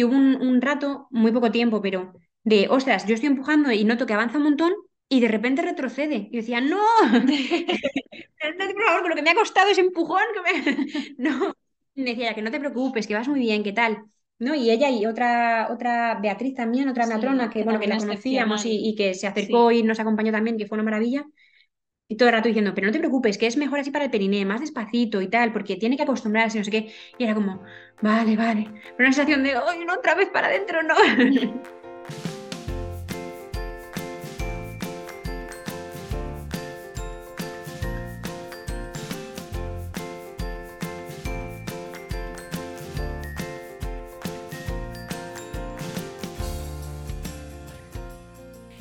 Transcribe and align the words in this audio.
que 0.00 0.04
hubo 0.06 0.16
un, 0.16 0.62
rato, 0.62 1.08
muy 1.10 1.30
poco 1.30 1.50
tiempo, 1.50 1.82
pero 1.82 2.14
de, 2.42 2.68
ostras, 2.70 3.06
yo 3.06 3.14
estoy 3.14 3.28
empujando 3.28 3.70
y 3.70 3.84
noto 3.84 4.06
que 4.06 4.14
avanza 4.14 4.38
un 4.38 4.44
montón 4.44 4.72
y 5.08 5.20
de 5.20 5.28
repente 5.28 5.60
retrocede. 5.60 6.28
Y 6.30 6.36
decía, 6.38 6.60
no, 6.60 6.80
por 7.10 8.84
favor, 8.84 9.00
con 9.02 9.10
lo 9.10 9.16
que 9.16 9.22
me 9.22 9.30
ha 9.30 9.34
costado 9.34 9.70
ese 9.70 9.82
empujón, 9.82 10.22
que 10.34 10.40
me... 10.40 10.86
no. 11.18 11.54
Y 11.94 12.04
decía, 12.04 12.34
que 12.34 12.40
no 12.40 12.50
te 12.50 12.60
preocupes, 12.60 13.06
que 13.06 13.14
vas 13.14 13.28
muy 13.28 13.40
bien, 13.40 13.62
¿qué 13.62 13.72
tal? 13.72 14.04
¿no? 14.38 14.54
Y 14.54 14.70
ella 14.70 14.88
y 14.88 15.04
otra, 15.04 15.68
otra 15.70 16.18
Beatriz 16.22 16.54
también, 16.54 16.88
otra 16.88 17.06
matrona 17.06 17.50
que, 17.50 17.62
bueno, 17.62 17.78
que 17.78 17.88
la 17.88 17.98
conocíamos 17.98 18.62
y, 18.64 18.94
que 18.96 19.12
se 19.12 19.26
acercó 19.26 19.70
y 19.70 19.82
nos 19.82 20.00
acompañó 20.00 20.32
también, 20.32 20.56
que 20.56 20.66
fue 20.66 20.76
una 20.76 20.84
maravilla. 20.84 21.26
Y 22.10 22.16
todo 22.16 22.28
el 22.28 22.34
rato 22.34 22.48
diciendo, 22.48 22.72
pero 22.74 22.88
no 22.88 22.92
te 22.92 22.98
preocupes, 22.98 23.38
que 23.38 23.46
es 23.46 23.56
mejor 23.56 23.78
así 23.78 23.92
para 23.92 24.04
el 24.04 24.10
periné, 24.10 24.44
más 24.44 24.60
despacito 24.60 25.22
y 25.22 25.28
tal, 25.28 25.52
porque 25.52 25.76
tiene 25.76 25.96
que 25.96 26.02
acostumbrarse, 26.02 26.58
no 26.58 26.64
sé 26.64 26.70
qué. 26.72 26.92
Y 27.18 27.22
era 27.22 27.34
como, 27.34 27.62
vale, 28.02 28.36
vale. 28.36 28.68
Pero 28.96 29.08
una 29.08 29.12
sensación 29.12 29.44
de, 29.44 29.52
¡ay, 29.52 29.84
no, 29.86 29.94
otra 29.94 30.16
vez 30.16 30.28
para 30.28 30.48
adentro, 30.48 30.82
no! 30.82 30.96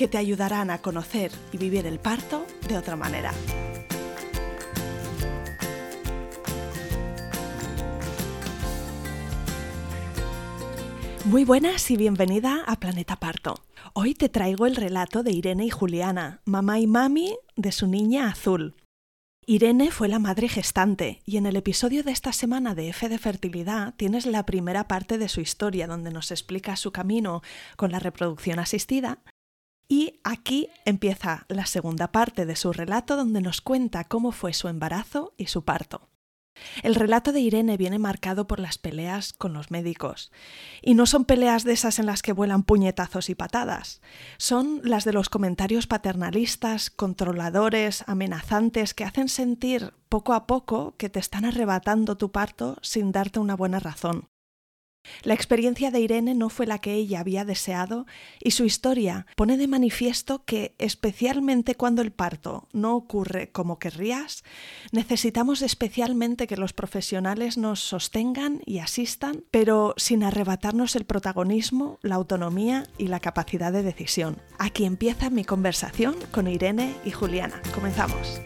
que 0.00 0.08
te 0.08 0.16
ayudarán 0.16 0.70
a 0.70 0.78
conocer 0.78 1.30
y 1.52 1.58
vivir 1.58 1.84
el 1.84 1.98
parto 1.98 2.46
de 2.66 2.78
otra 2.78 2.96
manera. 2.96 3.34
Muy 11.26 11.44
buenas 11.44 11.90
y 11.90 11.98
bienvenida 11.98 12.64
a 12.66 12.76
Planeta 12.76 13.16
Parto. 13.16 13.62
Hoy 13.92 14.14
te 14.14 14.30
traigo 14.30 14.64
el 14.64 14.74
relato 14.74 15.22
de 15.22 15.32
Irene 15.32 15.66
y 15.66 15.70
Juliana, 15.70 16.40
mamá 16.46 16.78
y 16.78 16.86
mami 16.86 17.36
de 17.56 17.70
su 17.70 17.86
niña 17.86 18.28
azul. 18.28 18.76
Irene 19.44 19.90
fue 19.90 20.08
la 20.08 20.18
madre 20.18 20.48
gestante 20.48 21.20
y 21.26 21.36
en 21.36 21.44
el 21.44 21.56
episodio 21.56 22.04
de 22.04 22.12
esta 22.12 22.32
semana 22.32 22.74
de 22.74 22.88
F 22.88 23.06
de 23.10 23.18
Fertilidad 23.18 23.94
tienes 23.98 24.24
la 24.24 24.46
primera 24.46 24.88
parte 24.88 25.18
de 25.18 25.28
su 25.28 25.42
historia 25.42 25.86
donde 25.86 26.10
nos 26.10 26.30
explica 26.30 26.76
su 26.76 26.90
camino 26.90 27.42
con 27.76 27.92
la 27.92 27.98
reproducción 27.98 28.60
asistida 28.60 29.18
y 29.90 30.20
aquí 30.22 30.68
empieza 30.84 31.46
la 31.48 31.66
segunda 31.66 32.12
parte 32.12 32.46
de 32.46 32.54
su 32.54 32.72
relato 32.72 33.16
donde 33.16 33.40
nos 33.40 33.60
cuenta 33.60 34.04
cómo 34.04 34.30
fue 34.30 34.52
su 34.52 34.68
embarazo 34.68 35.34
y 35.36 35.46
su 35.46 35.64
parto. 35.64 36.08
El 36.84 36.94
relato 36.94 37.32
de 37.32 37.40
Irene 37.40 37.76
viene 37.76 37.98
marcado 37.98 38.46
por 38.46 38.60
las 38.60 38.78
peleas 38.78 39.32
con 39.32 39.52
los 39.52 39.72
médicos. 39.72 40.30
Y 40.80 40.94
no 40.94 41.06
son 41.06 41.24
peleas 41.24 41.64
de 41.64 41.72
esas 41.72 41.98
en 41.98 42.06
las 42.06 42.22
que 42.22 42.32
vuelan 42.32 42.62
puñetazos 42.62 43.30
y 43.30 43.34
patadas. 43.34 44.00
Son 44.38 44.80
las 44.84 45.04
de 45.04 45.12
los 45.12 45.28
comentarios 45.28 45.88
paternalistas, 45.88 46.90
controladores, 46.90 48.04
amenazantes, 48.06 48.94
que 48.94 49.04
hacen 49.04 49.28
sentir 49.28 49.92
poco 50.08 50.34
a 50.34 50.46
poco 50.46 50.94
que 50.98 51.08
te 51.08 51.18
están 51.18 51.44
arrebatando 51.44 52.16
tu 52.16 52.30
parto 52.30 52.76
sin 52.82 53.10
darte 53.10 53.40
una 53.40 53.56
buena 53.56 53.80
razón. 53.80 54.28
La 55.22 55.34
experiencia 55.34 55.90
de 55.90 56.00
Irene 56.00 56.34
no 56.34 56.48
fue 56.48 56.66
la 56.66 56.78
que 56.78 56.94
ella 56.94 57.20
había 57.20 57.44
deseado 57.44 58.06
y 58.40 58.52
su 58.52 58.64
historia 58.64 59.26
pone 59.36 59.56
de 59.56 59.68
manifiesto 59.68 60.44
que, 60.44 60.74
especialmente 60.78 61.74
cuando 61.74 62.02
el 62.02 62.12
parto 62.12 62.68
no 62.72 62.96
ocurre 62.96 63.50
como 63.50 63.78
querrías, 63.78 64.44
necesitamos 64.92 65.62
especialmente 65.62 66.46
que 66.46 66.56
los 66.56 66.72
profesionales 66.72 67.58
nos 67.58 67.80
sostengan 67.80 68.60
y 68.64 68.78
asistan, 68.78 69.44
pero 69.50 69.94
sin 69.96 70.22
arrebatarnos 70.22 70.96
el 70.96 71.04
protagonismo, 71.04 71.98
la 72.02 72.14
autonomía 72.16 72.86
y 72.98 73.08
la 73.08 73.20
capacidad 73.20 73.72
de 73.72 73.82
decisión. 73.82 74.36
Aquí 74.58 74.84
empieza 74.84 75.30
mi 75.30 75.44
conversación 75.44 76.16
con 76.30 76.46
Irene 76.46 76.94
y 77.04 77.10
Juliana. 77.10 77.60
Comenzamos. 77.74 78.40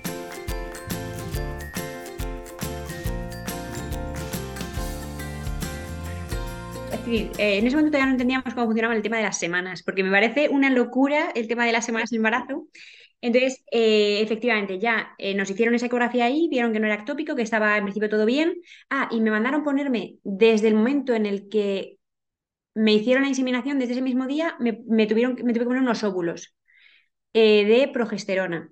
Eh, 7.07 7.59
en 7.59 7.67
ese 7.67 7.77
momento 7.77 7.91
todavía 7.91 8.07
no 8.07 8.13
entendíamos 8.13 8.55
cómo 8.55 8.67
funcionaba 8.67 8.95
el 8.95 9.03
tema 9.03 9.19
de 9.19 9.25
las 9.25 9.39
semanas, 9.39 9.83
porque 9.83 10.03
me 10.03 10.11
parece 10.11 10.49
una 10.49 10.71
locura 10.71 11.31
el 11.35 11.49
tema 11.49 11.67
de 11.67 11.73
las 11.73 11.85
semanas 11.85 12.11
de 12.11 12.17
embarazo. 12.17 12.69
Entonces, 13.21 13.63
eh, 13.71 14.21
efectivamente, 14.23 14.79
ya 14.79 15.15
eh, 15.19 15.35
nos 15.35 15.51
hicieron 15.51 15.75
esa 15.75 15.87
ecografía 15.87 16.27
ahí, 16.27 16.49
vieron 16.51 16.73
que 16.73 16.81
no 16.81 16.87
era 16.87 16.97
ectópico, 16.97 17.37
que 17.37 17.43
estaba 17.43 17.77
en 17.77 17.85
principio 17.85 18.09
todo 18.09 18.27
bien. 18.27 18.55
Ah, 18.91 19.09
y 19.11 19.21
me 19.21 19.31
mandaron 19.31 19.65
ponerme 19.65 20.17
desde 20.23 20.69
el 20.69 20.75
momento 20.75 21.15
en 21.15 21.27
el 21.27 21.49
que 21.49 21.99
me 22.75 22.95
hicieron 22.95 23.23
la 23.23 23.29
inseminación, 23.29 23.79
desde 23.79 23.93
ese 23.93 24.03
mismo 24.03 24.27
día, 24.27 24.57
me, 24.59 25.07
tuvieron, 25.07 25.35
me 25.45 25.53
tuve 25.53 25.61
que 25.61 25.67
poner 25.67 25.83
unos 25.83 26.03
óvulos 26.05 26.57
de 27.33 27.91
progesterona. 27.93 28.71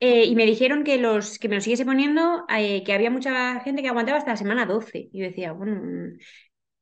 y 0.00 0.34
me 0.34 0.46
dijeron 0.46 0.84
que, 0.84 0.98
los, 0.98 1.38
que 1.38 1.48
me 1.48 1.56
los 1.56 1.64
siguiese 1.64 1.84
poniendo, 1.84 2.44
que 2.48 2.92
había 2.92 3.10
mucha 3.10 3.60
gente 3.60 3.82
que 3.82 3.88
aguantaba 3.88 4.18
hasta 4.18 4.32
la 4.32 4.36
semana 4.36 4.66
12. 4.66 5.08
Y 5.12 5.20
yo 5.20 5.26
decía, 5.26 5.52
bueno, 5.52 5.80
Mm, 6.06 6.18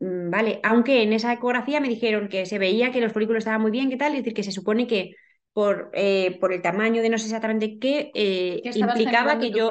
vale, 0.00 0.60
aunque 0.62 1.03
en 1.03 1.12
esa 1.12 1.32
ecografía 1.32 1.81
me 1.81 1.88
dijeron 1.88 2.28
que 2.28 2.47
se 2.47 2.59
veía 2.59 2.93
que 2.93 3.00
los 3.00 3.12
folículos 3.12 3.41
estaban 3.41 3.60
muy 3.62 3.71
bien, 3.71 3.91
¿qué 3.91 3.97
tal? 3.97 4.12
Es 4.12 4.19
decir, 4.19 4.34
que 4.34 4.43
se 4.43 4.53
supone 4.53 4.87
que 4.87 5.15
por, 5.53 5.91
eh, 5.94 6.37
por 6.41 6.53
el 6.53 6.62
tamaño 6.62 7.00
de 7.00 7.09
no 7.09 7.19
sé 7.19 7.27
exactamente 7.27 7.78
qué, 7.78 8.10
eh, 8.15 8.60
implicaba 8.75 9.38
que 9.38 9.53
yo, 9.53 9.71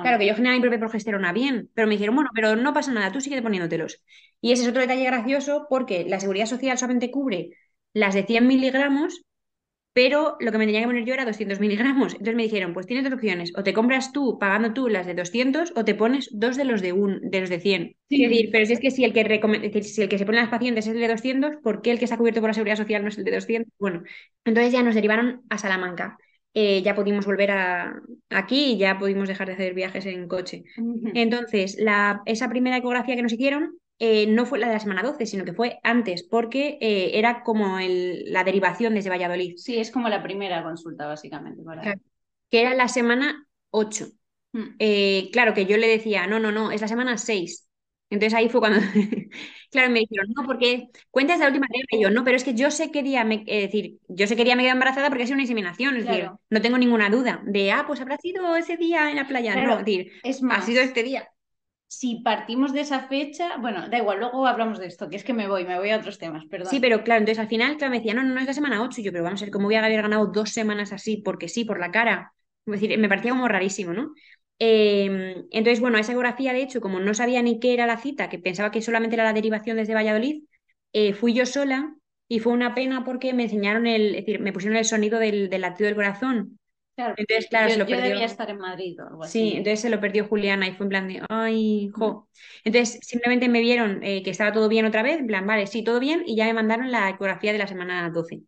claro, 0.00 0.18
que 0.18 0.26
yo 0.26 0.34
generaba 0.34 0.56
mi 0.56 0.62
propia 0.62 0.78
progesterona 0.78 1.32
bien, 1.32 1.70
pero 1.74 1.88
me 1.88 1.94
dijeron, 1.94 2.14
bueno, 2.14 2.30
pero 2.34 2.54
no 2.56 2.72
pasa 2.72 2.92
nada, 2.92 3.12
tú 3.12 3.20
sigue 3.20 3.42
poniéndotelos. 3.42 4.02
Y 4.40 4.52
ese 4.52 4.62
es 4.62 4.68
otro 4.68 4.82
detalle 4.82 5.04
gracioso 5.04 5.66
porque 5.68 6.04
la 6.04 6.20
seguridad 6.20 6.46
social 6.46 6.78
solamente 6.78 7.10
cubre 7.10 7.50
las 7.92 8.14
de 8.14 8.22
100 8.24 8.46
miligramos 8.46 9.22
pero 9.96 10.36
lo 10.40 10.52
que 10.52 10.58
me 10.58 10.66
tenía 10.66 10.82
que 10.82 10.88
poner 10.88 11.06
yo 11.06 11.14
era 11.14 11.24
200 11.24 11.58
miligramos. 11.58 12.12
Entonces 12.12 12.34
me 12.34 12.42
dijeron, 12.42 12.74
pues 12.74 12.86
tienes 12.86 13.02
dos 13.02 13.14
opciones, 13.14 13.54
o 13.56 13.62
te 13.62 13.72
compras 13.72 14.12
tú 14.12 14.38
pagando 14.38 14.74
tú 14.74 14.90
las 14.90 15.06
de 15.06 15.14
200 15.14 15.72
o 15.74 15.86
te 15.86 15.94
pones 15.94 16.28
dos 16.32 16.58
de 16.58 16.66
los 16.66 16.82
de, 16.82 16.92
un, 16.92 17.30
de, 17.30 17.40
los 17.40 17.48
de 17.48 17.60
100. 17.60 17.96
Sí. 18.10 18.22
Es 18.22 18.28
decir, 18.28 18.50
pero 18.52 18.66
si 18.66 18.74
es 18.74 18.80
que 18.80 18.90
si 18.90 19.04
el 19.04 19.14
que, 19.14 19.82
si 19.82 20.02
el 20.02 20.08
que 20.10 20.18
se 20.18 20.26
pone 20.26 20.36
a 20.36 20.42
las 20.42 20.50
pacientes 20.50 20.86
es 20.86 20.92
el 20.92 21.00
de 21.00 21.08
200, 21.08 21.56
¿por 21.62 21.80
qué 21.80 21.92
el 21.92 21.98
que 21.98 22.04
está 22.04 22.18
cubierto 22.18 22.42
por 22.42 22.50
la 22.50 22.52
seguridad 22.52 22.76
social 22.76 23.00
no 23.00 23.08
es 23.08 23.16
el 23.16 23.24
de 23.24 23.30
200? 23.36 23.72
Bueno, 23.78 24.02
entonces 24.44 24.70
ya 24.70 24.82
nos 24.82 24.94
derivaron 24.94 25.40
a 25.48 25.56
Salamanca. 25.56 26.18
Eh, 26.52 26.82
ya 26.82 26.94
pudimos 26.94 27.24
volver 27.24 27.52
a, 27.52 27.98
aquí 28.28 28.72
y 28.72 28.76
ya 28.76 28.98
pudimos 28.98 29.28
dejar 29.28 29.46
de 29.46 29.54
hacer 29.54 29.72
viajes 29.72 30.04
en 30.04 30.28
coche. 30.28 30.64
Entonces, 31.14 31.78
la, 31.78 32.20
esa 32.26 32.50
primera 32.50 32.76
ecografía 32.76 33.16
que 33.16 33.22
nos 33.22 33.32
hicieron 33.32 33.78
eh, 33.98 34.26
no 34.26 34.44
fue 34.44 34.58
la 34.58 34.66
de 34.66 34.74
la 34.74 34.80
semana 34.80 35.02
12, 35.02 35.24
sino 35.24 35.44
que 35.44 35.54
fue 35.54 35.78
antes, 35.82 36.22
porque 36.22 36.78
eh, 36.80 37.12
era 37.14 37.42
como 37.42 37.78
el, 37.78 38.30
la 38.30 38.44
derivación 38.44 38.94
desde 38.94 39.08
Valladolid. 39.08 39.54
Sí, 39.56 39.78
es 39.78 39.90
como 39.90 40.08
la 40.08 40.22
primera 40.22 40.62
consulta, 40.62 41.06
básicamente. 41.06 41.62
Que 42.50 42.60
era 42.60 42.74
la 42.74 42.88
semana 42.88 43.46
8. 43.70 44.08
Hmm. 44.52 44.76
Eh, 44.78 45.30
claro, 45.32 45.54
que 45.54 45.64
yo 45.64 45.78
le 45.78 45.88
decía, 45.88 46.26
no, 46.26 46.38
no, 46.38 46.52
no, 46.52 46.72
es 46.72 46.82
la 46.82 46.88
semana 46.88 47.16
6. 47.16 47.66
Entonces 48.10 48.34
ahí 48.34 48.50
fue 48.50 48.60
cuando, 48.60 48.80
claro, 49.70 49.90
me 49.90 50.00
dijeron, 50.00 50.26
no, 50.36 50.44
porque 50.44 50.88
cuentas 51.10 51.40
la 51.40 51.46
última 51.46 51.66
regla. 51.66 51.86
Y 51.90 52.02
yo, 52.02 52.10
no, 52.10 52.22
pero 52.22 52.36
es 52.36 52.44
que 52.44 52.54
yo 52.54 52.70
sé 52.70 52.90
qué 52.90 53.02
día 53.02 53.24
me, 53.24 53.44
decir, 53.44 53.98
yo 54.08 54.26
sé 54.26 54.36
qué 54.36 54.44
día 54.44 54.56
me 54.56 54.62
quedé 54.62 54.72
embarazada 54.72 55.08
porque 55.08 55.24
ha 55.24 55.26
sido 55.26 55.36
una 55.36 55.42
inseminación. 55.42 55.96
Es 55.96 56.04
decir, 56.06 56.30
no 56.50 56.60
tengo 56.60 56.76
ninguna 56.76 57.08
duda 57.08 57.42
de, 57.46 57.72
ah, 57.72 57.84
pues 57.86 58.02
habrá 58.02 58.18
sido 58.18 58.56
ese 58.56 58.76
día 58.76 59.08
en 59.10 59.16
la 59.16 59.26
playa. 59.26 59.56
no, 59.56 59.78
es 59.78 59.86
decir, 59.86 60.12
es 60.22 60.42
más, 60.42 60.58
ha 60.58 60.66
sido 60.66 60.82
este 60.82 61.02
día 61.02 61.30
si 61.88 62.16
partimos 62.16 62.72
de 62.72 62.80
esa 62.80 63.06
fecha, 63.08 63.56
bueno, 63.58 63.88
da 63.88 63.98
igual, 63.98 64.18
luego 64.18 64.46
hablamos 64.46 64.78
de 64.78 64.86
esto, 64.86 65.08
que 65.08 65.16
es 65.16 65.24
que 65.24 65.32
me 65.32 65.48
voy, 65.48 65.64
me 65.64 65.78
voy 65.78 65.90
a 65.90 65.98
otros 65.98 66.18
temas, 66.18 66.44
perdón. 66.46 66.68
Sí, 66.70 66.80
pero 66.80 67.04
claro, 67.04 67.20
entonces 67.20 67.38
al 67.38 67.48
final, 67.48 67.76
claro, 67.76 67.92
me 67.92 67.98
decía, 67.98 68.14
no, 68.14 68.22
no, 68.22 68.34
no 68.34 68.40
es 68.40 68.46
la 68.46 68.54
semana 68.54 68.82
8, 68.82 69.00
yo, 69.02 69.12
pero 69.12 69.24
vamos 69.24 69.40
a 69.40 69.44
ver 69.44 69.52
cómo 69.52 69.66
voy 69.66 69.76
a 69.76 69.84
haber 69.84 70.02
ganado 70.02 70.26
dos 70.26 70.50
semanas 70.50 70.92
así, 70.92 71.18
porque 71.18 71.48
sí, 71.48 71.64
por 71.64 71.78
la 71.78 71.90
cara. 71.90 72.32
Es 72.66 72.80
decir, 72.80 72.98
me 72.98 73.08
parecía 73.08 73.30
como 73.30 73.46
rarísimo, 73.46 73.92
¿no? 73.92 74.12
Em, 74.58 75.44
entonces, 75.50 75.80
bueno, 75.80 75.98
esa 75.98 76.12
ecografía, 76.12 76.52
de 76.52 76.62
hecho, 76.62 76.80
como 76.80 76.98
no 76.98 77.14
sabía 77.14 77.40
ni 77.42 77.60
qué 77.60 77.74
era 77.74 77.86
la 77.86 77.98
cita, 77.98 78.28
que 78.28 78.38
pensaba 78.38 78.70
que 78.70 78.82
solamente 78.82 79.14
era 79.14 79.24
la 79.24 79.32
derivación 79.32 79.76
desde 79.76 79.94
Valladolid, 79.94 80.42
eh, 80.92 81.12
fui 81.12 81.34
yo 81.34 81.46
sola 81.46 81.94
y 82.26 82.40
fue 82.40 82.52
una 82.52 82.74
pena 82.74 83.04
porque 83.04 83.32
me 83.32 83.44
enseñaron 83.44 83.86
el, 83.86 84.14
es 84.16 84.26
decir, 84.26 84.40
me 84.40 84.52
pusieron 84.52 84.76
el 84.76 84.84
sonido 84.84 85.18
del, 85.20 85.50
del 85.50 85.60
latido 85.60 85.86
del 85.86 85.94
corazón 85.94 86.58
Claro, 86.96 87.16
Entonces, 87.16 87.48
claro, 87.48 87.68
yo, 87.68 87.68
se 87.70 87.78
lo 87.78 87.88
yo 87.88 87.90
perdió. 87.90 88.14
debía 88.14 88.24
estar 88.26 88.50
en 88.50 88.58
Madrid 88.58 88.98
o 89.02 89.06
algo 89.08 89.24
así. 89.24 89.42
Sí, 89.42 89.52
entonces 89.56 89.80
se 89.80 89.90
lo 89.90 90.00
perdió 90.00 90.26
Juliana 90.28 90.68
y 90.68 90.72
fue 90.74 90.84
en 90.86 90.90
plan 90.90 91.08
de, 91.08 91.22
ay, 91.30 91.90
jo. 91.94 92.28
Entonces 92.64 93.00
simplemente 93.02 93.48
me 93.48 93.60
vieron 93.60 94.02
eh, 94.04 94.22
que 94.22 94.30
estaba 94.30 94.52
todo 94.52 94.68
bien 94.68 94.86
otra 94.86 95.02
vez, 95.02 95.18
en 95.18 95.26
plan, 95.26 95.46
vale, 95.46 95.66
sí, 95.66 95.82
todo 95.82 95.98
bien, 96.00 96.22
y 96.26 96.36
ya 96.36 96.44
me 96.46 96.54
mandaron 96.54 96.92
la 96.92 97.10
ecografía 97.10 97.52
de 97.52 97.58
la 97.58 97.66
semana 97.66 98.08
12. 98.10 98.42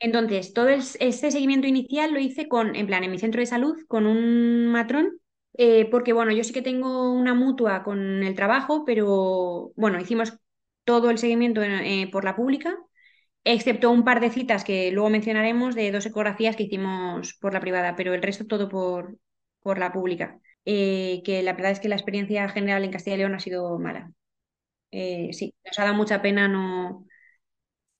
Entonces, 0.00 0.54
todo 0.54 0.68
el- 0.70 0.82
este 1.00 1.30
seguimiento 1.32 1.66
inicial 1.68 2.12
lo 2.14 2.20
hice 2.20 2.48
con, 2.48 2.76
en 2.76 2.86
plan, 2.86 3.04
en 3.04 3.10
mi 3.12 3.18
centro 3.18 3.40
de 3.40 3.46
salud, 3.46 3.76
con 3.88 4.06
un 4.06 4.68
matrón, 4.68 5.20
eh, 5.54 5.88
porque 5.90 6.12
bueno, 6.14 6.32
yo 6.32 6.44
sí 6.44 6.52
que 6.54 6.62
tengo 6.62 7.12
una 7.12 7.34
mutua 7.34 7.82
con 7.84 8.22
el 8.24 8.34
trabajo, 8.34 8.84
pero 8.86 9.72
bueno, 9.76 10.00
hicimos 10.00 10.38
todo 10.84 11.10
el 11.10 11.18
seguimiento 11.18 11.62
eh, 11.62 12.08
por 12.12 12.24
la 12.24 12.36
pública, 12.36 12.76
excepto 13.54 13.90
un 13.90 14.04
par 14.04 14.20
de 14.20 14.30
citas 14.30 14.64
que 14.64 14.90
luego 14.92 15.10
mencionaremos 15.10 15.74
de 15.74 15.92
dos 15.92 16.06
ecografías 16.06 16.56
que 16.56 16.64
hicimos 16.64 17.34
por 17.40 17.54
la 17.54 17.60
privada, 17.60 17.96
pero 17.96 18.14
el 18.14 18.22
resto 18.22 18.46
todo 18.46 18.68
por, 18.68 19.18
por 19.62 19.78
la 19.78 19.92
pública. 19.92 20.40
Eh, 20.64 21.22
que 21.24 21.42
la 21.42 21.52
verdad 21.54 21.72
es 21.72 21.80
que 21.80 21.88
la 21.88 21.96
experiencia 21.96 22.48
general 22.48 22.84
en 22.84 22.90
Castilla 22.92 23.16
y 23.16 23.18
León 23.20 23.34
ha 23.34 23.40
sido 23.40 23.78
mala. 23.78 24.12
Eh, 24.92 25.30
sí, 25.32 25.54
nos 25.64 25.78
ha 25.78 25.84
dado 25.84 25.96
mucha 25.96 26.22
pena 26.22 26.48
no 26.48 27.06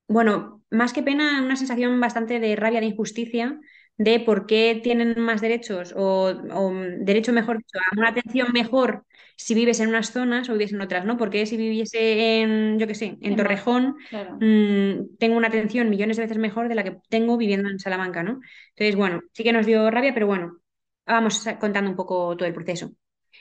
bueno, 0.09 0.63
más 0.71 0.93
que 0.93 1.03
pena, 1.03 1.43
una 1.43 1.57
sensación 1.57 2.01
bastante 2.01 2.39
de 2.41 2.57
rabia, 2.57 2.81
de 2.81 2.87
injusticia, 2.87 3.59
de 3.99 4.21
por 4.21 4.47
qué 4.47 4.81
tienen 4.83 5.19
más 5.21 5.41
derechos 5.41 5.93
o, 5.97 6.29
o, 6.31 6.71
mm, 6.71 7.05
derecho, 7.05 7.33
mejor 7.33 7.59
dicho, 7.59 7.79
a 7.79 7.99
una 7.99 8.09
atención 8.11 8.49
mejor 8.53 9.05
si 9.37 9.55
vives 9.55 9.81
en 9.81 9.89
unas 9.91 10.13
zonas 10.13 10.49
o 10.49 10.53
vives 10.55 10.73
en 10.73 10.81
otras, 10.81 11.05
¿no? 11.05 11.17
Porque 11.17 11.47
si 11.47 11.57
viviese 11.57 12.41
en, 12.43 12.79
yo 12.79 12.87
qué 12.87 12.95
sé, 12.95 13.19
en 13.21 13.37
Torrejón, 13.37 13.97
Claro. 14.09 14.37
mm, 14.41 15.17
tengo 15.19 15.37
una 15.37 15.49
atención 15.49 15.91
millones 15.91 16.17
de 16.17 16.23
veces 16.25 16.39
mejor 16.39 16.69
de 16.69 16.75
la 16.75 16.85
que 16.85 16.97
tengo 17.09 17.37
viviendo 17.37 17.69
en 17.69 17.79
Salamanca, 17.79 18.23
¿no? 18.23 18.41
Entonces, 18.71 18.97
bueno, 18.97 19.21
sí 19.33 19.45
que 19.45 19.53
nos 19.53 19.67
dio 19.67 19.91
rabia, 19.91 20.15
pero 20.15 20.27
bueno, 20.27 20.59
vamos 21.07 21.45
contando 21.61 21.91
un 21.91 21.97
poco 21.97 22.37
todo 22.37 22.49
el 22.49 22.55
proceso. 22.55 22.93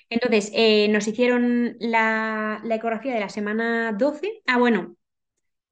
Entonces, 0.09 0.51
eh, 0.55 0.87
nos 0.89 1.07
hicieron 1.07 1.77
la, 1.79 2.61
la 2.63 2.75
ecografía 2.75 3.13
de 3.13 3.19
la 3.21 3.29
semana 3.29 3.93
12. 3.93 4.41
Ah, 4.47 4.57
bueno. 4.59 4.95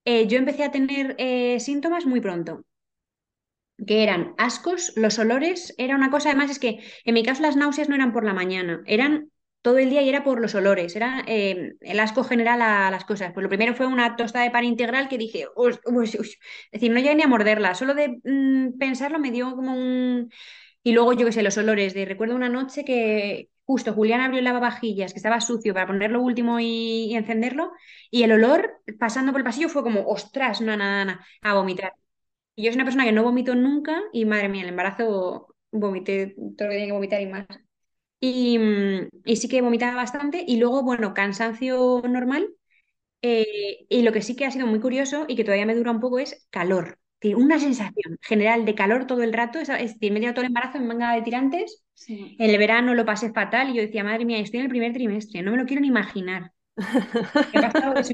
Eh, 0.05 0.27
yo 0.27 0.37
empecé 0.37 0.63
a 0.63 0.71
tener 0.71 1.15
eh, 1.19 1.59
síntomas 1.59 2.05
muy 2.05 2.21
pronto, 2.21 2.65
que 3.87 4.03
eran 4.03 4.33
ascos, 4.37 4.93
los 4.95 5.19
olores, 5.19 5.73
era 5.77 5.95
una 5.95 6.09
cosa, 6.11 6.29
además 6.29 6.51
es 6.51 6.59
que 6.59 6.79
en 7.05 7.13
mi 7.13 7.23
caso 7.23 7.41
las 7.41 7.55
náuseas 7.55 7.89
no 7.89 7.95
eran 7.95 8.13
por 8.13 8.23
la 8.25 8.33
mañana, 8.33 8.81
eran 8.85 9.29
todo 9.63 9.79
el 9.79 9.89
día 9.89 10.03
y 10.03 10.09
era 10.09 10.23
por 10.23 10.41
los 10.41 10.55
olores, 10.55 10.95
era 10.95 11.23
eh, 11.27 11.73
el 11.81 11.99
asco 11.99 12.23
general 12.23 12.61
a, 12.61 12.91
las 12.91 13.05
cosas. 13.05 13.33
Pues 13.33 13.43
lo 13.43 13.49
primero 13.49 13.73
fue 13.75 13.87
una 13.87 14.15
tostada 14.17 14.45
de 14.45 14.51
pan 14.51 14.65
integral 14.65 15.09
que 15.09 15.17
dije, 15.17 15.47
"Uy, 15.55 15.73
uy, 15.85 15.95
uy". 16.19 16.29
es 16.29 16.71
decir, 16.71 16.91
no 16.91 16.99
llegué 16.99 17.15
ni 17.15 17.23
a 17.23 17.27
morderla, 17.27 17.73
solo 17.75 17.95
de 17.95 18.19
mm, 18.23 18.77
pensarlo 18.77 19.19
me 19.19 19.31
dio 19.31 19.55
como 19.55 19.73
un... 19.73 20.31
Y 20.83 20.93
luego 20.93 21.13
yo 21.13 21.25
qué 21.25 21.31
sé, 21.31 21.43
los 21.43 21.57
olores, 21.57 21.93
de 21.93 22.05
recuerdo 22.05 22.35
una 22.35 22.49
noche 22.49 22.83
que 22.85 23.49
justo 23.65 23.93
Julián 23.93 24.21
abrió 24.21 24.39
el 24.39 24.45
lavavajillas, 24.45 25.13
que 25.13 25.19
estaba 25.19 25.39
sucio, 25.41 25.73
para 25.73 25.87
ponerlo 25.87 26.21
último 26.21 26.59
y, 26.59 27.05
y 27.11 27.15
encenderlo, 27.15 27.71
y 28.11 28.23
el 28.23 28.33
olor 28.33 28.81
pasando 28.99 29.31
por 29.31 29.41
el 29.41 29.45
pasillo 29.45 29.69
fue 29.69 29.83
como, 29.83 30.05
ostras, 30.07 30.61
no, 30.61 30.75
nada, 30.77 31.05
nada, 31.05 31.25
a 31.41 31.53
vomitar. 31.55 31.93
Y 32.55 32.63
yo 32.65 32.71
soy 32.71 32.77
una 32.77 32.85
persona 32.85 33.05
que 33.05 33.11
no 33.13 33.23
vomito 33.23 33.55
nunca 33.55 34.01
y 34.13 34.25
madre 34.25 34.49
mía, 34.49 34.63
el 34.63 34.69
embarazo 34.69 35.55
vomité 35.71 36.35
todo 36.57 36.67
lo 36.67 36.71
que 36.71 36.75
tenía 36.75 36.85
que 36.87 36.91
vomitar 36.93 37.21
y 37.21 37.27
más. 37.27 37.47
Y, 38.25 38.57
mm, 38.57 39.09
y 39.25 39.35
sí 39.37 39.49
que 39.49 39.61
vomitaba 39.61 39.95
bastante 39.95 40.43
y 40.47 40.57
luego, 40.57 40.81
bueno, 40.83 41.13
cansancio 41.13 42.01
normal. 42.07 42.49
eh, 43.23 43.85
y 43.89 44.03
lo 44.03 44.11
que 44.13 44.21
sí 44.21 44.35
que 44.35 44.45
ha 44.45 44.51
sido 44.51 44.67
muy 44.67 44.79
curioso 44.81 45.25
y 45.27 45.35
que 45.35 45.43
todavía 45.45 45.65
me 45.67 45.75
dura 45.75 45.91
un 45.91 45.99
poco 46.01 46.19
es 46.19 46.47
calor. 46.51 46.99
Decir, 47.21 47.35
una 47.37 47.59
sensación 47.59 48.17
general 48.21 48.65
de 48.65 48.75
calor 48.75 49.07
todo 49.07 49.23
el 49.23 49.33
rato. 49.33 49.59
Es, 49.59 49.69
es 49.69 49.93
decir, 49.95 50.11
me 50.13 50.19
he 50.19 50.21
tirado 50.21 50.35
todo 50.35 50.43
el 50.45 50.49
embarazo 50.51 50.77
en 50.79 50.87
manga 50.87 51.13
de 51.15 51.21
tirantes. 51.23 51.83
Sí. 51.93 52.35
En 52.39 52.49
el 52.51 52.57
verano 52.59 52.95
lo 52.95 53.05
pasé 53.05 53.33
fatal 53.33 53.69
y 53.71 53.75
yo 53.75 53.81
decía, 53.83 54.03
madre 54.05 54.25
mía, 54.25 54.39
estoy 54.39 54.59
en 54.59 54.65
el 54.65 54.71
primer 54.71 54.93
trimestre, 54.93 55.41
no 55.43 55.51
me 55.51 55.57
lo 55.57 55.65
quiero 55.65 55.81
ni 55.81 55.87
imaginar. 55.89 56.51
Ha 57.53 57.61
pasado 57.61 57.95
eso, 57.97 58.13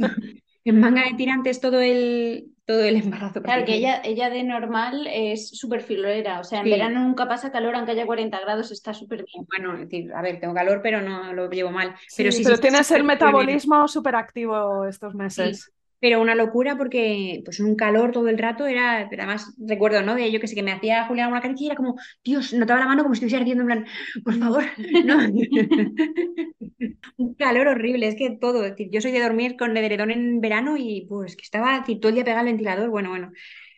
en 0.69 0.79
manga 0.79 1.03
de 1.03 1.13
tirantes 1.15 1.59
todo 1.61 1.79
el, 1.81 2.53
todo 2.65 2.83
el 2.83 2.95
embarazo. 2.97 3.41
Claro, 3.43 3.65
que 3.65 3.73
ella, 3.75 4.01
ella 4.03 4.29
de 4.29 4.43
normal 4.43 5.07
es 5.07 5.49
súper 5.49 5.81
filorera, 5.81 6.39
o 6.39 6.43
sea, 6.43 6.61
en 6.61 6.65
Sí. 6.65 6.69
verano 6.69 6.99
nunca 7.01 7.27
pasa 7.27 7.51
calor, 7.51 7.75
aunque 7.75 7.91
haya 7.93 8.05
40 8.05 8.39
grados, 8.39 8.71
está 8.71 8.93
súper 8.93 9.23
bien. 9.25 9.47
Bueno, 9.47 9.73
es 9.75 9.81
decir, 9.89 10.13
a 10.13 10.21
ver, 10.21 10.39
tengo 10.39 10.53
calor, 10.53 10.81
pero 10.81 11.01
no 11.01 11.33
lo 11.33 11.49
llevo 11.49 11.71
mal. 11.71 11.95
Sí, 12.05 12.23
Pero 12.23 12.31
sí, 12.31 12.43
pero 12.43 12.57
sí, 12.57 12.59
tienes 12.59 12.91
el 12.91 13.03
metabolismo 13.03 13.87
súper 13.87 14.15
activo 14.15 14.85
estos 14.85 15.13
Sí, 15.27 15.43
meses. 15.43 15.71
Pero 15.99 16.21
una 16.21 16.35
locura 16.35 16.77
porque 16.77 17.41
pues 17.43 17.59
un 17.59 17.75
calor 17.75 18.11
todo 18.11 18.29
el 18.29 18.37
rato 18.37 18.65
era, 18.67 19.07
pero 19.09 19.23
además 19.23 19.53
recuerdo, 19.59 20.01
¿no? 20.01 20.15
De 20.15 20.31
yo 20.31 20.39
que 20.39 20.47
sé, 20.47 20.55
que 20.55 20.63
me 20.63 20.71
hacía 20.71 21.05
Julián 21.05 21.29
una 21.29 21.41
caricia 21.41 21.65
y 21.65 21.67
era 21.67 21.75
como, 21.75 21.95
Dios, 22.23 22.53
notaba 22.53 22.79
la 22.79 22.87
mano 22.87 23.03
como 23.03 23.15
si 23.15 23.19
estuviese 23.19 23.37
ardiendo 23.37 23.63
en 23.63 23.67
plan, 23.67 23.85
por 24.23 24.35
favor, 24.35 24.63
no. 25.05 25.19
Un 27.17 27.33
calor 27.35 27.67
horrible, 27.67 28.07
es 28.07 28.15
que 28.15 28.31
todo, 28.39 28.63
es 28.63 28.71
decir, 28.71 28.89
yo 28.91 29.01
soy 29.01 29.11
de 29.11 29.21
dormir 29.21 29.57
con 29.57 29.75
edredón 29.75 30.11
en 30.11 30.41
verano 30.41 30.77
y 30.77 31.05
pues 31.07 31.35
que 31.35 31.43
estaba 31.43 31.75
es 31.75 31.81
decir, 31.81 31.99
todo 31.99 32.09
el 32.09 32.15
día 32.15 32.23
pegado 32.23 32.41
al 32.41 32.45
ventilador, 32.47 32.89
bueno, 32.89 33.09
bueno, 33.09 33.31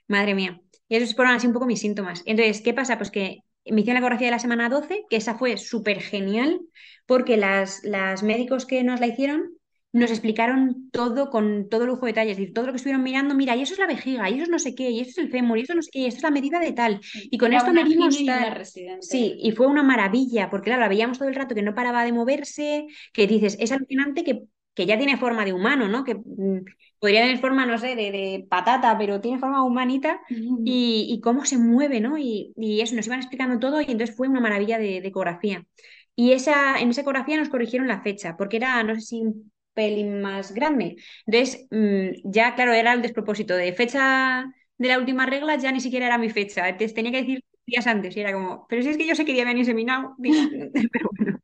madre 0.08 0.36
mía. 0.36 0.62
Y 0.88 0.96
esos 0.98 1.16
fueron 1.16 1.34
así 1.36 1.48
un 1.48 1.54
poco 1.54 1.66
mis 1.66 1.80
síntomas. 1.80 2.22
Entonces, 2.26 2.62
¿qué 2.62 2.74
pasa? 2.74 2.98
Pues 2.98 3.12
que 3.12 3.40
me 3.66 3.82
hicieron 3.82 3.96
la 3.96 4.00
ecografía 4.00 4.28
de 4.28 4.32
la 4.32 4.40
semana 4.40 4.70
12, 4.70 5.06
que 5.10 5.16
esa 5.16 5.36
fue 5.36 5.58
súper 5.58 6.02
genial, 6.02 6.60
porque 7.06 7.38
las, 7.38 7.82
las 7.84 8.24
médicos 8.24 8.66
que 8.66 8.84
nos 8.84 9.00
la 9.00 9.08
hicieron 9.08 9.58
nos 9.94 10.12
explicaron 10.12 10.90
todo 10.92 11.30
con 11.30 11.68
todo 11.70 11.86
lujo 11.86 12.06
de 12.06 12.12
detalles, 12.14 12.34
es 12.34 12.38
decir, 12.38 12.54
todo 12.54 12.66
lo 12.68 12.72
que 12.74 12.78
estuvieron 12.78 13.04
mirando, 13.04 13.36
mira, 13.36 13.56
y 13.56 13.62
eso 13.64 13.74
es 13.74 13.80
la 13.80 13.88
vejiga, 13.88 14.30
y 14.30 14.36
eso 14.36 14.44
es 14.44 14.50
no 14.50 14.60
sé 14.60 14.76
qué, 14.76 14.90
y 14.92 15.02
eso 15.02 15.12
es 15.12 15.18
el 15.20 15.32
fémur, 15.32 15.58
y 15.58 15.62
eso 15.62 15.74
no 15.76 15.82
sé 15.82 15.90
qué, 15.92 16.00
y 16.00 16.06
esto 16.06 16.18
es 16.20 16.24
la 16.24 16.32
medida 16.32 16.60
de 16.60 16.72
tal, 16.74 17.02
y 17.30 17.38
con 17.38 17.54
esto 17.54 17.72
medimos. 17.74 18.24
Sí, 19.00 19.36
y 19.42 19.52
fue 19.52 19.68
una 19.68 19.84
maravilla, 19.84 20.50
porque 20.50 20.66
claro, 20.66 20.82
la 20.82 20.88
veíamos 20.88 21.18
todo 21.18 21.28
el 21.30 21.36
rato 21.36 21.56
que 21.56 21.64
no 21.64 21.74
paraba 21.76 22.04
de 22.06 22.14
moverse, 22.14 22.86
que 23.14 23.28
dices, 23.28 23.58
es 23.60 23.72
alucinante 23.72 24.24
que, 24.24 24.44
que 24.76 24.86
ya 24.86 24.98
tiene 24.98 25.18
forma 25.18 25.44
de 25.44 25.54
humano, 25.54 25.88
¿no? 25.88 26.04
Que 26.04 26.16
mm, 26.16 26.66
podría 27.00 27.22
tener 27.22 27.40
forma, 27.40 27.66
no 27.66 27.78
sé, 27.80 27.96
de, 27.96 28.12
de 28.12 28.46
patata, 28.50 28.96
pero 28.98 29.20
tiene 29.22 29.40
forma 29.40 29.64
humanita 29.64 30.22
y, 30.64 31.08
y 31.10 31.20
cómo 31.22 31.46
se 31.46 31.58
mueve, 31.58 32.00
¿no? 32.00 32.18
Y, 32.18 32.54
y 32.58 32.82
eso, 32.82 32.96
nos 32.96 33.08
iban 33.08 33.20
explicando 33.20 33.60
todo 33.60 33.82
y 33.82 33.86
entonces 33.86 34.16
fue 34.16 34.28
una 34.28 34.40
maravilla 34.40 34.78
de, 34.78 35.02
de 35.02 35.08
ecografía. 35.08 35.66
Y 36.16 36.34
esa, 36.34 36.80
en 36.80 36.90
esa 36.92 37.02
ecografía 37.02 37.38
nos 37.38 37.50
corrigieron 37.50 37.88
la 37.88 38.02
fecha, 38.02 38.38
porque 38.38 38.58
era, 38.58 38.84
no 38.84 38.94
sé 38.96 39.02
si 39.02 39.24
pelín 39.74 40.22
más 40.22 40.54
grande. 40.54 40.98
Entonces, 41.26 41.68
mm, 41.72 42.32
ya, 42.32 42.56
claro, 42.56 42.74
era 42.74 42.94
el 42.94 43.02
despropósito 43.02 43.56
de 43.56 43.74
fecha 43.74 44.46
de 44.78 44.88
la 44.88 44.98
última 45.00 45.26
regla, 45.26 45.56
ya 45.58 45.72
ni 45.72 45.80
siquiera 45.82 46.08
era 46.08 46.18
mi 46.18 46.30
fecha. 46.30 46.68
Entonces 46.70 46.94
tenía 46.96 47.12
que 47.12 47.22
decir 47.22 47.44
días 47.66 47.88
antes 47.88 48.16
y 48.18 48.22
era 48.22 48.34
como, 48.34 48.66
pero 48.68 48.82
si 48.84 48.90
es 48.90 48.98
que 48.98 49.08
yo 49.08 49.16
sé 49.16 49.26
que 49.26 49.34
día 49.34 49.46
me 49.46 49.52
han 49.52 49.58
inseminado, 49.58 50.16
pero 50.92 51.10
bueno. 51.18 51.40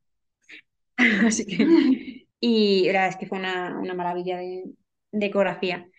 Así 1.27 1.45
que, 1.45 2.27
y 2.39 2.85
la 2.87 2.91
verdad 2.93 3.09
es 3.09 3.17
que 3.17 3.27
fue 3.27 3.39
una, 3.39 3.77
una 3.79 3.93
maravilla 3.93 4.37
de, 4.37 4.63
de 5.11 5.25
ecografía. 5.25 5.89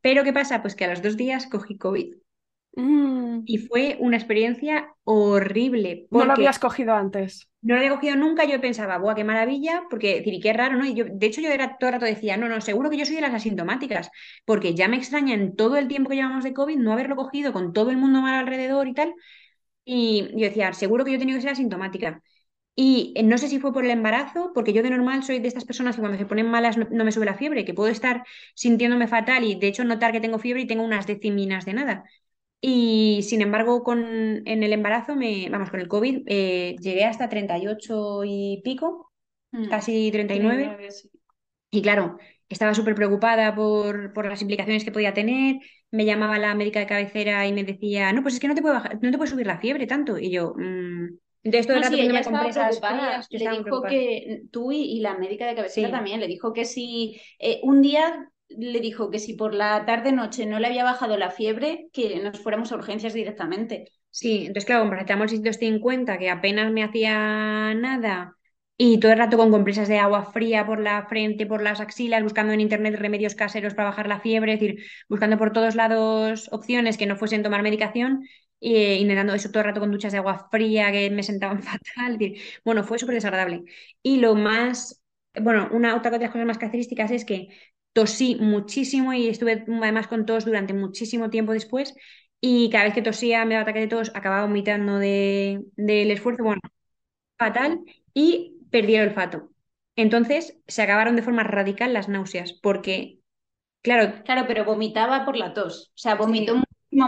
Pero 0.00 0.24
¿qué 0.24 0.32
pasa? 0.32 0.62
Pues 0.62 0.74
que 0.74 0.84
a 0.84 0.88
los 0.90 1.02
dos 1.02 1.16
días 1.16 1.46
cogí 1.46 1.78
COVID 1.78 2.14
Mm, 2.72 3.42
y 3.46 3.58
fue 3.58 3.96
una 4.00 4.16
experiencia 4.16 4.94
horrible 5.04 6.06
no 6.10 6.24
lo 6.26 6.32
habías 6.34 6.58
cogido 6.58 6.94
antes. 6.94 7.48
no 7.60 7.74
lo 7.74 7.80
había 7.80 7.90
cogido 7.94 8.16
nunca. 8.16 8.44
Yo 8.44 8.60
pensaba, 8.60 8.98
¡buah, 8.98 9.14
qué 9.14 9.24
maravilla! 9.24 9.82
Porque, 9.90 10.16
decir, 10.16 10.34
y 10.34 10.40
qué 10.40 10.52
raro, 10.52 10.76
¿no? 10.76 10.84
Y 10.86 10.94
yo, 10.94 11.04
de 11.10 11.26
hecho, 11.26 11.40
yo 11.40 11.50
era 11.50 11.76
todo 11.78 11.88
el 11.90 11.94
rato 11.94 12.04
decía, 12.06 12.36
no, 12.36 12.48
no, 12.48 12.60
seguro 12.60 12.88
que 12.90 12.96
yo 12.96 13.04
soy 13.04 13.16
de 13.16 13.22
las 13.22 13.34
asintomáticas, 13.34 14.10
porque 14.44 14.74
ya 14.74 14.88
me 14.88 14.96
extraña 14.96 15.34
en 15.34 15.56
todo 15.56 15.76
el 15.76 15.88
tiempo 15.88 16.08
que 16.10 16.16
llevamos 16.16 16.44
de 16.44 16.54
COVID 16.54 16.76
no 16.78 16.92
haberlo 16.92 17.16
cogido 17.16 17.52
con 17.52 17.72
todo 17.72 17.90
el 17.90 17.96
mundo 17.96 18.20
mal 18.22 18.34
alrededor 18.34 18.86
y 18.88 18.94
tal. 18.94 19.12
Y 19.84 20.28
yo 20.32 20.46
decía, 20.48 20.72
seguro 20.74 21.04
que 21.04 21.12
yo 21.12 21.16
he 21.16 21.20
tenido 21.20 21.38
que 21.38 21.42
ser 21.42 21.52
asintomática. 21.52 22.22
Y 22.76 23.14
eh, 23.16 23.22
no 23.24 23.38
sé 23.38 23.48
si 23.48 23.60
fue 23.60 23.72
por 23.72 23.84
el 23.84 23.90
embarazo, 23.92 24.52
porque 24.54 24.72
yo 24.74 24.82
de 24.82 24.90
normal 24.90 25.24
soy 25.24 25.40
de 25.40 25.48
estas 25.48 25.64
personas 25.66 25.96
que 25.96 26.02
cuando 26.02 26.18
se 26.18 26.26
ponen 26.26 26.50
malas 26.50 26.78
no, 26.78 26.88
no 26.90 27.04
me 27.04 27.12
sube 27.12 27.26
la 27.26 27.34
fiebre, 27.36 27.64
que 27.64 27.74
puedo 27.74 27.90
estar 27.90 28.24
sintiéndome 28.54 29.08
fatal 29.08 29.44
y 29.44 29.56
de 29.56 29.68
hecho 29.68 29.84
notar 29.84 30.12
que 30.12 30.20
tengo 30.20 30.38
fiebre 30.40 30.62
y 30.62 30.66
tengo 30.68 30.84
unas 30.84 31.06
deciminas 31.06 31.64
de 31.66 31.74
nada. 31.74 32.04
Y 32.60 33.22
sin 33.22 33.40
embargo, 33.42 33.84
con, 33.84 34.00
en 34.46 34.62
el 34.64 34.72
embarazo, 34.72 35.14
me, 35.16 35.48
vamos, 35.50 35.70
con 35.70 35.80
el 35.80 35.88
COVID, 35.88 36.22
eh, 36.26 36.76
llegué 36.80 37.04
hasta 37.04 37.28
38 37.28 38.22
y 38.24 38.60
pico, 38.64 39.12
Mm. 39.52 39.68
casi 39.70 40.10
39. 40.12 40.64
39, 40.64 40.90
sí. 40.92 41.10
Y 41.70 41.82
claro, 41.82 42.18
estaba 42.48 42.74
súper 42.74 42.94
preocupada 42.94 43.54
por, 43.54 44.12
por 44.12 44.26
las 44.26 44.42
implicaciones 44.42 44.84
que 44.84 44.92
podía 44.92 45.14
tener. 45.14 45.56
Me 45.90 46.04
llamaba 46.04 46.38
la 46.38 46.54
médica 46.54 46.80
de 46.80 46.86
cabecera 46.86 47.46
y 47.46 47.52
me 47.52 47.64
decía, 47.64 48.12
no, 48.12 48.22
pues 48.22 48.34
es 48.34 48.40
que 48.40 48.48
no 48.48 48.54
te 48.54 48.62
puede 48.62 48.74
bajar, 48.74 48.98
no 49.02 49.10
te 49.10 49.18
puede 49.18 49.30
subir 49.30 49.46
la 49.46 49.58
fiebre 49.60 49.86
tanto. 49.86 50.18
Y 50.18 50.30
yo, 50.30 50.54
"Mm". 50.56 51.18
entonces 51.44 51.66
todo 51.66 51.76
el 51.76 51.82
No, 51.82 51.88
rato 51.90 51.96
sí, 51.96 52.00
ella 52.00 52.20
estaba 52.20 52.52
preocupada. 52.52 52.98
frías, 52.98 53.28
Le 53.30 53.38
dijo 53.50 53.64
preocupada. 53.64 53.92
que 53.92 54.42
tú 54.50 54.72
y, 54.72 54.78
y 54.98 55.00
la 55.00 55.16
médica 55.18 55.46
de 55.46 55.54
cabecera 55.54 55.88
Sí. 55.88 55.92
también 55.92 56.20
le 56.20 56.26
dijo 56.26 56.52
que 56.52 56.64
si 56.64 57.20
eh, 57.38 57.60
un 57.62 57.82
día 57.82 58.30
le 58.48 58.80
dijo 58.80 59.10
que 59.10 59.18
si 59.18 59.34
por 59.34 59.54
la 59.54 59.84
tarde 59.86 60.12
noche 60.12 60.46
no 60.46 60.58
le 60.58 60.66
había 60.68 60.84
bajado 60.84 61.16
la 61.16 61.30
fiebre, 61.30 61.88
que 61.92 62.20
nos 62.20 62.40
fuéramos 62.40 62.72
a 62.72 62.76
urgencias 62.76 63.14
directamente. 63.14 63.92
Sí, 64.10 64.40
entonces 64.46 64.64
claro, 64.64 64.82
con 64.82 64.90
paracetamol 64.90 65.28
650, 65.28 66.18
que 66.18 66.30
apenas 66.30 66.72
me 66.72 66.82
hacía 66.82 67.74
nada, 67.74 68.36
y 68.76 68.98
todo 69.00 69.12
el 69.12 69.18
rato 69.18 69.36
con 69.36 69.50
compresas 69.50 69.86
de 69.88 69.98
agua 69.98 70.24
fría 70.32 70.64
por 70.66 70.80
la 70.80 71.06
frente, 71.06 71.46
por 71.46 71.62
las 71.62 71.80
axilas, 71.80 72.22
buscando 72.22 72.52
en 72.52 72.60
internet 72.60 72.96
remedios 72.96 73.34
caseros 73.34 73.74
para 73.74 73.90
bajar 73.90 74.08
la 74.08 74.20
fiebre, 74.20 74.54
es 74.54 74.60
decir, 74.60 74.84
buscando 75.08 75.36
por 75.38 75.52
todos 75.52 75.74
lados 75.74 76.48
opciones 76.52 76.96
que 76.96 77.06
no 77.06 77.16
fuesen 77.16 77.42
tomar 77.42 77.62
medicación, 77.62 78.24
eh, 78.60 78.96
intentando 78.96 79.34
eso 79.34 79.50
todo 79.50 79.60
el 79.60 79.66
rato 79.68 79.80
con 79.80 79.92
duchas 79.92 80.12
de 80.12 80.18
agua 80.18 80.48
fría 80.50 80.90
que 80.90 81.10
me 81.10 81.22
sentaban 81.22 81.62
fatal. 81.62 82.18
decir, 82.18 82.40
Bueno, 82.64 82.82
fue 82.84 82.98
súper 82.98 83.14
desagradable. 83.16 83.64
Y 84.02 84.18
lo 84.18 84.34
más, 84.34 85.02
bueno, 85.40 85.68
una 85.72 85.94
otra 85.96 86.10
de 86.10 86.18
las 86.20 86.30
cosas 86.30 86.46
más 86.46 86.58
características 86.58 87.10
es 87.10 87.24
que 87.24 87.48
tosí 87.98 88.36
muchísimo 88.36 89.12
y 89.12 89.28
estuve 89.28 89.64
además 89.82 90.06
con 90.08 90.24
tos 90.26 90.44
durante 90.44 90.72
muchísimo 90.74 91.30
tiempo 91.30 91.52
después. 91.52 91.94
Y 92.40 92.70
cada 92.70 92.84
vez 92.84 92.94
que 92.94 93.02
tosía, 93.02 93.44
me 93.44 93.54
daba 93.54 93.62
ataque 93.62 93.80
de 93.80 93.88
tos, 93.88 94.12
acababa 94.14 94.42
vomitando 94.46 94.98
de, 94.98 95.64
del 95.76 96.10
esfuerzo, 96.12 96.44
bueno, 96.44 96.60
fatal, 97.38 97.80
y 98.14 98.56
perdí 98.70 98.96
el 98.96 99.08
olfato. 99.08 99.50
Entonces 99.96 100.58
se 100.68 100.82
acabaron 100.82 101.16
de 101.16 101.22
forma 101.22 101.44
radical 101.44 101.92
las 101.92 102.08
náuseas, 102.08 102.52
porque, 102.52 103.18
claro, 103.82 104.22
Claro, 104.24 104.46
pero 104.48 104.64
vomitaba 104.64 105.24
por 105.24 105.36
la 105.36 105.54
tos. 105.54 105.90
O 105.96 105.98
sea, 105.98 106.16
vomitó 106.16 106.56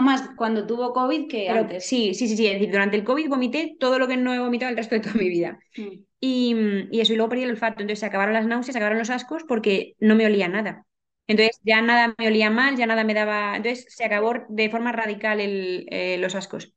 más 0.01 0.29
cuando 0.37 0.65
tuvo 0.67 0.93
COVID 0.93 1.27
que 1.29 1.49
pero 1.49 1.67
antes. 1.67 1.83
sí, 1.83 2.13
sí, 2.13 2.27
sí, 2.27 2.37
sí, 2.37 2.47
es 2.47 2.53
decir, 2.53 2.71
durante 2.71 2.97
el 2.97 3.03
COVID 3.03 3.29
vomité 3.29 3.75
todo 3.79 3.99
lo 3.99 4.07
que 4.07 4.17
no 4.17 4.33
he 4.33 4.39
vomitado 4.39 4.69
el 4.71 4.77
resto 4.77 4.95
de 4.95 5.01
toda 5.01 5.15
mi 5.15 5.29
vida. 5.29 5.59
Mm. 5.77 6.03
Y, 6.19 6.55
y 6.91 7.01
eso, 7.01 7.13
y 7.13 7.17
luego 7.17 7.29
perdí 7.29 7.43
el 7.45 7.51
olfato. 7.51 7.81
Entonces 7.81 7.99
se 8.01 8.05
acabaron 8.07 8.33
las 8.33 8.45
náuseas, 8.47 8.73
se 8.73 8.79
acabaron 8.79 8.99
los 8.99 9.09
ascos 9.11 9.43
porque 9.47 9.95
no 9.99 10.15
me 10.15 10.25
olía 10.25 10.47
nada. 10.49 10.85
Entonces 11.27 11.59
ya 11.63 11.81
nada 11.81 12.15
me 12.17 12.27
olía 12.27 12.49
mal, 12.51 12.77
ya 12.77 12.87
nada 12.87 13.03
me 13.03 13.13
daba. 13.15 13.57
Entonces 13.57 13.85
se 13.89 14.05
acabó 14.05 14.33
de 14.49 14.69
forma 14.69 14.91
radical 14.93 15.39
el, 15.41 15.87
eh, 15.91 16.17
los 16.19 16.35
ascos. 16.35 16.73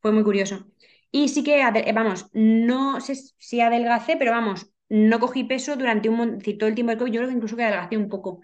Fue 0.00 0.12
muy 0.12 0.24
curioso. 0.24 0.66
Y 1.12 1.28
sí 1.28 1.44
que, 1.44 1.62
ade- 1.62 1.92
vamos, 1.94 2.28
no 2.32 3.00
sé 3.00 3.14
si 3.38 3.60
adelgacé, 3.60 4.16
pero 4.16 4.32
vamos, 4.32 4.70
no 4.88 5.20
cogí 5.20 5.44
peso 5.44 5.76
durante 5.76 6.08
un 6.08 6.40
todo 6.40 6.68
el 6.68 6.74
tiempo 6.74 6.90
del 6.90 6.98
COVID. 6.98 7.12
Yo 7.12 7.20
creo 7.20 7.28
que 7.30 7.36
incluso 7.36 7.56
que 7.56 7.64
adelgacé 7.64 7.96
un 7.96 8.08
poco. 8.08 8.40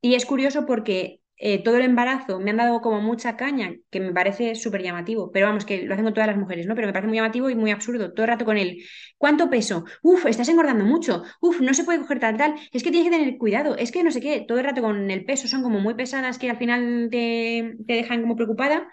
Y 0.00 0.14
es 0.14 0.26
curioso 0.26 0.66
porque 0.66 1.17
eh, 1.38 1.62
todo 1.62 1.76
el 1.76 1.82
embarazo 1.82 2.40
me 2.40 2.50
han 2.50 2.56
dado 2.56 2.80
como 2.80 3.00
mucha 3.00 3.36
caña, 3.36 3.74
que 3.90 4.00
me 4.00 4.12
parece 4.12 4.54
súper 4.54 4.82
llamativo, 4.82 5.30
pero 5.32 5.46
vamos, 5.46 5.64
que 5.64 5.82
lo 5.82 5.94
hacen 5.94 6.04
con 6.04 6.14
todas 6.14 6.26
las 6.28 6.36
mujeres, 6.36 6.66
¿no? 6.66 6.74
Pero 6.74 6.86
me 6.88 6.92
parece 6.92 7.08
muy 7.08 7.16
llamativo 7.16 7.50
y 7.50 7.54
muy 7.54 7.70
absurdo, 7.70 8.12
todo 8.12 8.24
el 8.24 8.30
rato 8.32 8.44
con 8.44 8.56
él. 8.58 8.82
¿Cuánto 9.16 9.50
peso? 9.50 9.84
Uf, 10.02 10.26
estás 10.26 10.48
engordando 10.48 10.84
mucho. 10.84 11.22
Uf, 11.40 11.60
no 11.60 11.74
se 11.74 11.84
puede 11.84 12.00
coger 12.00 12.20
tal, 12.20 12.36
tal. 12.36 12.54
Es 12.72 12.82
que 12.82 12.90
tienes 12.90 13.10
que 13.10 13.16
tener 13.16 13.38
cuidado. 13.38 13.76
Es 13.76 13.92
que 13.92 14.02
no 14.02 14.10
sé 14.10 14.20
qué, 14.20 14.40
todo 14.46 14.58
el 14.58 14.64
rato 14.64 14.82
con 14.82 15.10
el 15.10 15.24
peso 15.24 15.48
son 15.48 15.62
como 15.62 15.80
muy 15.80 15.94
pesadas 15.94 16.38
que 16.38 16.50
al 16.50 16.56
final 16.58 17.08
te, 17.10 17.76
te 17.86 17.92
dejan 17.94 18.20
como 18.22 18.36
preocupada. 18.36 18.88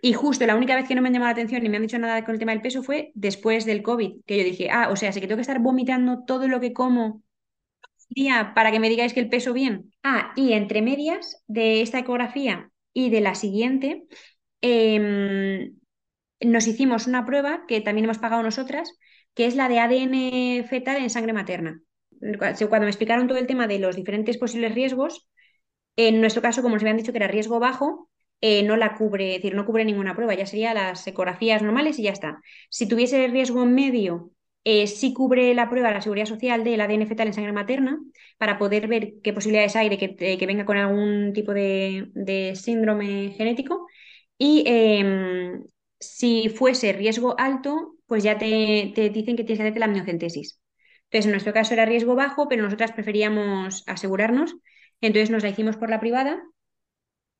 Y 0.00 0.14
justo 0.14 0.46
la 0.46 0.56
única 0.56 0.74
vez 0.76 0.88
que 0.88 0.94
no 0.94 1.02
me 1.02 1.08
han 1.08 1.14
llamado 1.14 1.28
la 1.28 1.32
atención 1.32 1.62
ni 1.62 1.68
me 1.68 1.76
han 1.76 1.82
dicho 1.82 1.98
nada 1.98 2.24
con 2.24 2.34
el 2.34 2.38
tema 2.40 2.52
del 2.52 2.60
peso 2.62 2.82
fue 2.82 3.12
después 3.14 3.64
del 3.64 3.82
COVID, 3.82 4.22
que 4.26 4.36
yo 4.38 4.44
dije, 4.44 4.68
ah, 4.70 4.88
o 4.90 4.96
sea, 4.96 5.12
sé 5.12 5.20
que 5.20 5.28
tengo 5.28 5.36
que 5.38 5.42
estar 5.42 5.60
vomitando 5.60 6.24
todo 6.26 6.48
lo 6.48 6.60
que 6.60 6.72
como 6.72 7.22
día 8.14 8.52
para 8.54 8.70
que 8.72 8.80
me 8.80 8.88
digáis 8.88 9.12
que 9.14 9.20
el 9.20 9.28
peso 9.28 9.52
bien. 9.52 9.92
Ah, 10.02 10.32
y 10.36 10.52
entre 10.52 10.82
medias 10.82 11.42
de 11.46 11.82
esta 11.82 11.98
ecografía 12.00 12.70
y 12.92 13.10
de 13.10 13.20
la 13.20 13.34
siguiente, 13.34 14.04
em, 14.60 15.76
nos 16.40 16.66
hicimos 16.66 17.06
una 17.06 17.24
prueba 17.26 17.64
que 17.68 17.80
también 17.80 18.04
hemos 18.04 18.18
pagado 18.18 18.42
nosotras, 18.42 18.92
que 19.34 19.46
es 19.46 19.56
la 19.56 19.68
de 19.68 19.80
ADN 19.80 20.64
fetal 20.68 20.98
en 20.98 21.10
sangre 21.10 21.32
materna. 21.32 21.80
Cuando 22.68 22.84
me 22.86 22.90
explicaron 22.90 23.26
todo 23.28 23.38
el 23.38 23.46
tema 23.46 23.66
de 23.66 23.78
los 23.78 23.96
diferentes 23.96 24.38
posibles 24.38 24.74
riesgos, 24.74 25.28
en 25.96 26.20
nuestro 26.20 26.42
caso, 26.42 26.62
como 26.62 26.74
nos 26.74 26.82
habían 26.82 26.96
dicho 26.96 27.12
que 27.12 27.18
era 27.18 27.28
riesgo 27.28 27.60
bajo, 27.60 28.08
eh, 28.40 28.62
no 28.64 28.76
la 28.76 28.96
cubre, 28.96 29.36
es 29.36 29.42
decir, 29.42 29.54
no 29.54 29.66
cubre 29.66 29.84
ninguna 29.84 30.14
prueba, 30.16 30.34
ya 30.34 30.46
sería 30.46 30.74
las 30.74 31.06
ecografías 31.06 31.62
normales 31.62 31.98
y 31.98 32.04
ya 32.04 32.12
está. 32.12 32.40
Si 32.70 32.88
tuviese 32.88 33.26
riesgo 33.28 33.64
medio, 33.66 34.30
eh, 34.64 34.86
sí 34.86 35.12
cubre 35.14 35.54
la 35.54 35.68
prueba 35.70 35.90
la 35.90 36.00
Seguridad 36.02 36.26
Social 36.26 36.64
del 36.64 36.80
ADN 36.80 37.06
fetal 37.06 37.26
en 37.28 37.34
sangre 37.34 37.52
materna 37.52 38.00
para 38.38 38.58
poder 38.58 38.88
ver 38.88 39.14
qué 39.22 39.32
posibilidades 39.32 39.76
hay 39.76 39.88
de 39.88 39.98
que, 39.98 40.08
de 40.08 40.38
que 40.38 40.46
venga 40.46 40.64
con 40.64 40.76
algún 40.76 41.32
tipo 41.32 41.52
de, 41.52 42.10
de 42.14 42.54
síndrome 42.56 43.32
genético. 43.36 43.86
Y 44.38 44.64
em, 44.66 45.64
si 46.00 46.48
fuese 46.48 46.92
riesgo 46.92 47.34
alto, 47.38 47.96
pues 48.06 48.22
ya 48.24 48.38
te, 48.38 48.92
te 48.94 49.10
dicen 49.10 49.36
que 49.36 49.44
tienes 49.44 49.58
que 49.58 49.62
hacerte 49.64 49.80
la 49.80 49.86
amniocentesis. 49.86 50.60
Entonces, 51.04 51.26
en 51.26 51.32
nuestro 51.32 51.52
caso 51.52 51.74
era 51.74 51.84
riesgo 51.86 52.14
bajo, 52.14 52.48
pero 52.48 52.62
nosotras 52.62 52.92
preferíamos 52.92 53.84
asegurarnos. 53.86 54.56
Entonces 55.00 55.30
nos 55.30 55.42
la 55.42 55.50
hicimos 55.50 55.76
por 55.76 55.90
la 55.90 56.00
privada 56.00 56.42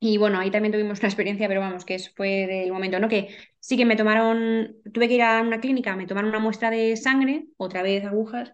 y 0.05 0.17
bueno, 0.19 0.39
ahí 0.41 0.51
también 0.51 0.73
tuvimos 0.73 0.99
una 0.99 1.09
experiencia, 1.09 1.47
pero 1.49 1.61
vamos, 1.61 1.85
que 1.85 1.95
eso 1.95 2.11
fue 2.17 2.47
del 2.49 2.73
momento, 2.73 2.99
¿no? 2.99 3.09
Que 3.09 3.37
sí 3.61 3.77
que 3.77 3.85
me 3.87 3.95
tomaron, 3.97 4.75
tuve 4.93 5.07
que 5.09 5.15
ir 5.15 5.23
a 5.23 5.41
una 5.43 5.61
clínica, 5.61 5.95
me 5.95 6.07
tomaron 6.09 6.31
una 6.31 6.41
muestra 6.41 6.71
de 6.71 6.97
sangre, 6.97 7.47
otra 7.57 7.83
vez 7.83 8.05
agujas, 8.05 8.53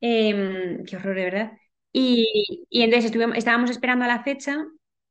em, 0.00 0.84
qué 0.84 0.96
horror 0.96 1.16
de 1.16 1.24
verdad. 1.24 1.52
Y, 1.92 2.66
y 2.70 2.82
entonces 2.82 3.06
estuvimos, 3.06 3.36
estábamos 3.36 3.70
esperando 3.70 4.04
a 4.04 4.08
la 4.08 4.22
fecha 4.24 4.64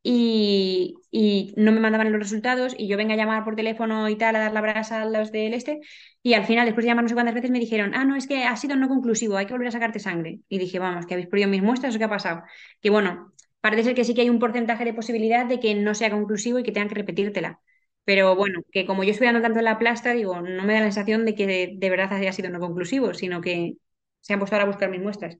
y, 0.06 0.96
y 1.12 1.54
no 1.58 1.72
me 1.74 1.80
mandaban 1.82 2.12
los 2.12 2.22
resultados 2.22 2.76
y 2.78 2.88
yo 2.88 2.98
venga 2.98 3.14
a 3.14 3.18
llamar 3.18 3.44
por 3.46 3.56
teléfono 3.56 4.10
y 4.10 4.18
tal, 4.18 4.36
a 4.36 4.40
dar 4.40 4.54
la 4.54 4.62
brasa 4.62 5.02
a 5.02 5.06
los 5.06 5.32
del 5.32 5.54
este 5.54 5.80
y 6.22 6.34
al 6.34 6.46
final, 6.46 6.66
después 6.66 6.86
de 6.86 6.90
llamar 6.92 7.04
no 7.04 7.10
sé 7.10 7.16
cuántas 7.16 7.36
veces, 7.36 7.52
me 7.52 7.60
dijeron, 7.60 7.94
ah, 7.96 8.06
no, 8.06 8.16
es 8.16 8.28
que 8.28 8.44
ha 8.46 8.56
sido 8.58 8.76
no 8.78 8.88
conclusivo, 8.90 9.36
hay 9.38 9.46
que 9.46 9.54
volver 9.54 9.68
a 9.70 9.72
sacarte 9.72 10.00
sangre. 10.00 10.40
Y 10.48 10.58
dije, 10.60 10.80
vamos, 10.80 11.06
que 11.06 11.14
habéis 11.16 11.28
perdido 11.30 11.50
mis 11.50 11.62
muestras 11.62 11.96
o 11.96 11.98
qué 12.00 12.06
ha 12.06 12.10
pasado. 12.10 12.44
Que 12.82 12.90
bueno, 12.90 13.33
parece 13.64 13.86
ser 13.86 13.96
que 13.96 14.06
sí 14.06 14.16
que 14.16 14.22
hay 14.24 14.30
un 14.32 14.40
porcentaje 14.40 14.86
de 14.86 14.94
posibilidad 14.96 15.48
de 15.48 15.60
que 15.62 15.76
no 15.76 15.96
sea 15.96 16.12
conclusivo 16.12 16.60
y 16.60 16.64
que 16.64 16.74
tengan 16.74 16.90
que 16.90 16.96
repetírtela. 16.98 17.62
Pero 18.06 18.36
bueno, 18.38 18.62
que 18.74 18.86
como 18.88 19.04
yo 19.06 19.12
estoy 19.12 19.28
dando 19.28 19.42
tanto 19.42 19.60
en 19.60 19.66
la 19.66 19.80
plasta, 19.80 20.14
digo, 20.14 20.42
no 20.42 20.64
me 20.66 20.74
da 20.76 20.82
la 20.82 20.88
sensación 20.88 21.26
de 21.26 21.36
que 21.36 21.48
de, 21.48 21.74
de 21.78 21.92
verdad 21.92 22.14
haya 22.14 22.34
sido 22.34 22.52
no 22.52 22.60
conclusivo, 22.62 23.16
sino 23.16 23.42
que 23.42 23.78
se 24.22 24.34
han 24.34 24.40
puesto 24.40 24.56
ahora 24.58 24.66
a 24.66 24.70
buscar 24.72 24.92
mis 24.92 25.02
muestras. 25.02 25.40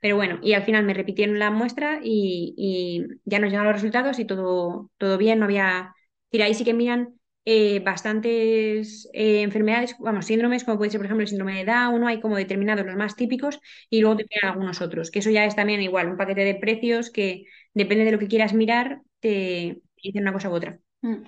Pero 0.00 0.16
bueno, 0.16 0.40
y 0.42 0.54
al 0.54 0.64
final 0.64 0.84
me 0.84 0.94
repitieron 0.94 1.38
la 1.38 1.50
muestra 1.50 2.00
y, 2.02 2.54
y 2.56 3.06
ya 3.24 3.38
nos 3.40 3.50
llegaron 3.50 3.68
los 3.72 3.76
resultados 3.82 4.18
y 4.18 4.24
todo, 4.26 4.90
todo 4.98 5.18
bien, 5.18 5.38
no 5.40 5.46
había... 5.46 5.94
Mira, 6.32 6.46
ahí 6.46 6.54
sí 6.54 6.64
que 6.64 6.74
miran 6.74 7.14
eh, 7.44 7.80
bastantes 7.80 9.08
eh, 9.12 9.42
enfermedades, 9.42 9.96
vamos, 9.98 10.26
síndromes, 10.26 10.64
como 10.64 10.78
puede 10.78 10.90
ser, 10.90 10.98
por 11.00 11.06
ejemplo, 11.06 11.22
el 11.22 11.28
síndrome 11.28 11.56
de 11.64 11.64
Down. 11.72 12.04
Hay 12.06 12.20
como 12.20 12.36
determinados 12.36 12.86
los 12.86 12.96
más 12.96 13.16
típicos 13.16 13.60
y 13.90 14.00
luego 14.00 14.16
te 14.16 14.26
algunos 14.42 14.80
otros, 14.80 15.10
que 15.10 15.18
eso 15.20 15.30
ya 15.30 15.44
es 15.44 15.56
también 15.56 15.80
igual, 15.82 16.08
un 16.08 16.16
paquete 16.16 16.44
de 16.44 16.54
precios 16.54 17.10
que 17.10 17.44
depende 17.74 18.04
de 18.04 18.12
lo 18.12 18.18
que 18.18 18.28
quieras 18.28 18.54
mirar, 18.54 19.02
te 19.20 19.80
dicen 20.02 20.22
una 20.22 20.32
cosa 20.32 20.50
u 20.50 20.54
otra. 20.54 20.78
Mm. 21.02 21.22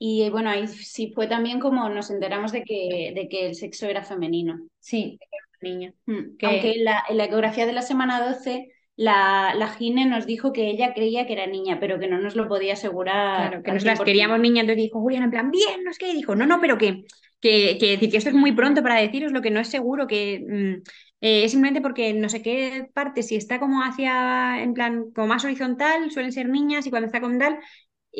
Y 0.00 0.30
bueno, 0.30 0.50
ahí 0.50 0.68
sí 0.68 1.12
fue 1.14 1.26
también 1.26 1.58
como 1.58 1.88
nos 1.88 2.10
enteramos 2.10 2.52
de 2.52 2.62
que, 2.62 3.12
de 3.14 3.28
que 3.28 3.46
el 3.48 3.54
sexo 3.56 3.86
era 3.86 4.04
femenino. 4.04 4.60
Sí, 4.78 5.18
niña. 5.60 5.92
Mm. 6.06 6.36
Que- 6.36 6.46
Aunque 6.46 6.70
en 6.72 6.84
la, 6.84 7.02
en 7.08 7.16
la 7.16 7.24
ecografía 7.24 7.66
de 7.66 7.72
la 7.72 7.82
semana 7.82 8.24
12, 8.26 8.68
la, 8.98 9.54
la 9.54 9.68
gine 9.68 10.06
nos 10.06 10.26
dijo 10.26 10.52
que 10.52 10.70
ella 10.70 10.92
creía 10.92 11.24
que 11.24 11.34
era 11.34 11.46
niña, 11.46 11.78
pero 11.78 12.00
que 12.00 12.08
no 12.08 12.18
nos 12.18 12.34
lo 12.34 12.48
podía 12.48 12.72
asegurar. 12.72 13.48
Claro, 13.48 13.62
que 13.62 13.70
nosotras 13.70 14.00
100%. 14.00 14.04
queríamos 14.04 14.40
niña, 14.40 14.62
entonces 14.62 14.82
dijo 14.82 15.00
Julián 15.00 15.22
en 15.22 15.30
plan, 15.30 15.52
bien, 15.52 15.84
no 15.84 15.90
es 15.92 15.98
que, 15.98 16.12
dijo, 16.12 16.34
no, 16.34 16.46
no, 16.46 16.60
pero 16.60 16.78
que, 16.78 17.04
que, 17.40 17.78
que 17.78 17.90
decir 17.92 18.10
que 18.10 18.16
esto 18.16 18.30
es 18.30 18.34
muy 18.34 18.50
pronto 18.50 18.82
para 18.82 18.96
deciros 18.96 19.30
lo 19.30 19.40
que 19.40 19.52
no 19.52 19.60
es 19.60 19.68
seguro, 19.68 20.08
que 20.08 20.40
mm, 20.40 20.82
eh, 21.20 21.44
es 21.44 21.52
simplemente 21.52 21.80
porque 21.80 22.12
no 22.12 22.28
sé 22.28 22.42
qué 22.42 22.88
parte, 22.92 23.22
si 23.22 23.36
está 23.36 23.60
como 23.60 23.84
hacia, 23.84 24.60
en 24.64 24.74
plan, 24.74 25.12
como 25.14 25.28
más 25.28 25.44
horizontal, 25.44 26.10
suelen 26.10 26.32
ser 26.32 26.48
niñas 26.48 26.84
y 26.84 26.90
cuando 26.90 27.06
está 27.06 27.20
con 27.20 27.38
tal, 27.38 27.56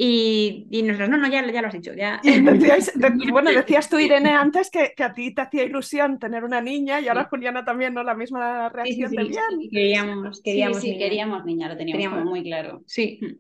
y, 0.00 0.67
y 0.71 0.83
nosotras, 0.83 1.09
no, 1.11 1.17
no, 1.17 1.28
ya, 1.28 1.45
ya 1.50 1.61
lo 1.61 1.69
has 1.69 1.75
dicho, 1.75 1.93
ya. 1.95 2.21
Y 2.23 2.31
decíais- 2.43 2.93
de- 2.95 3.31
bueno, 3.33 3.50
decías 3.50 3.88
tú, 3.88 3.99
Irene, 4.00 4.31
antes 4.31 4.71
que, 4.71 4.93
que 4.97 5.02
a 5.05 5.12
ti 5.12 5.35
te 5.35 5.43
hacía 5.43 5.64
ilusión 5.64 6.19
tener 6.19 6.45
una 6.45 6.61
niña 6.61 7.00
y 7.00 7.09
ahora 7.09 7.23
Sí. 7.25 7.28
Juliana 7.31 7.64
también, 7.64 7.95
¿no? 7.95 8.02
La 8.05 8.14
misma 8.14 8.71
Sí, 8.85 8.93
sí, 8.95 9.05
reacción 9.05 9.11
sí, 9.11 9.17
de 9.17 9.25
sí, 9.25 9.69
queríamos, 9.73 10.37
Sí, 10.37 10.43
queríamos 10.43 10.78
sí, 10.81 10.87
niña. 10.88 10.99
queríamos 10.99 11.45
niña, 11.45 11.69
lo 11.69 11.76
teníamos 11.76 11.99
Teníamos- 11.99 12.19
como 12.21 12.31
muy 12.31 12.43
claro. 12.45 12.83
Sí. 12.87 13.19
Mm. 13.23 13.35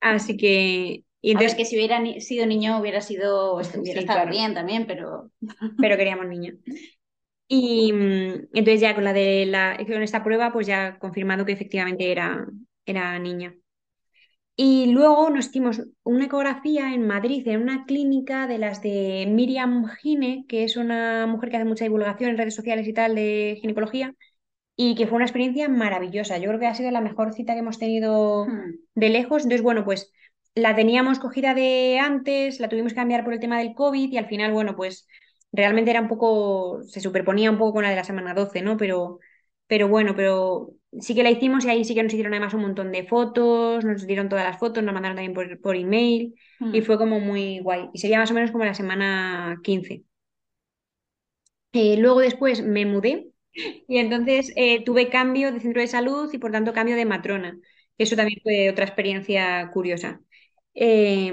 Así 0.00 0.36
que, 0.36 1.04
y 1.20 1.30
A 1.34 1.38
ver, 1.38 1.48
entonces, 1.50 1.54
que 1.56 1.64
si 1.64 1.76
hubiera 1.76 1.98
ni- 2.00 2.20
sido 2.20 2.46
niño 2.46 2.80
hubiera 2.80 3.00
sido, 3.00 3.54
hubiera 3.54 3.70
Sí, 3.82 3.90
estado 3.98 4.20
claro. 4.22 4.30
bien 4.30 4.54
también, 4.54 4.86
pero 4.86 5.30
pero 5.78 5.96
queríamos 5.96 6.26
niña. 6.26 6.54
Y 7.48 7.92
mm, 7.92 8.48
entonces 8.54 8.80
ya 8.80 8.94
con 8.94 9.04
la 9.04 9.12
de 9.12 9.46
la, 9.46 9.76
con 9.76 10.02
esta 10.02 10.24
prueba, 10.24 10.52
pues 10.52 10.66
ya 10.66 10.98
confirmado 10.98 11.44
que 11.44 11.52
efectivamente 11.52 12.10
era, 12.10 12.46
era 12.86 13.18
niña. 13.18 13.54
Y 14.54 14.86
luego 14.92 15.30
nos 15.30 15.46
hicimos 15.46 15.82
una 16.02 16.26
ecografía 16.26 16.92
en 16.92 17.06
Madrid, 17.06 17.46
en 17.48 17.62
una 17.62 17.84
clínica 17.86 18.46
de 18.46 18.58
las 18.58 18.82
de 18.82 19.26
Miriam 19.28 19.86
Gine, 20.00 20.44
que 20.46 20.64
es 20.64 20.76
una 20.76 21.26
mujer 21.26 21.50
que 21.50 21.56
hace 21.56 21.64
mucha 21.64 21.84
divulgación 21.84 22.30
en 22.30 22.38
redes 22.38 22.54
sociales 22.54 22.86
y 22.86 22.92
tal 22.92 23.14
de 23.14 23.58
ginecología, 23.60 24.14
y 24.76 24.94
que 24.94 25.06
fue 25.06 25.16
una 25.16 25.24
experiencia 25.24 25.68
maravillosa. 25.68 26.38
Yo 26.38 26.48
creo 26.48 26.60
que 26.60 26.66
ha 26.66 26.74
sido 26.74 26.90
la 26.90 27.00
mejor 27.00 27.32
cita 27.32 27.54
que 27.54 27.60
hemos 27.60 27.78
tenido 27.78 28.46
hmm, 28.46 28.74
de 28.94 29.08
lejos. 29.08 29.44
Entonces, 29.44 29.62
bueno, 29.62 29.84
pues 29.84 30.12
la 30.54 30.74
teníamos 30.76 31.18
cogida 31.18 31.54
de 31.54 31.98
antes, 31.98 32.60
la 32.60 32.68
tuvimos 32.68 32.92
que 32.92 32.96
cambiar 32.96 33.24
por 33.24 33.32
el 33.32 33.40
tema 33.40 33.58
del 33.58 33.74
COVID 33.74 34.12
y 34.12 34.18
al 34.18 34.28
final, 34.28 34.52
bueno, 34.52 34.76
pues 34.76 35.06
realmente 35.50 35.90
era 35.90 36.00
un 36.02 36.08
poco, 36.08 36.82
se 36.84 37.00
superponía 37.00 37.50
un 37.50 37.58
poco 37.58 37.74
con 37.74 37.84
la 37.84 37.90
de 37.90 37.96
la 37.96 38.04
semana 38.04 38.34
12, 38.34 38.62
¿no? 38.62 38.76
Pero, 38.76 39.18
pero 39.66 39.88
bueno, 39.88 40.14
pero 40.14 40.74
sí 41.00 41.14
que 41.14 41.22
la 41.22 41.30
hicimos 41.30 41.64
y 41.64 41.70
ahí 41.70 41.84
sí 41.84 41.94
que 41.94 42.02
nos 42.02 42.12
hicieron 42.12 42.34
además 42.34 42.54
un 42.54 42.62
montón 42.62 42.92
de 42.92 43.06
fotos, 43.06 43.84
nos 43.84 44.06
dieron 44.06 44.28
todas 44.28 44.44
las 44.44 44.58
fotos, 44.58 44.82
nos 44.84 44.94
mandaron 44.94 45.16
también 45.16 45.34
por, 45.34 45.60
por 45.60 45.76
email 45.76 46.34
y 46.60 46.80
hmm. 46.80 46.84
fue 46.84 46.98
como 46.98 47.20
muy 47.20 47.60
guay. 47.60 47.88
Y 47.92 47.98
sería 47.98 48.18
más 48.18 48.30
o 48.30 48.34
menos 48.34 48.50
como 48.50 48.64
la 48.64 48.74
semana 48.74 49.58
15. 49.62 50.04
Eh, 51.72 51.96
luego 51.98 52.20
después 52.20 52.62
me 52.62 52.84
mudé 52.84 53.28
y 53.54 53.98
entonces 53.98 54.52
eh, 54.56 54.84
tuve 54.84 55.08
cambio 55.08 55.52
de 55.52 55.60
centro 55.60 55.80
de 55.80 55.86
salud 55.86 56.32
y 56.32 56.38
por 56.38 56.52
tanto 56.52 56.72
cambio 56.72 56.96
de 56.96 57.06
matrona. 57.06 57.58
Eso 57.98 58.16
también 58.16 58.40
fue 58.42 58.70
otra 58.70 58.84
experiencia 58.84 59.70
curiosa. 59.72 60.20
Eh, 60.74 61.32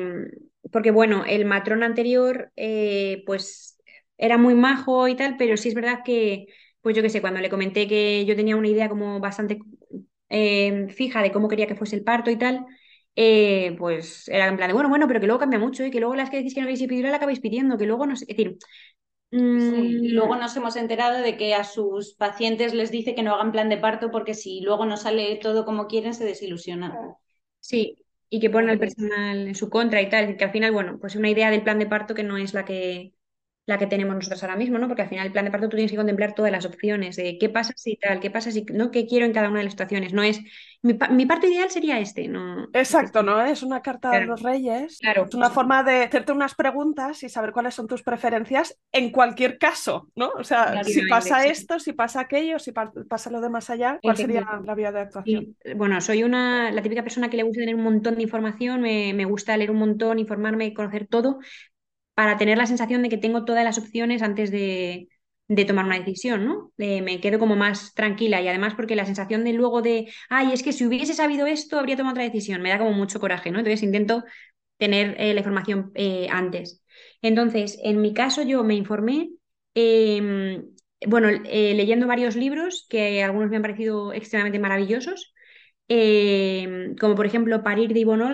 porque 0.72 0.92
bueno, 0.92 1.24
el 1.26 1.46
matrón 1.46 1.84
anterior, 1.84 2.52
eh, 2.56 3.24
pues 3.26 3.78
era 4.18 4.38
muy 4.38 4.54
majo 4.56 5.08
y 5.08 5.16
tal, 5.16 5.38
pero 5.38 5.58
sí 5.58 5.70
es 5.70 5.76
verdad 5.76 6.00
que, 6.04 6.48
pues 6.82 6.96
yo 6.96 7.02
qué 7.02 7.10
sé, 7.10 7.22
cuando 7.22 7.40
le 7.42 7.50
comenté 7.50 7.88
que 7.88 8.26
yo 8.26 8.36
tenía 8.36 8.56
una 8.58 8.68
idea 8.68 8.90
como 8.90 9.20
bastante 9.20 9.60
eh, 10.30 10.88
fija 10.90 11.22
de 11.22 11.32
cómo 11.32 11.48
quería 11.48 11.68
que 11.68 11.76
fuese 11.76 11.96
el 11.96 12.04
parto 12.04 12.32
y 12.32 12.38
tal, 12.38 12.66
eh, 13.16 13.76
pues 13.78 14.28
era 14.30 14.48
en 14.48 14.58
plan 14.58 14.70
de, 14.70 14.74
bueno, 14.74 14.90
bueno, 14.90 15.08
pero 15.08 15.20
que 15.20 15.28
luego 15.28 15.40
cambia 15.40 15.60
mucho 15.60 15.84
y 15.86 15.92
que 15.92 16.00
luego 16.00 16.16
las 16.16 16.30
que 16.30 16.38
decís 16.38 16.54
que 16.54 16.62
no 16.62 16.68
queréis 16.68 16.82
epidural 16.84 17.12
la 17.12 17.18
acabáis 17.18 17.40
pidiendo, 17.40 17.78
que 17.78 17.86
luego 17.86 18.06
no 18.06 18.16
sé, 18.16 18.26
es 18.30 18.38
decir... 18.38 18.58
y 19.32 20.10
mm, 20.12 20.14
luego 20.14 20.36
nos 20.36 20.56
hemos 20.56 20.76
enterado 20.76 21.20
de 21.22 21.38
que 21.38 21.54
a 21.56 21.64
sus 21.64 22.14
pacientes 22.16 22.74
les 22.74 22.92
dice 22.92 23.16
que 23.16 23.24
no 23.24 23.34
hagan 23.36 23.52
plan 23.52 23.70
de 23.70 23.78
parto 23.78 24.12
porque 24.12 24.34
si 24.34 24.62
luego 24.62 24.86
no 24.86 24.98
sale 24.98 25.36
todo 25.38 25.66
como 25.66 25.88
quieren 25.88 26.14
se 26.14 26.26
desilusionan. 26.26 26.94
Sí, 27.60 28.06
y 28.30 28.40
que 28.40 28.50
ponen 28.50 28.70
al 28.70 28.80
personal 28.80 29.48
en 29.48 29.56
su 29.56 29.70
contra 29.70 30.02
y 30.02 30.10
tal, 30.10 30.38
que 30.38 30.44
al 30.46 30.52
final, 30.52 30.72
bueno, 30.72 30.98
pues 31.00 31.16
una 31.16 31.30
idea 31.30 31.52
del 31.52 31.64
plan 31.64 31.80
de 31.80 31.86
parto 31.88 32.16
que 32.16 32.24
no 32.24 32.38
es 32.38 32.54
la 32.54 32.66
que, 32.66 33.14
la 33.70 33.78
que 33.78 33.88
tenemos 33.88 34.16
nosotros 34.16 34.42
ahora 34.44 34.56
mismo, 34.56 34.78
¿no? 34.80 34.88
Porque 34.88 35.04
al 35.04 35.10
final 35.10 35.28
el 35.28 35.32
plan 35.32 35.46
de 35.46 35.52
parto 35.52 35.70
tú 35.70 35.78
tienes 35.78 35.92
que 35.92 35.98
contemplar 35.98 36.34
todas 36.34 36.52
las 36.52 36.66
opciones 36.66 37.16
de 37.16 37.38
qué 37.38 37.50
pasa 37.50 37.74
si 37.76 37.96
tal, 37.98 38.20
qué 38.20 38.32
pasa 38.32 38.52
si, 38.52 38.64
¿no? 38.74 38.92
¿Qué 38.92 39.06
quiero 39.08 39.26
en 39.26 39.34
cada 39.34 39.50
una 39.50 39.60
de 39.60 39.66
las 39.66 39.74
situaciones? 39.74 40.12
No 40.14 40.24
es, 40.24 40.40
mi, 40.82 40.98
mi 41.12 41.26
parto 41.26 41.48
ideal 41.48 41.70
sería 41.70 42.00
este, 42.00 42.28
¿no? 42.28 42.68
Exacto, 42.74 43.22
¿no? 43.24 43.42
Es 43.44 43.64
una 43.64 43.82
carta 43.82 44.20
de 44.20 44.26
los 44.26 44.42
reyes. 44.42 44.98
Claro. 45.00 45.26
Es 45.28 45.36
una 45.36 45.50
forma 45.50 45.84
de 45.84 46.04
hacerte 46.04 46.32
unas 46.32 46.56
preguntas 46.56 47.22
y 47.24 47.30
saber 47.30 47.52
cuáles 47.52 47.76
son 47.76 47.88
tus 47.88 48.02
preferencias 48.04 48.78
en 48.92 49.12
cualquier 49.12 49.58
caso, 49.58 50.10
¿no? 50.16 50.30
O 50.30 50.44
sea, 50.44 50.72
Claro, 50.72 50.84
si 50.86 51.02
pasa 51.04 51.44
sí. 51.44 51.50
esto, 51.50 51.80
si 51.80 51.94
pasa 51.94 52.22
aquello, 52.22 52.58
si 52.60 52.72
pa- 52.72 52.92
pasa 53.08 53.30
lo 53.30 53.40
de 53.42 53.50
más 53.50 53.70
allá, 53.70 54.00
¿cuál 54.02 54.18
sería 54.18 54.46
la 54.64 54.76
vía 54.76 54.92
de 54.92 55.02
actuación? 55.02 55.56
Y, 55.66 55.74
bueno, 55.76 56.00
soy 56.02 56.24
una, 56.24 56.72
la 56.72 56.82
típica 56.82 57.04
persona 57.04 57.30
que 57.30 57.38
le 57.38 57.44
gusta 57.44 57.60
tener 57.60 57.76
un 57.76 57.84
montón 57.84 58.16
de 58.16 58.24
información, 58.24 58.82
me, 58.82 59.14
me 59.14 59.26
gusta 59.26 59.56
leer 59.58 59.72
un 59.72 59.78
montón, 59.78 60.18
informarme, 60.20 60.74
conocer 60.74 61.08
todo, 61.08 61.40
para 62.20 62.38
tener 62.38 62.58
la 62.58 62.66
sensación 62.66 63.02
de 63.02 63.08
que 63.08 63.16
tengo 63.18 63.46
todas 63.46 63.64
las 63.64 63.78
opciones 63.78 64.22
antes 64.22 64.52
de, 64.52 65.08
tomar 65.66 65.86
una 65.86 65.98
decisión, 65.98 66.44
¿no? 66.44 66.74
Me 66.76 67.22
quedo 67.22 67.40
como 67.40 67.56
más 67.56 67.94
tranquila 67.94 68.42
y 68.42 68.50
además 68.50 68.74
porque 68.76 68.98
la 68.98 69.06
sensación 69.06 69.46
de 69.46 69.54
luego 69.54 69.82
de, 69.82 70.12
ay, 70.30 70.52
es 70.52 70.62
que 70.62 70.74
si 70.74 70.86
hubiese 70.86 71.14
sabido 71.14 71.48
esto, 71.48 71.80
habría 71.80 71.96
tomado 71.96 72.16
otra 72.16 72.26
decisión, 72.26 72.62
me 72.62 72.72
da 72.72 72.78
como 72.78 72.92
mucho 72.92 73.22
coraje, 73.22 73.52
¿no? 73.52 73.60
Entonces 73.60 73.84
intento 73.84 74.26
tener 74.78 75.16
eh, 75.18 75.34
la 75.34 75.40
información 75.40 75.94
eh, 75.96 76.28
antes. 76.30 76.84
Entonces, 77.22 77.80
en 77.84 78.02
mi 78.02 78.14
caso 78.14 78.42
yo 78.42 78.66
me 78.66 78.76
informé, 78.76 79.30
eh, 79.74 80.62
bueno, 81.08 81.30
eh, 81.30 81.74
leyendo 81.74 82.06
varios 82.06 82.36
libros 82.36 82.86
que 82.90 83.24
algunos 83.24 83.50
me 83.50 83.56
han 83.56 83.62
parecido 83.62 84.12
extremadamente 84.12 84.60
maravillosos, 84.60 85.34
eh, 85.88 86.96
como 87.00 87.16
por 87.16 87.26
ejemplo 87.26 87.64
Parir 87.64 87.94
de 87.94 88.02
Ivonne 88.02 88.26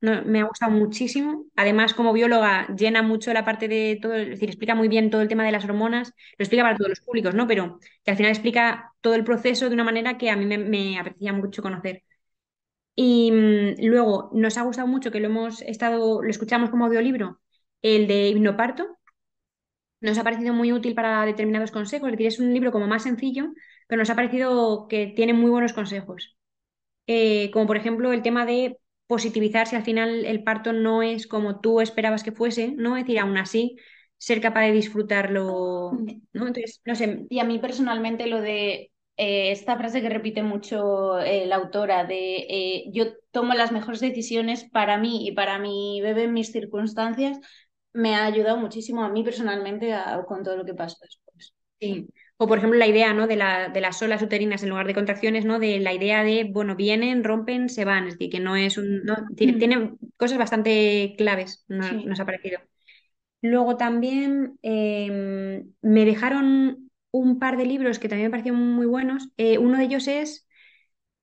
me 0.00 0.40
ha 0.40 0.44
gustado 0.44 0.72
muchísimo. 0.72 1.46
Además, 1.56 1.94
como 1.94 2.12
bióloga, 2.12 2.66
llena 2.76 3.02
mucho 3.02 3.32
la 3.32 3.44
parte 3.44 3.68
de 3.68 3.98
todo, 4.00 4.14
es 4.14 4.28
decir, 4.28 4.48
explica 4.48 4.74
muy 4.74 4.88
bien 4.88 5.10
todo 5.10 5.20
el 5.22 5.28
tema 5.28 5.44
de 5.44 5.52
las 5.52 5.64
hormonas, 5.64 6.08
lo 6.38 6.42
explica 6.44 6.62
para 6.64 6.76
todos 6.76 6.88
los 6.90 7.00
públicos, 7.00 7.34
¿no? 7.34 7.46
Pero 7.46 7.78
que 8.04 8.10
al 8.10 8.16
final 8.16 8.32
explica 8.32 8.92
todo 9.00 9.14
el 9.14 9.24
proceso 9.24 9.68
de 9.68 9.74
una 9.74 9.84
manera 9.84 10.18
que 10.18 10.30
a 10.30 10.36
mí 10.36 10.46
me, 10.46 10.58
me 10.58 10.98
apetecía 10.98 11.32
mucho 11.32 11.62
conocer. 11.62 12.02
Y 12.96 13.32
mm, 13.32 13.74
luego 13.86 14.30
nos 14.34 14.58
ha 14.58 14.62
gustado 14.62 14.88
mucho 14.88 15.10
que 15.10 15.20
lo 15.20 15.26
hemos 15.28 15.62
estado, 15.62 16.22
lo 16.22 16.30
escuchamos 16.30 16.70
como 16.70 16.86
audiolibro, 16.86 17.40
el 17.82 18.06
de 18.08 18.28
hipnoparto. 18.28 18.98
Nos 20.00 20.18
ha 20.18 20.24
parecido 20.24 20.54
muy 20.54 20.72
útil 20.72 20.94
para 20.94 21.24
determinados 21.26 21.70
consejos, 21.70 22.08
es 22.08 22.12
decir, 22.12 22.26
es 22.28 22.38
un 22.40 22.52
libro 22.54 22.72
como 22.72 22.86
más 22.86 23.02
sencillo, 23.02 23.52
pero 23.86 23.98
nos 24.00 24.08
ha 24.10 24.14
parecido 24.16 24.88
que 24.88 25.08
tiene 25.14 25.34
muy 25.34 25.50
buenos 25.50 25.72
consejos. 25.74 26.36
Eh, 27.08 27.50
como 27.52 27.68
por 27.68 27.78
ejemplo 27.78 28.12
el 28.14 28.22
tema 28.22 28.46
de 28.46 28.79
positivizar 29.10 29.68
si 29.68 29.76
al 29.76 29.84
final 29.84 30.24
el 30.26 30.44
parto 30.44 30.72
no 30.72 31.02
es 31.02 31.28
como 31.28 31.60
tú 31.60 31.82
esperabas 31.82 32.24
que 32.24 32.32
fuese, 32.32 32.72
¿no? 32.78 32.96
Es 32.96 33.04
decir, 33.04 33.20
aún 33.20 33.36
así, 33.38 33.76
ser 34.18 34.40
capaz 34.40 34.62
de 34.62 34.72
disfrutarlo, 34.72 36.04
¿no? 36.32 36.46
Entonces, 36.48 36.80
no 36.86 36.94
sé, 36.96 37.26
Y 37.30 37.40
a 37.40 37.44
mí 37.44 37.58
personalmente 37.58 38.26
lo 38.28 38.40
de 38.40 38.92
eh, 39.18 39.52
esta 39.52 39.76
frase 39.78 40.02
que 40.02 40.08
repite 40.10 40.42
mucho 40.44 41.20
eh, 41.20 41.46
la 41.46 41.56
autora 41.56 42.04
de 42.04 42.38
eh, 42.48 42.84
yo 42.92 43.06
tomo 43.32 43.54
las 43.54 43.72
mejores 43.72 44.00
decisiones 44.00 44.64
para 44.70 44.98
mí 44.98 45.26
y 45.28 45.32
para 45.32 45.58
mi 45.58 46.00
bebé 46.02 46.24
en 46.24 46.32
mis 46.34 46.52
circunstancias, 46.52 47.38
me 47.92 48.14
ha 48.16 48.24
ayudado 48.26 48.56
muchísimo 48.58 49.02
a 49.04 49.08
mí 49.10 49.24
personalmente 49.24 49.92
a- 49.94 50.24
con 50.26 50.42
todo 50.44 50.56
lo 50.56 50.64
que 50.64 50.74
pasó 50.74 50.98
después. 51.02 51.54
Sí. 51.80 52.08
O 52.42 52.46
por 52.48 52.56
ejemplo 52.58 52.78
la 52.78 52.86
idea, 52.86 53.12
¿no? 53.12 53.26
de, 53.26 53.36
la, 53.36 53.68
de 53.68 53.80
las 53.82 54.00
olas 54.02 54.22
uterinas 54.22 54.62
en 54.62 54.70
lugar 54.70 54.86
de 54.86 54.94
contracciones, 54.94 55.44
¿no? 55.44 55.58
De 55.58 55.78
la 55.78 55.92
idea 55.92 56.24
de, 56.24 56.44
bueno, 56.50 56.74
vienen, 56.74 57.22
rompen, 57.22 57.68
se 57.68 57.84
van. 57.84 58.06
Es 58.06 58.14
decir, 58.14 58.30
que 58.30 58.40
no 58.40 58.56
es 58.56 58.78
un... 58.78 59.02
¿no? 59.04 59.16
Tiene, 59.36 59.54
Mm. 59.54 59.58
tiene 59.58 59.92
cosas 60.16 60.38
bastante 60.38 61.14
claves, 61.18 61.64
no- 61.68 61.88
Sí. 61.88 62.04
nos 62.06 62.18
ha 62.20 62.24
parecido. 62.24 62.60
Luego 63.42 63.76
también 63.76 64.58
eh, 64.62 65.64
me 65.82 66.04
dejaron 66.04 66.90
un 67.12 67.38
par 67.38 67.56
de 67.56 67.66
libros 67.66 67.98
que 67.98 68.08
también 68.08 68.28
me 68.28 68.32
parecieron 68.32 68.60
muy 68.74 68.86
buenos. 68.86 69.30
Eh, 69.38 69.58
uno 69.58 69.78
de 69.78 69.84
ellos 69.84 70.08
es 70.08 70.46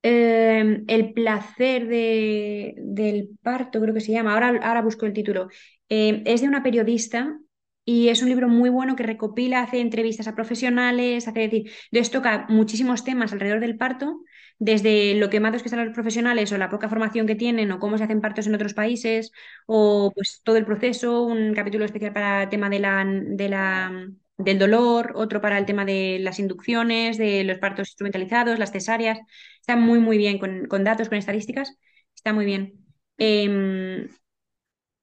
eh, 0.03 0.83
El 0.87 1.13
placer 1.13 1.87
de- 1.87 2.75
del 2.77 3.29
parto, 3.41 3.81
creo 3.81 3.93
que 3.93 4.01
se 4.01 4.11
llama. 4.11 4.33
Ahora, 4.33 4.49
ahora 4.63 4.81
busco 4.81 5.05
el 5.05 5.13
título. 5.13 5.49
Eh, 5.89 6.23
es 6.25 6.41
de 6.41 6.47
una 6.47 6.63
periodista 6.63 7.39
y 7.89 8.09
es 8.09 8.21
un 8.21 8.27
libro 8.29 8.49
muy 8.49 8.69
bueno 8.69 8.97
que 8.97 9.03
recopila, 9.03 9.61
hace 9.63 9.79
entrevistas 9.79 10.27
a 10.27 10.35
profesionales, 10.35 11.27
hace 11.29 11.39
decir, 11.39 11.71
entonces 11.89 12.11
toca 12.11 12.45
muchísimos 12.49 13.05
temas 13.05 13.31
alrededor 13.31 13.61
del 13.61 13.77
parto, 13.77 14.23
desde 14.59 15.15
lo 15.15 15.29
quemados 15.29 15.61
que 15.61 15.69
están 15.69 15.85
los 15.85 15.93
profesionales 15.95 16.51
o 16.51 16.57
la 16.57 16.69
poca 16.69 16.89
formación 16.89 17.27
que 17.27 17.35
tienen 17.35 17.71
o 17.71 17.79
cómo 17.79 17.97
se 17.97 18.03
hacen 18.03 18.19
partos 18.21 18.47
en 18.47 18.55
otros 18.55 18.73
países 18.73 19.31
o 19.67 20.11
pues 20.13 20.41
todo 20.43 20.57
el 20.57 20.65
proceso, 20.65 21.23
un 21.23 21.53
capítulo 21.53 21.85
especial 21.85 22.11
para 22.13 22.43
el 22.43 22.49
tema 22.49 22.69
de 22.69 22.79
la, 22.79 23.05
de 23.07 23.49
la, 23.49 24.07
del 24.37 24.59
dolor, 24.59 25.13
otro 25.15 25.39
para 25.41 25.57
el 25.57 25.65
tema 25.65 25.85
de 25.85 26.17
las 26.19 26.39
inducciones, 26.39 27.17
de 27.17 27.43
los 27.45 27.57
partos 27.59 27.87
instrumentalizados, 27.89 28.59
las 28.59 28.71
cesáreas. 28.71 29.19
Está 29.61 29.75
muy, 29.77 29.99
muy 29.99 30.17
bien 30.17 30.39
con, 30.39 30.65
con 30.67 30.83
datos, 30.83 31.07
con 31.09 31.17
estadísticas. 31.17 31.77
Está 32.15 32.33
muy 32.33 32.45
bien. 32.45 32.73
Em, 33.17 34.07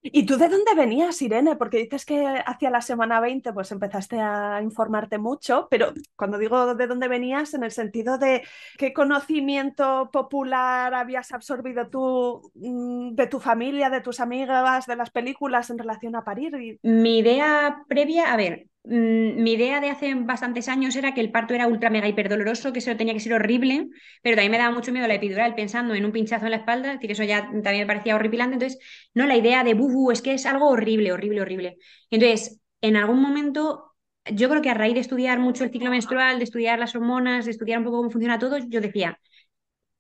¿Y 0.06 0.26
tú 0.26 0.36
de 0.36 0.50
dónde 0.50 0.74
venías, 0.74 1.22
Irene? 1.22 1.56
Porque 1.56 1.78
dices 1.78 2.04
que 2.04 2.26
hacia 2.44 2.68
la 2.68 2.82
semana 2.82 3.20
20 3.20 3.54
pues 3.54 3.72
empezaste 3.72 4.20
a 4.20 4.60
informarte 4.62 5.16
mucho, 5.16 5.66
pero 5.70 5.94
cuando 6.14 6.36
digo 6.36 6.74
de 6.74 6.86
dónde 6.86 7.08
venías, 7.08 7.54
en 7.54 7.64
el 7.64 7.70
sentido 7.70 8.18
de 8.18 8.42
qué 8.76 8.92
conocimiento 8.92 10.10
popular 10.12 10.92
habías 10.92 11.32
absorbido 11.32 11.88
tú 11.88 12.52
mm, 12.54 13.14
de 13.14 13.26
tu 13.28 13.40
familia, 13.40 13.88
de 13.88 14.02
tus 14.02 14.20
amigas, 14.20 14.86
de 14.86 14.96
las 14.96 15.10
películas 15.10 15.70
en 15.70 15.78
relación 15.78 16.16
a 16.16 16.24
parir. 16.24 16.78
Mi 16.82 17.20
idea 17.20 17.82
previa, 17.88 18.30
a 18.30 18.36
ver, 18.36 18.66
mi 18.86 19.52
idea 19.52 19.80
de 19.80 19.88
hace 19.90 20.14
bastantes 20.14 20.68
años 20.68 20.94
era 20.96 21.14
que 21.14 21.20
el 21.22 21.30
parto 21.30 21.54
era 21.54 21.66
ultra 21.66 21.88
mega 21.90 22.06
hiper 22.08 22.28
doloroso, 22.28 22.72
que 22.72 22.80
eso 22.80 22.94
tenía 22.96 23.14
que 23.14 23.20
ser 23.20 23.32
horrible, 23.32 23.88
pero 24.22 24.36
también 24.36 24.52
me 24.52 24.58
daba 24.58 24.74
mucho 24.74 24.92
miedo 24.92 25.08
la 25.08 25.14
epidural 25.14 25.54
pensando 25.54 25.94
en 25.94 26.04
un 26.04 26.12
pinchazo 26.12 26.44
en 26.44 26.50
la 26.50 26.58
espalda, 26.58 26.88
es 26.92 26.94
decir, 26.96 27.12
eso 27.12 27.24
ya 27.24 27.42
también 27.50 27.78
me 27.80 27.86
parecía 27.86 28.14
horripilante. 28.14 28.54
Entonces, 28.54 28.78
no, 29.14 29.26
la 29.26 29.36
idea 29.36 29.64
de 29.64 29.74
buhu, 29.74 30.10
es 30.10 30.20
que 30.22 30.34
es 30.34 30.44
algo 30.46 30.68
horrible, 30.68 31.12
horrible, 31.12 31.40
horrible. 31.40 31.78
Entonces, 32.10 32.60
en 32.82 32.96
algún 32.96 33.20
momento, 33.22 33.94
yo 34.30 34.48
creo 34.50 34.60
que 34.62 34.70
a 34.70 34.74
raíz 34.74 34.94
de 34.94 35.00
estudiar 35.00 35.38
mucho 35.38 35.64
el 35.64 35.70
ciclo 35.70 35.90
menstrual, 35.90 36.38
de 36.38 36.44
estudiar 36.44 36.78
las 36.78 36.94
hormonas, 36.94 37.46
de 37.46 37.52
estudiar 37.52 37.78
un 37.78 37.84
poco 37.84 37.96
cómo 37.98 38.10
funciona 38.10 38.38
todo, 38.38 38.58
yo 38.58 38.80
decía, 38.82 39.18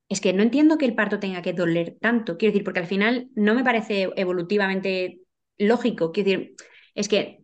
es 0.08 0.20
que 0.20 0.32
no 0.32 0.42
entiendo 0.42 0.78
que 0.78 0.86
el 0.86 0.94
parto 0.94 1.18
tenga 1.20 1.42
que 1.42 1.52
doler 1.52 1.96
tanto. 2.00 2.36
Quiero 2.38 2.52
decir, 2.52 2.64
porque 2.64 2.80
al 2.80 2.86
final 2.86 3.28
no 3.34 3.54
me 3.54 3.64
parece 3.64 4.10
evolutivamente 4.16 5.20
lógico. 5.58 6.12
Quiero 6.12 6.30
decir, 6.30 6.54
es 6.94 7.08
que 7.08 7.43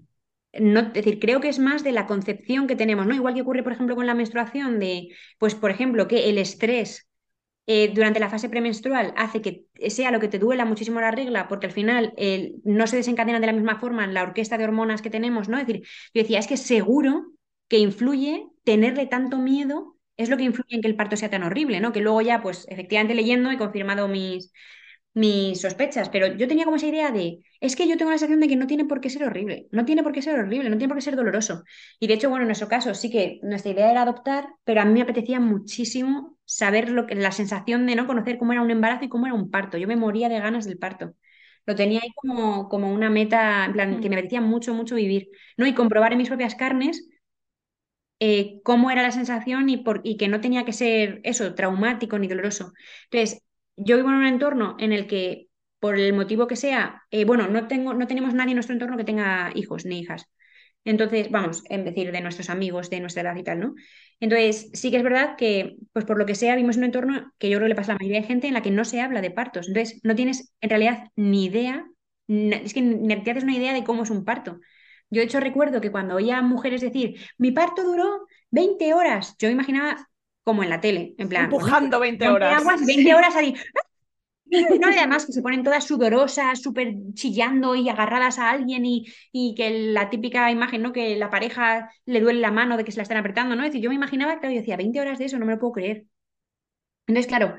no, 0.53 0.81
es 0.81 0.93
decir, 0.93 1.19
creo 1.21 1.41
que 1.41 1.49
es 1.49 1.59
más 1.59 1.85
de 1.85 1.93
la 1.93 2.07
concepción 2.07 2.67
que 2.67 2.77
tenemos, 2.77 3.07
¿no? 3.07 3.15
Igual 3.15 3.35
que 3.35 3.43
ocurre, 3.43 3.63
por 3.63 3.73
ejemplo, 3.73 3.97
con 3.97 4.07
la 4.07 4.15
menstruación, 4.15 4.79
de, 4.81 5.09
pues, 5.39 5.55
por 5.55 5.71
ejemplo, 5.71 6.09
que 6.09 6.29
el 6.31 6.39
estrés 6.39 7.09
eh, 7.67 7.93
durante 7.95 8.21
la 8.21 8.31
fase 8.31 8.49
premenstrual 8.49 9.15
hace 9.17 9.43
que 9.43 9.67
sea 9.91 10.11
lo 10.11 10.21
que 10.21 10.29
te 10.29 10.39
duela 10.39 10.65
muchísimo 10.65 11.01
la 11.01 11.11
regla, 11.13 11.49
porque 11.49 11.67
al 11.67 11.73
final 11.73 12.15
no 12.65 12.87
se 12.87 12.97
desencadena 12.97 13.41
de 13.41 13.47
la 13.47 13.53
misma 13.53 13.79
forma 13.79 14.07
la 14.07 14.23
orquesta 14.23 14.59
de 14.59 14.65
hormonas 14.65 15.03
que 15.03 15.11
tenemos, 15.11 15.49
¿no? 15.49 15.59
Es 15.59 15.67
decir, 15.67 15.87
yo 16.15 16.23
decía, 16.23 16.39
es 16.41 16.47
que 16.49 16.57
seguro 16.57 17.27
que 17.69 17.79
influye 17.79 18.47
tenerle 18.65 19.07
tanto 19.07 19.39
miedo, 19.39 19.97
es 20.17 20.29
lo 20.31 20.37
que 20.37 20.43
influye 20.45 20.75
en 20.77 20.83
que 20.83 20.89
el 20.89 20.97
parto 20.97 21.17
sea 21.17 21.31
tan 21.31 21.45
horrible, 21.45 21.81
¿no? 21.81 21.93
Que 21.93 22.01
luego 22.01 22.21
ya, 22.23 22.43
pues, 22.43 22.67
efectivamente 22.69 23.15
leyendo 23.15 23.51
he 23.51 23.59
confirmado 23.59 24.09
mis, 24.09 24.53
mis 25.14 25.61
sospechas, 25.61 26.09
pero 26.09 26.29
yo 26.37 26.46
tenía 26.49 26.64
como 26.64 26.77
esa 26.77 26.87
idea 26.87 27.11
de, 27.11 27.40
es 27.61 27.75
que 27.77 27.88
yo 27.88 27.96
tengo 27.96 28.11
la 28.12 28.18
sensación 28.18 28.40
de 28.40 28.49
que 28.49 28.57
no 28.57 28.66
tiene 28.68 28.85
por 28.85 29.01
qué 29.01 29.11
ser 29.11 29.25
horrible, 29.25 29.66
no 29.73 29.85
tiene 29.85 30.03
por 30.05 30.12
qué 30.12 30.23
ser 30.23 30.38
horrible, 30.38 30.70
no 30.70 30.79
tiene 30.79 30.88
por 30.88 30.96
qué 30.99 31.03
ser 31.03 31.16
doloroso. 31.16 31.64
Y 31.99 32.07
de 32.07 32.14
hecho, 32.14 32.31
bueno, 32.31 32.42
en 32.44 32.49
nuestro 32.49 32.68
caso 32.68 32.94
sí 32.94 33.11
que 33.11 33.40
nuestra 33.42 33.73
idea 33.73 33.90
era 33.90 34.03
adoptar, 34.03 34.49
pero 34.64 34.81
a 34.81 34.85
mí 34.85 34.92
me 34.92 35.03
apetecía 35.03 35.40
muchísimo 35.40 36.38
saber 36.44 36.90
lo 36.90 37.07
que, 37.07 37.14
la 37.16 37.33
sensación 37.33 37.87
de 37.87 37.96
no 37.96 38.07
conocer 38.07 38.38
cómo 38.38 38.53
era 38.53 38.62
un 38.62 38.70
embarazo 38.70 39.05
y 39.05 39.09
cómo 39.09 39.27
era 39.27 39.35
un 39.35 39.51
parto. 39.51 39.79
Yo 39.79 39.88
me 39.88 39.96
moría 39.96 40.29
de 40.29 40.38
ganas 40.40 40.64
del 40.66 40.79
parto. 40.79 41.14
Lo 41.66 41.75
tenía 41.75 42.01
ahí 42.03 42.11
como, 42.16 42.68
como 42.68 42.92
una 42.92 43.11
meta, 43.11 43.64
en 43.66 43.73
plan, 43.73 44.01
que 44.01 44.09
me 44.09 44.16
apetecía 44.16 44.40
mucho, 44.40 44.75
mucho 44.75 44.94
vivir, 44.94 45.29
¿no? 45.57 45.66
Y 45.66 45.75
comprobar 45.75 46.12
en 46.12 46.18
mis 46.18 46.29
propias 46.29 46.55
carnes 46.55 47.09
eh, 48.20 48.61
cómo 48.64 48.90
era 48.90 49.03
la 49.03 49.12
sensación 49.12 49.68
y, 49.68 49.79
por, 49.79 50.01
y 50.05 50.16
que 50.16 50.29
no 50.29 50.40
tenía 50.40 50.64
que 50.64 50.73
ser 50.73 51.20
eso, 51.25 51.55
traumático 51.55 52.18
ni 52.18 52.29
doloroso. 52.29 52.73
Entonces, 53.11 53.42
yo 53.85 53.97
vivo 53.97 54.09
en 54.11 54.16
un 54.16 54.27
entorno 54.27 54.77
en 54.79 54.93
el 54.93 55.07
que 55.07 55.49
por 55.79 55.99
el 55.99 56.12
motivo 56.12 56.47
que 56.47 56.57
sea, 56.57 57.03
eh, 57.11 57.25
bueno, 57.25 57.49
no, 57.49 57.66
tengo, 57.69 57.95
no 57.95 58.07
tenemos 58.07 58.35
nadie 58.35 58.51
en 58.53 58.57
nuestro 58.57 58.75
entorno 58.75 58.97
que 58.97 59.05
tenga 59.05 59.51
hijos 59.55 59.85
ni 59.87 60.01
hijas. 60.01 60.27
Entonces, 60.85 61.31
vamos, 61.31 61.62
en 61.69 61.85
decir, 61.85 62.11
de 62.12 62.21
nuestros 62.23 62.49
amigos 62.51 62.88
de 62.90 63.01
nuestra 63.01 63.23
edad 63.23 63.37
y 63.37 63.43
tal, 63.45 63.61
¿no? 63.61 63.75
Entonces, 64.19 64.71
sí 64.73 64.90
que 64.90 64.97
es 64.99 65.03
verdad 65.03 65.37
que, 65.37 65.77
pues 65.93 66.05
por 66.07 66.19
lo 66.19 66.27
que 66.27 66.35
sea, 66.35 66.57
vimos 66.57 66.77
un 66.77 66.85
entorno 66.85 67.33
que 67.38 67.51
yo 67.51 67.59
creo 67.59 67.66
que 67.66 67.71
le 67.71 67.75
pasa 67.75 67.93
a 67.93 67.95
la 67.95 67.99
mayoría 68.01 68.21
de 68.23 68.27
gente 68.27 68.49
en 68.49 68.55
la 68.55 68.62
que 68.62 68.71
no 68.71 68.85
se 68.85 69.01
habla 69.01 69.21
de 69.21 69.31
partos. 69.31 69.69
Entonces, 69.69 70.01
no 70.05 70.14
tienes 70.14 70.53
en 70.61 70.71
realidad 70.71 71.09
ni 71.16 71.45
idea, 71.47 71.87
es 72.29 72.75
que 72.75 72.83
ni 72.83 73.23
te 73.23 73.31
haces 73.31 73.45
una 73.45 73.57
idea 73.57 73.73
de 73.75 73.85
cómo 73.85 74.03
es 74.05 74.11
un 74.11 74.25
parto. 74.25 74.61
Yo, 75.11 75.21
de 75.21 75.25
hecho, 75.27 75.40
recuerdo 75.40 75.81
que 75.81 75.90
cuando 75.90 76.14
oía 76.16 76.38
a 76.38 76.43
mujeres 76.43 76.81
decir, 76.81 77.21
mi 77.38 77.51
parto 77.53 77.83
duró 77.85 78.27
20 78.51 78.95
horas, 78.95 79.35
yo 79.38 79.49
imaginaba 79.51 80.09
como 80.51 80.65
en 80.65 80.71
la 80.71 80.81
tele, 80.81 81.15
en 81.17 81.29
plan. 81.29 81.45
Empujando 81.45 82.01
20 82.01 82.29
horas. 82.29 82.65
20 82.85 83.15
horas 83.15 83.37
ahí. 83.37 83.55
No, 84.81 84.89
además 84.89 85.27
que 85.27 85.33
se 85.33 85.43
ponen 85.43 85.63
todas 85.63 85.85
sudorosas, 85.85 86.61
súper 86.61 86.95
chillando 87.15 87.77
y 87.77 87.89
agarradas 87.89 88.41
a 88.41 88.51
alguien 88.51 88.85
y, 88.85 89.07
y, 89.31 89.55
que 89.55 89.93
la 89.93 90.11
típica 90.11 90.51
imagen, 90.51 90.83
¿no? 90.83 90.93
Que 90.93 91.15
la 91.15 91.31
pareja 91.31 91.89
le 92.05 92.21
duele 92.21 92.41
la 92.41 92.51
mano 92.51 92.77
de 92.77 92.83
que 92.83 92.91
se 92.91 92.97
la 92.97 93.05
están 93.05 93.19
apretando, 93.19 93.55
¿no? 93.55 93.63
Es 93.63 93.69
decir, 93.69 93.83
yo 93.83 93.91
me 93.91 93.95
imaginaba, 93.95 94.41
claro, 94.41 94.53
yo 94.53 94.59
decía, 94.59 94.77
20 94.77 95.01
horas 95.01 95.21
de 95.21 95.27
eso, 95.27 95.39
no 95.39 95.47
me 95.47 95.53
lo 95.53 95.61
puedo 95.61 95.75
creer. 95.75 96.07
Entonces, 97.07 97.29
claro, 97.29 97.57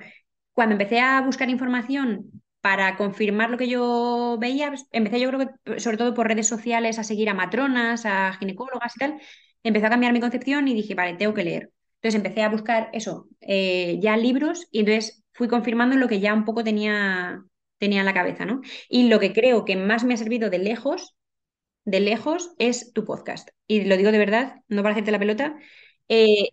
cuando 0.52 0.74
empecé 0.74 1.00
a 1.00 1.22
buscar 1.22 1.50
información 1.50 2.44
para 2.60 2.98
confirmar 2.98 3.50
lo 3.52 3.58
que 3.58 3.70
yo 3.70 4.38
veía, 4.38 4.68
pues, 4.68 4.86
empecé 4.92 5.22
yo 5.22 5.30
creo 5.30 5.48
que 5.66 5.80
sobre 5.80 5.96
todo 5.96 6.14
por 6.14 6.28
redes 6.28 6.48
sociales 6.50 7.00
a 7.00 7.06
seguir 7.06 7.30
a 7.30 7.34
matronas, 7.34 8.06
a 8.06 8.34
ginecólogas 8.34 8.98
y 8.98 9.00
tal, 9.00 9.22
empezó 9.64 9.88
a 9.88 9.90
cambiar 9.92 10.12
mi 10.12 10.20
concepción 10.20 10.68
y 10.68 10.74
dije, 10.74 10.94
vale, 10.94 11.16
tengo 11.16 11.34
que 11.34 11.44
leer. 11.46 11.72
Entonces 12.02 12.16
empecé 12.16 12.44
a 12.44 12.50
buscar 12.50 12.90
eso, 12.94 13.28
eh, 13.42 14.00
ya 14.02 14.18
libros 14.18 14.68
y 14.72 14.80
entonces 14.80 15.24
fui 15.34 15.48
confirmando 15.48 15.96
lo 15.98 16.08
que 16.08 16.20
ya 16.20 16.34
un 16.34 16.46
poco 16.46 16.64
tenía, 16.64 17.44
tenía 17.78 18.00
en 18.02 18.06
la 18.06 18.14
cabeza, 18.14 18.46
¿no? 18.46 18.62
Y 18.90 19.08
lo 19.10 19.20
que 19.20 19.34
creo 19.34 19.66
que 19.66 19.76
más 19.76 20.04
me 20.04 20.16
ha 20.16 20.18
servido 20.18 20.50
de 20.50 20.60
lejos, 20.60 21.16
de 21.86 22.00
lejos, 22.02 22.54
es 22.60 22.94
tu 22.94 23.06
podcast. 23.06 23.50
Y 23.68 23.86
lo 23.86 23.98
digo 23.98 24.12
de 24.12 24.20
verdad, 24.20 24.56
no 24.68 24.84
para 24.84 24.94
hacerte 24.94 25.12
la 25.12 25.20
pelota. 25.20 25.56
Eh, 26.10 26.50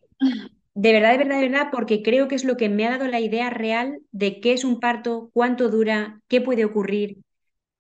de 0.75 0.93
verdad, 0.93 1.13
de 1.13 1.19
verdad, 1.19 1.37
de 1.41 1.49
verdad, 1.49 1.69
porque 1.73 2.03
creo 2.03 2.29
que 2.29 2.35
es 2.37 2.45
lo 2.45 2.57
que 2.57 2.69
me 2.69 2.87
ha 2.87 2.91
dado 2.91 3.09
la 3.09 3.21
idea 3.21 3.51
real 3.51 4.01
de 4.13 4.41
qué 4.41 4.53
es 4.53 4.65
un 4.65 4.81
parto, 4.81 5.31
cuánto 5.33 5.69
dura, 5.71 6.21
qué 6.29 6.41
puede 6.41 6.65
ocurrir, 6.65 7.19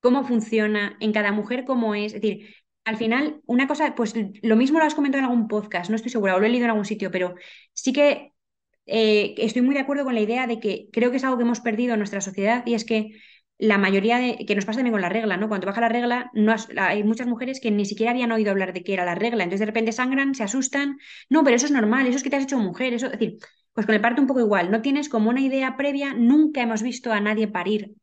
cómo 0.00 0.24
funciona, 0.24 0.96
en 1.00 1.12
cada 1.12 1.32
mujer 1.32 1.64
cómo 1.66 1.94
es. 1.94 2.14
Es 2.14 2.22
decir, 2.22 2.54
al 2.88 2.96
final, 2.96 3.42
una 3.46 3.68
cosa, 3.68 3.94
pues 3.94 4.14
lo 4.42 4.56
mismo 4.56 4.78
lo 4.78 4.84
has 4.86 4.94
comentado 4.94 5.20
en 5.20 5.30
algún 5.30 5.46
podcast, 5.46 5.90
no 5.90 5.96
estoy 5.96 6.10
segura, 6.10 6.34
o 6.34 6.40
lo 6.40 6.46
he 6.46 6.48
leído 6.48 6.64
en 6.64 6.70
algún 6.70 6.86
sitio, 6.86 7.10
pero 7.10 7.34
sí 7.74 7.92
que 7.92 8.32
eh, 8.86 9.34
estoy 9.36 9.62
muy 9.62 9.74
de 9.74 9.82
acuerdo 9.82 10.04
con 10.04 10.14
la 10.14 10.20
idea 10.20 10.46
de 10.46 10.58
que 10.58 10.88
creo 10.90 11.10
que 11.10 11.18
es 11.18 11.24
algo 11.24 11.36
que 11.36 11.44
hemos 11.44 11.60
perdido 11.60 11.92
en 11.92 12.00
nuestra 12.00 12.22
sociedad 12.22 12.64
y 12.66 12.74
es 12.74 12.86
que 12.86 13.12
la 13.58 13.76
mayoría 13.76 14.18
de, 14.18 14.46
que 14.46 14.54
nos 14.54 14.64
pasa 14.64 14.78
también 14.78 14.92
con 14.92 15.02
la 15.02 15.08
regla, 15.10 15.36
¿no? 15.36 15.48
Cuando 15.48 15.66
baja 15.66 15.80
la 15.82 15.88
regla, 15.88 16.30
hay 16.78 17.04
muchas 17.04 17.26
mujeres 17.26 17.60
que 17.60 17.70
ni 17.70 17.84
siquiera 17.84 18.12
habían 18.12 18.32
oído 18.32 18.50
hablar 18.50 18.72
de 18.72 18.82
qué 18.82 18.94
era 18.94 19.04
la 19.04 19.16
regla, 19.16 19.44
entonces 19.44 19.60
de 19.60 19.66
repente 19.66 19.92
sangran, 19.92 20.34
se 20.34 20.44
asustan, 20.44 20.98
no, 21.28 21.44
pero 21.44 21.56
eso 21.56 21.66
es 21.66 21.72
normal, 21.72 22.06
eso 22.06 22.16
es 22.16 22.22
que 22.22 22.30
te 22.30 22.36
has 22.36 22.44
hecho 22.44 22.58
mujer, 22.58 22.94
eso, 22.94 23.06
es 23.06 23.12
decir, 23.12 23.38
pues 23.74 23.84
con 23.84 23.94
el 23.94 24.00
parto 24.00 24.22
un 24.22 24.28
poco 24.28 24.40
igual, 24.40 24.70
no 24.70 24.80
tienes 24.80 25.08
como 25.08 25.28
una 25.28 25.40
idea 25.40 25.76
previa, 25.76 26.14
nunca 26.14 26.62
hemos 26.62 26.82
visto 26.82 27.12
a 27.12 27.20
nadie 27.20 27.48
parir, 27.48 27.96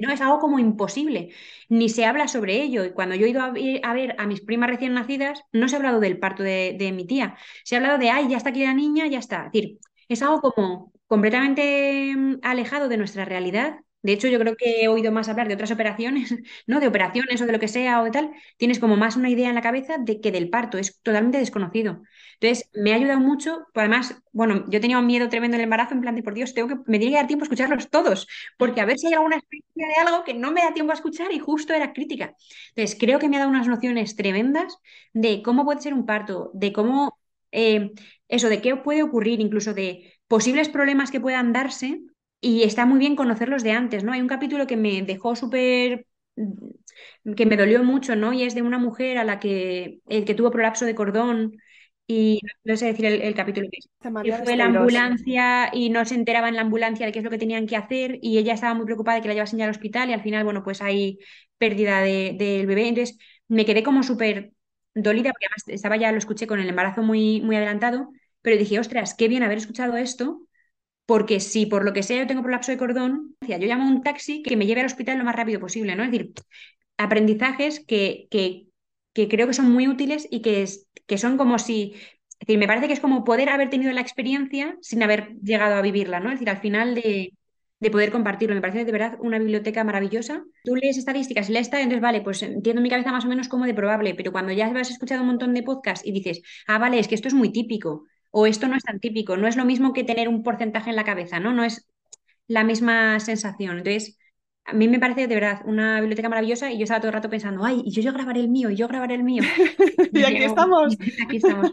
no, 0.00 0.12
es 0.12 0.20
algo 0.20 0.38
como 0.40 0.58
imposible, 0.58 1.30
ni 1.68 1.88
se 1.88 2.04
habla 2.04 2.28
sobre 2.28 2.62
ello. 2.62 2.84
Y 2.84 2.92
cuando 2.92 3.14
yo 3.14 3.26
he 3.26 3.30
ido 3.30 3.42
a, 3.42 3.50
ver 3.50 4.14
a 4.18 4.26
mis 4.26 4.40
primas 4.40 4.70
recién 4.70 4.94
nacidas, 4.94 5.42
no 5.52 5.68
se 5.68 5.76
ha 5.76 5.78
hablado 5.78 6.00
del 6.00 6.18
parto 6.18 6.42
de, 6.42 6.92
mi 6.94 7.06
tía, 7.06 7.36
se 7.64 7.76
ha 7.76 7.78
hablado 7.78 7.98
de, 7.98 8.10
ay, 8.10 8.28
ya 8.28 8.36
está 8.36 8.50
aquí 8.50 8.64
la 8.64 8.74
niña, 8.74 9.06
ya 9.06 9.18
está. 9.18 9.46
Es 9.46 9.52
decir, 9.52 9.78
es 10.08 10.22
algo 10.22 10.40
como 10.40 10.92
completamente 11.06 12.14
mm, 12.16 12.38
alejado 12.42 12.88
de 12.88 12.96
nuestra 12.96 13.24
realidad 13.24 13.80
de 14.02 14.12
hecho, 14.12 14.28
yo 14.28 14.38
creo 14.38 14.56
que 14.56 14.82
he 14.82 14.88
oído 14.88 15.12
más 15.12 15.28
hablar 15.28 15.48
de 15.48 15.54
otras 15.54 15.70
operaciones, 15.70 16.34
¿no? 16.66 16.80
De 16.80 16.88
operaciones 16.88 17.40
o 17.42 17.46
de 17.46 17.52
lo 17.52 17.58
que 17.58 17.68
sea 17.68 18.00
o 18.00 18.04
de 18.04 18.10
tal. 18.10 18.32
Tienes 18.56 18.78
como 18.78 18.96
más 18.96 19.16
una 19.16 19.28
idea 19.30 19.48
en 19.48 19.54
la 19.54 19.62
cabeza 19.62 19.98
de 19.98 20.20
que 20.20 20.32
del 20.32 20.48
parto 20.50 20.78
es 20.78 21.00
totalmente 21.02 21.38
desconocido. 21.38 22.02
Entonces, 22.40 22.70
me 22.72 22.92
ha 22.92 22.96
ayudado 22.96 23.20
mucho. 23.20 23.66
Además, 23.74 24.16
bueno, 24.32 24.64
yo 24.68 24.80
tenía 24.80 24.98
un 24.98 25.06
miedo 25.06 25.28
tremendo 25.28 25.56
en 25.56 25.60
el 25.60 25.64
embarazo, 25.64 25.94
en 25.94 26.00
plan 26.00 26.14
de 26.14 26.22
por 26.22 26.34
Dios, 26.34 26.54
tengo 26.54 26.68
que, 26.68 26.76
me 26.86 26.98
tiene 26.98 27.12
que 27.12 27.16
dar 27.18 27.26
tiempo 27.26 27.44
a 27.44 27.46
escucharlos 27.46 27.90
todos, 27.90 28.26
porque 28.58 28.80
a 28.80 28.86
ver 28.86 28.98
si 28.98 29.08
hay 29.08 29.14
alguna 29.14 29.36
experiencia 29.36 29.86
de 29.86 29.94
algo 30.08 30.24
que 30.24 30.34
no 30.34 30.50
me 30.52 30.62
da 30.62 30.72
tiempo 30.72 30.92
a 30.92 30.94
escuchar 30.94 31.32
y 31.32 31.38
justo 31.38 31.74
era 31.74 31.92
crítica. 31.92 32.34
Entonces, 32.74 32.96
creo 32.98 33.18
que 33.18 33.28
me 33.28 33.36
ha 33.36 33.40
dado 33.40 33.50
unas 33.50 33.68
nociones 33.68 34.16
tremendas 34.16 34.76
de 35.12 35.42
cómo 35.42 35.64
puede 35.64 35.80
ser 35.80 35.94
un 35.94 36.06
parto, 36.06 36.50
de 36.54 36.72
cómo, 36.72 37.18
eh, 37.52 37.92
eso, 38.28 38.48
de 38.48 38.60
qué 38.62 38.76
puede 38.76 39.02
ocurrir, 39.02 39.40
incluso 39.40 39.74
de 39.74 40.14
posibles 40.28 40.68
problemas 40.68 41.10
que 41.10 41.20
puedan 41.20 41.52
darse 41.52 42.00
y 42.40 42.62
está 42.62 42.86
muy 42.86 42.98
bien 42.98 43.16
conocerlos 43.16 43.62
de 43.62 43.72
antes, 43.72 44.02
¿no? 44.04 44.12
Hay 44.12 44.20
un 44.20 44.28
capítulo 44.28 44.66
que 44.66 44.76
me 44.76 45.02
dejó 45.02 45.36
súper 45.36 46.06
que 47.36 47.46
me 47.46 47.56
dolió 47.56 47.82
mucho, 47.84 48.16
¿no? 48.16 48.32
Y 48.32 48.44
es 48.44 48.54
de 48.54 48.62
una 48.62 48.78
mujer 48.78 49.18
a 49.18 49.24
la 49.24 49.38
que, 49.40 50.00
el 50.08 50.24
que 50.24 50.34
tuvo 50.34 50.50
prolapso 50.50 50.84
de 50.84 50.94
cordón 50.94 51.56
y 52.10 52.40
no 52.64 52.76
sé 52.76 52.86
decir 52.86 53.06
el, 53.06 53.34
capítulo 53.36 53.68
que 53.70 53.78
es. 53.78 54.42
fue 54.42 54.56
la 54.56 54.64
ambulancia 54.64 55.70
y 55.72 55.90
no 55.90 56.04
se 56.04 56.16
enteraba 56.16 56.48
en 56.48 56.56
la 56.56 56.62
ambulancia 56.62 57.06
de 57.06 57.12
qué 57.12 57.20
es 57.20 57.24
lo 57.24 57.30
que 57.30 57.38
tenían 57.38 57.68
que 57.68 57.76
hacer 57.76 58.18
y 58.20 58.38
ella 58.38 58.54
estaba 58.54 58.74
muy 58.74 58.84
preocupada 58.84 59.16
de 59.16 59.22
que 59.22 59.28
la 59.28 59.34
llevasen 59.34 59.60
ya 59.60 59.66
al 59.66 59.70
hospital 59.70 60.10
y 60.10 60.12
al 60.12 60.20
final, 60.20 60.42
bueno, 60.42 60.64
pues 60.64 60.82
hay 60.82 61.20
pérdida 61.56 62.00
del 62.00 62.66
bebé. 62.66 62.88
Entonces 62.88 63.16
me 63.46 63.64
quedé 63.64 63.84
como 63.84 64.02
súper 64.02 64.50
dolida 64.92 65.30
porque 65.30 65.46
además 65.46 65.62
estaba 65.68 65.96
ya, 65.98 66.10
lo 66.10 66.18
escuché 66.18 66.48
con 66.48 66.58
el 66.58 66.68
embarazo 66.68 67.02
muy, 67.04 67.42
muy 67.42 67.54
adelantado, 67.54 68.10
pero 68.42 68.56
dije, 68.56 68.80
ostras, 68.80 69.14
qué 69.14 69.28
bien 69.28 69.44
haber 69.44 69.58
escuchado 69.58 69.96
esto 69.96 70.42
porque 71.06 71.38
si 71.38 71.66
por 71.66 71.84
lo 71.84 71.92
que 71.92 72.02
sea 72.02 72.18
yo 72.18 72.26
tengo 72.26 72.42
prolapso 72.42 72.72
de 72.72 72.78
cordón, 72.78 73.36
yo 73.40 73.56
llamo 73.58 73.84
a 73.84 73.88
un 73.88 74.02
taxi 74.02 74.42
que 74.42 74.56
me 74.56 74.66
lleve 74.66 74.80
al 74.80 74.86
hospital 74.86 75.18
lo 75.18 75.24
más 75.24 75.36
rápido 75.36 75.60
posible, 75.60 75.94
¿no? 75.94 76.02
Es 76.02 76.10
decir, 76.10 76.32
aprendizajes 76.96 77.84
que, 77.86 78.26
que, 78.30 78.66
creo 79.14 79.46
que 79.46 79.54
son 79.54 79.70
muy 79.70 79.88
útiles 79.88 80.26
y 80.30 80.42
que, 80.42 80.66
que 81.06 81.18
son 81.18 81.36
como 81.36 81.58
si, 81.58 81.94
es 81.94 82.38
decir, 82.40 82.58
me 82.58 82.66
parece 82.66 82.86
que 82.86 82.92
es 82.94 83.00
como 83.00 83.24
poder 83.24 83.48
haber 83.48 83.70
tenido 83.70 83.92
la 83.92 84.00
experiencia 84.00 84.76
sin 84.80 85.02
haber 85.02 85.34
llegado 85.42 85.74
a 85.76 85.82
vivirla, 85.82 86.20
¿no? 86.20 86.28
Es 86.30 86.34
decir, 86.36 86.50
al 86.50 86.60
final 86.60 86.94
de, 86.94 87.32
de 87.80 87.90
poder 87.90 88.10
compartirlo. 88.12 88.54
Me 88.54 88.60
parece 88.60 88.84
de 88.84 88.92
verdad 88.92 89.16
una 89.20 89.38
biblioteca 89.38 89.84
maravillosa. 89.84 90.44
Tú 90.64 90.76
lees 90.76 90.96
estadísticas 90.98 91.48
y 91.48 91.52
lees 91.52 91.66
esta, 91.66 91.78
entonces 91.80 92.02
vale, 92.02 92.20
pues 92.22 92.42
entiendo 92.42 92.80
en 92.80 92.82
mi 92.82 92.90
cabeza 92.90 93.12
más 93.12 93.24
o 93.24 93.28
menos 93.28 93.48
como 93.48 93.66
de 93.66 93.74
probable, 93.74 94.14
pero 94.14 94.32
cuando 94.32 94.52
ya 94.52 94.66
has 94.66 94.90
escuchado 94.90 95.22
un 95.22 95.28
montón 95.28 95.54
de 95.54 95.62
podcasts 95.62 96.06
y 96.06 96.12
dices, 96.12 96.42
ah, 96.66 96.78
vale, 96.78 96.98
es 96.98 97.08
que 97.08 97.14
esto 97.14 97.28
es 97.28 97.34
muy 97.34 97.50
típico, 97.52 98.06
o 98.30 98.46
esto 98.46 98.68
no 98.68 98.76
es 98.76 98.82
tan 98.84 99.00
típico, 99.00 99.36
no 99.36 99.48
es 99.48 99.56
lo 99.56 99.64
mismo 99.64 99.92
que 99.92 100.04
tener 100.04 100.28
un 100.28 100.42
porcentaje 100.42 100.90
en 100.90 100.96
la 100.96 101.04
cabeza, 101.04 101.40
¿no? 101.40 101.52
No 101.52 101.64
es 101.64 101.88
la 102.48 102.64
misma 102.64 103.20
sensación. 103.20 103.78
Entonces, 103.78 104.18
a 104.64 104.72
mí 104.72 104.88
me 104.88 105.00
parece 105.00 105.26
de 105.26 105.34
verdad 105.34 105.62
una 105.64 106.00
biblioteca 106.00 106.28
maravillosa 106.28 106.70
y 106.70 106.78
yo 106.78 106.84
estaba 106.84 107.00
todo 107.00 107.08
el 107.08 107.14
rato 107.14 107.30
pensando, 107.30 107.64
ay, 107.64 107.82
y 107.84 107.90
yo, 107.92 108.02
yo 108.02 108.12
grabaré 108.12 108.40
el 108.40 108.48
mío, 108.48 108.70
y 108.70 108.76
yo 108.76 108.88
grabaré 108.88 109.14
el 109.14 109.24
mío. 109.24 109.42
y 110.12 110.22
aquí 110.22 110.44
estamos. 110.44 110.96
Aquí 111.24 111.36
estamos. 111.36 111.72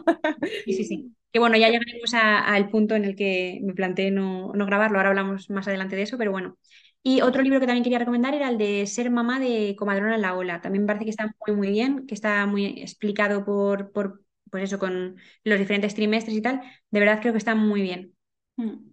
Sí, 0.64 0.72
sí, 0.72 0.84
sí. 0.84 1.14
Que 1.30 1.40
bueno, 1.40 1.58
ya 1.58 1.68
llegaremos 1.68 2.14
al 2.14 2.70
punto 2.70 2.94
en 2.94 3.04
el 3.04 3.14
que 3.14 3.60
me 3.62 3.74
planteé 3.74 4.10
no, 4.10 4.50
no 4.54 4.64
grabarlo, 4.64 4.96
ahora 4.96 5.10
hablamos 5.10 5.50
más 5.50 5.68
adelante 5.68 5.94
de 5.94 6.00
eso, 6.02 6.16
pero 6.16 6.30
bueno. 6.32 6.56
Y 7.02 7.20
otro 7.20 7.42
libro 7.42 7.60
que 7.60 7.66
también 7.66 7.84
quería 7.84 7.98
recomendar 7.98 8.34
era 8.34 8.48
el 8.48 8.56
de 8.56 8.86
Ser 8.86 9.10
mamá 9.10 9.38
de 9.38 9.76
Comadrona 9.78 10.14
en 10.14 10.22
la 10.22 10.34
Ola. 10.34 10.62
También 10.62 10.84
me 10.84 10.86
parece 10.86 11.04
que 11.04 11.10
está 11.10 11.30
muy, 11.46 11.54
muy 11.54 11.70
bien, 11.70 12.06
que 12.06 12.14
está 12.14 12.46
muy 12.46 12.64
explicado 12.80 13.44
por, 13.44 13.92
por 13.92 14.22
pues 14.50 14.64
eso, 14.64 14.78
con 14.78 15.16
los 15.44 15.58
diferentes 15.58 15.94
trimestres 15.94 16.36
y 16.36 16.40
tal, 16.40 16.62
de 16.90 17.00
verdad 17.00 17.20
creo 17.20 17.32
que 17.34 17.38
están 17.38 17.58
muy 17.58 17.82
bien. 17.82 18.14
Mm. 18.56 18.87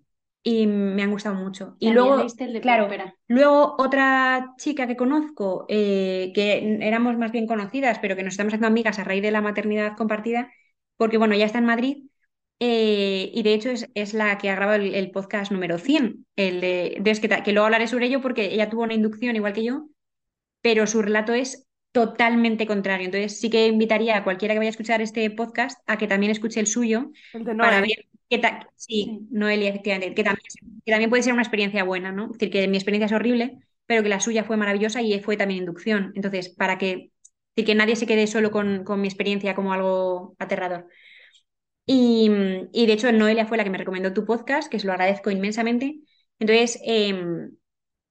Y 0.47 0.67
me 0.67 1.01
han 1.01 1.09
gustado 1.09 1.33
mucho. 1.33 1.75
Y 1.79 1.89
luego, 1.89 2.23
claro, 2.61 2.87
luego 3.27 3.75
otra 3.79 4.53
chica 4.59 4.85
que 4.85 4.95
conozco, 4.95 5.65
eh, 5.67 6.31
que 6.35 6.77
éramos 6.81 7.17
más 7.17 7.31
bien 7.31 7.47
conocidas, 7.47 7.97
pero 7.99 8.15
que 8.15 8.21
nos 8.21 8.33
estamos 8.33 8.51
haciendo 8.51 8.67
amigas 8.67 8.99
a 8.99 9.03
raíz 9.03 9.23
de 9.23 9.31
la 9.31 9.41
maternidad 9.41 9.97
compartida, 9.97 10.51
porque 10.97 11.17
bueno, 11.17 11.33
ya 11.33 11.47
está 11.47 11.57
en 11.57 11.65
Madrid, 11.65 12.03
eh, 12.59 13.31
y 13.33 13.41
de 13.41 13.53
hecho 13.55 13.69
es, 13.95 14.13
la 14.13 14.37
que 14.37 14.51
ha 14.51 14.55
grabado 14.55 14.83
el, 14.83 15.09
podcast 15.09 15.51
número 15.51 15.79
100, 15.79 16.27
el 16.35 16.61
de, 16.61 17.19
que, 17.19 17.43
que, 17.43 17.51
luego 17.51 17.65
hablaré 17.65 17.87
sobre 17.87 18.05
ello 18.05 18.21
porque 18.21 18.53
ella 18.53 18.69
tuvo 18.69 18.83
una 18.83 18.93
inducción 18.93 19.35
igual 19.35 19.53
que 19.53 19.63
yo, 19.63 19.87
pero 20.61 20.85
su 20.85 21.01
relato 21.01 21.33
es 21.33 21.64
totalmente 21.95 22.67
contrario. 22.67 23.05
Entonces 23.05 23.39
sí 23.39 23.49
que 23.49 23.67
invitaría 23.67 24.17
a 24.17 24.23
cualquiera 24.25 24.53
que 24.53 24.57
vaya 24.57 24.67
a 24.67 24.71
escuchar 24.71 25.01
este 25.01 25.29
podcast 25.31 25.79
a 25.87 25.97
que 25.97 26.07
también 26.07 26.29
escuche 26.29 26.59
el 26.59 26.67
suyo 26.67 27.11
para 27.57 27.79
ver 27.79 28.07
qué 28.29 28.37
tal. 28.37 28.67
Sí, 28.75 29.25
Noelia, 29.31 29.69
efectivamente, 29.69 30.13
que 30.13 30.25
también, 30.25 30.45
que 30.85 30.91
también 30.91 31.09
puede 31.09 31.23
ser 31.23 31.31
una 31.31 31.43
experiencia 31.43 31.85
buena, 31.85 32.11
¿no? 32.11 32.25
Es 32.25 32.31
decir, 32.33 32.49
que 32.49 32.67
mi 32.67 32.75
experiencia 32.75 33.05
es 33.05 33.13
horrible, 33.13 33.59
pero 33.85 34.03
que 34.03 34.09
la 34.09 34.19
suya 34.19 34.43
fue 34.43 34.57
maravillosa 34.57 35.01
y 35.01 35.17
fue 35.21 35.37
también 35.37 35.61
inducción. 35.61 36.11
Entonces, 36.15 36.49
para 36.49 36.77
que, 36.77 37.11
que 37.55 37.75
nadie 37.75 37.95
se 37.95 38.05
quede 38.05 38.27
solo 38.27 38.51
con, 38.51 38.83
con 38.83 38.99
mi 38.99 39.07
experiencia 39.07 39.55
como 39.55 39.71
algo 39.71 40.35
aterrador. 40.37 40.89
Y, 41.85 42.29
y, 42.73 42.87
de 42.87 42.93
hecho, 42.93 43.09
Noelia 43.13 43.45
fue 43.45 43.55
la 43.55 43.63
que 43.63 43.69
me 43.69 43.77
recomendó 43.77 44.11
tu 44.11 44.25
podcast, 44.25 44.69
que 44.69 44.79
se 44.79 44.87
lo 44.87 44.91
agradezco 44.91 45.31
inmensamente. 45.31 46.01
Entonces, 46.39 46.77
em, 46.83 47.55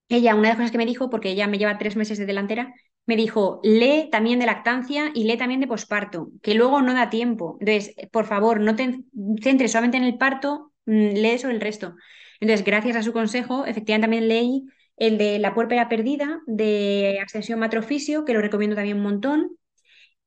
ella, 0.09 0.35
una 0.35 0.45
de 0.45 0.49
las 0.49 0.57
cosas 0.57 0.71
que 0.71 0.79
me 0.79 0.87
dijo, 0.87 1.11
porque 1.11 1.31
ella 1.31 1.47
me 1.49 1.59
lleva 1.59 1.77
tres 1.77 1.97
meses 1.97 2.17
de 2.17 2.25
delantera, 2.25 2.73
me 3.07 3.17
dijo, 3.17 3.61
lee 3.63 4.09
también 4.11 4.39
de 4.39 4.47
lactancia 4.47 5.11
y 5.15 5.25
lee 5.25 5.37
también 5.37 5.61
de 5.61 5.67
posparto, 5.67 6.31
que 6.43 6.55
luego 6.55 6.81
no 6.83 6.95
da 6.95 7.11
tiempo. 7.11 7.59
Entonces, 7.61 7.95
por 8.11 8.27
favor, 8.27 8.61
no 8.61 8.77
te 8.77 9.01
centres 9.43 9.73
solamente 9.73 9.97
en 9.99 10.05
el 10.05 10.17
parto, 10.19 10.73
mm, 10.87 10.93
lee 11.15 11.39
sobre 11.39 11.55
el 11.55 11.61
resto. 11.61 11.95
Entonces, 12.41 12.65
gracias 12.65 12.97
a 12.97 13.03
su 13.03 13.13
consejo, 13.13 13.67
efectivamente 13.67 14.05
también 14.07 14.29
leí 14.29 14.65
el 14.97 15.19
de 15.19 15.39
La 15.39 15.55
puerpera 15.55 15.89
perdida, 15.89 16.41
de 16.47 17.19
Ascensión 17.25 17.59
Matrofisio, 17.59 18.25
que 18.25 18.33
lo 18.35 18.41
recomiendo 18.41 18.77
también 18.77 18.97
un 18.99 19.03
montón. 19.05 19.57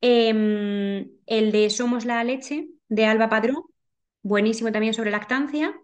Em, 0.00 1.08
el 1.26 1.52
de 1.52 1.70
Somos 1.70 2.04
la 2.04 2.22
leche, 2.24 2.68
de 2.88 3.06
Alba 3.06 3.28
Padrón, 3.28 3.62
buenísimo 4.22 4.72
también 4.72 4.94
sobre 4.94 5.10
lactancia. 5.10 5.74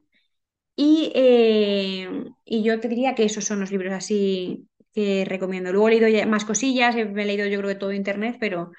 Y, 0.76 1.12
eh, 1.14 2.08
y 2.44 2.62
yo 2.64 2.80
te 2.80 2.88
diría 2.88 3.14
que 3.14 3.24
esos 3.24 3.44
son 3.44 3.60
los 3.60 3.70
libros 3.70 3.92
así 3.92 4.66
que 4.94 5.24
recomiendo. 5.26 5.72
Luego 5.72 5.88
he 5.88 6.00
leído 6.00 6.28
más 6.28 6.44
cosillas, 6.44 6.94
he 6.96 7.04
leído 7.06 7.46
yo 7.46 7.58
creo 7.58 7.70
que 7.70 7.74
todo 7.76 7.92
internet, 7.92 8.36
pero, 8.40 8.72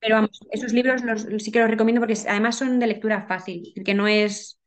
pero 0.00 0.16
vamos, 0.16 0.40
esos 0.52 0.72
libros 0.72 1.04
los, 1.04 1.26
sí 1.42 1.52
que 1.52 1.60
los 1.60 1.70
recomiendo 1.70 2.00
porque 2.00 2.16
además 2.28 2.56
son 2.58 2.78
de 2.80 2.86
lectura 2.88 3.26
fácil, 3.28 3.74
que 3.84 3.94
no 3.94 4.08
es, 4.08 4.60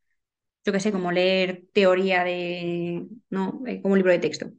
yo 0.66 0.74
qué 0.74 0.80
sé, 0.80 0.92
como 0.92 1.12
leer 1.12 1.66
teoría 1.74 2.24
de, 2.24 3.08
no, 3.30 3.62
eh, 3.68 3.82
como 3.82 3.94
un 3.94 4.00
libro 4.00 4.14
de 4.14 4.20
texto. 4.20 4.52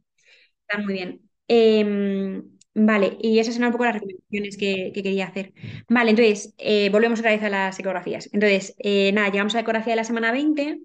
Está 0.67 0.81
muy 0.83 0.93
bien. 0.93 1.21
Em, 1.47 2.43
vale, 2.75 3.17
y 3.21 3.39
esas 3.39 3.55
son 3.55 3.65
un 3.65 3.71
poco 3.71 3.85
las 3.85 3.95
recomendaciones 3.95 4.57
que, 4.57 4.91
quería 4.93 5.27
hacer. 5.27 5.53
Vale, 5.89 6.11
entonces, 6.11 6.53
eh, 6.57 6.89
volvemos 6.91 7.19
otra 7.19 7.31
vez 7.31 7.43
a 7.43 7.49
las 7.49 7.79
ecografías. 7.79 8.29
Entonces, 8.33 8.75
nada, 9.13 9.29
llegamos 9.29 9.53
a 9.55 9.57
la 9.57 9.61
ecografía 9.61 9.93
de 9.93 9.97
la 9.97 10.03
semana 10.03 10.31
20 10.31 10.81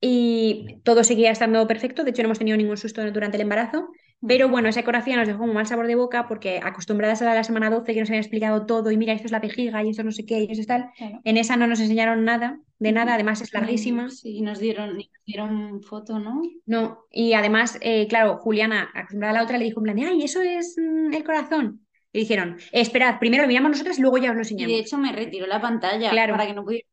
y 0.00 0.80
todo 0.84 1.04
seguía 1.04 1.30
estando 1.30 1.66
perfecto, 1.66 2.04
de 2.04 2.10
hecho 2.10 2.22
no 2.22 2.28
hemos 2.28 2.38
tenido 2.38 2.56
ningún 2.56 2.76
susto 2.76 3.08
durante 3.10 3.36
el 3.36 3.42
embarazo, 3.42 3.90
pero 4.26 4.48
bueno, 4.48 4.68
esa 4.68 4.80
ecografía 4.80 5.16
nos 5.16 5.28
dejó 5.28 5.44
un 5.44 5.54
mal 5.54 5.66
sabor 5.66 5.86
de 5.86 5.94
boca 5.94 6.26
porque 6.26 6.60
acostumbradas 6.62 7.22
a 7.22 7.34
la 7.34 7.44
semana 7.44 7.70
12 7.70 7.94
que 7.94 8.00
nos 8.00 8.08
habían 8.08 8.22
explicado 8.22 8.66
todo 8.66 8.90
y 8.90 8.96
mira, 8.96 9.12
esto 9.12 9.26
es 9.26 9.32
la 9.32 9.38
vejiga 9.38 9.82
y 9.84 9.90
esto 9.90 10.02
no 10.02 10.10
sé 10.10 10.26
qué 10.26 10.40
y 10.40 10.50
eso 10.50 10.60
es 10.60 10.66
tal, 10.66 10.90
en 10.98 11.36
esa 11.36 11.56
no 11.56 11.66
nos 11.66 11.80
enseñaron 11.80 12.24
nada, 12.24 12.58
de 12.78 12.92
nada, 12.92 13.14
además 13.14 13.40
es 13.40 13.52
larguísima. 13.52 14.10
Sí, 14.10 14.40
nos 14.40 14.58
dieron, 14.58 14.96
nos 14.96 15.08
dieron 15.24 15.82
foto, 15.82 16.18
¿no? 16.18 16.42
No, 16.66 17.04
y 17.10 17.34
además, 17.34 17.78
eh, 17.80 18.06
claro, 18.08 18.38
Juliana, 18.38 18.90
acostumbrada 18.94 19.32
a 19.32 19.38
la 19.38 19.44
otra, 19.44 19.58
le 19.58 19.64
dijo 19.64 19.80
en 19.80 19.84
plan, 19.84 19.98
ay, 19.98 20.22
eso 20.22 20.42
es 20.42 20.76
mm, 20.78 21.12
el 21.12 21.24
corazón. 21.24 21.86
Y 22.12 22.20
dijeron, 22.20 22.56
esperad, 22.72 23.18
primero 23.18 23.42
lo 23.42 23.48
miramos 23.48 23.70
nosotros 23.70 23.98
y 23.98 24.02
luego 24.02 24.18
ya 24.18 24.30
os 24.30 24.34
lo 24.34 24.40
enseñamos. 24.40 24.72
Y 24.72 24.74
de 24.74 24.80
hecho 24.80 24.98
me 24.98 25.12
retiró 25.12 25.46
la 25.46 25.60
pantalla 25.60 26.10
claro. 26.10 26.32
para 26.32 26.46
que 26.46 26.54
no 26.54 26.64
pudiera 26.64 26.86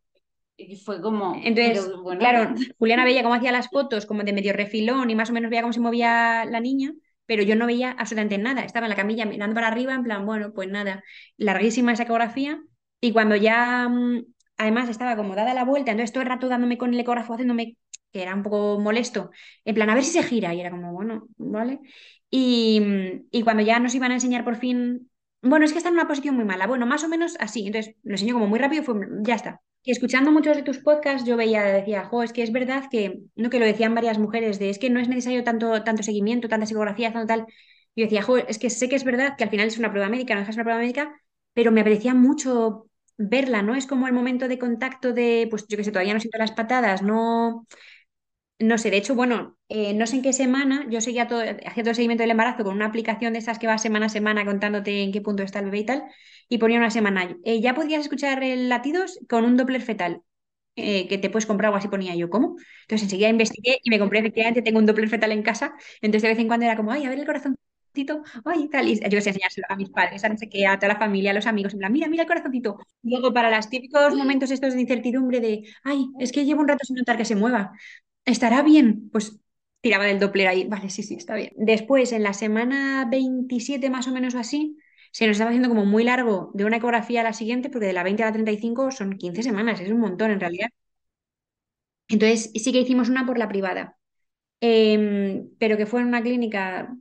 y 0.57 0.77
fue 0.77 1.01
como. 1.01 1.39
Entonces, 1.43 1.91
claro, 2.17 2.53
Juliana 2.79 3.03
veía 3.03 3.23
cómo 3.23 3.35
hacía 3.35 3.51
las 3.51 3.69
fotos, 3.69 4.05
como 4.05 4.23
de 4.23 4.33
medio 4.33 4.53
refilón, 4.53 5.09
y 5.09 5.15
más 5.15 5.29
o 5.29 5.33
menos 5.33 5.49
veía 5.49 5.61
cómo 5.61 5.73
se 5.73 5.79
movía 5.79 6.45
la 6.45 6.59
niña, 6.59 6.93
pero 7.25 7.43
yo 7.43 7.55
no 7.55 7.65
veía 7.67 7.91
absolutamente 7.91 8.38
nada. 8.38 8.63
Estaba 8.63 8.85
en 8.85 8.89
la 8.91 8.95
camilla 8.95 9.25
mirando 9.25 9.55
para 9.55 9.67
arriba, 9.67 9.93
en 9.95 10.03
plan, 10.03 10.25
bueno, 10.25 10.53
pues 10.53 10.69
nada, 10.69 11.03
larguísima 11.38 11.93
esa 11.93 12.03
ecografía. 12.03 12.61
Y 13.01 13.11
cuando 13.13 13.35
ya, 13.35 13.88
mm, 13.89 14.25
además, 14.57 14.89
estaba 14.89 15.15
como 15.15 15.35
dada 15.35 15.53
la 15.53 15.63
vuelta, 15.65 15.91
entonces 15.91 16.11
todo 16.13 16.23
el 16.23 16.29
rato 16.29 16.47
dándome 16.49 16.77
con 16.77 16.93
el 16.93 16.99
ecógrafo, 16.99 17.33
haciéndome, 17.33 17.77
que 18.11 18.21
era 18.21 18.33
un 18.35 18.43
poco 18.43 18.79
molesto, 18.79 19.31
en 19.65 19.75
plan, 19.75 19.89
a 19.89 19.95
ver 19.95 20.03
si 20.03 20.11
se 20.11 20.23
gira. 20.23 20.53
Y 20.53 20.61
era 20.61 20.71
como, 20.71 20.93
bueno, 20.93 21.27
¿vale? 21.38 21.79
Y, 22.29 22.79
mm, 22.81 23.27
y 23.31 23.43
cuando 23.43 23.63
ya 23.63 23.79
nos 23.79 23.95
iban 23.95 24.11
a 24.11 24.15
enseñar 24.15 24.43
por 24.43 24.55
fin. 24.57 25.09
Bueno, 25.47 25.65
es 25.65 25.71
que 25.71 25.77
está 25.77 25.89
en 25.89 25.95
una 25.95 26.08
posición 26.08 26.36
muy 26.36 26.45
mala. 26.45 26.65
Bueno, 26.67 26.86
más 26.88 27.03
o 27.03 27.08
menos 27.08 27.36
así. 27.39 27.65
Entonces 27.67 27.95
lo 28.03 28.13
enseñó 28.13 28.34
como 28.34 28.47
muy 28.47 28.60
rápido 28.60 28.84
y 28.84 29.25
ya 29.27 29.36
está. 29.36 29.62
Y 29.84 29.91
escuchando 29.91 30.31
muchos 30.31 30.55
de 30.58 30.63
tus 30.63 30.79
podcasts, 30.79 31.27
yo 31.27 31.38
veía, 31.38 31.62
decía, 31.63 32.05
jo, 32.05 32.23
es 32.23 32.34
que 32.34 32.41
es 32.41 32.51
verdad 32.51 32.86
que, 32.89 33.19
no 33.36 33.51
que 33.51 33.60
lo 33.60 33.65
decían 33.67 33.93
varias 33.93 34.17
mujeres, 34.17 34.58
de 34.58 34.71
es 34.71 34.79
que 34.79 34.89
no 34.89 34.99
es 34.99 35.08
necesario 35.08 35.43
tanto, 35.43 35.84
tanto 35.84 36.01
seguimiento, 36.01 36.49
tanta 36.49 36.65
psicografía, 36.65 37.13
tanto 37.13 37.27
tal. 37.27 37.45
Yo 37.95 38.03
decía, 38.05 38.23
jo, 38.23 38.38
es 38.38 38.58
que 38.58 38.71
sé 38.71 38.89
que 38.89 38.95
es 38.95 39.03
verdad 39.03 39.36
que 39.38 39.43
al 39.43 39.51
final 39.51 39.67
es 39.67 39.77
una 39.77 39.91
prueba 39.91 40.10
médica, 40.10 40.34
no 40.36 40.41
es 40.41 40.55
una 40.55 40.63
prueba 40.63 40.79
médica, 40.79 41.15
pero 41.53 41.71
me 41.71 41.81
apetecía 41.81 42.15
mucho 42.15 42.89
verla, 43.17 43.62
¿no? 43.62 43.75
Es 43.75 43.86
como 43.86 44.08
el 44.08 44.13
momento 44.13 44.47
de 44.47 44.58
contacto 44.60 45.13
de, 45.13 45.47
pues 45.51 45.67
yo 45.67 45.77
que 45.77 45.84
sé, 45.84 45.91
todavía 45.91 46.13
no 46.15 46.19
siento 46.19 46.39
las 46.39 46.51
patadas, 46.51 47.03
no, 47.03 47.67
no 48.59 48.77
sé, 48.77 48.89
de 48.89 48.97
hecho, 48.97 49.15
bueno, 49.15 49.57
eh, 49.69 49.93
no 49.93 50.07
sé 50.07 50.15
en 50.17 50.21
qué 50.21 50.31
semana, 50.33 50.85
yo 50.89 51.01
seguía 51.01 51.27
todo, 51.27 51.41
hacía 51.41 51.83
todo 51.83 51.89
el 51.89 51.95
seguimiento 51.95 52.23
del 52.23 52.31
embarazo 52.31 52.63
con 52.63 52.75
una 52.75 52.85
aplicación 52.85 53.33
de 53.33 53.39
esas 53.39 53.59
que 53.59 53.67
va 53.67 53.77
semana 53.77 54.05
a 54.07 54.09
semana 54.09 54.45
contándote 54.45 55.01
en 55.03 55.11
qué 55.11 55.21
punto 55.21 55.43
está 55.43 55.59
el 55.59 55.65
bebé 55.65 55.79
y 55.79 55.85
tal, 55.85 56.03
y 56.47 56.57
ponía 56.57 56.77
una 56.77 56.89
semana. 56.91 57.35
Eh, 57.43 57.59
ya 57.61 57.73
podías 57.75 58.01
escuchar 58.03 58.43
el 58.43 58.69
latidos 58.69 59.19
con 59.29 59.43
un 59.45 59.57
Doppler 59.57 59.81
fetal, 59.81 60.21
eh, 60.75 61.07
que 61.07 61.17
te 61.17 61.29
puedes 61.29 61.45
comprar 61.47 61.73
o 61.73 61.75
así 61.77 61.87
ponía 61.89 62.15
yo, 62.15 62.29
¿cómo? 62.29 62.57
Entonces 62.83 63.03
enseguida 63.03 63.29
investigué 63.29 63.79
y 63.83 63.89
me 63.89 63.99
compré, 63.99 64.19
efectivamente, 64.19 64.61
tengo 64.61 64.79
un 64.79 64.85
Doppler 64.85 65.09
fetal 65.09 65.31
en 65.33 65.43
casa, 65.43 65.75
entonces 66.01 66.23
de 66.23 66.29
vez 66.29 66.39
en 66.39 66.47
cuando 66.47 66.65
era 66.65 66.77
como, 66.77 66.91
ay, 66.91 67.05
a 67.05 67.09
ver 67.09 67.19
el 67.19 67.25
corazoncito, 67.25 68.23
ay, 68.45 68.69
tal, 68.69 68.87
y 68.89 68.95
yo 69.09 69.21
sé, 69.21 69.29
enseñárselo 69.29 69.67
a 69.69 69.75
mis 69.77 69.89
padres, 69.89 70.23
a 70.25 70.29
no 70.29 70.37
sé 70.37 70.49
qué, 70.49 70.67
a 70.67 70.77
toda 70.79 70.93
la 70.93 70.99
familia, 70.99 71.31
a 71.31 71.33
los 71.33 71.47
amigos, 71.47 71.73
en 71.73 71.79
plan, 71.79 71.91
mira, 71.93 72.07
mira 72.09 72.23
el 72.23 72.27
corazoncito. 72.29 72.77
Luego, 73.03 73.33
para 73.33 73.55
los 73.55 73.69
típicos 73.69 74.13
momentos 74.15 74.51
estos 74.51 74.73
de 74.73 74.81
incertidumbre 74.81 75.39
de, 75.39 75.63
ay, 75.83 76.07
es 76.19 76.31
que 76.31 76.45
llevo 76.45 76.61
un 76.61 76.67
rato 76.67 76.85
sin 76.85 76.97
notar 76.97 77.17
que 77.17 77.25
se 77.25 77.35
mueva, 77.35 77.71
¿estará 78.25 78.61
bien? 78.63 79.09
Pues 79.11 79.39
tiraba 79.81 80.05
del 80.05 80.19
Doppler 80.19 80.47
ahí, 80.47 80.65
vale, 80.67 80.89
sí, 80.89 81.03
sí, 81.03 81.15
está 81.15 81.35
bien. 81.35 81.51
Después, 81.57 82.11
en 82.11 82.23
la 82.23 82.33
semana 82.33 83.07
27 83.09 83.89
más 83.89 84.07
o 84.07 84.11
menos 84.11 84.35
así, 84.35 84.77
se 85.11 85.27
nos 85.27 85.33
estaba 85.35 85.49
haciendo 85.51 85.69
como 85.69 85.85
muy 85.85 86.03
largo 86.03 86.51
de 86.53 86.65
una 86.65 86.77
ecografía 86.77 87.21
a 87.21 87.23
la 87.23 87.33
siguiente, 87.33 87.69
porque 87.69 87.88
de 87.88 87.93
la 87.93 88.03
20 88.03 88.23
a 88.23 88.27
la 88.27 88.33
35 88.33 88.91
son 88.91 89.17
15 89.17 89.43
semanas, 89.43 89.79
es 89.79 89.91
un 89.91 89.99
montón 89.99 90.31
en 90.31 90.39
realidad. 90.39 90.69
Entonces, 92.07 92.51
sí 92.55 92.71
que 92.71 92.79
hicimos 92.81 93.09
una 93.09 93.25
por 93.25 93.38
la 93.38 93.47
privada, 93.49 93.97
em, 94.61 95.49
pero 95.59 95.77
que 95.77 95.85
fue 95.88 96.01
en 96.01 96.07
una 96.07 96.21
clínica 96.23 96.95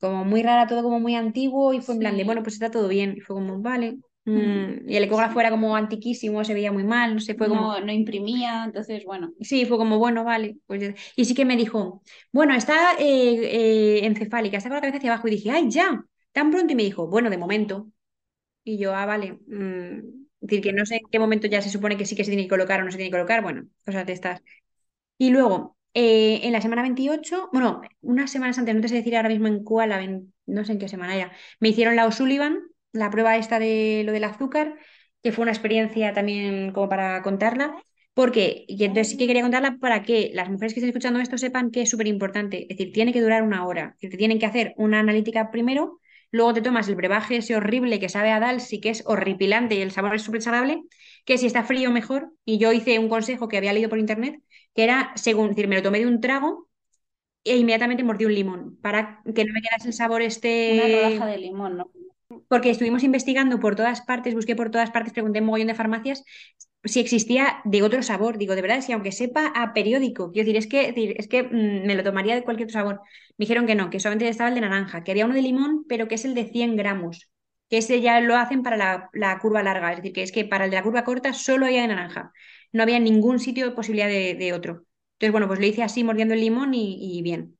como 0.00 0.24
muy 0.24 0.42
rara, 0.42 0.66
todo 0.68 0.82
como 0.84 1.00
muy 1.00 1.14
antiguo, 1.16 1.74
y 1.74 1.80
fue 1.82 1.94
en 1.96 2.00
plan 2.00 2.16
de, 2.18 2.24
bueno, 2.24 2.42
pues 2.42 2.54
está 2.56 2.70
todo 2.70 2.88
bien. 2.88 3.14
Y 3.18 3.20
fue 3.20 3.36
como, 3.36 3.60
vale, 3.62 3.98
Mm, 4.28 4.90
y 4.90 4.96
el 4.96 5.04
ecógrafo 5.04 5.40
era 5.40 5.50
como 5.50 5.74
antiquísimo, 5.74 6.44
se 6.44 6.52
veía 6.52 6.70
muy 6.70 6.84
mal, 6.84 7.14
no 7.14 7.20
sé, 7.20 7.34
fue 7.34 7.48
como... 7.48 7.80
No, 7.80 7.92
imprimía, 7.92 8.64
entonces, 8.64 9.04
bueno. 9.04 9.32
Sí, 9.40 9.64
fue 9.64 9.78
como, 9.78 9.98
bueno, 9.98 10.24
vale. 10.24 10.58
Pues... 10.66 10.94
Y 11.16 11.24
sí 11.24 11.34
que 11.34 11.44
me 11.44 11.56
dijo, 11.56 12.02
bueno, 12.32 12.54
está 12.54 12.94
eh, 12.98 13.98
eh, 14.00 14.06
encefálica, 14.06 14.58
está 14.58 14.68
con 14.68 14.76
la 14.76 14.80
cabeza 14.82 14.98
hacia 14.98 15.12
abajo. 15.12 15.28
Y 15.28 15.32
dije, 15.32 15.50
ay, 15.50 15.70
ya, 15.70 16.04
tan 16.32 16.50
pronto. 16.50 16.72
Y 16.72 16.76
me 16.76 16.82
dijo, 16.82 17.06
bueno, 17.06 17.30
de 17.30 17.38
momento. 17.38 17.88
Y 18.64 18.78
yo, 18.78 18.94
ah, 18.94 19.06
vale. 19.06 19.38
Mm, 19.46 19.98
es 20.40 20.48
decir, 20.48 20.62
que 20.62 20.72
no 20.72 20.86
sé 20.86 20.96
en 20.96 21.08
qué 21.10 21.18
momento 21.18 21.46
ya 21.48 21.62
se 21.62 21.70
supone 21.70 21.96
que 21.96 22.06
sí 22.06 22.16
que 22.16 22.24
se 22.24 22.30
tiene 22.30 22.44
que 22.44 22.50
colocar 22.50 22.80
o 22.80 22.84
no 22.84 22.90
se 22.90 22.98
tiene 22.98 23.10
que 23.10 23.16
colocar. 23.16 23.42
Bueno, 23.42 23.68
cosas 23.84 24.06
de 24.06 24.12
estas. 24.14 24.42
Y 25.18 25.30
luego, 25.30 25.76
eh, 25.94 26.40
en 26.44 26.52
la 26.52 26.60
semana 26.60 26.82
28, 26.82 27.48
bueno, 27.52 27.82
unas 28.02 28.30
semanas 28.30 28.58
antes, 28.58 28.74
no 28.74 28.80
te 28.80 28.88
sé 28.88 28.96
decir 28.96 29.16
ahora 29.16 29.28
mismo 29.28 29.48
en 29.48 29.64
cuál, 29.64 30.30
no 30.46 30.64
sé 30.64 30.72
en 30.72 30.78
qué 30.78 30.88
semana 30.88 31.16
era, 31.16 31.32
me 31.60 31.68
hicieron 31.70 31.96
la 31.96 32.06
O'Sullivan 32.06 32.60
la 32.92 33.10
prueba 33.10 33.36
esta 33.36 33.58
de 33.58 34.02
lo 34.04 34.12
del 34.12 34.24
azúcar, 34.24 34.74
que 35.22 35.32
fue 35.32 35.42
una 35.42 35.52
experiencia 35.52 36.12
también 36.12 36.72
como 36.72 36.88
para 36.88 37.22
contarla, 37.22 37.74
porque, 38.14 38.64
y 38.66 38.82
entonces 38.84 39.10
sí 39.10 39.16
que 39.16 39.26
quería 39.26 39.42
contarla 39.42 39.76
para 39.80 40.02
que 40.02 40.30
las 40.34 40.50
mujeres 40.50 40.74
que 40.74 40.80
estén 40.80 40.90
escuchando 40.90 41.20
esto 41.20 41.38
sepan 41.38 41.70
que 41.70 41.82
es 41.82 41.90
súper 41.90 42.08
importante, 42.08 42.62
es 42.62 42.76
decir, 42.76 42.92
tiene 42.92 43.12
que 43.12 43.20
durar 43.20 43.42
una 43.42 43.66
hora, 43.66 43.96
que 44.00 44.08
te 44.08 44.16
tienen 44.16 44.38
que 44.38 44.46
hacer 44.46 44.74
una 44.76 45.00
analítica 45.00 45.50
primero, 45.50 46.00
luego 46.30 46.52
te 46.54 46.62
tomas 46.62 46.88
el 46.88 46.96
brebaje 46.96 47.36
ese 47.36 47.56
horrible 47.56 48.00
que 48.00 48.08
sabe 48.08 48.30
a 48.30 48.40
Dalsi, 48.40 48.80
que 48.80 48.90
es 48.90 49.02
horripilante 49.06 49.76
y 49.76 49.82
el 49.82 49.92
sabor 49.92 50.14
es 50.14 50.22
súper 50.22 50.40
desagradable, 50.40 50.82
que 51.24 51.38
si 51.38 51.46
está 51.46 51.62
frío 51.62 51.90
mejor, 51.90 52.32
y 52.44 52.58
yo 52.58 52.72
hice 52.72 52.98
un 52.98 53.08
consejo 53.08 53.48
que 53.48 53.56
había 53.56 53.72
leído 53.72 53.88
por 53.88 53.98
internet, 53.98 54.40
que 54.74 54.84
era, 54.84 55.12
según, 55.14 55.50
decir, 55.50 55.68
me 55.68 55.76
lo 55.76 55.82
tomé 55.82 56.00
de 56.00 56.06
un 56.06 56.20
trago 56.20 56.68
e 57.44 57.56
inmediatamente 57.56 58.02
mordí 58.04 58.24
un 58.24 58.34
limón, 58.34 58.78
para 58.82 59.22
que 59.34 59.44
no 59.44 59.52
me 59.54 59.62
quedase 59.62 59.88
el 59.88 59.94
sabor 59.94 60.22
este... 60.22 60.72
Una 60.72 61.10
rodaja 61.10 61.26
de 61.26 61.38
limón, 61.38 61.76
¿no? 61.76 61.90
Porque 62.48 62.70
estuvimos 62.70 63.02
investigando 63.02 63.58
por 63.60 63.76
todas 63.76 64.02
partes, 64.02 64.34
busqué 64.34 64.54
por 64.54 64.70
todas 64.70 64.90
partes, 64.90 65.12
pregunté 65.12 65.38
en 65.38 65.44
mogollón 65.46 65.68
de 65.68 65.74
farmacias 65.74 66.24
si 66.84 67.00
existía 67.00 67.60
de 67.64 67.82
otro 67.82 68.02
sabor. 68.02 68.38
Digo, 68.38 68.54
de 68.54 68.62
verdad, 68.62 68.80
si 68.82 68.92
aunque 68.92 69.12
sepa 69.12 69.52
a 69.54 69.72
periódico, 69.72 70.30
quiero 70.32 70.46
decir, 70.46 70.56
es 70.56 70.66
que, 70.66 71.14
es 71.18 71.28
que 71.28 71.42
mm, 71.42 71.86
me 71.86 71.94
lo 71.94 72.04
tomaría 72.04 72.34
de 72.34 72.44
cualquier 72.44 72.66
otro 72.66 72.80
sabor. 72.80 73.00
Me 73.36 73.44
dijeron 73.44 73.66
que 73.66 73.74
no, 73.74 73.90
que 73.90 74.00
solamente 74.00 74.28
estaba 74.28 74.48
el 74.48 74.54
de 74.54 74.60
naranja, 74.62 75.04
que 75.04 75.10
había 75.12 75.24
uno 75.24 75.34
de 75.34 75.42
limón, 75.42 75.84
pero 75.88 76.08
que 76.08 76.16
es 76.16 76.24
el 76.24 76.34
de 76.34 76.44
100 76.46 76.76
gramos, 76.76 77.30
que 77.68 77.78
ese 77.78 78.00
ya 78.00 78.20
lo 78.20 78.36
hacen 78.36 78.62
para 78.62 79.10
la, 79.12 79.38
curva 79.40 79.62
larga, 79.62 79.92
es 79.92 79.98
decir, 79.98 80.12
que 80.12 80.22
es 80.22 80.32
que 80.32 80.44
para 80.44 80.64
el 80.64 80.70
de 80.70 80.76
la 80.76 80.82
curva 80.82 81.04
corta 81.04 81.32
solo 81.32 81.66
había 81.66 81.82
de 81.82 81.88
naranja, 81.88 82.32
no 82.72 82.82
había 82.82 82.98
ningún 83.00 83.38
sitio 83.40 83.66
de 83.66 83.72
posibilidad 83.72 84.08
de, 84.08 84.52
otro. 84.52 84.84
Entonces, 85.14 85.32
bueno, 85.32 85.48
pues 85.48 85.60
lo 85.60 85.66
hice 85.66 85.82
así, 85.82 86.04
mordiendo 86.04 86.34
el 86.34 86.40
limón 86.40 86.74
y 86.74 87.20
bien. 87.22 87.57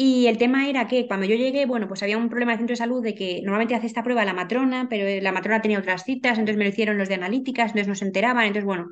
Y 0.00 0.28
el 0.28 0.38
tema 0.38 0.68
era 0.68 0.86
que 0.86 1.08
cuando 1.08 1.26
yo 1.26 1.34
llegué, 1.34 1.66
bueno, 1.66 1.88
pues 1.88 2.04
había 2.04 2.18
un 2.18 2.28
problema 2.28 2.52
de 2.52 2.58
centro 2.58 2.74
de 2.74 2.76
salud 2.76 3.02
de 3.02 3.16
que 3.16 3.40
normalmente 3.42 3.74
hace 3.74 3.88
esta 3.88 4.04
prueba 4.04 4.24
la 4.24 4.32
matrona, 4.32 4.86
pero 4.88 5.04
la 5.20 5.32
matrona 5.32 5.60
tenía 5.60 5.80
otras 5.80 6.04
citas, 6.04 6.38
entonces 6.38 6.56
me 6.56 6.64
lo 6.64 6.70
hicieron 6.70 6.98
los 6.98 7.08
de 7.08 7.16
analíticas, 7.16 7.70
entonces 7.70 7.88
no 7.88 7.96
se 7.96 8.04
enteraban, 8.04 8.44
entonces 8.44 8.64
bueno, 8.64 8.90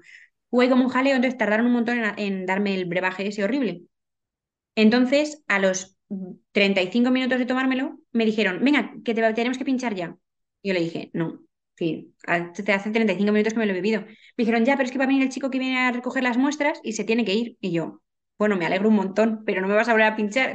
fue 0.51 0.69
como 0.69 0.83
un 0.85 0.90
jaleo, 0.90 1.14
entonces 1.14 1.38
tardaron 1.38 1.66
un 1.66 1.73
montón 1.75 2.01
en, 2.16 2.45
darme 2.45 2.75
el 2.75 2.87
brebaje 2.87 3.29
ese 3.29 3.45
horrible. 3.45 3.83
Entonces, 4.75 5.42
a 5.49 5.59
los 5.59 5.97
35 6.53 7.11
minutos 7.11 7.38
de 7.38 7.47
tomármelo, 7.47 7.99
me 8.12 8.25
dijeron, 8.25 8.64
venga, 8.64 8.92
que 9.05 9.14
te, 9.14 9.33
tenemos 9.35 9.59
que 9.59 9.64
pinchar 9.64 9.95
ya. 9.95 10.16
Yo 10.62 10.75
le 10.75 10.81
dije, 10.81 11.11
no, 11.14 11.40
sí, 11.77 12.14
te 12.64 12.73
hace 12.73 12.90
35 12.90 13.33
minutos 13.33 13.55
que 13.55 13.61
me 13.61 13.66
lo 13.66 13.73
he 13.73 13.75
bebido. 13.77 14.03
Me 14.03 14.16
dijeron, 14.45 14.64
ya, 14.64 14.77
pero 14.77 14.87
es 14.87 14.92
que 14.92 14.99
va 14.99 15.05
a 15.05 15.09
venir 15.09 15.23
el 15.23 15.31
chico 15.31 15.51
que 15.51 15.59
viene 15.61 15.79
a 15.79 15.92
recoger 15.92 16.23
las 16.25 16.38
muestras 16.38 16.81
y 16.83 16.92
se 16.92 17.05
tiene 17.05 17.25
que 17.25 17.35
ir. 17.35 17.59
Y 17.61 17.73
yo, 17.73 18.03
bueno, 18.38 18.57
me 18.57 18.66
alegro 18.66 18.88
un 18.88 18.96
montón, 18.96 19.42
pero 19.44 19.61
no 19.61 19.68
me 19.68 19.75
vas 19.75 19.88
a 19.88 19.92
volver 19.92 20.07
a 20.09 20.16
pinchar. 20.16 20.55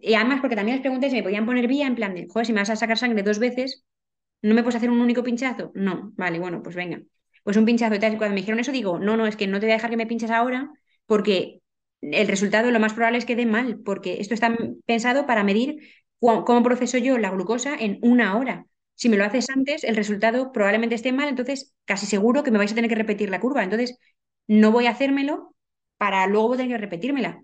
Y 0.00 0.14
además, 0.14 0.40
porque 0.40 0.56
también 0.56 0.76
les 0.76 0.82
pregunté 0.82 1.10
si 1.10 1.16
me 1.16 1.22
podían 1.22 1.46
poner 1.46 1.66
vía 1.66 1.86
en 1.86 1.94
plan 1.96 2.14
de, 2.14 2.26
joder, 2.28 2.46
si 2.46 2.52
me 2.52 2.60
vas 2.60 2.70
a 2.70 2.76
sacar 2.76 2.98
sangre 2.98 3.22
dos 3.22 3.38
veces, 3.38 3.84
¿no 4.42 4.54
me 4.54 4.62
puedes 4.62 4.76
hacer 4.76 4.90
un 4.90 5.00
único 5.00 5.22
pinchazo? 5.24 5.72
No, 5.74 6.12
vale, 6.16 6.38
bueno, 6.38 6.62
pues 6.62 6.76
venga. 6.76 7.02
Pues 7.44 7.56
un 7.56 7.64
pinchazo 7.66 7.94
y 7.96 7.98
tal. 7.98 8.18
Cuando 8.18 8.34
me 8.34 8.40
dijeron 8.40 8.60
eso, 8.60 8.72
digo, 8.72 8.98
no, 8.98 9.16
no, 9.16 9.26
es 9.26 9.36
que 9.36 9.46
no 9.46 9.60
te 9.60 9.66
voy 9.66 9.72
a 9.72 9.76
dejar 9.76 9.90
que 9.90 9.96
me 9.96 10.06
pinches 10.06 10.30
ahora, 10.30 10.70
porque 11.06 11.60
el 12.00 12.28
resultado 12.28 12.70
lo 12.70 12.80
más 12.80 12.94
probable 12.94 13.18
es 13.18 13.26
que 13.26 13.36
dé 13.36 13.46
mal, 13.46 13.80
porque 13.84 14.20
esto 14.20 14.34
está 14.34 14.56
pensado 14.86 15.26
para 15.26 15.44
medir 15.44 15.78
cómo 16.20 16.62
proceso 16.62 16.98
yo 16.98 17.18
la 17.18 17.30
glucosa 17.30 17.76
en 17.78 17.98
una 18.02 18.36
hora. 18.36 18.66
Si 18.94 19.08
me 19.08 19.16
lo 19.16 19.24
haces 19.24 19.50
antes, 19.50 19.84
el 19.84 19.96
resultado 19.96 20.52
probablemente 20.52 20.94
esté 20.94 21.12
mal, 21.12 21.28
entonces 21.28 21.74
casi 21.84 22.06
seguro 22.06 22.42
que 22.42 22.50
me 22.50 22.58
vais 22.58 22.72
a 22.72 22.74
tener 22.74 22.88
que 22.88 22.94
repetir 22.96 23.30
la 23.30 23.40
curva. 23.40 23.64
Entonces, 23.64 23.98
no 24.46 24.70
voy 24.72 24.86
a 24.86 24.90
hacérmelo 24.90 25.53
para 25.96 26.26
luego 26.26 26.56
tener 26.56 26.72
que 26.72 26.78
repetírmela. 26.78 27.42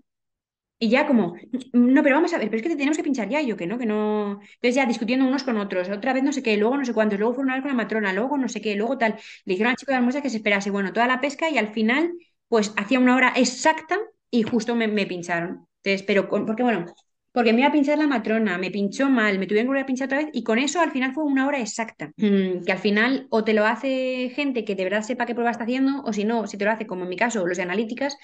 Y 0.79 0.89
ya 0.89 1.05
como, 1.05 1.35
no, 1.73 2.01
pero 2.01 2.15
vamos 2.15 2.33
a 2.33 2.39
ver, 2.39 2.49
pero 2.49 2.57
es 2.57 2.63
que 2.63 2.69
te 2.69 2.75
tenemos 2.75 2.97
que 2.97 3.03
pinchar 3.03 3.29
ya, 3.29 3.39
yo 3.41 3.55
que 3.55 3.67
no, 3.67 3.77
que 3.77 3.85
no. 3.85 4.39
Entonces 4.41 4.75
ya 4.75 4.85
discutiendo 4.87 5.27
unos 5.27 5.43
con 5.43 5.57
otros, 5.57 5.89
otra 5.89 6.11
vez 6.11 6.23
no 6.23 6.33
sé 6.33 6.41
qué, 6.41 6.57
luego 6.57 6.75
no 6.75 6.85
sé 6.85 6.93
cuántos, 6.93 7.19
luego 7.19 7.35
fueron 7.35 7.51
a 7.51 7.53
hablar 7.53 7.63
con 7.63 7.77
la 7.77 7.83
matrona, 7.83 8.13
luego 8.13 8.35
no 8.37 8.49
sé 8.49 8.61
qué, 8.61 8.75
luego 8.75 8.97
tal. 8.97 9.13
Le 9.45 9.53
dijeron 9.53 9.69
al 9.71 9.77
chico 9.77 9.91
de 9.93 10.01
la 10.01 10.21
que 10.23 10.29
se 10.31 10.37
esperase, 10.37 10.71
bueno, 10.71 10.91
toda 10.91 11.05
la 11.05 11.21
pesca 11.21 11.49
y 11.51 11.59
al 11.59 11.67
final, 11.71 12.13
pues 12.47 12.73
hacía 12.77 12.99
una 12.99 13.15
hora 13.15 13.31
exacta 13.35 13.99
y 14.31 14.41
justo 14.41 14.75
me, 14.75 14.89
pincharon. 15.05 15.67
Entonces, 15.83 16.03
pero, 16.03 16.27
porque 16.27 16.63
bueno, 16.63 16.85
porque 17.31 17.53
me 17.53 17.59
iba 17.61 17.69
a 17.69 17.71
pinchar 17.71 17.97
la 17.97 18.07
matrona, 18.07 18.57
me 18.57 18.71
pinchó 18.71 19.09
mal, 19.09 19.39
me 19.39 19.47
tuvieron 19.47 19.65
que 19.65 19.69
volver 19.69 19.83
a 19.83 19.85
pinchar 19.85 20.07
otra 20.07 20.17
vez 20.19 20.29
y 20.33 20.43
con 20.43 20.59
eso 20.59 20.81
al 20.81 20.91
final 20.91 21.13
fue 21.13 21.23
una 21.23 21.47
hora 21.47 21.59
exacta. 21.59 22.11
Mm, 22.17 22.63
que 22.65 22.71
al 22.71 22.79
final 22.79 23.27
o 23.29 23.43
te 23.43 23.53
lo 23.53 23.65
hace 23.65 24.31
gente 24.35 24.65
que 24.65 24.75
de 24.75 24.83
verdad 24.83 25.01
sepa 25.03 25.25
qué 25.25 25.33
prueba 25.33 25.51
está 25.51 25.63
haciendo 25.63 26.01
o 26.03 26.13
si 26.13 26.25
no, 26.25 26.47
si 26.47 26.57
te 26.57 26.65
lo 26.65 26.71
hace 26.71 26.87
como 26.87 27.03
en 27.03 27.09
mi 27.09 27.15
caso 27.17 27.45
los 27.47 27.57
de 27.57 27.63
analíticas, 27.63 28.17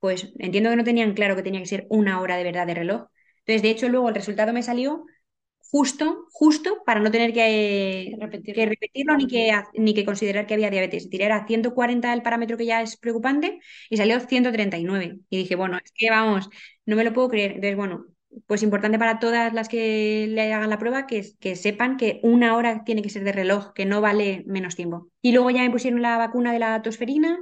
pues 0.00 0.32
entiendo 0.38 0.70
que 0.70 0.76
no 0.76 0.84
tenían 0.84 1.14
claro 1.14 1.36
que 1.36 1.42
tenía 1.42 1.60
que 1.60 1.66
ser 1.66 1.86
una 1.90 2.20
hora 2.20 2.36
de 2.36 2.44
verdad 2.44 2.66
de 2.66 2.74
reloj. 2.74 3.06
Entonces, 3.40 3.62
de 3.62 3.70
hecho, 3.70 3.88
luego 3.88 4.08
el 4.08 4.14
resultado 4.14 4.52
me 4.52 4.62
salió 4.62 5.04
justo, 5.70 6.26
justo 6.32 6.82
para 6.86 7.00
no 7.00 7.10
tener 7.10 7.32
que, 7.32 8.14
que 8.54 8.66
repetirlo 8.66 9.16
ni 9.16 9.26
que, 9.26 9.52
ni 9.74 9.94
que 9.94 10.04
considerar 10.04 10.46
que 10.46 10.54
había 10.54 10.70
diabetes. 10.70 11.10
Tiré 11.10 11.26
a 11.30 11.46
140 11.46 12.12
el 12.12 12.22
parámetro 12.22 12.56
que 12.56 12.66
ya 12.66 12.82
es 12.82 12.96
preocupante 12.96 13.60
y 13.90 13.96
salió 13.96 14.18
139. 14.20 15.18
Y 15.30 15.38
dije, 15.38 15.56
bueno, 15.56 15.78
es 15.82 15.92
que 15.94 16.10
vamos, 16.10 16.48
no 16.86 16.96
me 16.96 17.04
lo 17.04 17.12
puedo 17.12 17.28
creer. 17.28 17.52
Entonces, 17.52 17.76
bueno, 17.76 18.06
pues 18.46 18.62
importante 18.62 18.98
para 18.98 19.18
todas 19.18 19.52
las 19.52 19.68
que 19.68 20.26
le 20.28 20.52
hagan 20.52 20.70
la 20.70 20.78
prueba 20.78 21.06
que, 21.06 21.26
que 21.40 21.56
sepan 21.56 21.96
que 21.96 22.20
una 22.22 22.56
hora 22.56 22.84
tiene 22.84 23.02
que 23.02 23.10
ser 23.10 23.24
de 23.24 23.32
reloj, 23.32 23.72
que 23.72 23.86
no 23.86 24.00
vale 24.00 24.44
menos 24.46 24.76
tiempo. 24.76 25.08
Y 25.22 25.32
luego 25.32 25.50
ya 25.50 25.62
me 25.62 25.70
pusieron 25.70 26.02
la 26.02 26.18
vacuna 26.18 26.52
de 26.52 26.58
la 26.58 26.82
tosferina 26.82 27.38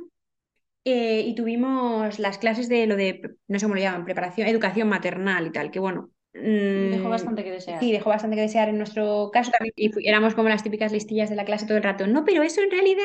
eh, 0.84 1.22
y 1.26 1.34
tuvimamos 1.34 2.18
las 2.18 2.38
clases 2.38 2.68
de 2.68 2.86
lo 2.86 2.96
de, 2.96 3.20
no 3.48 3.58
sé 3.58 3.64
cómo 3.64 3.74
lo 3.74 3.80
llaman, 3.80 4.04
preparación, 4.04 4.46
educación 4.46 4.88
maternal 4.88 5.46
y 5.46 5.50
tal, 5.50 5.70
que 5.70 5.80
bueno. 5.80 6.10
dejó 6.32 7.08
mm, 7.08 7.10
bastante 7.10 7.42
que 7.42 7.50
desear. 7.50 7.80
Sí, 7.80 7.90
dejó 7.90 8.10
bastante 8.10 8.36
que 8.36 8.42
desear 8.42 8.68
en 8.68 8.78
nuestro 8.78 9.30
caso 9.32 9.50
también. 9.50 9.74
Y 9.76 10.08
éramos 10.08 10.34
como 10.34 10.48
las 10.48 10.62
típicas 10.62 10.92
listillas 10.92 11.28
de 11.28 11.36
la 11.36 11.44
clase 11.44 11.66
todo 11.66 11.76
el 11.76 11.82
rato. 11.82 12.06
No, 12.06 12.24
pero 12.24 12.42
eso 12.42 12.60
en 12.62 12.70
realidad 12.70 13.02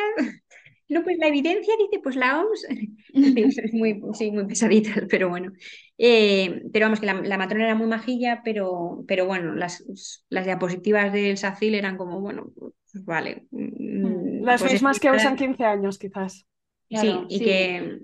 no, 0.91 1.03
pues 1.03 1.17
la 1.17 1.27
evidencia 1.27 1.73
dice, 1.77 2.01
pues 2.03 2.17
la 2.17 2.41
OMS, 2.41 2.67
es 3.13 3.73
muy, 3.73 4.01
sí, 4.13 4.29
muy 4.29 4.45
pesadita, 4.45 4.91
pero 5.09 5.29
bueno. 5.29 5.53
Eh, 5.97 6.63
pero 6.73 6.85
vamos, 6.87 6.99
que 6.99 7.05
la, 7.05 7.37
matrona 7.37 7.65
era 7.65 7.75
muy 7.75 7.87
majilla, 7.87 8.41
pero, 8.43 9.03
pero 9.07 9.25
bueno, 9.25 9.55
las, 9.55 9.83
las 10.29 10.45
diapositivas 10.45 11.13
del 11.13 11.37
SACIL 11.37 11.75
eran 11.75 11.95
como, 11.95 12.19
bueno, 12.19 12.51
pues 12.55 13.05
vale. 13.05 13.47
Mm, 13.51 14.43
las 14.43 14.61
pues 14.61 14.73
mismas 14.73 14.99
que 14.99 15.11
usan 15.11 15.37
15 15.37 15.63
años, 15.63 15.97
quizás. 15.97 16.45
sí, 16.89 17.19
y 17.29 17.39
que... 17.39 17.99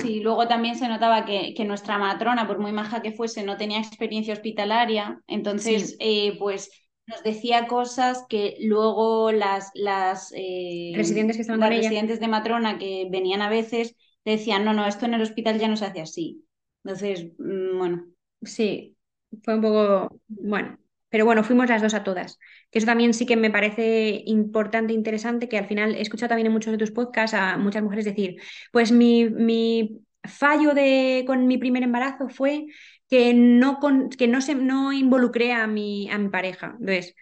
Sí, 0.00 0.20
luego 0.20 0.46
también 0.46 0.76
se 0.76 0.86
notaba 0.86 1.24
que, 1.24 1.54
que, 1.56 1.64
nuestra 1.64 1.98
matrona, 1.98 2.46
por 2.46 2.60
muy 2.60 2.70
maja 2.70 3.02
que 3.02 3.10
fuese, 3.10 3.42
no 3.42 3.56
tenía 3.56 3.80
experiencia 3.80 4.32
hospitalaria, 4.32 5.20
entonces, 5.26 5.96
eh, 5.98 6.38
pues 6.38 6.70
nos 7.06 7.22
decía 7.22 7.66
cosas 7.66 8.24
que 8.28 8.56
luego 8.60 9.32
las, 9.32 9.70
las 9.74 10.32
eh, 10.36 10.92
residentes, 10.94 11.36
que 11.36 11.42
estaban 11.42 11.68
residentes 11.68 12.20
de 12.20 12.28
matrona 12.28 12.78
que 12.78 13.08
venían 13.10 13.42
a 13.42 13.50
veces 13.50 13.96
decían, 14.24 14.64
no, 14.64 14.72
no, 14.72 14.86
esto 14.86 15.06
en 15.06 15.14
el 15.14 15.22
hospital 15.22 15.58
ya 15.58 15.68
no 15.68 15.76
se 15.76 15.86
hace 15.86 16.00
así. 16.00 16.44
Entonces, 16.84 17.26
mm, 17.38 17.78
bueno. 17.78 18.06
Sí, 18.42 18.96
fue 19.42 19.54
un 19.54 19.60
poco, 19.62 20.20
bueno, 20.28 20.78
pero 21.08 21.24
bueno, 21.24 21.44
fuimos 21.44 21.68
las 21.68 21.82
dos 21.82 21.94
a 21.94 22.04
todas. 22.04 22.38
Que 22.70 22.78
eso 22.78 22.86
también 22.86 23.14
sí 23.14 23.26
que 23.26 23.36
me 23.36 23.50
parece 23.50 24.22
importante, 24.26 24.92
interesante, 24.92 25.48
que 25.48 25.58
al 25.58 25.66
final 25.66 25.94
he 25.94 26.00
escuchado 26.00 26.30
también 26.30 26.46
en 26.46 26.52
muchos 26.52 26.72
de 26.72 26.78
tus 26.78 26.90
podcasts 26.90 27.34
a 27.34 27.56
muchas 27.58 27.82
mujeres 27.82 28.04
decir, 28.04 28.36
pues 28.72 28.92
mi, 28.92 29.28
mi 29.28 30.00
fallo 30.24 30.74
de, 30.74 31.24
con 31.26 31.46
mi 31.46 31.58
primer 31.58 31.82
embarazo 31.82 32.28
fue 32.28 32.66
que 33.12 33.34
no, 33.34 33.78
que 34.16 34.26
no, 34.26 34.40
se, 34.40 34.54
no 34.54 34.90
involucré 34.90 35.52
a 35.52 35.66
mi, 35.66 36.08
a 36.10 36.16
mi 36.16 36.30
pareja. 36.30 36.76
Entonces, 36.80 37.14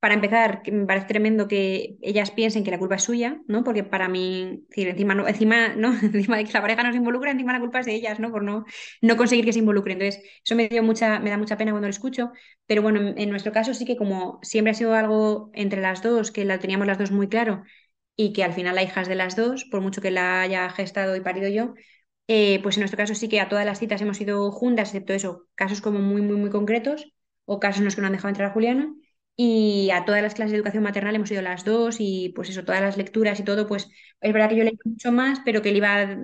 para 0.00 0.14
empezar, 0.14 0.62
me 0.70 0.84
parece 0.84 1.06
tremendo 1.06 1.48
que 1.48 1.96
ellas 2.02 2.30
piensen 2.32 2.62
que 2.62 2.70
la 2.72 2.78
culpa 2.78 2.96
es 2.96 3.04
suya, 3.04 3.40
¿no? 3.46 3.64
Porque 3.64 3.84
para 3.84 4.08
mí, 4.10 4.66
encima, 4.76 5.14
no, 5.14 5.26
encima, 5.28 5.68
¿no? 5.76 5.92
encima 6.02 6.36
de 6.36 6.44
que 6.44 6.52
la 6.52 6.60
pareja 6.60 6.82
no 6.82 6.90
se 6.90 6.98
involucra, 6.98 7.30
encima 7.30 7.54
la 7.54 7.60
culpa 7.60 7.80
es 7.80 7.86
de 7.86 7.94
ellas, 7.94 8.20
¿no? 8.20 8.30
Por 8.30 8.42
no, 8.44 8.66
no 9.00 9.16
conseguir 9.16 9.46
que 9.46 9.54
se 9.54 9.60
involucren. 9.60 10.02
Entonces, 10.02 10.22
eso 10.44 10.56
me, 10.56 10.68
dio 10.68 10.82
mucha, 10.82 11.20
me 11.20 11.30
da 11.30 11.38
mucha 11.38 11.56
pena 11.56 11.70
cuando 11.70 11.86
lo 11.88 11.90
escucho. 11.92 12.32
Pero 12.66 12.82
bueno, 12.82 13.14
en, 13.16 13.30
nuestro 13.30 13.52
caso 13.52 13.72
sí 13.72 13.86
que 13.86 13.96
como 13.96 14.40
siempre 14.42 14.72
ha 14.72 14.74
sido 14.74 14.92
algo 14.94 15.50
entre 15.54 15.80
las 15.80 16.02
dos, 16.02 16.32
que 16.32 16.44
la 16.44 16.58
teníamos 16.58 16.86
las 16.86 16.98
dos 16.98 17.12
muy 17.12 17.28
claro, 17.28 17.62
y 18.16 18.32
que 18.34 18.44
al 18.44 18.52
final 18.52 18.74
la 18.74 18.82
hija 18.82 19.04
de 19.04 19.14
las 19.14 19.36
dos, 19.36 19.64
por 19.64 19.80
mucho 19.80 20.00
que 20.02 20.10
la 20.10 20.42
haya 20.42 20.68
gestado 20.70 21.16
y 21.16 21.20
parido 21.20 21.48
yo, 21.48 21.74
eh, 22.28 22.60
pues 22.62 22.76
en 22.76 22.82
nuestro 22.82 22.96
caso 22.96 23.14
sí 23.14 23.28
que 23.28 23.40
a 23.40 23.48
todas 23.48 23.66
las 23.66 23.78
citas 23.78 24.00
hemos 24.00 24.20
ido 24.20 24.50
juntas, 24.52 24.88
excepto 24.88 25.12
eso, 25.12 25.48
casos 25.54 25.80
como 25.80 25.98
muy, 25.98 26.22
muy, 26.22 26.36
muy 26.36 26.50
concretos 26.50 27.12
o 27.44 27.60
casos 27.60 27.80
en 27.80 27.84
los 27.86 27.94
que 27.94 28.00
no 28.00 28.06
han 28.06 28.12
dejado 28.12 28.28
entrar 28.30 28.50
a 28.50 28.52
Juliana. 28.52 28.94
Y 29.34 29.90
a 29.92 30.04
todas 30.04 30.22
las 30.22 30.34
clases 30.34 30.52
de 30.52 30.58
educación 30.58 30.82
maternal 30.82 31.16
hemos 31.16 31.30
ido 31.30 31.40
las 31.42 31.64
dos 31.64 31.96
y 31.98 32.32
pues 32.34 32.50
eso, 32.50 32.64
todas 32.64 32.82
las 32.82 32.96
lecturas 32.98 33.40
y 33.40 33.44
todo, 33.44 33.66
pues 33.66 33.88
es 34.20 34.32
verdad 34.32 34.50
que 34.50 34.56
yo 34.56 34.64
leí 34.64 34.78
mucho 34.84 35.10
más, 35.10 35.40
pero 35.44 35.62
que 35.62 35.70
él 35.70 35.76
iba 35.78 36.16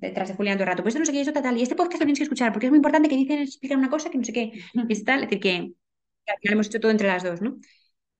detrás 0.00 0.28
de 0.28 0.34
Julián 0.34 0.56
todo 0.58 0.64
el 0.64 0.68
rato. 0.70 0.82
Pues 0.82 0.94
esto 0.94 1.00
no 1.00 1.06
sé 1.06 1.12
qué, 1.12 1.20
esto 1.22 1.32
tal, 1.32 1.56
y 1.56 1.62
este 1.62 1.74
podcast 1.74 2.00
lo 2.00 2.06
tienes 2.06 2.18
que 2.18 2.24
escuchar 2.24 2.52
porque 2.52 2.66
es 2.66 2.70
muy 2.70 2.78
importante 2.78 3.08
que 3.08 3.16
dicen, 3.16 3.40
explican 3.40 3.78
una 3.78 3.90
cosa 3.90 4.10
que 4.10 4.18
no 4.18 4.24
sé 4.24 4.32
qué, 4.32 4.52
y 4.74 5.04
tal, 5.04 5.24
es 5.24 5.30
decir, 5.30 5.40
que, 5.40 5.72
al 6.26 6.38
final 6.40 6.54
hemos 6.54 6.66
hecho 6.68 6.80
todo 6.80 6.90
entre 6.92 7.08
las 7.08 7.22
dos, 7.24 7.40
¿no? 7.42 7.58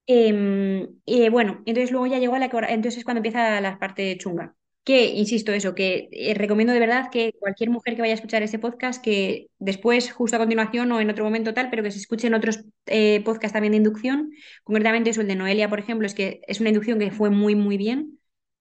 Eh, 0.06 1.30
bueno, 1.30 1.62
entonces 1.66 1.90
luego 1.92 2.06
ya 2.06 2.18
llegó 2.18 2.34
a 2.34 2.38
la 2.38 2.46
entonces 2.46 2.98
es 2.98 3.04
cuando 3.04 3.18
empieza 3.18 3.60
la 3.60 3.78
parte 3.78 4.16
chunga 4.18 4.56
que, 4.84 5.06
insisto, 5.06 5.52
eso, 5.52 5.74
que 5.74 6.08
eh, 6.12 6.34
recomiendo 6.34 6.72
de 6.72 6.80
verdad 6.80 7.10
que 7.12 7.34
cualquier 7.38 7.70
mujer 7.70 7.94
que 7.94 8.00
vaya 8.02 8.12
a 8.14 8.16
escuchar 8.16 8.42
ese 8.42 8.58
podcast, 8.58 9.02
que 9.02 9.48
después, 9.58 10.10
justo 10.12 10.36
a 10.36 10.40
continuación 10.40 10.90
o 10.92 11.00
en 11.00 11.10
otro 11.10 11.24
momento 11.24 11.54
tal, 11.54 11.70
pero 11.70 11.82
que 11.82 11.90
se 11.90 11.98
escuchen 11.98 12.34
otros 12.34 12.60
eh, 12.86 13.22
podcasts 13.24 13.52
también 13.52 13.72
de 13.72 13.78
inducción, 13.78 14.32
concretamente 14.64 15.10
eso, 15.10 15.20
el 15.20 15.28
de 15.28 15.36
Noelia, 15.36 15.68
por 15.68 15.78
ejemplo, 15.78 16.06
es 16.06 16.14
que 16.14 16.40
es 16.46 16.60
una 16.60 16.70
inducción 16.70 16.98
que 16.98 17.10
fue 17.10 17.30
muy, 17.30 17.54
muy 17.54 17.76
bien, 17.76 18.18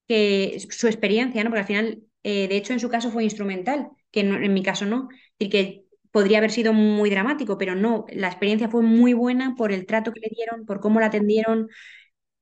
que 0.07 0.59
su 0.69 0.87
experiencia, 0.87 1.43
¿no? 1.43 1.49
Porque 1.49 1.61
al 1.61 1.67
final, 1.67 2.03
eh, 2.23 2.47
de 2.47 2.57
hecho, 2.57 2.73
en 2.73 2.79
su 2.79 2.89
caso 2.89 3.11
fue 3.11 3.23
instrumental, 3.23 3.89
que 4.11 4.21
en 4.21 4.53
mi 4.53 4.63
caso 4.63 4.85
no, 4.85 5.07
y 5.37 5.49
que 5.49 5.85
podría 6.11 6.39
haber 6.39 6.51
sido 6.51 6.73
muy 6.73 7.09
dramático, 7.09 7.57
pero 7.57 7.75
no, 7.75 8.05
la 8.11 8.27
experiencia 8.27 8.69
fue 8.69 8.81
muy 8.81 9.13
buena 9.13 9.55
por 9.55 9.71
el 9.71 9.85
trato 9.85 10.11
que 10.11 10.19
le 10.21 10.29
dieron, 10.35 10.65
por 10.65 10.79
cómo 10.79 10.99
la 10.99 11.07
atendieron, 11.07 11.69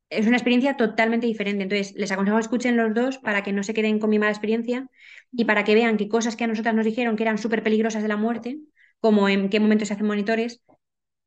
es 0.10 0.28
una 0.28 0.38
experiencia 0.38 0.78
totalmente 0.78 1.28
diferente. 1.28 1.64
Entonces, 1.64 1.94
les 1.96 2.12
aconsejo 2.12 2.38
que 2.38 2.42
escuchen 2.42 2.78
los 2.78 2.94
dos 2.94 3.18
para 3.18 3.44
que 3.44 3.54
no 3.54 3.64
se 3.64 3.74
queden 3.74 4.00
con 4.00 4.10
mi 4.10 4.20
mala 4.20 4.32
experiencia 4.32 4.88
y 5.32 5.46
para 5.46 5.64
que 5.64 5.76
vean 5.76 5.98
que 5.98 6.08
cosas 6.08 6.36
que 6.36 6.46
a 6.46 6.48
nosotras 6.48 6.76
nos 6.76 6.86
dijeron 6.86 7.16
que 7.16 7.24
eran 7.24 7.38
súper 7.38 7.64
peligrosas 7.64 8.02
de 8.04 8.10
la 8.10 8.18
muerte, 8.18 8.60
como 9.00 9.30
en 9.30 9.50
qué 9.50 9.60
momento 9.60 9.86
se 9.86 9.94
hacen 9.94 10.08
monitores, 10.08 10.62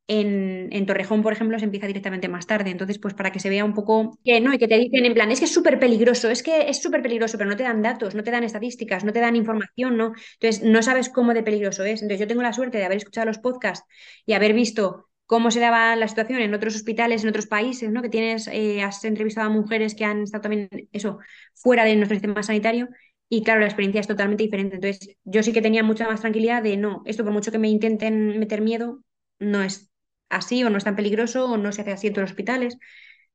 en, 0.07 0.69
en, 0.71 0.85
Torrejón, 0.85 1.21
por 1.21 1.31
ejemplo, 1.31 1.57
se 1.57 1.65
empieza 1.65 1.87
directamente 1.87 2.27
más 2.27 2.45
tarde. 2.45 2.69
Entonces, 2.69 2.99
pues 2.99 3.13
para 3.13 3.31
que 3.31 3.39
se 3.39 3.49
vea 3.49 3.63
un 3.63 3.73
poco 3.73 4.17
que 4.25 4.41
no, 4.41 4.53
y 4.53 4.57
que 4.57 4.67
te 4.67 4.77
dicen 4.77 5.05
en 5.05 5.13
plan, 5.13 5.31
es 5.31 5.39
que 5.39 5.45
es 5.45 5.53
súper 5.53 5.79
peligroso, 5.79 6.29
es 6.29 6.43
que 6.43 6.69
es 6.69 6.81
súper 6.81 7.01
peligroso, 7.01 7.37
pero 7.37 7.49
no 7.49 7.55
te 7.55 7.63
dan 7.63 7.81
datos, 7.81 8.13
no 8.13 8.23
te 8.23 8.31
dan 8.31 8.43
estadísticas, 8.43 9.05
no 9.05 9.13
te 9.13 9.21
dan 9.21 9.35
información, 9.37 9.95
¿no? 9.95 10.13
Entonces, 10.33 10.63
no 10.63 10.81
sabes 10.81 11.09
cómo 11.09 11.33
de 11.33 11.43
peligroso 11.43 11.85
es. 11.85 12.01
Entonces, 12.01 12.19
yo 12.19 12.27
tengo 12.27 12.41
la 12.41 12.51
suerte 12.51 12.77
de 12.77 12.85
haber 12.85 12.97
escuchado 12.97 13.27
los 13.27 13.37
podcasts 13.37 13.87
y 14.25 14.33
haber 14.33 14.53
visto 14.53 15.10
cómo 15.31 15.49
se 15.49 15.61
daba 15.61 15.95
la 15.95 16.09
situación 16.09 16.41
en 16.41 16.53
otros 16.53 16.75
hospitales, 16.75 17.23
en 17.23 17.29
otros 17.29 17.47
países, 17.47 17.89
¿no? 17.89 18.01
Que 18.01 18.09
tienes, 18.09 18.47
eh, 18.47 18.83
has 18.83 19.01
entrevistado 19.05 19.47
a 19.47 19.49
mujeres 19.49 19.95
que 19.95 20.03
han 20.03 20.23
estado 20.23 20.41
también, 20.41 20.69
eso, 20.91 21.19
fuera 21.53 21.85
de 21.85 21.95
nuestro 21.95 22.15
sistema 22.17 22.43
sanitario. 22.43 22.89
Y 23.29 23.41
claro, 23.43 23.61
la 23.61 23.67
experiencia 23.67 24.01
es 24.01 24.07
totalmente 24.07 24.43
diferente. 24.43 24.75
Entonces, 24.75 25.15
yo 25.23 25.41
sí 25.41 25.53
que 25.53 25.61
tenía 25.61 25.83
mucha 25.83 26.05
más 26.05 26.19
tranquilidad 26.19 26.61
de 26.63 26.75
no, 26.75 27.01
esto 27.05 27.23
por 27.23 27.31
mucho 27.31 27.49
que 27.51 27.59
me 27.59 27.69
intenten 27.69 28.39
meter 28.39 28.59
miedo, 28.61 29.03
no 29.39 29.63
es 29.63 29.89
así 30.29 30.63
o 30.65 30.69
no 30.69 30.77
es 30.77 30.83
tan 30.83 30.97
peligroso 30.97 31.45
o 31.45 31.55
no 31.57 31.71
se 31.71 31.81
hace 31.81 31.91
así 31.93 32.07
en 32.07 32.13
todos 32.13 32.23
los 32.23 32.31
hospitales. 32.31 32.77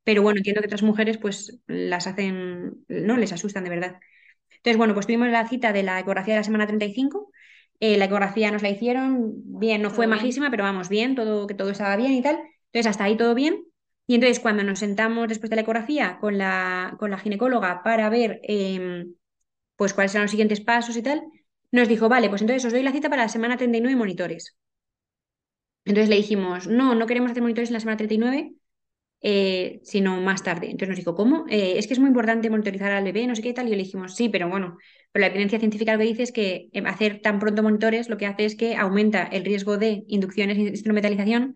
Pero 0.05 0.23
bueno, 0.23 0.39
entiendo 0.39 0.61
que 0.61 0.67
otras 0.69 0.83
mujeres 0.83 1.17
pues 1.19 1.61
las 1.67 2.07
hacen, 2.07 2.85
no 2.89 3.17
les 3.17 3.33
asustan 3.33 3.65
de 3.65 3.71
verdad. 3.71 4.01
Entonces, 4.57 4.79
bueno, 4.79 4.95
pues 4.95 5.07
tuvimos 5.07 5.29
la 5.29 5.49
cita 5.49 5.73
de 5.73 5.83
la 5.83 6.01
ecografía 6.01 6.35
de 6.35 6.41
la 6.41 6.45
semana 6.45 6.67
35 6.67 7.31
eh, 7.81 7.97
la 7.99 8.07
ecografía 8.07 8.51
nos 8.51 8.63
la 8.63 8.71
hicieron 8.71 9.33
bien, 9.59 9.83
no 9.83 9.91
fue 9.91 10.07
majísima, 10.07 10.51
pero 10.51 10.65
vamos, 10.65 10.89
bien, 10.89 11.15
todo, 11.15 11.47
que 11.47 11.55
todo 11.55 11.71
estaba 11.71 11.97
bien 11.97 12.13
y 12.13 12.23
tal. 12.23 12.37
Entonces, 12.73 12.87
hasta 12.91 13.05
ahí 13.05 13.17
todo 13.17 13.35
bien. 13.35 13.65
Y 14.07 14.15
entonces, 14.15 14.41
cuando 14.41 14.63
nos 14.63 14.79
sentamos 14.79 15.29
después 15.29 15.51
de 15.51 15.57
la 15.57 15.63
ecografía 15.63 16.19
con 16.21 16.39
la, 16.39 16.97
con 16.99 17.11
la 17.11 17.19
ginecóloga 17.19 17.83
para 17.83 18.09
ver 18.09 18.41
em, 18.45 19.15
pues 19.77 19.95
cuáles 19.95 20.15
eran 20.15 20.25
los 20.25 20.31
siguientes 20.33 20.61
pasos 20.61 20.97
y 20.97 21.03
tal, 21.03 21.23
nos 21.73 21.89
dijo, 21.89 22.09
vale, 22.09 22.29
pues 22.29 22.43
entonces 22.43 22.65
os 22.67 22.73
doy 22.73 22.83
la 22.83 22.93
cita 22.93 23.11
para 23.11 23.23
la 23.25 23.29
semana 23.29 23.57
39 23.57 23.97
monitores. 23.97 24.57
Entonces 25.85 26.09
le 26.11 26.17
dijimos, 26.17 26.67
no, 26.67 26.95
no 26.95 27.07
queremos 27.07 27.31
hacer 27.31 27.43
monitores 27.43 27.71
en 27.71 27.75
la 27.75 27.81
semana 27.81 27.97
39, 27.97 28.55
eh, 29.21 29.81
sino 29.85 30.21
más 30.21 30.43
tarde. 30.43 30.67
Entonces 30.67 30.89
nos 30.89 30.99
dijo, 30.99 31.15
¿cómo? 31.15 31.47
Eh, 31.49 31.79
es 31.79 31.87
que 31.87 31.95
es 31.95 32.01
muy 32.01 32.09
importante 32.09 32.51
monitorizar 32.51 32.93
al 32.93 33.05
bebé, 33.05 33.27
no 33.27 33.37
sé 33.37 33.43
qué 33.43 33.53
tal. 33.53 33.69
Y 33.69 33.71
le 33.71 33.79
dijimos, 33.79 34.17
sí, 34.17 34.29
pero 34.29 34.49
bueno, 34.49 34.79
pero 35.13 35.23
la 35.23 35.29
evidencia 35.29 35.59
científica 35.59 35.93
lo 35.93 35.99
que 35.99 36.05
dice 36.05 36.23
es 36.23 36.33
que 36.33 36.69
eh, 36.73 36.83
hacer 36.87 37.21
tan 37.21 37.39
pronto 37.39 37.63
monitores 37.63 38.09
lo 38.09 38.17
que 38.17 38.27
hace 38.27 38.45
es 38.45 38.57
que 38.57 38.77
aumenta 38.77 39.23
el 39.25 39.45
riesgo 39.45 39.77
de 39.79 40.05
inducciones 40.09 40.59
y 40.59 40.69
instrumentalización, 40.69 41.55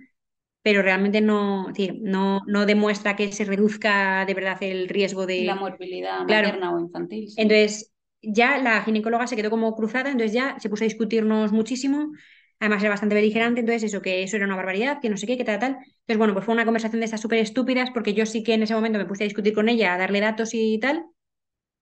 pero 0.62 0.82
realmente 0.82 1.20
no, 1.20 1.66
decir, 1.68 1.98
no, 2.00 2.42
no 2.46 2.66
demuestra 2.66 3.16
que 3.16 3.32
se 3.32 3.44
reduzca 3.44 4.24
de 4.26 4.34
verdad 4.34 4.58
el 4.62 4.88
riesgo 4.88 5.26
de... 5.26 5.44
La 5.44 5.54
morbilidad 5.54 6.20
materna 6.20 6.74
o 6.74 6.80
infantil. 6.80 7.28
Entonces, 7.36 7.92
ya 8.22 8.58
la 8.58 8.82
ginecóloga 8.82 9.26
se 9.26 9.36
quedó 9.36 9.50
como 9.50 9.74
cruzada, 9.74 10.10
entonces 10.10 10.32
ya 10.34 10.58
se 10.58 10.68
puso 10.68 10.84
a 10.84 10.86
discutirnos 10.86 11.52
muchísimo 11.52 12.12
Además 12.60 12.82
era 12.82 12.90
bastante 12.90 13.14
beligerante, 13.14 13.60
entonces 13.60 13.84
eso, 13.84 14.02
que 14.02 14.22
eso 14.22 14.36
era 14.36 14.44
una 14.44 14.54
barbaridad, 14.54 15.00
que 15.00 15.08
no 15.08 15.16
sé 15.16 15.26
qué, 15.26 15.38
que 15.38 15.44
tal, 15.44 15.58
tal. 15.58 15.70
Entonces, 15.80 16.18
bueno, 16.18 16.34
pues 16.34 16.44
fue 16.44 16.52
una 16.52 16.66
conversación 16.66 17.00
de 17.00 17.06
estas 17.06 17.22
súper 17.22 17.38
estúpidas, 17.38 17.90
porque 17.90 18.12
yo 18.12 18.26
sí 18.26 18.42
que 18.42 18.52
en 18.52 18.62
ese 18.62 18.74
momento 18.74 18.98
me 18.98 19.06
puse 19.06 19.24
a 19.24 19.26
discutir 19.26 19.54
con 19.54 19.70
ella, 19.70 19.94
a 19.94 19.98
darle 19.98 20.20
datos 20.20 20.50
y 20.52 20.78
tal. 20.78 21.06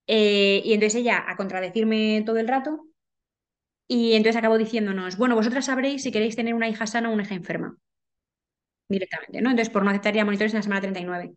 Eh, 0.08 0.62
y 0.64 0.72
entonces 0.72 1.00
ella 1.00 1.24
a 1.28 1.36
contradecirme 1.36 2.22
todo 2.26 2.38
el 2.38 2.48
rato. 2.48 2.86
Y 3.86 4.14
entonces 4.14 4.36
acabó 4.36 4.58
diciéndonos, 4.58 5.16
bueno, 5.16 5.34
vosotras 5.34 5.66
sabréis 5.66 6.02
si 6.02 6.10
queréis 6.12 6.36
tener 6.36 6.54
una 6.54 6.68
hija 6.68 6.86
sana 6.86 7.10
o 7.10 7.12
una 7.12 7.22
hija 7.22 7.34
enferma. 7.34 7.76
Directamente, 8.88 9.40
¿no? 9.42 9.50
Entonces, 9.50 9.72
por 9.72 9.84
no 9.84 9.90
aceptar 9.90 10.14
ya 10.14 10.24
monitores 10.24 10.52
en 10.52 10.58
la 10.58 10.62
semana 10.62 10.80
39. 10.80 11.34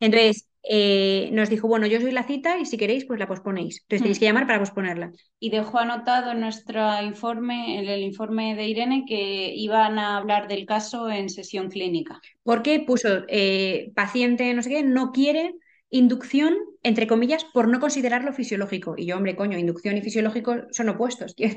Entonces, 0.00 0.48
eh, 0.62 1.30
nos 1.32 1.48
dijo, 1.48 1.66
bueno, 1.68 1.86
yo 1.86 2.00
soy 2.00 2.12
la 2.12 2.24
cita 2.24 2.58
y 2.58 2.66
si 2.66 2.76
queréis, 2.76 3.06
pues 3.06 3.18
la 3.18 3.26
posponéis. 3.26 3.80
Entonces 3.82 4.02
tenéis 4.02 4.18
que 4.18 4.26
llamar 4.26 4.46
para 4.46 4.58
posponerla. 4.58 5.12
Y 5.38 5.50
dejó 5.50 5.78
anotado 5.78 6.32
en 6.32 6.40
nuestro 6.40 7.02
informe, 7.02 7.78
en 7.78 7.88
el 7.88 8.02
informe 8.02 8.54
de 8.54 8.66
Irene, 8.66 9.04
que 9.06 9.52
iban 9.54 9.98
a 9.98 10.18
hablar 10.18 10.48
del 10.48 10.66
caso 10.66 11.10
en 11.10 11.30
sesión 11.30 11.70
clínica. 11.70 12.20
Porque 12.42 12.80
puso 12.80 13.24
eh, 13.28 13.92
paciente, 13.94 14.52
no 14.52 14.62
sé 14.62 14.70
qué, 14.70 14.82
no 14.82 15.12
quiere 15.12 15.54
inducción, 15.90 16.54
entre 16.82 17.06
comillas, 17.06 17.44
por 17.44 17.68
no 17.68 17.80
considerarlo 17.80 18.32
fisiológico. 18.32 18.94
Y 18.96 19.06
yo, 19.06 19.16
hombre, 19.16 19.36
coño, 19.36 19.58
inducción 19.58 19.96
y 19.96 20.02
fisiológico 20.02 20.54
son 20.70 20.88
opuestos. 20.88 21.34
Quiero 21.36 21.54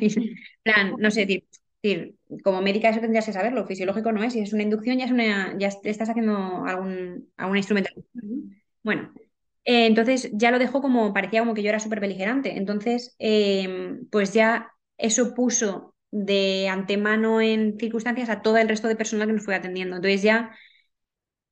plan, 0.64 0.96
no 0.98 1.12
sé, 1.12 1.26
decir, 1.26 2.16
como 2.44 2.62
médica 2.62 2.90
eso 2.90 3.00
tendrías 3.00 3.26
que 3.26 3.34
saberlo, 3.34 3.66
fisiológico 3.66 4.12
no 4.12 4.24
es, 4.24 4.34
si 4.34 4.40
es 4.40 4.54
una 4.54 4.64
inducción 4.64 4.98
ya 4.98 5.06
es 5.06 5.12
una, 5.12 5.58
ya 5.58 5.68
estás 5.68 6.10
haciendo 6.10 6.66
algún, 6.66 7.30
algún 7.38 7.58
instrumento. 7.58 7.92
Bueno, 8.84 9.14
eh, 9.66 9.86
entonces 9.86 10.30
ya 10.34 10.52
lo 10.52 10.60
dejó 10.60 10.82
como, 10.82 11.14
parecía 11.14 11.40
como 11.42 11.54
que 11.54 11.64
yo 11.64 11.70
era 11.70 11.80
súper 11.80 12.00
beligerante. 12.00 12.58
Entonces, 12.58 13.16
em, 13.20 14.08
pues 14.10 14.34
ya 14.34 14.72
eso 14.98 15.34
puso 15.34 15.96
de 16.12 16.68
antemano 16.70 17.42
en 17.42 17.78
circunstancias 17.80 18.30
a 18.30 18.42
todo 18.42 18.58
el 18.58 18.70
resto 18.70 18.88
de 18.88 18.96
personal 18.96 19.28
que 19.28 19.34
nos 19.34 19.46
fue 19.46 19.56
atendiendo. 19.56 19.96
Entonces 19.96 20.22
ya, 20.22 20.56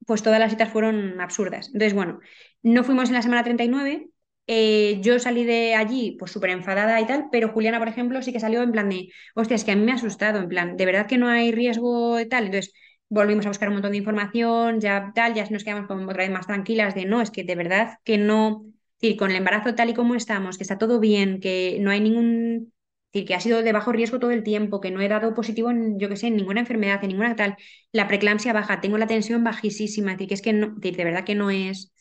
pues 0.06 0.22
todas 0.22 0.38
las 0.40 0.50
citas 0.50 0.70
fueron 0.70 1.20
absurdas. 1.20 1.66
Entonces, 1.68 1.94
bueno, 1.94 2.20
no 2.62 2.84
fuimos 2.84 3.08
en 3.08 3.14
la 3.14 3.22
semana 3.22 3.44
39, 3.44 4.08
eh, 4.46 4.98
yo 5.02 5.18
salí 5.18 5.44
de 5.44 5.74
allí 5.74 6.16
pues 6.18 6.32
súper 6.32 6.50
enfadada 6.50 7.00
y 7.00 7.06
tal, 7.06 7.26
pero 7.30 7.48
Juliana, 7.50 7.78
por 7.78 7.88
ejemplo, 7.88 8.20
sí 8.22 8.32
que 8.32 8.40
salió 8.40 8.62
en 8.62 8.72
plan 8.72 8.88
de, 8.88 9.08
hostia, 9.34 9.54
es 9.54 9.64
que 9.64 9.72
a 9.72 9.76
mí 9.76 9.82
me 9.84 9.92
ha 9.92 9.96
asustado, 9.96 10.38
en 10.40 10.48
plan, 10.48 10.76
de 10.76 10.86
verdad 10.86 11.06
que 11.06 11.18
no 11.18 11.28
hay 11.28 11.52
riesgo 11.52 12.18
y 12.20 12.28
tal. 12.28 12.46
Entonces 12.46 12.72
volvimos 13.08 13.44
a 13.46 13.50
buscar 13.50 13.68
un 13.68 13.74
montón 13.74 13.92
de 13.92 13.98
información, 13.98 14.80
ya 14.80 15.12
tal, 15.14 15.34
ya 15.34 15.46
nos 15.50 15.64
quedamos 15.64 15.86
como 15.86 16.04
otra 16.04 16.22
vez 16.24 16.30
más 16.30 16.46
tranquilas 16.46 16.94
de, 16.94 17.04
no, 17.04 17.20
es 17.20 17.30
que 17.30 17.44
de 17.44 17.54
verdad 17.54 17.98
que 18.04 18.18
no, 18.18 18.64
decir, 19.00 19.16
con 19.18 19.30
el 19.30 19.36
embarazo 19.36 19.74
tal 19.74 19.90
y 19.90 19.94
como 19.94 20.14
estamos, 20.14 20.56
que 20.56 20.64
está 20.64 20.78
todo 20.78 20.98
bien, 21.00 21.40
que 21.40 21.78
no 21.80 21.90
hay 21.90 22.00
ningún, 22.00 22.72
decir, 23.12 23.26
que 23.26 23.34
ha 23.34 23.40
sido 23.40 23.62
de 23.62 23.72
bajo 23.72 23.92
riesgo 23.92 24.18
todo 24.18 24.30
el 24.30 24.42
tiempo, 24.42 24.80
que 24.80 24.90
no 24.90 25.00
he 25.00 25.08
dado 25.08 25.34
positivo 25.34 25.70
en, 25.70 25.98
yo 25.98 26.08
qué 26.08 26.16
sé, 26.16 26.28
en 26.28 26.36
ninguna 26.36 26.60
enfermedad, 26.60 27.00
en 27.02 27.08
ninguna 27.08 27.36
tal, 27.36 27.56
la 27.92 28.08
preeclampsia 28.08 28.52
baja, 28.52 28.80
tengo 28.80 28.98
la 28.98 29.06
tensión 29.06 29.44
bajísima, 29.44 30.12
decir, 30.12 30.28
que 30.28 30.34
es 30.34 30.42
que 30.42 30.52
no, 30.52 30.74
de 30.76 30.92
verdad 31.04 31.24
que 31.24 31.34
no 31.34 31.50
es, 31.50 31.92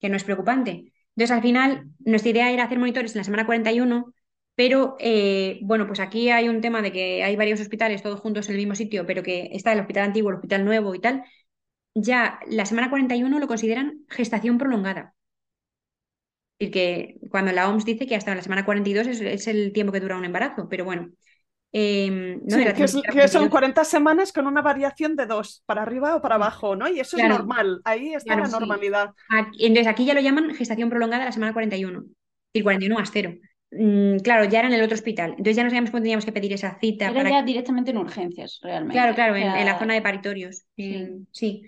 que 0.00 0.08
no 0.08 0.16
es 0.16 0.24
preocupante. 0.24 0.92
Entonces, 1.16 1.30
al 1.36 1.42
final, 1.42 1.90
nuestra 2.00 2.30
idea 2.30 2.52
era 2.52 2.64
hacer 2.64 2.78
monitores 2.78 3.14
en 3.14 3.18
la 3.20 3.24
semana 3.24 3.46
41, 3.46 4.12
pero 4.54 4.96
eh, 5.00 5.58
bueno, 5.62 5.86
pues 5.86 6.00
aquí 6.00 6.30
hay 6.30 6.48
un 6.48 6.60
tema 6.60 6.82
de 6.82 6.92
que 6.92 7.22
hay 7.24 7.36
varios 7.36 7.60
hospitales 7.60 8.02
todos 8.02 8.20
juntos 8.20 8.48
en 8.48 8.54
el 8.54 8.58
mismo 8.60 8.74
sitio, 8.74 9.06
pero 9.06 9.22
que 9.22 9.48
está 9.52 9.72
el 9.72 9.80
hospital 9.80 10.04
antiguo, 10.04 10.30
el 10.30 10.36
hospital 10.36 10.64
nuevo 10.64 10.94
y 10.94 11.00
tal. 11.00 11.24
Ya 11.94 12.40
la 12.48 12.66
semana 12.66 12.90
41 12.90 13.38
lo 13.40 13.48
consideran 13.48 14.04
gestación 14.08 14.58
prolongada. 14.58 15.14
Y 16.58 16.70
que 16.70 17.16
cuando 17.30 17.52
la 17.52 17.68
OMS 17.68 17.84
dice 17.84 18.06
que 18.06 18.16
hasta 18.16 18.34
la 18.34 18.42
semana 18.42 18.64
42 18.64 19.06
es, 19.06 19.20
es 19.20 19.46
el 19.46 19.72
tiempo 19.72 19.92
que 19.92 20.00
dura 20.00 20.16
un 20.16 20.24
embarazo, 20.24 20.68
pero 20.68 20.84
bueno, 20.84 21.10
Em, 21.78 22.40
que, 22.46 23.28
son 23.28 23.50
40 23.50 23.84
semanas 23.84 24.32
con 24.32 24.46
una 24.46 24.62
variación 24.62 25.14
de 25.14 25.26
dos, 25.26 25.62
para 25.66 25.82
arriba 25.82 26.16
o 26.16 26.22
para 26.22 26.36
abajo, 26.36 26.74
¿no? 26.74 26.88
Y 26.88 27.00
eso 27.00 27.18
es 27.18 27.28
normal, 27.28 27.82
ahí 27.84 28.14
está 28.14 28.34
la 28.34 28.48
normalidad. 28.48 29.10
entonces 29.58 29.86
aquí 29.86 30.06
ya 30.06 30.14
lo 30.14 30.22
llaman 30.22 30.54
gestación 30.54 30.88
prolongada 30.88 31.26
la 31.26 31.32
semana 31.32 31.52
41, 31.52 32.04
y 32.54 32.62
41 32.62 32.94
más 32.94 33.10
cero. 33.12 33.34
Mm, 33.72 34.18
claro, 34.20 34.44
ya 34.44 34.60
era 34.60 34.68
en 34.68 34.74
el 34.74 34.82
otro 34.82 34.94
hospital. 34.94 35.32
Entonces 35.32 35.56
ya 35.56 35.64
no 35.64 35.68
sabíamos 35.68 35.90
cuándo 35.90 36.04
teníamos 36.04 36.24
que 36.24 36.32
pedir 36.32 36.54
esa 36.54 36.78
cita. 36.80 37.10
Era 37.10 37.28
ya 37.28 37.42
directamente 37.42 37.90
en 37.90 37.98
urgencias, 37.98 38.58
realmente. 38.62 38.94
Claro, 38.94 39.14
claro, 39.14 39.36
en, 39.36 39.66
la 39.66 39.78
zona 39.78 39.92
de 39.92 40.00
paritorios. 40.00 40.64
Sí. 40.76 41.62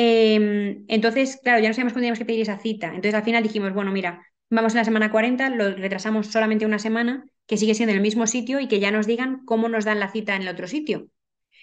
Em, 0.00 0.84
entonces, 0.88 1.40
claro, 1.42 1.60
ya 1.60 1.68
no 1.68 1.74
sabíamos 1.74 1.92
cuándo 1.92 2.02
teníamos 2.02 2.18
que 2.20 2.24
pedir 2.24 2.42
esa 2.42 2.58
cita. 2.58 2.86
Entonces 2.88 3.14
al 3.14 3.24
final 3.24 3.42
dijimos, 3.42 3.72
bueno, 3.74 3.90
mira, 3.90 4.24
vamos 4.48 4.72
en 4.74 4.78
la 4.78 4.84
semana 4.84 5.10
40, 5.10 5.50
lo 5.50 5.74
retrasamos 5.74 6.28
solamente 6.28 6.66
una 6.66 6.78
semana 6.78 7.24
que 7.46 7.56
sigue 7.56 7.74
siendo 7.74 7.94
el 7.94 8.00
mismo 8.00 8.26
sitio 8.26 8.60
y 8.60 8.68
que 8.68 8.78
ya 8.80 8.90
nos 8.92 9.06
digan 9.06 9.44
cómo 9.44 9.68
nos 9.68 9.84
dan 9.84 9.98
la 10.00 10.10
cita 10.10 10.36
en 10.36 10.42
el 10.42 10.48
otro 10.48 10.68
sitio. 10.68 11.08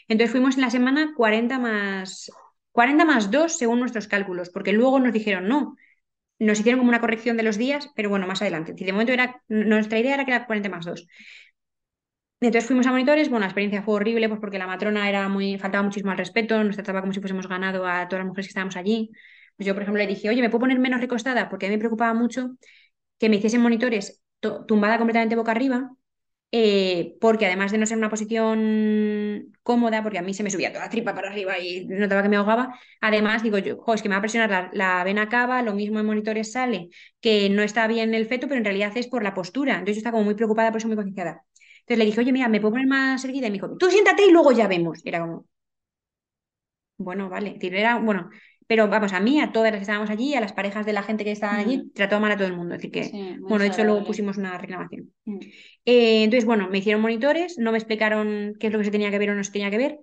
Entonces 0.07 0.31
fuimos 0.31 0.55
en 0.55 0.61
la 0.61 0.69
semana 0.71 1.13
40 1.15 1.59
más, 1.59 2.31
40 2.71 3.05
más 3.05 3.31
2 3.31 3.57
según 3.57 3.79
nuestros 3.79 4.07
cálculos, 4.07 4.49
porque 4.51 4.73
luego 4.73 4.99
nos 4.99 5.13
dijeron 5.13 5.47
no. 5.47 5.75
Nos 6.39 6.59
hicieron 6.59 6.79
como 6.79 6.89
una 6.89 7.01
corrección 7.01 7.37
de 7.37 7.43
los 7.43 7.57
días, 7.57 7.89
pero 7.95 8.09
bueno, 8.09 8.27
más 8.27 8.41
adelante. 8.41 8.73
De 8.73 8.91
momento 8.93 9.13
era, 9.13 9.41
nuestra 9.49 9.99
idea 9.99 10.15
era 10.15 10.25
que 10.25 10.31
era 10.31 10.45
40 10.47 10.69
más 10.69 10.85
2. 10.85 11.07
Entonces 12.45 12.67
fuimos 12.67 12.87
a 12.87 12.91
monitores, 12.91 13.29
bueno, 13.29 13.41
la 13.41 13.47
experiencia 13.47 13.81
fue 13.83 13.95
horrible, 13.95 14.27
pues 14.29 14.39
porque 14.39 14.57
la 14.59 14.67
matrona 14.67 15.09
era 15.09 15.27
muy, 15.29 15.57
faltaba 15.57 15.83
muchísimo 15.83 16.11
al 16.11 16.17
respeto, 16.17 16.63
nos 16.63 16.75
trataba 16.75 17.01
como 17.01 17.13
si 17.13 17.19
fuésemos 17.19 17.47
ganado 17.47 17.87
a 17.87 18.07
todas 18.07 18.21
las 18.23 18.27
mujeres 18.27 18.47
que 18.47 18.49
estábamos 18.51 18.75
allí. 18.77 19.11
Pues 19.55 19.67
yo, 19.67 19.73
por 19.73 19.83
ejemplo, 19.83 20.01
le 20.01 20.07
dije, 20.07 20.29
oye, 20.29 20.41
¿me 20.41 20.49
puedo 20.49 20.61
poner 20.61 20.79
menos 20.79 21.01
recostada? 21.01 21.49
Porque 21.49 21.65
a 21.65 21.69
mí 21.69 21.75
me 21.75 21.79
preocupaba 21.79 22.13
mucho 22.13 22.51
que 23.19 23.29
me 23.29 23.37
hiciesen 23.37 23.61
monitores 23.61 24.21
tumbada 24.67 24.97
completamente 24.97 25.35
boca 25.35 25.51
arriba, 25.51 25.91
eh, 26.51 27.17
porque 27.19 27.45
además 27.47 27.71
de 27.71 27.77
no 27.79 27.85
ser 27.85 27.97
una 27.97 28.09
posición 28.09 29.51
cómoda, 29.63 30.03
porque 30.03 30.19
a 30.19 30.21
mí 30.21 30.33
se 30.33 30.43
me 30.43 30.51
subía 30.51 30.71
toda 30.71 30.85
la 30.85 30.89
tripa 30.89 31.15
para 31.15 31.29
arriba 31.29 31.59
y 31.59 31.85
notaba 31.87 32.23
que 32.23 32.29
me 32.29 32.37
ahogaba, 32.37 32.79
además 33.01 33.43
digo 33.43 33.57
yo, 33.57 33.83
es 33.93 34.01
que 34.01 34.09
me 34.09 34.15
va 34.15 34.19
a 34.19 34.21
presionar 34.21 34.69
la, 34.73 35.03
vena 35.03 35.27
cava, 35.29 35.61
lo 35.63 35.73
mismo 35.73 35.99
en 35.99 36.05
monitores 36.05 36.51
sale, 36.51 36.89
que 37.21 37.49
no 37.49 37.61
está 37.63 37.87
bien 37.87 38.13
el 38.13 38.27
feto, 38.27 38.47
pero 38.47 38.59
en 38.59 38.65
realidad 38.65 38.95
es 38.95 39.07
por 39.07 39.23
la 39.23 39.33
postura. 39.33 39.73
Entonces 39.73 39.97
yo 39.97 39.99
estaba 39.99 40.13
como 40.13 40.25
muy 40.25 40.35
preocupada, 40.35 40.71
por 40.71 40.77
eso 40.79 40.87
muy 40.87 40.95
concienciada. 40.95 41.43
Entonces 41.85 41.99
le 41.99 42.05
dije, 42.05 42.19
oye, 42.19 42.33
mira, 42.33 42.49
¿me 42.49 42.59
puedo 42.59 42.71
poner 42.71 42.87
más 42.87 43.23
erguida? 43.25 43.47
Y 43.47 43.51
me 43.51 43.55
dijo, 43.55 43.77
tú 43.77 43.91
siéntate 43.91 44.25
y 44.25 44.31
luego 44.31 44.51
ya 44.51 44.67
vemos. 44.67 45.01
era 45.05 45.19
como, 45.21 45.45
bueno, 46.97 47.29
vale. 47.29 47.57
Era, 47.61 47.99
bueno, 47.99 48.29
pero 48.67 48.87
vamos, 48.87 49.13
a 49.13 49.19
mí, 49.19 49.39
a 49.39 49.51
todas 49.51 49.71
las 49.71 49.79
que 49.79 49.83
estábamos 49.83 50.09
allí, 50.09 50.33
a 50.33 50.41
las 50.41 50.53
parejas 50.53 50.85
de 50.85 50.93
la 50.93 51.03
gente 51.03 51.23
que 51.23 51.31
estaban 51.31 51.59
allí, 51.59 51.77
mm. 51.77 51.91
trató 51.93 52.19
mal 52.19 52.31
a 52.31 52.37
todo 52.37 52.47
el 52.47 52.55
mundo. 52.55 52.73
Así 52.75 52.89
que, 52.89 53.37
bueno, 53.41 53.59
de 53.59 53.67
hecho 53.67 53.83
luego 53.83 54.03
pusimos 54.03 54.37
una 54.37 54.57
reclamación. 54.57 55.13
Mm. 55.25 55.39
Eh, 55.85 56.23
entonces, 56.23 56.45
bueno, 56.45 56.67
me 56.69 56.79
hicieron 56.79 57.01
monitores, 57.01 57.59
no 57.59 57.71
me 57.71 57.77
explicaron 57.77 58.55
qué 58.59 58.67
es 58.67 58.73
lo 58.73 58.79
que 58.79 58.85
se 58.85 58.91
tenía 58.91 59.11
que 59.11 59.19
ver 59.19 59.29
o 59.29 59.35
no 59.35 59.43
se 59.43 59.51
tenía 59.51 59.69
que 59.69 59.77
ver. 59.77 59.99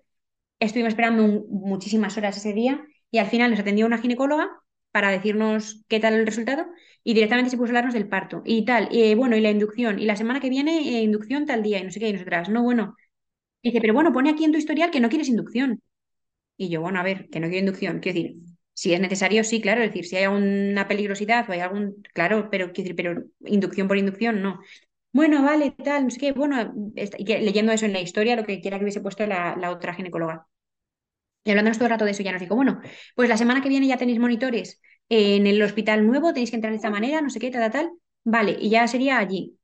Estuvimos 0.61 0.93
esperando 0.93 1.45
muchísimas 1.49 2.17
horas 2.17 2.37
ese 2.37 2.53
día 2.53 2.85
y 3.11 3.19
al 3.19 3.27
final 3.27 3.51
nos 3.51 3.59
atendió 3.59 3.87
una 3.87 3.99
ginecóloga 3.99 4.62
para 4.93 5.11
decirnos 5.11 5.85
qué 5.89 6.01
tal 6.01 6.15
el 6.15 6.27
resultado 6.27 6.67
y 7.05 7.15
directamente 7.15 7.51
se 7.51 7.57
puso 7.57 7.69
a 7.69 7.71
hablarnos 7.71 7.95
del 7.95 8.09
parto 8.09 8.43
y 8.45 8.65
tal. 8.65 8.89
Y 8.93 9.15
bueno, 9.15 9.37
y 9.37 9.41
la 9.41 9.51
inducción. 9.51 9.99
Y 9.99 10.05
la 10.07 10.17
semana 10.17 10.41
que 10.41 10.51
viene, 10.51 10.99
eh, 10.99 11.03
inducción 11.03 11.47
tal 11.47 11.63
día 11.63 11.81
y 11.81 11.85
no 11.85 11.91
sé 11.91 12.01
qué, 12.01 12.09
y 12.09 12.13
nosotras, 12.13 12.49
no, 12.49 12.63
bueno. 12.63 12.97
dice, 13.63 13.81
pero 13.81 13.95
bueno, 13.95 14.13
pone 14.13 14.31
aquí 14.31 14.45
en 14.45 14.53
tu 14.53 14.59
historial 14.59 14.91
que 14.91 15.01
no 15.01 15.09
quieres 15.09 15.29
inducción. 15.29 15.83
Y 16.57 16.69
yo, 16.71 16.81
bueno, 16.83 17.01
a 17.01 17.03
ver, 17.03 17.29
que 17.31 17.41
no 17.41 17.49
quiero 17.49 17.61
inducción. 17.61 18.01
Quiero 18.01 18.19
decir, 18.19 18.37
si 18.75 18.95
es 18.95 19.01
necesario, 19.01 19.45
sí, 19.45 19.61
claro, 19.61 19.83
es 19.83 19.89
decir, 19.91 20.07
si 20.07 20.17
hay 20.17 20.25
alguna 20.25 20.89
peligrosidad 20.89 21.49
o 21.49 21.53
hay 21.53 21.61
algún, 21.61 22.03
claro, 22.15 22.49
pero, 22.51 22.69
decir, 22.69 22.97
pero 22.97 23.25
inducción 23.45 23.89
por 23.89 23.99
inducción, 23.99 24.43
no. 24.43 24.61
Bueno, 25.13 25.43
vale, 25.43 25.73
tal, 25.73 26.05
no 26.05 26.11
sé 26.11 26.19
qué, 26.21 26.33
bueno, 26.33 26.73
leyendo 26.95 27.73
eso 27.73 27.85
en 27.87 27.93
la 27.93 28.01
historia, 28.01 28.37
lo 28.37 28.45
que 28.45 28.61
quiera 28.61 28.79
que 28.79 28.85
hubiese 28.85 29.01
puesto 29.03 29.27
la, 29.27 29.71
otra 29.71 29.95
ginecóloga. 29.95 30.47
Y 31.45 31.51
hablándonos 31.51 31.79
todo 31.79 31.87
el 31.87 31.91
rato 31.91 32.05
de 32.05 32.13
eso, 32.13 32.23
ya 32.23 32.33
nos 32.33 32.41
dijo, 32.41 32.55
bueno, 32.55 32.81
pues 33.17 33.29
la 33.29 33.37
semana 33.37 33.63
que 33.63 33.69
viene 33.69 33.87
ya 33.87 33.97
tenéis 33.97 34.19
monitores 34.21 34.81
en 35.09 35.47
el 35.47 35.63
hospital 35.63 36.07
nuevo, 36.07 36.33
tenéis 36.33 36.51
que 36.51 36.57
entrar 36.57 36.73
de 36.73 36.77
esta 36.77 36.91
manera, 36.91 37.21
no 37.21 37.31
sé 37.31 37.41
qué, 37.41 37.51
tal, 37.51 37.63
tal, 37.63 37.73
tal. 37.73 37.93
Vale, 38.25 38.57
y 38.61 38.71
ya 38.71 38.87
sería 38.87 39.19
allí. 39.19 39.57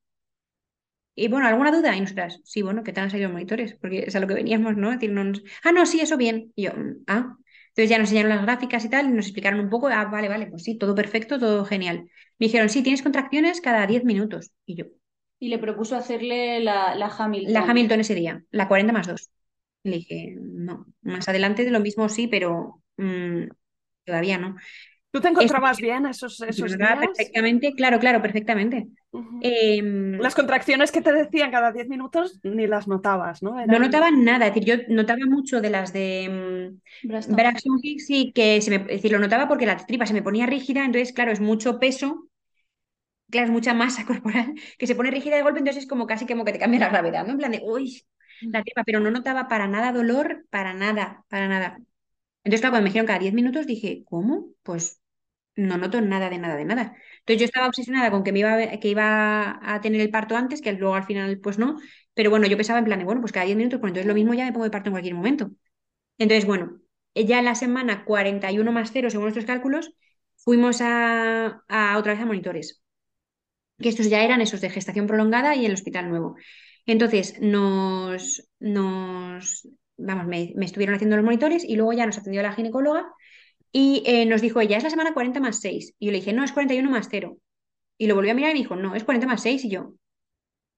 Y 1.14 1.26
bueno, 1.28 1.48
¿alguna 1.48 1.72
duda? 1.72 1.96
Y 1.96 2.00
nosotras, 2.00 2.40
sí, 2.44 2.62
bueno, 2.62 2.84
¿qué 2.84 2.92
tal 2.92 3.04
han 3.04 3.10
salido 3.10 3.28
los 3.28 3.34
monitores? 3.34 3.74
Porque 3.80 4.04
es 4.06 4.14
a 4.14 4.20
lo 4.20 4.28
que 4.28 4.34
veníamos, 4.34 4.76
¿no? 4.76 4.90
Decir, 4.92 5.10
no 5.10 5.22
Ah, 5.64 5.72
no, 5.72 5.84
sí, 5.84 6.00
eso 6.00 6.16
bien. 6.16 6.52
Y 6.54 6.64
yo, 6.64 6.72
mm, 6.72 7.02
ah, 7.08 7.36
entonces 7.68 7.90
ya 7.90 7.98
nos 7.98 8.08
enseñaron 8.08 8.30
las 8.30 8.42
gráficas 8.42 8.84
y 8.84 8.88
tal, 8.88 9.14
nos 9.14 9.26
explicaron 9.26 9.58
un 9.60 9.68
poco, 9.68 9.88
ah, 9.88 10.04
vale, 10.04 10.28
vale, 10.28 10.46
pues 10.46 10.62
sí, 10.62 10.78
todo 10.78 10.94
perfecto, 10.94 11.38
todo 11.38 11.64
genial. 11.64 12.08
Me 12.38 12.46
dijeron, 12.46 12.68
sí, 12.68 12.82
tienes 12.82 13.02
contracciones 13.02 13.60
cada 13.60 13.86
10 13.86 14.04
minutos. 14.04 14.52
Y 14.64 14.76
yo. 14.76 14.84
Y 15.40 15.48
le 15.48 15.58
propuso 15.58 15.96
hacerle 15.96 16.60
la, 16.60 16.94
la 16.94 17.06
Hamilton. 17.06 17.52
La 17.52 17.62
Hamilton 17.62 18.00
ese 18.00 18.14
día, 18.14 18.44
la 18.50 18.68
40 18.68 18.92
más 18.92 19.06
2. 19.08 19.30
Le 19.90 19.96
dije, 19.96 20.36
no, 20.38 20.86
más 21.02 21.28
adelante 21.28 21.64
de 21.64 21.70
lo 21.70 21.80
mismo 21.80 22.08
sí, 22.08 22.26
pero 22.26 22.82
mm, 22.96 23.44
todavía 24.04 24.38
no. 24.38 24.56
¿Tú 25.10 25.20
te 25.20 25.28
encontrabas 25.28 25.78
bien 25.78 26.04
esos, 26.06 26.40
esos 26.42 26.76
días? 26.76 26.98
Perfectamente, 26.98 27.72
claro, 27.72 27.98
claro, 27.98 28.20
perfectamente. 28.20 28.88
Em, 29.40 30.18
las 30.18 30.34
contracciones 30.34 30.92
que 30.92 31.00
te 31.00 31.12
decían 31.12 31.50
cada 31.50 31.72
10 31.72 31.88
minutos 31.88 32.40
ni 32.42 32.66
las 32.66 32.86
notabas, 32.86 33.42
¿no? 33.42 33.54
No 33.66 33.78
notaba 33.78 34.10
nada, 34.10 34.46
es 34.46 34.54
decir, 34.54 34.68
yo 34.68 34.94
notaba 34.94 35.20
mucho 35.26 35.62
de 35.62 35.70
las 35.70 35.94
de 35.94 36.78
um, 37.02 37.34
Braxton 37.34 37.78
Hicks 37.82 38.10
y 38.10 38.32
que 38.32 38.60
se 38.60 38.70
me, 38.70 38.76
es 38.76 38.86
decir, 39.00 39.10
lo 39.10 39.18
notaba 39.18 39.48
porque 39.48 39.64
la 39.64 39.78
tripa 39.78 40.04
se 40.04 40.12
me 40.12 40.22
ponía 40.22 40.44
rígida, 40.44 40.84
entonces, 40.84 41.14
claro, 41.14 41.32
es 41.32 41.40
mucho 41.40 41.78
peso, 41.78 42.28
claro, 43.30 43.46
es 43.46 43.52
mucha 43.52 43.72
masa 43.72 44.04
corporal 44.06 44.54
que 44.78 44.86
se 44.86 44.94
pone 44.94 45.10
rígida 45.10 45.36
de 45.36 45.42
golpe, 45.42 45.60
entonces 45.60 45.84
es 45.84 45.88
como 45.88 46.06
casi 46.06 46.26
como 46.26 46.44
que 46.44 46.52
te 46.52 46.58
cambia 46.58 46.80
la 46.80 46.90
gravedad, 46.90 47.24
¿no? 47.24 47.32
En 47.32 47.38
plan 47.38 47.52
de, 47.52 47.62
uy, 47.64 48.04
la 48.42 48.62
tripa, 48.62 48.84
pero 48.84 49.00
no 49.00 49.10
notaba 49.10 49.48
para 49.48 49.68
nada 49.68 49.92
dolor, 49.92 50.46
para 50.50 50.74
nada, 50.74 51.24
para 51.28 51.48
nada. 51.48 51.78
Entonces, 52.44 52.60
claro, 52.60 52.72
cuando 52.72 52.84
me 52.84 52.90
dijeron 52.90 53.06
cada 53.06 53.18
10 53.18 53.34
minutos 53.34 53.66
dije, 53.66 54.04
¿cómo? 54.06 54.48
Pues 54.62 55.00
no 55.56 55.78
noto 55.78 56.00
nada 56.00 56.30
de 56.30 56.38
nada 56.38 56.56
de 56.56 56.64
nada. 56.64 56.96
Entonces 57.20 57.40
yo 57.40 57.44
estaba 57.46 57.68
obsesionada 57.68 58.10
con 58.10 58.24
que 58.24 58.32
me 58.32 58.40
iba 58.40 58.54
a, 58.54 58.80
que 58.80 58.88
iba 58.88 59.60
a 59.62 59.80
tener 59.80 60.00
el 60.00 60.10
parto 60.10 60.36
antes, 60.36 60.62
que 60.62 60.72
luego 60.72 60.94
al 60.94 61.04
final 61.04 61.40
pues 61.40 61.58
no, 61.58 61.78
pero 62.14 62.30
bueno, 62.30 62.46
yo 62.46 62.56
pensaba 62.56 62.78
en 62.80 62.84
plan 62.86 63.04
bueno, 63.04 63.20
pues 63.20 63.32
cada 63.32 63.46
10 63.46 63.56
minutos, 63.58 63.80
pues 63.80 63.90
entonces 63.90 64.06
lo 64.08 64.14
mismo 64.14 64.34
ya 64.34 64.44
me 64.46 64.52
pongo 64.52 64.64
de 64.64 64.70
parto 64.70 64.88
en 64.90 64.94
cualquier 64.94 65.14
momento. 65.14 65.50
Entonces, 66.18 66.46
bueno, 66.46 66.80
ya 67.14 67.38
en 67.38 67.44
la 67.46 67.54
semana 67.54 68.04
41 68.04 68.72
más 68.72 68.90
0, 68.92 69.10
según 69.10 69.24
nuestros 69.26 69.46
cálculos, 69.46 69.92
fuimos 70.36 70.80
a, 70.82 71.62
otra 71.98 72.12
vez 72.12 72.22
a 72.22 72.26
monitores, 72.26 72.82
que 73.80 73.88
estos 73.88 74.08
ya 74.10 74.22
eran 74.24 74.40
esos 74.40 74.60
de 74.60 74.70
gestación 74.70 75.06
prolongada 75.06 75.54
y 75.54 75.66
el 75.66 75.74
hospital 75.74 76.08
nuevo. 76.10 76.36
Entonces 76.88 77.38
nos, 77.40 78.48
nos 78.60 79.68
vamos, 79.98 80.26
me, 80.26 80.54
estuvieron 80.62 80.94
haciendo 80.94 81.16
los 81.16 81.24
monitores 81.24 81.62
y 81.64 81.76
luego 81.76 81.92
ya 81.92 82.06
nos 82.06 82.16
atendió 82.16 82.42
la 82.42 82.54
ginecóloga 82.54 83.12
y 83.72 84.02
eh, 84.06 84.26
nos 84.26 84.40
dijo 84.40 84.60
ella, 84.60 84.78
es 84.78 84.84
la 84.84 84.90
semana 84.90 85.14
40 85.14 85.40
más 85.40 85.60
6. 85.60 85.94
Y 85.98 86.06
yo 86.06 86.12
le 86.12 86.18
dije, 86.18 86.32
no, 86.32 86.44
es 86.44 86.52
41 86.52 86.90
más 86.90 87.08
0. 87.10 87.38
Y 87.98 88.06
lo 88.06 88.14
volvió 88.14 88.32
a 88.32 88.34
mirar 88.34 88.50
y 88.52 88.54
me 88.54 88.60
dijo, 88.60 88.76
no, 88.76 88.94
es 88.94 89.04
40 89.04 89.26
más 89.26 89.42
6. 89.42 89.64
Y 89.66 89.70
yo, 89.70 89.94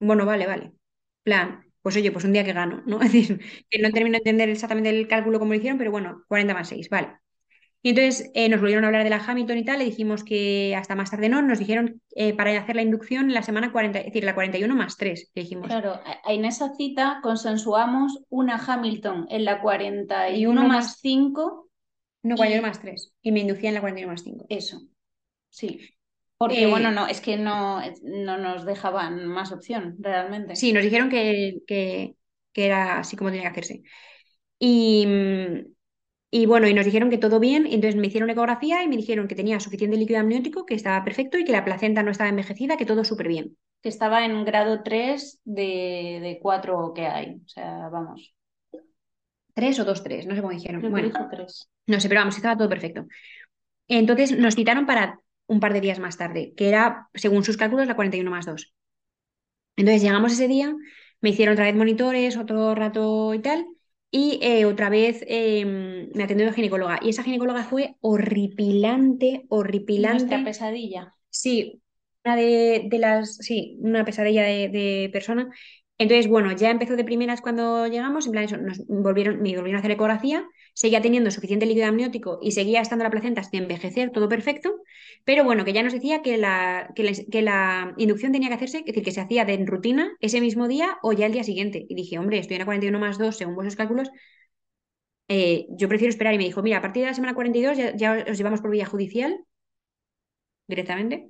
bueno, 0.00 0.26
vale, 0.26 0.46
vale. 0.46 0.72
Plan, 1.24 1.64
pues 1.82 1.96
oye, 1.96 2.12
pues 2.12 2.24
un 2.24 2.32
día 2.32 2.44
que 2.44 2.52
gano, 2.54 2.82
¿no? 2.86 3.00
Es 3.02 3.12
decir, 3.12 3.40
que 3.70 3.82
no 3.82 3.90
termino 3.92 4.14
de 4.14 4.18
entender 4.18 4.48
exactamente 4.50 4.90
el 4.90 5.08
cálculo 5.08 5.38
como 5.38 5.52
lo 5.52 5.58
hicieron, 5.58 5.78
pero 5.78 5.92
bueno, 5.92 6.24
40 6.28 6.54
más 6.54 6.68
6, 6.68 6.88
vale. 6.90 7.18
Y 7.82 7.90
entonces 7.90 8.30
eh, 8.34 8.48
nos 8.48 8.60
volvieron 8.60 8.84
a 8.84 8.88
hablar 8.88 9.04
de 9.04 9.10
la 9.10 9.24
Hamilton 9.24 9.58
y 9.58 9.64
tal, 9.64 9.78
le 9.78 9.86
dijimos 9.86 10.22
que 10.22 10.76
hasta 10.76 10.94
más 10.94 11.10
tarde 11.10 11.30
no, 11.30 11.40
nos 11.40 11.58
dijeron 11.58 12.02
eh, 12.14 12.34
para 12.34 12.58
hacer 12.58 12.76
la 12.76 12.82
inducción 12.82 13.32
la 13.32 13.42
semana 13.42 13.72
40, 13.72 14.00
es 14.00 14.04
decir, 14.06 14.24
la 14.24 14.34
41 14.34 14.74
más 14.74 14.96
3, 14.98 15.30
le 15.34 15.42
dijimos. 15.42 15.66
Claro, 15.66 15.98
en 16.26 16.44
esa 16.44 16.74
cita 16.76 17.20
consensuamos 17.22 18.22
una 18.28 18.56
Hamilton 18.56 19.26
en 19.30 19.44
la 19.46 19.62
41 19.62 20.68
más 20.68 20.98
5 21.00 21.70
no, 22.22 22.36
41 22.36 22.66
más 22.66 22.80
3. 22.80 23.12
Y 23.22 23.32
me 23.32 23.40
inducía 23.40 23.70
en 23.70 23.74
la 23.74 23.80
41 23.80 24.12
más 24.12 24.22
5. 24.22 24.46
Eso. 24.48 24.82
Sí. 25.48 25.80
Porque, 26.36 26.66
bueno, 26.66 26.90
eh, 26.90 26.92
no, 26.92 27.06
es 27.06 27.20
que 27.20 27.36
no, 27.36 27.82
no 28.02 28.38
nos 28.38 28.64
dejaban 28.64 29.26
más 29.26 29.52
opción, 29.52 29.96
realmente. 29.98 30.56
Sí, 30.56 30.72
nos 30.72 30.82
dijeron 30.82 31.10
que, 31.10 31.58
que, 31.66 32.14
era 32.54 32.98
así 32.98 33.16
como 33.16 33.30
tenía 33.30 33.44
que 33.44 33.48
hacerse. 33.48 33.82
Y, 34.58 35.06
y, 36.30 36.46
bueno, 36.46 36.68
y 36.68 36.74
nos 36.74 36.84
dijeron 36.84 37.10
que 37.10 37.18
todo 37.18 37.40
bien, 37.40 37.66
entonces 37.66 37.96
me 37.96 38.06
hicieron 38.06 38.30
ecografía 38.30 38.82
y 38.82 38.88
me 38.88 38.96
dijeron 38.96 39.26
que 39.26 39.34
tenía 39.34 39.58
suficiente 39.58 39.96
líquido 39.96 40.20
amniótico, 40.20 40.64
que 40.64 40.74
estaba 40.74 41.02
perfecto 41.04 41.38
y 41.38 41.44
que 41.44 41.52
la 41.52 41.64
placenta 41.64 42.02
no 42.02 42.10
estaba 42.10 42.30
envejecida, 42.30 42.76
que 42.76 42.86
todo 42.86 43.04
súper 43.04 43.28
bien. 43.28 43.56
Que 43.82 43.88
estaba 43.88 44.24
en 44.24 44.44
grado 44.44 44.82
3 44.82 45.40
de, 45.44 46.20
de 46.22 46.38
4 46.40 46.92
que 46.94 47.06
hay. 47.06 47.40
O 47.44 47.48
sea, 47.48 47.88
vamos. 47.88 48.34
¿Tres 49.54 49.80
o 49.80 49.84
dos, 49.84 50.02
tres? 50.02 50.26
No 50.26 50.34
sé 50.34 50.40
cómo 50.40 50.52
dijeron. 50.52 50.88
bueno, 50.90 51.10
tres. 51.30 51.68
No 51.86 51.98
sé, 52.00 52.08
pero 52.08 52.20
vamos, 52.20 52.36
estaba 52.36 52.56
todo 52.56 52.68
perfecto. 52.68 53.06
Entonces 53.88 54.38
nos 54.38 54.54
citaron 54.54 54.86
para 54.86 55.20
un 55.46 55.58
par 55.58 55.72
de 55.72 55.80
días 55.80 55.98
más 55.98 56.16
tarde, 56.16 56.54
que 56.56 56.68
era, 56.68 57.08
según 57.14 57.42
sus 57.42 57.56
cálculos, 57.56 57.88
la 57.88 57.96
41 57.96 58.30
más 58.30 58.46
2. 58.46 58.72
Entonces 59.76 60.02
llegamos 60.02 60.32
ese 60.32 60.46
día, 60.46 60.74
me 61.20 61.30
hicieron 61.30 61.54
otra 61.54 61.64
vez 61.64 61.74
monitores, 61.74 62.36
otro 62.36 62.74
rato 62.74 63.34
y 63.34 63.40
tal, 63.40 63.66
y 64.10 64.38
eh, 64.42 64.64
otra 64.64 64.88
vez 64.90 65.24
em, 65.28 66.10
me 66.14 66.24
atendió 66.24 66.46
la 66.46 66.52
ginecóloga. 66.52 66.98
Y 67.02 67.10
esa 67.10 67.22
ginecóloga 67.22 67.64
fue 67.64 67.96
horripilante, 68.00 69.44
horripilante. 69.48 70.24
Nuestra 70.24 70.44
pesadilla. 70.44 71.14
Sí, 71.30 71.80
una 72.24 72.36
de, 72.36 72.88
las, 72.98 73.36
sí, 73.36 73.78
una 73.80 74.04
pesadilla 74.04 74.42
de, 74.44 74.68
de 74.68 75.10
persona. 75.12 75.48
Entonces, 75.98 76.28
bueno, 76.28 76.50
ya 76.52 76.70
empezó 76.70 76.96
de 76.96 77.04
primeras 77.04 77.40
cuando 77.40 77.86
llegamos, 77.86 78.26
en 78.26 78.32
plan 78.32 78.44
eso, 78.44 78.56
nos 78.56 78.84
volvieron, 78.86 79.42
me 79.42 79.54
volvieron 79.54 79.76
a 79.76 79.78
hacer 79.78 79.90
ecografía, 79.92 80.44
seguía 80.74 81.00
teniendo 81.00 81.30
suficiente 81.30 81.66
líquido 81.66 81.86
amniótico 81.86 82.38
y 82.42 82.52
seguía 82.52 82.80
estando 82.80 83.04
la 83.04 83.10
placenta 83.10 83.42
sin 83.42 83.62
envejecer, 83.62 84.10
todo 84.10 84.28
perfecto, 84.28 84.82
pero 85.24 85.44
bueno, 85.44 85.64
que 85.64 85.72
ya 85.72 85.82
nos 85.82 85.92
decía 85.92 86.22
que 86.22 86.36
la, 86.36 86.92
que 86.94 87.42
la, 87.42 87.94
inducción 87.96 88.32
tenía 88.32 88.48
que 88.48 88.54
hacerse, 88.54 88.78
es 88.78 88.84
decir, 88.86 89.02
que 89.02 89.12
se 89.12 89.20
hacía 89.20 89.44
de 89.44 89.56
rutina 89.64 90.12
ese 90.20 90.40
mismo 90.40 90.68
día 90.68 90.98
o 91.02 91.12
ya 91.12 91.26
el 91.26 91.32
día 91.32 91.44
siguiente. 91.44 91.86
Y 91.88 91.94
dije, 91.94 92.18
hombre, 92.18 92.38
estoy 92.38 92.56
en 92.56 92.60
la 92.60 92.66
41 92.66 92.98
más 92.98 93.18
2 93.18 93.36
según 93.36 93.54
vuestros 93.54 93.76
cálculos, 93.76 94.10
eh, 95.28 95.66
yo 95.70 95.88
prefiero 95.88 96.10
esperar. 96.10 96.34
Y 96.34 96.38
me 96.38 96.44
dijo, 96.44 96.62
mira, 96.62 96.78
a 96.78 96.82
partir 96.82 97.02
de 97.02 97.08
la 97.08 97.14
semana 97.14 97.34
42 97.34 97.76
ya, 97.76 97.96
ya 97.96 98.24
os 98.28 98.36
llevamos 98.36 98.60
por 98.60 98.70
vía 98.70 98.86
judicial 98.86 99.44
directamente. 100.66 101.28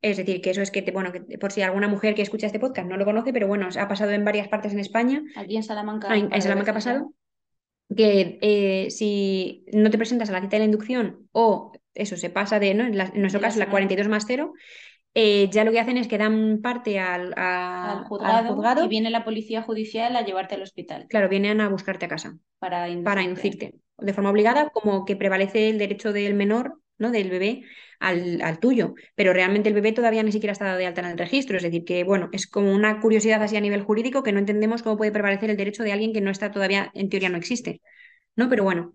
Es 0.00 0.16
decir, 0.16 0.40
que 0.40 0.50
eso 0.50 0.62
es 0.62 0.70
que, 0.70 0.82
te, 0.82 0.92
bueno, 0.92 1.10
que 1.10 1.20
por 1.38 1.50
si 1.50 1.62
alguna 1.62 1.88
mujer 1.88 2.14
que 2.14 2.22
escucha 2.22 2.46
este 2.46 2.60
podcast 2.60 2.88
no 2.88 2.96
lo 2.96 3.04
conoce, 3.04 3.32
pero 3.32 3.48
bueno, 3.48 3.68
ha 3.76 3.88
pasado 3.88 4.12
en 4.12 4.24
varias 4.24 4.48
partes 4.48 4.72
en 4.72 4.78
España. 4.78 5.22
Aquí 5.36 5.56
en 5.56 5.62
Salamanca. 5.62 6.14
en, 6.16 6.30
Salamanca 6.40 6.70
ha 6.70 6.74
pasado. 6.74 7.12
Que 7.94 8.38
eh, 8.40 8.90
si 8.90 9.64
no 9.72 9.90
te 9.90 9.98
presentas 9.98 10.30
a 10.30 10.32
la 10.32 10.40
cita 10.40 10.56
de 10.56 10.60
la 10.60 10.64
inducción 10.64 11.28
o 11.32 11.72
eso 11.94 12.16
se 12.16 12.30
pasa 12.30 12.58
de, 12.58 12.74
¿no? 12.74 12.84
en, 12.84 13.20
nuestro 13.20 13.40
caso, 13.40 13.58
la 13.58 13.70
42 13.70 14.08
más 14.08 14.24
0, 14.26 14.52
eh, 15.14 15.48
ya 15.50 15.64
lo 15.64 15.70
que 15.70 15.78
hacen 15.78 15.96
es 15.96 16.08
que 16.08 16.18
dan 16.18 16.60
parte 16.60 16.98
al, 16.98 17.34
juzgado, 18.08 18.84
y 18.84 18.88
viene 18.88 19.10
la 19.10 19.24
policía 19.24 19.62
judicial 19.62 20.16
a 20.16 20.22
llevarte 20.22 20.56
al 20.56 20.62
hospital. 20.62 21.06
Claro, 21.08 21.28
vienen 21.28 21.60
a 21.60 21.68
buscarte 21.68 22.06
a 22.06 22.08
casa 22.08 22.36
para 22.58 22.88
para 23.04 23.22
inducirte. 23.22 23.74
De 23.98 24.12
forma 24.12 24.30
obligada, 24.30 24.70
como 24.70 25.04
que 25.04 25.14
prevalece 25.14 25.70
el 25.70 25.78
derecho 25.78 26.12
del 26.12 26.34
menor 26.34 26.80
¿no? 26.98 27.10
del 27.10 27.30
bebé 27.30 27.62
al, 28.00 28.58
tuyo, 28.60 28.94
pero 29.14 29.32
realmente 29.32 29.68
el 29.68 29.74
bebé 29.74 29.92
todavía 29.92 30.22
ni 30.22 30.32
siquiera 30.32 30.52
está 30.52 30.66
dado 30.66 30.78
de 30.78 30.86
alta 30.86 31.00
en 31.00 31.08
el 31.08 31.18
registro, 31.18 31.56
es 31.56 31.62
decir, 31.62 31.84
que 31.84 32.04
bueno, 32.04 32.28
es 32.32 32.46
como 32.46 32.72
una 32.72 33.00
curiosidad 33.00 33.42
así 33.42 33.56
a 33.56 33.60
nivel 33.60 33.82
jurídico 33.82 34.22
que 34.22 34.32
no 34.32 34.38
entendemos 34.38 34.82
cómo 34.82 34.96
puede 34.96 35.12
prevalecer 35.12 35.50
el 35.50 35.56
derecho 35.56 35.82
de 35.82 35.92
alguien 35.92 36.12
que 36.12 36.20
no 36.20 36.30
está 36.30 36.50
todavía, 36.50 36.90
en 36.94 37.08
teoría 37.08 37.30
no 37.30 37.38
existe. 37.38 37.80
¿no? 38.36 38.48
Pero 38.48 38.64
bueno, 38.64 38.94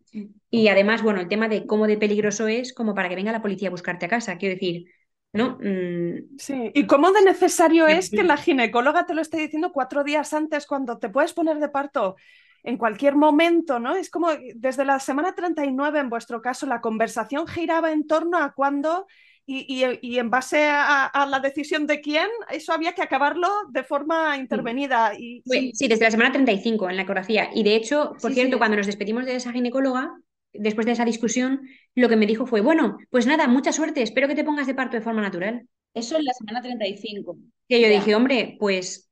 y 0.50 0.68
además, 0.68 1.02
bueno, 1.02 1.22
el 1.22 1.28
tema 1.28 1.47
de 1.47 1.66
cómo 1.66 1.88
de 1.88 1.97
peligroso 1.97 2.47
es 2.47 2.74
como 2.74 2.93
para 2.93 3.10
que 3.10 3.16
venga 3.16 3.32
la 3.32 3.41
policía 3.41 3.70
a 3.70 3.72
buscarte 3.72 4.06
a 4.06 4.10
casa, 4.10 4.38
quiero 4.38 4.56
decir, 4.56 4.86
¿no? 5.32 5.58
Mm. 5.62 6.38
Sí, 6.38 6.72
y 6.74 6.86
cómo 6.88 7.12
de 7.12 7.22
necesario 7.22 7.88
es 7.88 8.10
que 8.10 8.24
la 8.24 8.38
ginecóloga 8.38 9.06
te 9.06 9.14
lo 9.14 9.22
esté 9.22 9.38
diciendo 9.38 9.72
cuatro 9.72 10.04
días 10.04 10.34
antes 10.34 10.66
cuando 10.66 10.97
te 10.97 11.10
puedes 11.10 11.34
poner 11.34 11.58
de 11.60 11.70
parto 11.70 12.16
en 12.64 12.78
cualquier 12.78 13.16
momento, 13.16 13.80
¿no? 13.80 13.95
Es 13.95 14.10
como 14.10 14.30
desde 14.55 14.86
la 14.86 14.99
semana 14.99 15.34
39 15.36 15.99
en 15.99 16.10
vuestro 16.10 16.41
caso, 16.41 16.66
la 16.66 16.82
conversación 16.82 17.47
giraba 17.47 17.91
en 17.91 18.07
torno 18.07 18.38
a 18.38 18.53
cuándo 18.53 19.07
y, 19.51 19.84
en 20.20 20.30
base 20.30 20.68
a, 20.70 21.28
la 21.28 21.39
decisión 21.39 21.88
de 21.88 22.01
quién, 22.01 22.28
eso 22.51 22.72
había 22.72 22.93
que 22.93 23.01
acabarlo 23.01 23.47
de 23.72 23.84
forma 23.84 24.38
intervenida. 24.38 25.14
Y, 25.18 25.41
sí. 25.74 25.88
desde 25.88 26.05
la 26.05 26.12
semana 26.12 26.32
35 26.32 26.89
en 26.89 26.95
la 26.95 27.01
ecografía. 27.01 27.49
Y 27.55 27.64
de 27.64 27.76
hecho, 27.76 28.16
por 28.22 28.32
cierto, 28.32 28.60
cuando 28.60 28.78
nos 28.78 28.86
despedimos 28.86 29.26
de 29.26 29.36
esa 29.36 29.51
ginecóloga, 29.51 30.14
después 30.53 30.86
de 30.86 30.91
esa 30.91 31.05
discusión, 31.05 31.62
lo 31.95 32.10
que 32.10 32.16
me 32.16 32.28
dijo 32.28 32.45
fue, 32.45 32.62
bueno, 32.62 32.97
pues 33.10 33.26
nada, 33.26 33.47
mucha 33.47 33.72
suerte, 33.72 34.03
espero 34.03 34.28
que 34.28 34.36
te 34.36 34.43
pongas 34.43 34.68
de 34.68 34.76
parto 34.76 34.97
de 34.97 35.01
forma 35.01 35.22
natural. 35.22 35.68
Eso 35.95 36.18
en 36.18 36.26
la 36.26 36.34
semana 36.34 36.62
35. 36.62 37.38
Que 37.68 37.82
yo 37.82 37.88
dije, 37.89 38.14
hombre, 38.14 38.55
pues 38.60 39.09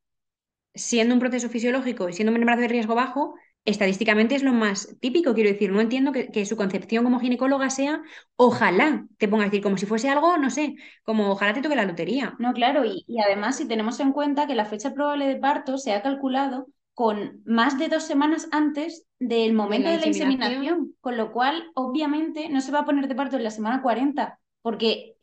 siendo 0.78 1.14
un 1.14 1.20
proceso 1.20 1.50
fisiológico 1.50 2.10
y 2.10 2.14
siendo 2.14 2.32
un 2.32 2.38
embarazo 2.38 2.62
de 2.62 2.68
riesgo 2.70 2.96
bajo, 2.96 3.36
estadísticamente 3.68 4.34
es 4.34 4.44
lo 4.44 4.54
más 4.54 4.96
típico, 5.02 5.34
quiero 5.34 5.50
decir, 5.50 5.72
no 5.74 5.82
entiendo 5.82 6.14
que, 6.14 6.46
su 6.46 6.56
concepción 6.56 7.04
como 7.04 7.20
ginecóloga 7.20 7.70
sea, 7.70 8.02
ojalá, 8.38 9.06
te 9.18 9.28
ponga 9.28 9.44
a 9.44 9.48
decir, 9.48 9.62
como 9.62 9.78
si 9.78 9.86
fuese 9.86 10.08
algo, 10.08 10.38
no 10.38 10.50
sé, 10.50 10.76
como 11.04 11.30
ojalá 11.30 11.54
te 11.54 11.62
toque 11.62 11.76
la 11.76 11.84
lotería. 11.84 12.34
No, 12.40 12.54
claro, 12.54 12.86
y, 12.86 13.06
además 13.22 13.58
si 13.58 13.68
tenemos 13.68 14.00
en 14.00 14.14
cuenta 14.14 14.48
que 14.48 14.56
la 14.56 14.64
fecha 14.64 14.94
probable 14.94 15.28
de 15.28 15.36
parto 15.36 15.78
se 15.78 15.92
ha 15.92 16.02
calculado 16.02 16.68
con 16.94 17.42
más 17.46 17.78
de 17.78 17.90
dos 17.90 18.04
semanas 18.04 18.48
antes 18.52 19.06
del 19.20 19.54
momento 19.54 19.90
de 19.90 20.00
la, 20.00 20.08
inseminación, 20.08 20.96
con 21.02 21.18
lo 21.18 21.34
cual 21.34 21.70
obviamente 21.76 22.48
no 22.48 22.62
se 22.62 22.72
va 22.72 22.80
a 22.80 22.86
poner 22.86 23.10
de 23.10 23.16
parto 23.16 23.36
en 23.36 23.44
la 23.44 23.52
semana 23.52 23.82
40, 23.82 24.40
porque 24.62 25.17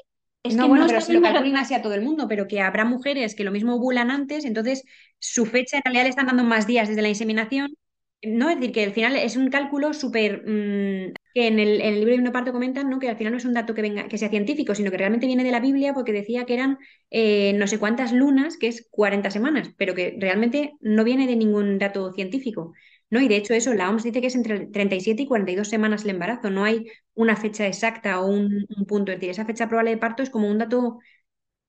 no, 0.53 0.69
bueno, 0.69 0.87
pero 0.87 1.01
se 1.01 1.13
lo 1.15 1.23
calculan 1.23 1.57
así 1.57 1.73
a 1.73 1.81
todo 1.81 1.95
el 1.95 2.03
mundo, 2.03 2.29
pero 2.29 2.47
que 2.47 2.61
habrá 2.61 2.85
mujeres 2.85 3.35
que 3.35 3.45
lo 3.45 3.51
mismo 3.51 3.77
ovulan 3.77 4.11
antes, 4.11 4.45
entonces 4.45 4.85
su 5.19 5.47
fecha 5.47 5.79
en 5.79 5.83
realidad 5.85 6.05
le 6.05 6.11
están 6.11 6.27
dando 6.27 6.45
más 6.45 6.67
días 6.67 6.89
desde 6.89 7.03
la 7.03 7.09
inseminación. 7.09 7.75
No, 8.23 8.49
es 8.49 8.57
decir, 8.57 8.73
que 8.73 8.85
al 8.85 8.93
final 8.93 9.17
es 9.17 9.37
un 9.37 9.51
cálculo 9.51 9.93
súper. 9.93 10.43
Mm, 10.47 11.13
que 11.35 11.49
en 11.49 11.59
el, 11.59 11.81
en 11.81 11.95
el, 11.95 12.05
libro 12.05 12.23
de 12.23 12.31
parto 12.31 12.53
comentan 12.53 12.89
¿no? 12.89 12.99
que 12.99 13.09
al 13.09 13.17
final 13.17 13.33
no 13.33 13.39
es 13.39 13.45
un 13.45 13.55
dato 13.55 13.75
que, 13.75 13.83
venga, 13.83 14.09
que 14.09 14.19
sea 14.19 14.29
científico, 14.29 14.75
sino 14.75 14.91
que 14.91 14.97
realmente 14.97 15.27
viene 15.27 15.45
de 15.45 15.51
la 15.51 15.61
Biblia 15.61 15.93
porque 15.93 16.13
decía 16.13 16.45
que 16.45 16.55
eran 16.55 16.79
eh, 17.11 17.53
no 17.55 17.67
sé 17.67 17.79
cuántas 17.79 18.13
lunas, 18.13 18.57
que 18.57 18.69
es 18.69 18.87
40 18.91 19.31
semanas, 19.31 19.71
pero 19.77 19.95
que 19.95 20.17
realmente 20.19 20.75
no 20.81 21.05
viene 21.05 21.27
de 21.27 21.37
ningún 21.37 21.79
dato 21.79 22.13
científico. 22.13 22.73
¿No? 23.15 23.23
Y 23.23 23.29
de 23.29 23.37
hecho 23.37 23.55
eso, 23.55 23.75
la 23.75 23.89
OMS 23.89 24.09
dice 24.09 24.21
que 24.21 24.27
es 24.29 24.35
entre 24.37 24.67
37 24.67 25.23
y 25.23 25.27
42 25.29 25.69
semanas 25.69 26.05
el 26.05 26.11
embarazo, 26.11 26.51
no 26.51 26.65
hay 26.65 26.87
una 27.15 27.37
fecha 27.37 27.67
exacta 27.67 28.21
o 28.21 28.27
un, 28.29 28.67
un 28.77 28.87
punto, 28.87 29.13
es 29.13 29.19
decir, 29.19 29.31
esa 29.31 29.47
fecha 29.47 29.69
probable 29.69 29.93
de 29.93 29.99
parto 29.99 30.23
es 30.23 30.31
como 30.31 30.49
un 30.51 30.59
dato 30.59 30.99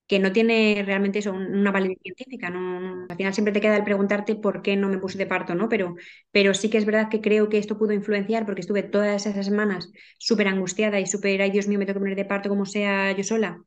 que 0.06 0.20
no 0.20 0.32
tiene 0.32 0.82
realmente 0.86 1.18
eso, 1.18 1.32
una 1.32 1.72
validez 1.72 1.98
científica. 2.02 2.48
No, 2.50 3.06
al 3.08 3.16
final 3.16 3.34
siempre 3.34 3.52
te 3.52 3.60
queda 3.60 3.76
el 3.76 3.84
preguntarte 3.84 4.36
por 4.36 4.62
qué 4.62 4.76
no 4.76 4.88
me 4.88 4.98
puse 4.98 5.18
de 5.18 5.26
parto, 5.26 5.54
¿no? 5.56 5.68
Pero, 5.68 5.96
pero 6.30 6.54
sí 6.54 6.70
que 6.70 6.78
es 6.78 6.84
verdad 6.86 7.08
que 7.10 7.20
creo 7.20 7.48
que 7.48 7.58
esto 7.58 7.76
pudo 7.78 7.92
influenciar 7.92 8.46
porque 8.46 8.60
estuve 8.60 8.82
todas 8.84 9.26
esas 9.26 9.46
semanas 9.46 9.90
súper 10.18 10.46
angustiada 10.48 11.00
y 11.00 11.06
súper, 11.06 11.42
ay 11.42 11.50
Dios 11.50 11.66
mío, 11.68 11.78
me 11.78 11.86
tengo 11.86 11.96
que 11.98 12.02
poner 12.04 12.16
de 12.16 12.24
parto 12.24 12.48
como 12.48 12.66
sea 12.66 13.12
yo 13.16 13.24
sola. 13.24 13.62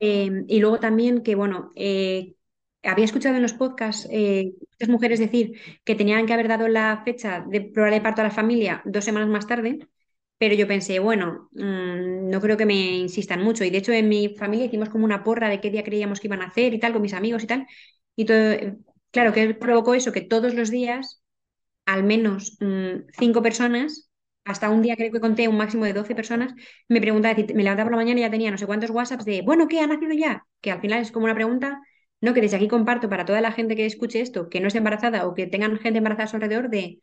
Em, 0.00 0.44
y 0.48 0.60
luego 0.60 0.80
también 0.80 1.22
que, 1.22 1.34
bueno, 1.36 1.72
eh, 1.76 2.34
había 2.82 3.04
escuchado 3.04 3.36
en 3.36 3.42
los 3.42 3.52
podcasts 3.54 4.08
eh, 4.10 4.52
muchas 4.72 4.88
mujeres 4.88 5.18
decir 5.20 5.58
que 5.84 5.94
tenían 5.94 6.26
que 6.26 6.32
haber 6.32 6.48
dado 6.48 6.68
la 6.68 7.02
fecha 7.04 7.44
de 7.48 7.60
probable 7.62 7.96
de 7.96 8.02
parto 8.02 8.20
a 8.22 8.24
la 8.24 8.30
familia 8.30 8.82
dos 8.84 9.04
semanas 9.04 9.28
más 9.28 9.46
tarde 9.46 9.80
pero 10.38 10.54
yo 10.54 10.66
pensé, 10.66 10.98
bueno, 11.00 11.50
mm, 11.52 12.30
no 12.30 12.40
creo 12.40 12.56
que 12.56 12.66
me 12.66 12.74
insistan 12.98 13.42
mucho. 13.44 13.64
Y 13.64 13.70
de 13.70 13.78
hecho 13.78 13.92
en 13.92 14.08
mi 14.08 14.30
familia 14.36 14.66
hicimos 14.66 14.88
como 14.88 15.04
una 15.04 15.22
porra 15.24 15.48
de 15.50 15.60
qué 15.60 15.70
día 15.70 15.84
creíamos 15.84 16.18
que 16.20 16.28
iban 16.28 16.42
a 16.42 16.46
hacer 16.46 16.72
y 16.74 16.78
tal, 16.80 16.92
con 16.94 17.02
mis 17.02 17.12
amigos 17.14 17.44
y 17.44 17.46
tal. 17.46 17.66
Y 18.16 18.24
todo, 18.24 18.54
claro, 19.10 19.32
que 19.32 19.54
provocó 19.54 19.94
eso, 19.94 20.12
que 20.12 20.20
todos 20.22 20.54
los 20.54 20.70
días, 20.70 21.22
al 21.86 22.04
menos 22.04 22.56
mm, 22.60 23.08
cinco 23.18 23.42
personas, 23.42 24.10
hasta 24.44 24.70
un 24.70 24.82
día 24.82 24.96
creo 24.96 25.12
que 25.12 25.20
conté 25.20 25.48
un 25.48 25.56
máximo 25.56 25.84
de 25.84 25.92
12 25.92 26.14
personas, 26.14 26.54
me 26.88 27.00
preguntaban, 27.00 27.36
me 27.54 27.62
levantaba 27.62 27.84
por 27.86 27.92
la 27.92 27.96
mañana 28.04 28.20
y 28.20 28.22
ya 28.22 28.30
tenía 28.30 28.50
no 28.50 28.58
sé 28.58 28.66
cuántos 28.66 28.90
WhatsApps 28.90 29.24
de, 29.24 29.42
bueno, 29.42 29.68
¿qué 29.68 29.80
ha 29.80 29.86
nacido 29.86 30.12
ya? 30.14 30.46
Que 30.60 30.70
al 30.72 30.80
final 30.80 31.00
es 31.02 31.12
como 31.12 31.24
una 31.26 31.34
pregunta, 31.34 31.80
no, 32.20 32.34
que 32.34 32.40
desde 32.40 32.56
aquí 32.56 32.68
comparto 32.68 33.08
para 33.08 33.24
toda 33.24 33.40
la 33.40 33.52
gente 33.52 33.76
que 33.76 33.86
escuche 33.86 34.20
esto, 34.20 34.48
que 34.48 34.60
no 34.60 34.66
esté 34.68 34.78
embarazada 34.78 35.26
o 35.26 35.34
que 35.34 35.46
tengan 35.46 35.78
gente 35.78 35.98
embarazada 35.98 36.24
a 36.24 36.28
su 36.28 36.36
alrededor, 36.36 36.70
de 36.70 37.00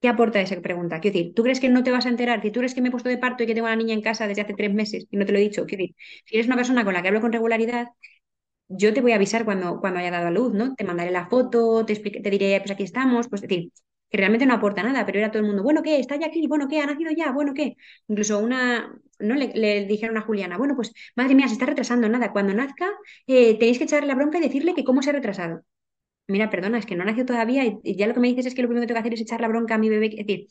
¿Qué 0.00 0.08
aporta 0.08 0.40
esa 0.40 0.60
pregunta? 0.60 1.00
Quiero 1.00 1.16
decir, 1.18 1.34
¿tú 1.34 1.42
crees 1.42 1.60
que 1.60 1.70
no 1.70 1.82
te 1.82 1.90
vas 1.90 2.06
a 2.06 2.10
enterar? 2.10 2.42
Si 2.42 2.50
tú 2.50 2.60
crees 2.60 2.74
que 2.74 2.82
me 2.82 2.88
he 2.88 2.90
puesto 2.92 3.08
de 3.08 3.18
parto 3.18 3.42
y 3.42 3.46
que 3.46 3.54
tengo 3.54 3.66
a 3.68 3.70
la 3.70 3.76
niña 3.76 3.94
en 3.94 4.02
casa 4.02 4.28
desde 4.28 4.42
hace 4.42 4.54
tres 4.54 4.72
meses 4.74 5.06
y 5.10 5.16
no 5.16 5.24
te 5.26 5.32
lo 5.32 5.38
he 5.38 5.42
dicho. 5.42 5.64
Quiero 5.66 5.82
decir, 5.84 5.96
si 6.26 6.36
eres 6.36 6.46
una 6.46 6.56
persona 6.56 6.84
con 6.84 6.94
la 6.94 7.02
que 7.02 7.08
hablo 7.08 7.22
con 7.22 7.32
regularidad, 7.32 7.88
yo 8.68 8.94
te 8.94 9.00
voy 9.00 9.12
a 9.12 9.16
avisar 9.16 9.44
cuando, 9.44 9.80
cuando 9.80 10.00
haya 10.00 10.10
dado 10.10 10.28
a 10.28 10.30
luz, 10.30 10.52
¿no? 10.54 10.74
Te 10.74 10.84
mandaré 10.84 11.10
la 11.10 11.28
foto, 11.28 11.84
te, 11.86 11.94
te 11.96 12.30
diré, 12.30 12.58
pues 12.60 12.70
aquí 12.70 12.82
estamos, 12.84 13.28
pues 13.28 13.42
es 13.42 13.48
decir, 13.48 13.70
que 14.10 14.16
realmente 14.18 14.46
no 14.46 14.54
aporta 14.54 14.82
nada, 14.82 15.04
pero 15.06 15.18
era 15.18 15.30
todo 15.30 15.40
el 15.42 15.46
mundo, 15.48 15.62
bueno, 15.62 15.82
¿qué? 15.82 15.98
¿Está 16.00 16.16
ya 16.16 16.26
aquí? 16.26 16.46
Bueno, 16.46 16.68
¿qué? 16.68 16.80
¿Ha 16.80 16.86
nacido 16.86 17.12
ya? 17.16 17.32
Bueno, 17.32 17.52
¿qué? 17.54 17.76
Incluso 18.08 18.38
una, 18.38 18.94
¿no? 19.20 19.34
Le, 19.34 19.86
dijeron 19.86 20.16
a 20.16 20.22
Juliana, 20.22 20.58
bueno, 20.58 20.74
pues 20.76 20.92
madre 21.16 21.34
mía, 21.34 21.48
se 21.48 21.54
está 21.54 21.66
retrasando 21.66 22.08
nada, 22.08 22.32
cuando 22.32 22.54
nazca 22.54 22.90
eh, 23.26 23.58
tenéis 23.58 23.78
que 23.78 23.84
echarle 23.84 24.08
la 24.08 24.14
bronca 24.14 24.38
y 24.38 24.42
decirle 24.42 24.74
que 24.74 24.84
cómo 24.84 25.02
se 25.02 25.10
ha 25.10 25.12
retrasado. 25.12 25.62
Mira, 26.26 26.50
perdona, 26.50 26.78
es 26.78 26.86
que 26.86 26.96
no 26.96 27.04
nació 27.04 27.26
todavía 27.26 27.64
y, 27.66 27.96
ya 27.96 28.06
lo 28.06 28.14
que 28.14 28.20
me 28.20 28.28
dices 28.28 28.46
es 28.46 28.54
que 28.54 28.62
lo 28.62 28.68
primero 28.68 28.82
que 28.84 28.88
tengo 28.88 28.96
que 28.98 29.00
hacer 29.08 29.14
es 29.14 29.20
echar 29.22 29.40
la 29.40 29.48
bronca 29.48 29.74
a 29.76 29.78
mi 29.78 29.90
bebé. 29.90 30.06
Es 30.08 30.26
decir, 30.26 30.48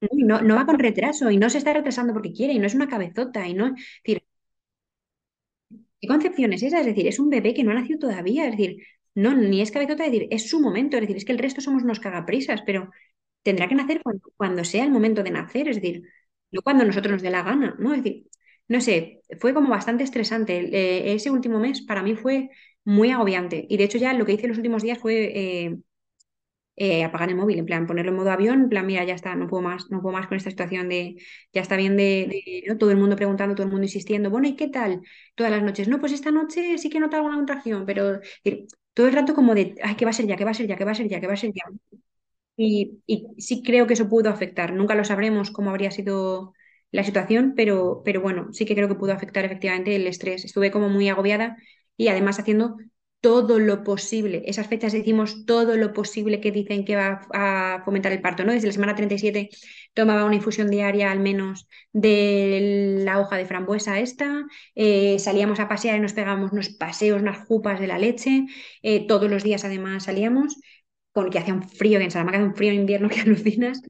no, 0.00 0.42
no 0.42 0.56
va 0.56 0.66
con 0.66 0.78
retraso 0.78 1.30
y 1.30 1.36
no 1.38 1.50
se 1.50 1.58
está 1.58 1.72
retrasando 1.72 2.12
porque 2.12 2.32
quiere 2.32 2.54
y 2.54 2.58
no 2.58 2.66
es 2.66 2.74
una 2.74 2.88
cabezota 2.88 3.46
y 3.48 3.54
no. 3.54 3.68
Es 3.68 3.74
decir, 4.04 4.24
¿qué 6.00 6.08
concepción 6.08 6.52
es 6.52 6.62
esa? 6.62 6.80
Es 6.80 6.86
decir, 6.86 7.06
es 7.06 7.18
un 7.18 7.30
bebé 7.30 7.54
que 7.54 7.64
no 7.64 7.70
ha 7.72 7.74
nacido 7.74 7.98
todavía. 8.00 8.44
Es 8.46 8.52
decir, 8.52 8.76
no, 9.14 9.34
ni 9.34 9.60
es 9.60 9.70
cabezota, 9.70 10.04
es 10.06 10.12
decir, 10.12 10.28
es 10.30 10.48
su 10.48 10.60
momento. 10.60 10.96
Es 10.96 11.02
decir, 11.02 11.16
es 11.16 11.24
que 11.24 11.32
el 11.32 11.38
resto 11.38 11.60
somos 11.60 11.82
unos 11.82 12.00
cagaprisas, 12.00 12.62
pero 12.66 12.90
tendrá 13.42 13.68
que 13.68 13.74
nacer 13.74 14.02
cuando, 14.36 14.64
sea 14.64 14.84
el 14.84 14.90
momento 14.90 15.22
de 15.22 15.30
nacer. 15.30 15.68
Es 15.68 15.76
decir, 15.76 16.02
no 16.52 16.62
cuando 16.62 16.84
nosotros 16.84 17.12
nos 17.12 17.22
dé 17.22 17.30
la 17.30 17.42
gana, 17.42 17.76
¿no? 17.78 17.94
Es 17.94 18.02
decir, 18.02 18.26
no 18.68 18.80
sé, 18.80 19.22
fue 19.40 19.54
como 19.54 19.70
bastante 19.70 20.04
estresante. 20.04 20.58
Eh, 20.58 21.14
ese 21.14 21.30
último 21.30 21.58
mes 21.58 21.82
para 21.82 22.02
mí 22.02 22.14
fue 22.16 22.50
muy 22.84 23.10
agobiante. 23.10 23.66
Y 23.68 23.76
de 23.76 23.84
hecho 23.84 23.98
ya 23.98 24.12
lo 24.14 24.24
que 24.26 24.32
hice 24.32 24.48
los 24.48 24.56
últimos 24.58 24.82
días 24.82 24.98
fue 24.98 25.14
eh, 25.66 25.76
eh, 26.76 27.04
apagar 27.04 27.28
el 27.28 27.36
móvil, 27.36 27.58
en 27.58 27.66
plan 27.66 27.86
ponerlo 27.86 28.10
en 28.12 28.16
modo 28.16 28.30
avión, 28.30 28.62
en 28.62 28.68
plan, 28.68 28.86
mira, 28.86 29.04
ya 29.04 29.14
está, 29.14 29.34
no 29.36 29.46
puedo 29.46 29.62
más, 29.62 29.90
no 29.90 30.00
puedo 30.00 30.16
más 30.16 30.26
con 30.26 30.36
esta 30.38 30.50
situación 30.50 30.88
de, 30.88 31.16
ya 31.52 31.60
está 31.60 31.76
bien 31.76 31.96
de, 31.96 32.64
todo 32.78 32.90
el 32.90 32.96
mundo 32.96 33.14
preguntando, 33.16 33.54
todo 33.54 33.64
el 33.66 33.70
mundo 33.72 33.84
insistiendo, 33.84 34.30
bueno, 34.30 34.48
¿y 34.48 34.56
qué 34.56 34.68
tal? 34.68 35.02
Todas 35.34 35.52
las 35.52 35.62
noches, 35.62 35.88
no, 35.88 36.00
pues 36.00 36.12
esta 36.12 36.30
noche 36.30 36.78
sí 36.78 36.88
que 36.90 36.96
he 36.98 37.00
notado 37.00 37.18
alguna 37.22 37.36
contracción, 37.36 37.84
pero 37.86 38.20
todo 38.94 39.06
el 39.08 39.12
rato 39.14 39.34
como 39.34 39.54
de, 39.54 39.74
ay, 39.82 39.96
¿qué 39.96 40.04
va 40.06 40.10
a 40.10 40.14
ser 40.14 40.26
ya? 40.26 40.36
¿Qué 40.36 40.44
va 40.44 40.50
a 40.52 40.54
ser 40.54 40.66
ya? 40.66 40.76
¿Qué 40.76 40.84
va 40.84 40.92
a 40.92 40.94
ser 40.94 41.08
ya? 41.08 41.20
¿Qué 41.20 41.26
va 41.26 41.34
a 41.34 41.36
ser 41.36 41.52
ya? 41.54 41.62
Y, 42.56 43.00
sí 43.38 43.62
creo 43.62 43.86
que 43.86 43.94
eso 43.94 44.08
pudo 44.08 44.30
afectar. 44.30 44.72
Nunca 44.72 44.94
lo 44.94 45.04
sabremos 45.04 45.50
cómo 45.50 45.70
habría 45.70 45.90
sido 45.90 46.52
la 46.90 47.04
situación, 47.04 47.54
pero, 47.56 48.02
pero 48.04 48.20
bueno, 48.20 48.52
sí 48.52 48.64
que 48.66 48.74
creo 48.74 48.88
que 48.88 48.94
pudo 48.94 49.12
afectar 49.12 49.44
efectivamente 49.44 49.96
el 49.96 50.06
estrés. 50.06 50.44
Estuve 50.44 50.70
como 50.70 50.88
muy 50.88 51.08
agobiada 51.08 51.56
y 51.96 52.08
además 52.08 52.38
haciendo 52.38 52.76
todo 53.20 53.60
lo 53.60 53.84
posible. 53.84 54.42
Esas 54.46 54.66
fechas 54.66 54.92
decimos 54.92 55.46
todo 55.46 55.76
lo 55.76 55.92
posible 55.92 56.40
que 56.40 56.50
dicen 56.50 56.84
que 56.84 56.96
va 56.96 57.20
a 57.32 57.82
fomentar 57.84 58.10
el 58.12 58.20
parto, 58.20 58.44
¿no? 58.44 58.52
Desde 58.52 58.66
la 58.66 58.72
semana 58.72 58.96
37 58.96 59.48
tomaba 59.94 60.24
una 60.24 60.34
infusión 60.34 60.68
diaria 60.70 61.10
al 61.12 61.20
menos 61.20 61.68
de 61.92 62.96
la 63.04 63.20
hoja 63.20 63.36
de 63.36 63.46
frambuesa 63.46 64.00
esta, 64.00 64.44
eh, 64.74 65.18
salíamos 65.20 65.60
a 65.60 65.68
pasear 65.68 65.96
y 65.96 66.00
nos 66.00 66.14
pegábamos 66.14 66.50
unos 66.52 66.70
paseos, 66.70 67.22
unas 67.22 67.46
jupas 67.46 67.78
de 67.78 67.86
la 67.86 67.98
leche, 67.98 68.46
eh, 68.82 69.06
todos 69.06 69.30
los 69.30 69.44
días 69.44 69.64
además 69.64 70.04
salíamos, 70.04 70.56
con 71.12 71.30
que 71.30 71.38
hacía 71.38 71.54
un 71.54 71.62
frío, 71.62 71.98
que 71.98 72.04
en 72.04 72.10
Salamanca 72.10 72.38
hace 72.38 72.48
un 72.48 72.54
frío 72.54 72.72
en 72.72 72.80
invierno 72.80 73.08
que 73.08 73.20
alucinas, 73.20 73.82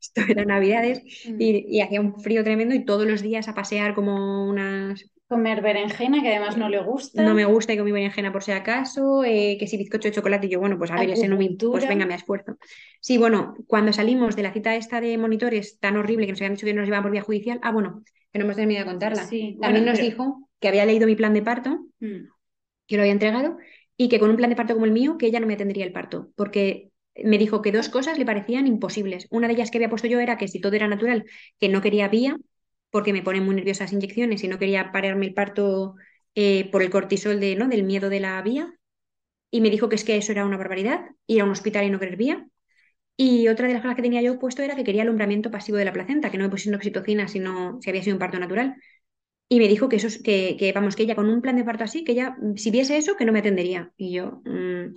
esto 0.00 0.20
era 0.28 0.44
Navidades, 0.44 1.02
mm. 1.26 1.40
y, 1.40 1.76
y 1.76 1.80
hacía 1.80 2.00
un 2.00 2.20
frío 2.20 2.44
tremendo 2.44 2.74
y 2.74 2.84
todos 2.84 3.06
los 3.06 3.22
días 3.22 3.48
a 3.48 3.54
pasear 3.54 3.94
como 3.94 4.46
unas 4.48 5.10
Comer 5.26 5.62
berenjena, 5.62 6.20
que 6.20 6.28
además 6.28 6.58
no 6.58 6.68
le 6.68 6.80
gusta. 6.82 7.22
No 7.22 7.32
me 7.32 7.46
gusta 7.46 7.72
y 7.72 7.80
mi 7.80 7.92
berenjena 7.92 8.30
por 8.30 8.42
si 8.42 8.52
acaso, 8.52 9.24
eh, 9.24 9.56
que 9.58 9.66
si 9.66 9.78
bizcocho 9.78 10.08
de 10.08 10.14
chocolate, 10.14 10.46
y 10.46 10.50
yo, 10.50 10.60
bueno, 10.60 10.76
pues 10.76 10.90
a 10.90 10.96
ver, 10.96 11.10
ese 11.10 11.28
no 11.28 11.38
me, 11.38 11.48
pues 11.58 11.88
venga, 11.88 12.04
me 12.04 12.14
esfuerzo. 12.14 12.58
Sí, 13.00 13.16
bueno, 13.16 13.56
cuando 13.66 13.92
salimos 13.94 14.36
de 14.36 14.42
la 14.42 14.52
cita 14.52 14.76
esta 14.76 15.00
de 15.00 15.16
monitores 15.16 15.78
tan 15.80 15.96
horrible 15.96 16.26
que 16.26 16.32
nos 16.32 16.40
habían 16.42 16.54
dicho 16.54 16.66
que 16.66 16.74
nos 16.74 16.84
llevaban 16.84 17.04
por 17.04 17.12
vía 17.12 17.22
judicial, 17.22 17.58
ah, 17.62 17.72
bueno, 17.72 18.02
que 18.30 18.38
no 18.38 18.44
hemos 18.44 18.56
terminado 18.56 18.84
de 18.84 18.90
contarla. 18.90 19.26
También 19.60 19.86
nos 19.86 19.98
dijo 19.98 20.50
que 20.60 20.68
había 20.68 20.84
leído 20.84 21.06
mi 21.06 21.16
plan 21.16 21.32
de 21.32 21.42
parto, 21.42 21.70
mm. 22.00 22.28
que 22.86 22.96
lo 22.96 23.02
había 23.02 23.12
entregado, 23.12 23.56
y 23.96 24.08
que 24.08 24.18
con 24.20 24.30
un 24.30 24.36
plan 24.36 24.50
de 24.50 24.56
parto 24.56 24.74
como 24.74 24.86
el 24.86 24.92
mío, 24.92 25.18
que 25.18 25.26
ella 25.26 25.40
no 25.40 25.46
me 25.46 25.54
atendería 25.54 25.84
el 25.84 25.92
parto, 25.92 26.30
porque 26.36 26.90
me 27.22 27.38
dijo 27.38 27.62
que 27.62 27.72
dos 27.72 27.88
cosas 27.88 28.18
le 28.18 28.26
parecían 28.26 28.66
imposibles. 28.66 29.26
Una 29.30 29.46
de 29.48 29.54
ellas 29.54 29.70
que 29.70 29.78
había 29.78 29.90
puesto 29.90 30.08
yo 30.08 30.20
era 30.20 30.36
que 30.38 30.48
si 30.48 30.60
todo 30.60 30.74
era 30.74 30.88
natural, 30.88 31.24
que 31.60 31.68
no 31.68 31.80
quería 31.82 32.08
vía, 32.08 32.36
porque 32.90 33.12
me 33.12 33.22
ponen 33.22 33.44
muy 33.44 33.54
nerviosas 33.54 33.92
inyecciones 33.92 34.42
y 34.44 34.48
no 34.48 34.58
quería 34.58 34.92
pararme 34.92 35.26
el 35.26 35.34
parto 35.34 35.94
eh, 36.34 36.70
por 36.70 36.82
el 36.82 36.90
cortisol 36.90 37.40
de, 37.40 37.56
¿no? 37.56 37.68
del 37.68 37.84
miedo 37.84 38.08
de 38.10 38.20
la 38.20 38.40
vía. 38.42 38.74
Y 39.50 39.60
me 39.60 39.70
dijo 39.70 39.88
que 39.88 39.96
es 39.96 40.04
que 40.04 40.16
eso 40.16 40.32
era 40.32 40.44
una 40.44 40.56
barbaridad, 40.56 41.06
ir 41.26 41.40
a 41.40 41.44
un 41.44 41.50
hospital 41.50 41.84
y 41.86 41.90
no 41.90 42.00
querer 42.00 42.16
vía. 42.16 42.46
Y 43.16 43.48
otra 43.48 43.68
de 43.68 43.74
las 43.74 43.82
cosas 43.82 43.96
que 43.96 44.02
tenía 44.02 44.22
yo 44.22 44.38
puesto 44.38 44.62
era 44.62 44.76
que 44.76 44.84
quería 44.84 45.02
alumbramiento 45.02 45.50
pasivo 45.50 45.78
de 45.78 45.84
la 45.84 45.92
placenta, 45.92 46.30
que 46.30 46.38
no 46.38 46.44
me 46.44 46.50
pusiera 46.50 46.76
oxitocina 46.78 47.28
sino 47.28 47.78
si 47.82 47.90
había 47.90 48.02
sido 48.02 48.16
un 48.16 48.20
parto 48.20 48.38
natural. 48.40 48.76
Y 49.54 49.60
me 49.60 49.68
dijo 49.68 49.88
que 49.88 49.94
eso 49.94 50.08
que, 50.24 50.56
que, 50.58 50.72
vamos, 50.72 50.96
que 50.96 51.04
ella 51.04 51.14
con 51.14 51.30
un 51.30 51.40
plan 51.40 51.54
de 51.54 51.62
parto 51.62 51.84
así, 51.84 52.02
que 52.02 52.10
ella, 52.10 52.36
si 52.56 52.72
viese 52.72 52.96
eso, 52.96 53.14
que 53.16 53.24
no 53.24 53.30
me 53.30 53.38
atendería. 53.38 53.92
Y 53.96 54.12
yo, 54.12 54.42
mmm, 54.44 54.96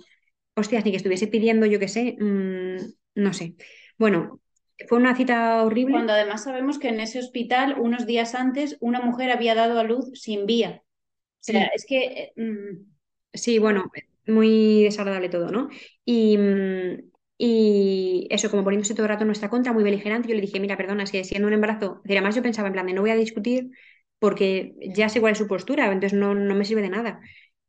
hostias, 0.56 0.84
ni 0.84 0.90
que 0.90 0.96
estuviese 0.96 1.28
pidiendo, 1.28 1.64
yo 1.64 1.78
qué 1.78 1.86
sé, 1.86 2.16
mmm, 2.18 2.78
no 3.14 3.32
sé. 3.32 3.54
Bueno, 3.98 4.40
fue 4.88 4.98
una 4.98 5.14
cita 5.14 5.62
horrible. 5.62 5.92
Cuando 5.92 6.12
además 6.12 6.42
sabemos 6.42 6.80
que 6.80 6.88
en 6.88 6.98
ese 6.98 7.20
hospital, 7.20 7.76
unos 7.78 8.04
días 8.04 8.34
antes, 8.34 8.76
una 8.80 9.00
mujer 9.00 9.30
había 9.30 9.54
dado 9.54 9.78
a 9.78 9.84
luz 9.84 10.10
sin 10.14 10.44
vía. 10.44 10.82
O 10.82 11.42
sea, 11.42 11.66
es 11.66 11.86
que. 11.86 12.04
Eh, 12.04 12.32
mm, 12.34 12.84
sí, 13.32 13.60
bueno, 13.60 13.92
muy 14.26 14.82
desagradable 14.82 15.28
todo, 15.28 15.52
¿no? 15.52 15.68
Y, 16.04 16.36
mm, 16.36 17.10
y 17.38 18.26
eso, 18.28 18.50
como 18.50 18.64
poniéndose 18.64 18.94
todo 18.94 19.04
el 19.04 19.10
rato 19.10 19.22
en 19.22 19.28
nuestra 19.28 19.50
contra, 19.50 19.72
muy 19.72 19.84
beligerante, 19.84 20.28
yo 20.28 20.34
le 20.34 20.40
dije, 20.40 20.58
mira, 20.58 20.76
perdona, 20.76 21.04
es 21.04 21.12
que 21.12 21.22
siendo 21.22 21.46
un 21.46 21.54
embarazo, 21.54 22.02
además 22.04 22.34
yo 22.34 22.42
pensaba 22.42 22.66
en 22.66 22.72
plan 22.72 22.86
de 22.88 22.94
no 22.94 23.02
voy 23.02 23.10
a 23.10 23.14
discutir 23.14 23.70
porque 24.18 24.74
ya 24.94 25.08
sé 25.08 25.20
cuál 25.20 25.32
es 25.32 25.38
su 25.38 25.46
postura, 25.48 25.86
entonces 25.86 26.18
no, 26.18 26.34
no 26.34 26.54
me 26.54 26.64
sirve 26.64 26.82
de 26.82 26.90
nada. 26.90 27.20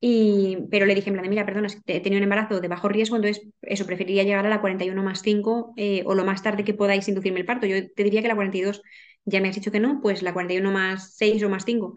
Y, 0.02 0.58
pero 0.72 0.86
le 0.86 0.96
dije, 0.96 1.10
en 1.10 1.18
plan, 1.18 1.30
mira, 1.30 1.46
perdona, 1.46 1.68
he 1.86 2.00
tenido 2.00 2.20
un 2.20 2.24
embarazo 2.24 2.62
de 2.62 2.68
bajo 2.70 2.88
riesgo, 2.88 3.18
entonces 3.18 3.46
eso, 3.62 3.86
preferiría 3.86 4.24
llegar 4.24 4.46
a 4.46 4.50
la 4.50 4.62
41 4.62 5.04
más 5.04 5.22
5 5.22 5.74
eh, 5.76 6.04
o 6.06 6.16
lo 6.16 6.24
más 6.24 6.42
tarde 6.42 6.64
que 6.64 6.74
podáis 6.74 7.08
inducirme 7.10 7.40
el 7.40 7.46
parto. 7.46 7.68
Yo 7.68 7.76
te 7.94 8.04
diría 8.04 8.22
que 8.22 8.30
la 8.30 8.36
42 8.36 8.82
ya 9.26 9.42
me 9.42 9.50
has 9.50 9.56
dicho 9.56 9.72
que 9.72 9.80
no, 9.82 10.00
pues 10.02 10.22
la 10.22 10.34
41 10.34 10.72
más 10.72 11.16
6 11.18 11.44
o 11.44 11.50
más 11.50 11.66
5 11.66 11.96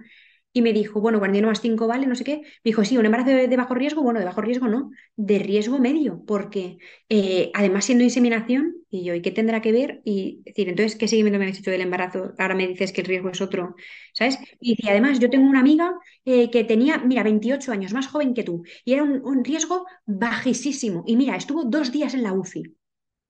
y 0.52 0.62
me 0.62 0.72
dijo, 0.72 1.00
bueno, 1.00 1.18
41 1.18 1.48
más 1.48 1.60
5 1.60 1.86
vale, 1.86 2.06
no 2.06 2.14
sé 2.14 2.24
qué. 2.24 2.36
Me 2.36 2.44
dijo, 2.64 2.84
sí, 2.84 2.98
un 2.98 3.06
embarazo 3.06 3.30
de, 3.30 3.56
bajo 3.56 3.74
riesgo, 3.74 4.02
bueno, 4.02 4.20
de 4.20 4.26
bajo 4.26 4.42
riesgo 4.42 4.68
no, 4.68 4.90
de 5.16 5.38
riesgo 5.38 5.78
medio, 5.78 6.22
porque 6.26 6.78
eh, 7.08 7.50
además 7.54 7.86
siendo 7.86 8.04
inseminación, 8.04 8.76
y 8.90 9.04
yo, 9.04 9.14
¿y 9.14 9.22
qué 9.22 9.30
tendrá 9.30 9.62
que 9.62 9.72
ver? 9.72 10.02
Y 10.04 10.42
decir, 10.44 10.68
entonces, 10.68 10.96
¿qué 10.98 11.08
seguimiento 11.08 11.38
me 11.38 11.46
has 11.46 11.58
hecho 11.58 11.70
del 11.70 11.80
embarazo? 11.80 12.34
Ahora 12.38 12.54
me 12.54 12.66
dices 12.66 12.92
que 12.92 13.00
el 13.00 13.06
riesgo 13.06 13.30
es 13.30 13.40
otro, 13.40 13.74
¿sabes? 14.12 14.38
Y, 14.60 14.76
además, 14.86 15.18
yo 15.18 15.30
tengo 15.30 15.48
una 15.48 15.60
amiga 15.60 15.94
eh, 16.26 16.50
que 16.50 16.64
tenía, 16.64 16.98
mira, 16.98 17.22
28 17.22 17.72
años, 17.72 17.94
más 17.94 18.08
joven 18.08 18.34
que 18.34 18.44
tú, 18.44 18.62
y 18.84 18.92
era 18.92 19.04
un, 19.04 19.44
riesgo 19.44 19.86
bajísimo. 20.04 21.04
Y 21.06 21.16
mira, 21.16 21.36
estuvo 21.36 21.64
dos 21.64 21.90
días 21.90 22.14
en 22.14 22.22
la 22.22 22.32
UCI 22.32 22.62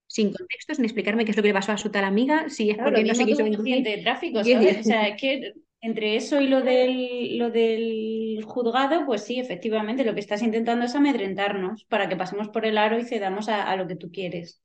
sin 0.05 0.31
contexto, 0.31 0.75
sin 0.75 0.85
explicarme 0.85 1.25
qué 1.25 1.31
es 1.31 1.37
lo 1.37 1.41
que 1.41 1.49
le 1.49 1.55
pasó 1.55 1.71
a 1.71 1.77
su 1.77 1.89
tal 1.89 2.03
amiga, 2.03 2.47
si 2.47 2.69
es 2.69 2.77
porque 2.77 3.03
no 3.03 3.15
se 3.15 3.25
quiso 3.25 3.43
de 3.43 3.99
tráfico, 4.03 4.43
¿sabes? 4.43 4.81
O 4.81 4.83
sea, 4.83 5.15
que 5.15 5.53
entre 5.83 6.15
eso 6.15 6.39
y 6.39 6.47
lo 6.47 6.61
del, 6.61 7.37
lo 7.37 7.51
del 7.51 8.41
juzgado, 8.45 9.05
pues 9.05 9.25
sí, 9.25 9.37
efectivamente, 9.39 10.05
lo 10.05 10.13
que 10.13 10.21
estás 10.21 10.41
intentando 10.41 10.85
es 10.85 10.95
amedrentarnos 10.95 11.83
para 11.85 12.07
que 12.07 12.15
pasemos 12.15 12.47
por 12.49 12.65
el 12.65 12.77
aro 12.77 12.97
y 12.97 13.03
cedamos 13.03 13.49
a, 13.49 13.75
lo 13.75 13.85
que 13.85 13.97
tú 13.97 14.09
quieres. 14.09 14.61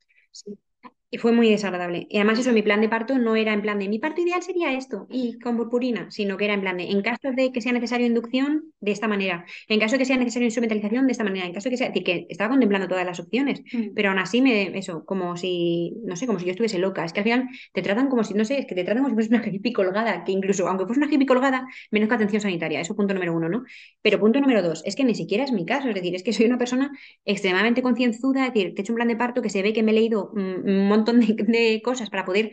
Y 1.11 1.17
fue 1.17 1.31
muy 1.31 1.49
desagradable. 1.49 2.05
Y 2.09 2.17
además 2.17 2.37
eso, 2.39 2.51
mi 2.51 2.61
plan 2.61 2.81
de 2.81 2.89
parto 2.89 3.17
no 3.17 3.35
era 3.35 3.53
en 3.53 3.61
plan 3.61 3.79
de 3.79 3.89
mi 3.89 3.97
parto 3.97 4.21
ideal 4.21 4.43
sería 4.43 4.73
esto 4.73 5.07
y 5.09 5.39
con 5.39 5.57
purpurina, 5.57 6.11
sino 6.11 6.37
que 6.37 6.45
era 6.45 6.53
en 6.53 6.61
plan 6.61 6.77
de 6.77 6.83
en 6.91 7.01
caso 7.01 7.31
de 7.35 7.51
que 7.51 7.61
sea 7.61 7.71
necesario 7.73 8.05
inducción, 8.05 8.65
de 8.79 8.91
esta 8.91 9.07
manera. 9.07 9.45
En 9.67 9.79
caso 9.79 9.93
de 9.93 9.99
que 9.99 10.05
sea 10.05 10.17
necesario 10.17 10.45
instrumentalización, 10.45 11.07
de 11.07 11.11
esta 11.11 11.23
manera. 11.23 11.45
En 11.45 11.53
caso 11.53 11.65
de 11.65 11.71
que 11.71 11.77
sea, 11.77 11.87
es 11.87 11.93
decir, 11.93 12.03
que 12.05 12.27
estaba 12.29 12.51
contemplando 12.51 12.87
todas 12.87 13.05
las 13.05 13.19
opciones, 13.19 13.61
Mm. 13.73 13.93
pero 13.95 14.09
aún 14.09 14.19
así 14.19 14.41
me, 14.41 14.77
eso, 14.77 15.03
como 15.05 15.35
si, 15.35 15.95
no 16.05 16.15
sé, 16.15 16.27
como 16.27 16.39
si 16.39 16.45
yo 16.45 16.51
estuviese 16.51 16.77
loca. 16.79 17.03
Es 17.03 17.13
que 17.13 17.19
al 17.21 17.23
final 17.23 17.49
te 17.73 17.81
tratan 17.81 18.07
como 18.07 18.23
si, 18.23 18.33
no 18.35 18.45
sé, 18.45 18.59
es 18.59 18.65
que 18.67 18.75
te 18.75 18.83
tratan 18.83 19.03
como 19.03 19.09
si 19.09 19.15
fuese 19.15 19.35
una 19.35 19.45
hippie 19.47 19.73
colgada, 19.73 20.23
que 20.23 20.31
incluso, 20.31 20.67
aunque 20.67 20.85
fuese 20.85 21.01
una 21.01 21.11
hippie 21.11 21.25
colgada, 21.27 21.65
menos 21.91 22.07
que 22.09 22.15
atención 22.15 22.41
sanitaria. 22.41 22.79
Eso 22.81 22.95
punto 22.95 23.13
número 23.13 23.33
uno, 23.35 23.49
¿no? 23.49 23.63
Pero 24.01 24.19
punto 24.19 24.39
número 24.39 24.61
dos, 24.61 24.83
es 24.85 24.95
que 24.95 25.03
ni 25.03 25.15
siquiera 25.15 25.43
es 25.43 25.51
mi 25.51 25.65
caso. 25.65 25.89
Es 25.89 25.95
decir, 25.95 26.15
es 26.15 26.23
que 26.23 26.33
soy 26.33 26.45
una 26.45 26.57
persona 26.57 26.91
extremadamente 27.25 27.81
concienzuda, 27.81 28.47
es 28.47 28.53
decir, 28.53 28.73
te 28.75 28.81
he 28.81 28.83
hecho 28.83 28.93
un 28.93 28.97
plan 28.97 29.07
de 29.07 29.15
parto 29.15 29.41
que 29.41 29.49
se 29.49 29.61
ve 29.61 29.73
que 29.73 29.83
me 29.83 29.91
he 29.91 29.95
leído 29.95 30.31
mm, 30.35 30.39
un 30.69 30.87
montón 30.99 31.19
de, 31.21 31.33
de 31.47 31.81
cosas 31.83 32.09
para 32.09 32.25
poder 32.25 32.51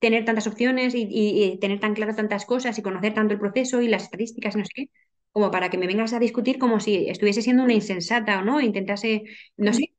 tener 0.00 0.24
tantas 0.24 0.46
opciones 0.46 0.94
y, 0.94 1.02
y- 1.10 1.44
y 1.44 1.58
tener 1.58 1.80
tan 1.80 1.94
claras 1.94 2.16
tantas 2.16 2.44
cosas 2.46 2.78
y 2.78 2.82
conocer 2.82 3.14
tanto 3.14 3.34
el 3.34 3.40
proceso 3.40 3.80
y 3.82 3.88
las 3.88 4.04
estadísticas 4.04 4.56
no 4.56 4.64
sé 4.64 4.70
qué, 4.74 4.90
como 5.32 5.50
para 5.50 5.70
que 5.70 5.78
me 5.78 5.86
vengas 5.86 6.12
a 6.12 6.18
discutir 6.20 6.58
como 6.58 6.80
si 6.80 7.08
estuviese 7.08 7.42
siendo 7.42 7.62
una 7.64 7.74
insensata 7.74 8.40
o 8.40 8.44
no, 8.44 8.60
intentase, 8.60 9.22
no 9.56 9.72
sé, 9.72 9.94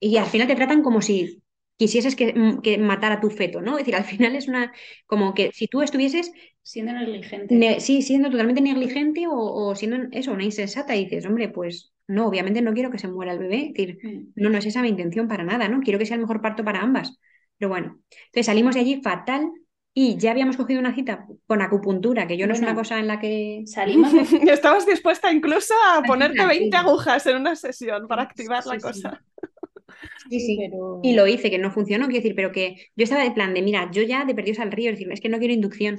y 0.00 0.16
al 0.18 0.26
final 0.26 0.48
te 0.48 0.56
tratan 0.56 0.82
como 0.82 1.02
si 1.02 1.42
quisieses 1.76 2.16
que, 2.16 2.32
mm, 2.34 2.60
que 2.62 2.78
matar 2.78 3.12
a 3.12 3.20
tu 3.20 3.30
feto, 3.30 3.60
¿no? 3.62 3.72
Es 3.78 3.80
decir, 3.86 3.96
al 3.96 4.04
final 4.04 4.36
es 4.36 4.48
una, 4.48 4.72
como 5.06 5.34
que 5.34 5.52
si 5.52 5.66
tú 5.68 5.82
estuvieses, 5.82 6.32
Siendo 6.62 6.92
negligente. 6.92 7.54
ne- 7.54 7.80
sí, 7.80 8.02
siendo 8.02 8.30
totalmente 8.30 8.60
negligente 8.62 9.26
o, 9.28 9.34
o 9.34 9.74
siendo 9.74 9.96
eso, 10.12 10.32
una 10.32 10.44
insensata 10.44 10.96
y 10.96 11.04
dices, 11.04 11.26
hombre, 11.26 11.48
pues 11.48 11.92
no, 12.10 12.26
obviamente 12.28 12.62
no 12.62 12.72
quiero 12.74 12.90
que 12.90 12.98
se 12.98 13.08
muera 13.08 13.32
el 13.32 13.38
bebé, 13.38 13.66
es 13.68 13.74
decir, 13.74 13.98
Mm. 14.02 14.32
no, 14.36 14.50
no 14.50 14.58
es 14.58 14.66
esa 14.66 14.82
mi 14.82 14.88
intención 14.88 15.28
para 15.28 15.44
nada, 15.44 15.68
¿no? 15.68 15.80
Quiero 15.80 15.98
que 15.98 16.06
sea 16.06 16.16
el 16.16 16.22
mejor 16.22 16.40
parto 16.42 16.64
para 16.64 16.80
ambas. 16.82 17.18
Pero 17.58 17.68
bueno, 17.70 18.00
entonces 18.26 18.46
salimos 18.46 18.74
de 18.74 18.80
allí 18.80 19.00
fatal 19.02 19.50
y 19.92 20.16
ya 20.18 20.30
habíamos 20.30 20.56
cogido 20.56 20.80
una 20.80 20.94
cita 20.94 21.26
con 21.46 21.62
acupuntura, 21.62 22.26
que 22.26 22.36
yo 22.36 22.46
no 22.46 22.54
es 22.54 22.60
una 22.60 22.74
cosa 22.74 22.98
en 23.00 23.06
la 23.08 23.18
que... 23.20 23.62
Salimos 23.66 24.12
de... 24.12 24.20
Estabas 24.52 24.86
dispuesta 24.86 25.32
incluso 25.32 25.74
a 25.92 26.02
ponerte 26.02 26.40
sí. 26.40 26.46
20 26.46 26.76
agujas 26.76 27.26
en 27.26 27.36
una 27.38 27.56
sesión 27.56 28.06
para 28.08 28.22
activar 28.22 28.64
la 28.66 28.74
Sí, 28.74 28.78
sí. 28.80 28.80
cosa. 28.80 29.22
Sí, 30.28 30.40
sí. 30.40 30.56
pero... 30.58 31.00
Y 31.02 31.14
lo 31.14 31.26
hice, 31.26 31.50
que 31.50 31.58
no 31.58 31.70
funcionó, 31.72 32.06
quiero 32.06 32.22
decir, 32.22 32.34
pero 32.36 32.52
que 32.52 32.76
yo 32.96 33.04
estaba 33.04 33.24
de 33.24 33.32
plan 33.32 33.54
de, 33.54 33.62
mira, 33.62 33.90
yo 33.92 34.02
ya 34.02 34.24
de 34.24 34.34
perdidos 34.34 34.60
al 34.60 34.72
río, 34.72 34.90
es 34.90 34.96
decir, 34.98 35.12
es 35.12 35.20
que 35.20 35.28
no 35.28 35.38
quiero 35.38 35.54
inducción. 35.54 35.98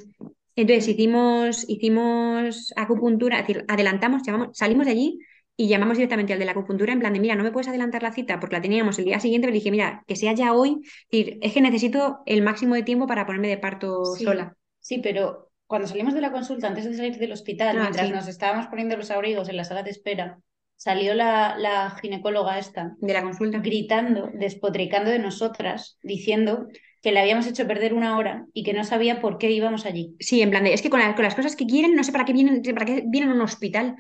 Entonces 0.56 0.88
hicimos, 0.88 1.66
hicimos 1.70 2.74
acupuntura, 2.76 3.40
es 3.40 3.48
decir, 3.48 3.66
adelantamos, 3.68 4.22
llamamos, 4.26 4.58
salimos 4.58 4.86
de 4.86 4.92
allí 4.92 5.20
y 5.58 5.68
llamamos 5.68 5.98
directamente 5.98 6.34
al 6.34 6.40
de 6.40 6.46
la 6.46 6.52
acupuntura 6.54 6.94
en 6.94 7.00
plan 7.00 7.14
de, 7.14 7.20
mira, 7.20 7.36
no 7.36 7.44
me 7.44 7.52
puedes 7.52 7.68
adelantar 7.68 8.02
la 8.04 8.12
cita 8.14 8.40
porque 8.40 8.56
la 8.56 8.62
teníamos 8.62 8.98
el 9.00 9.06
día 9.06 9.20
siguiente, 9.20 9.48
le 9.48 9.54
dije, 9.54 9.72
mira, 9.72 10.04
que 10.08 10.16
sea 10.16 10.34
ya 10.34 10.54
hoy, 10.54 10.82
es 11.12 11.54
que 11.54 11.62
necesito 11.62 12.22
el 12.26 12.42
máximo 12.42 12.76
de 12.76 12.84
tiempo 12.84 13.08
para 13.08 13.26
ponerme 13.26 13.48
de 13.50 13.58
parto 13.58 14.06
Sí, 14.06 14.26
sola. 14.26 14.56
Sí, 14.80 15.00
pero 15.00 15.50
cuando 15.68 15.88
salimos 15.88 16.14
de 16.14 16.22
la 16.22 16.32
consulta, 16.32 16.68
antes 16.68 16.86
de 16.86 16.96
salir 16.96 17.18
del 17.18 17.32
hospital, 17.32 17.78
Ah, 17.78 17.82
mientras 17.82 18.08
sí. 18.08 18.14
nos 18.14 18.28
estábamos 18.28 18.68
poniendo 18.68 18.98
los 18.98 19.12
abrigos 19.12 19.48
en 19.50 19.58
la 19.58 19.64
sala 19.64 19.84
de 19.84 19.92
espera, 19.92 20.40
salió 20.76 21.14
la, 21.14 21.56
la 21.58 21.92
ginecóloga 22.02 22.58
esta 22.58 22.96
De 23.00 23.14
la 23.14 23.22
consulta. 23.22 23.60
gritando, 23.60 24.30
despotricando 24.34 25.12
de 25.12 25.20
nosotras, 25.20 25.98
diciendo 26.02 26.68
que 27.02 27.12
le 27.12 27.20
habíamos 27.20 27.48
hecho 27.48 27.68
perder 27.68 27.94
una 27.94 28.18
hora 28.18 28.46
y 28.54 28.64
que 28.64 28.74
no 28.74 28.84
sabía 28.84 29.22
por 29.22 29.38
qué 29.38 29.52
íbamos 29.52 29.86
allí. 29.86 30.16
Sí, 30.20 30.42
en 30.42 30.50
plan 30.50 30.64
de, 30.64 30.74
es 30.74 30.82
que 30.82 30.90
con, 30.90 31.00
la- 31.00 31.16
con 31.16 31.24
las 31.24 31.36
cosas 31.36 31.56
que 31.56 31.66
quieren, 31.66 31.96
no 31.96 32.04
sé 32.04 32.12
para 32.12 32.26
qué 32.26 32.34
vienen, 32.34 32.62
para 32.74 32.86
qué 32.86 33.04
vienen 33.08 33.32
a 33.32 33.36
un 33.36 33.42
hospital. 33.42 33.96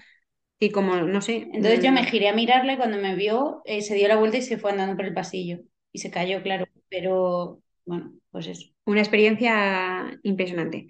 Y 0.63 0.69
como, 0.69 0.95
no 0.95 1.21
sé. 1.21 1.47
Entonces 1.53 1.83
yo 1.83 1.91
mm, 1.91 1.95
me 1.95 2.05
giré 2.05 2.29
a 2.29 2.35
mirarle, 2.35 2.77
cuando 2.77 2.99
me 2.99 3.15
vio, 3.15 3.63
eh, 3.65 3.81
se 3.81 3.95
dio 3.95 4.07
la 4.07 4.15
vuelta 4.15 4.37
y 4.37 4.43
se 4.43 4.59
fue 4.59 4.69
andando 4.69 4.95
por 4.95 5.05
el 5.05 5.13
pasillo. 5.13 5.57
Y 5.91 5.97
se 5.97 6.11
cayó, 6.11 6.43
claro. 6.43 6.65
Pero 6.87 7.63
bueno, 7.83 8.13
pues 8.29 8.45
eso. 8.45 8.69
Una 8.85 8.99
experiencia 8.99 10.19
impresionante. 10.21 10.89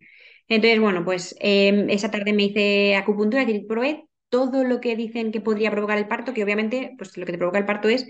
Entonces, 0.49 0.77
bueno, 0.81 1.05
pues 1.05 1.37
eh, 1.39 1.85
esa 1.87 2.11
tarde 2.11 2.33
me 2.33 2.43
hice 2.43 2.97
acupuntura, 2.97 3.43
es 3.43 3.47
decir, 3.47 3.65
probé 3.65 4.03
todo 4.27 4.65
lo 4.65 4.81
que 4.81 4.97
dicen 4.97 5.31
que 5.31 5.39
podría 5.39 5.71
provocar 5.71 5.97
el 5.97 6.07
parto, 6.09 6.33
que 6.33 6.43
obviamente, 6.43 6.93
pues 6.97 7.15
lo 7.17 7.25
que 7.25 7.31
te 7.31 7.37
provoca 7.37 7.59
el 7.59 7.65
parto 7.65 7.87
es 7.87 8.05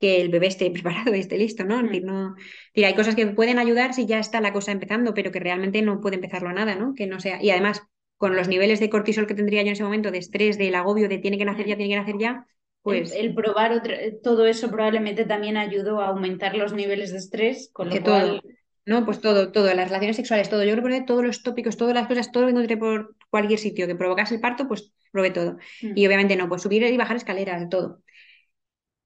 que 0.00 0.20
el 0.20 0.30
bebé 0.30 0.48
esté 0.48 0.68
preparado 0.72 1.14
y 1.14 1.20
esté 1.20 1.38
listo, 1.38 1.62
¿no? 1.64 1.76
Es 1.76 1.84
decir, 1.84 2.04
no, 2.04 2.36
es 2.36 2.44
decir, 2.74 2.86
hay 2.86 2.94
cosas 2.94 3.14
que 3.14 3.24
pueden 3.28 3.60
ayudar 3.60 3.94
si 3.94 4.04
ya 4.06 4.18
está 4.18 4.40
la 4.40 4.52
cosa 4.52 4.72
empezando, 4.72 5.14
pero 5.14 5.30
que 5.30 5.38
realmente 5.38 5.80
no 5.80 6.00
puede 6.00 6.16
empezarlo 6.16 6.48
a 6.48 6.54
nada, 6.54 6.74
¿no? 6.74 6.92
Que 6.96 7.06
no 7.06 7.20
sea, 7.20 7.40
y 7.40 7.50
además, 7.50 7.82
con 8.16 8.36
los 8.36 8.48
niveles 8.48 8.80
de 8.80 8.90
cortisol 8.90 9.26
que 9.26 9.34
tendría 9.34 9.62
yo 9.62 9.68
en 9.68 9.72
ese 9.72 9.84
momento, 9.84 10.10
de 10.10 10.18
estrés, 10.18 10.58
del 10.58 10.74
agobio, 10.74 11.08
de 11.08 11.18
tiene 11.18 11.38
que 11.38 11.44
nacer 11.44 11.66
ya, 11.66 11.76
tiene 11.76 11.94
que 11.94 12.00
nacer 12.00 12.18
ya, 12.18 12.46
pues 12.84 13.12
el, 13.12 13.28
el 13.28 13.34
probar 13.34 13.82
todo 14.22 14.46
eso 14.46 14.70
probablemente 14.70 15.24
también 15.24 15.56
ayudó 15.56 16.00
a 16.00 16.08
aumentar 16.08 16.54
los 16.54 16.74
niveles 16.74 17.12
de 17.12 17.18
estrés, 17.18 17.70
con 17.72 17.88
lo 17.88 17.94
que 17.94 18.02
cual 18.02 18.40
todo. 18.42 18.52
No, 18.86 19.06
pues 19.06 19.20
todo, 19.22 19.50
todo, 19.50 19.72
las 19.72 19.88
relaciones 19.88 20.16
sexuales, 20.16 20.50
todo. 20.50 20.62
Yo 20.64 20.76
creo 20.76 21.00
que 21.00 21.06
todos 21.06 21.24
los 21.24 21.42
tópicos, 21.42 21.78
todas 21.78 21.94
las 21.94 22.06
cosas, 22.06 22.30
todo 22.30 22.42
lo 22.42 22.48
que 22.48 22.52
encontré 22.52 22.76
por 22.76 23.16
cualquier 23.30 23.58
sitio 23.58 23.86
que 23.86 23.96
provocase 23.96 24.34
el 24.34 24.42
parto, 24.42 24.68
pues 24.68 24.92
probé 25.10 25.30
todo. 25.30 25.56
Mm. 25.80 25.92
Y 25.96 26.06
obviamente 26.06 26.36
no, 26.36 26.46
pues 26.48 26.60
subir 26.60 26.82
y 26.82 26.96
bajar 26.98 27.16
escaleras, 27.16 27.66
todo. 27.70 28.02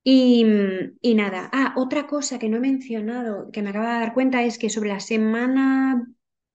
Y, 0.02 0.44
y 1.00 1.14
nada, 1.14 1.48
ah, 1.52 1.74
otra 1.76 2.08
cosa 2.08 2.40
que 2.40 2.48
no 2.48 2.56
he 2.56 2.60
mencionado, 2.60 3.50
que 3.52 3.62
me 3.62 3.70
acabo 3.70 3.84
de 3.84 3.92
dar 3.92 4.14
cuenta, 4.14 4.42
es 4.42 4.58
que 4.58 4.70
sobre 4.70 4.88
la 4.88 5.00
semana 5.00 6.04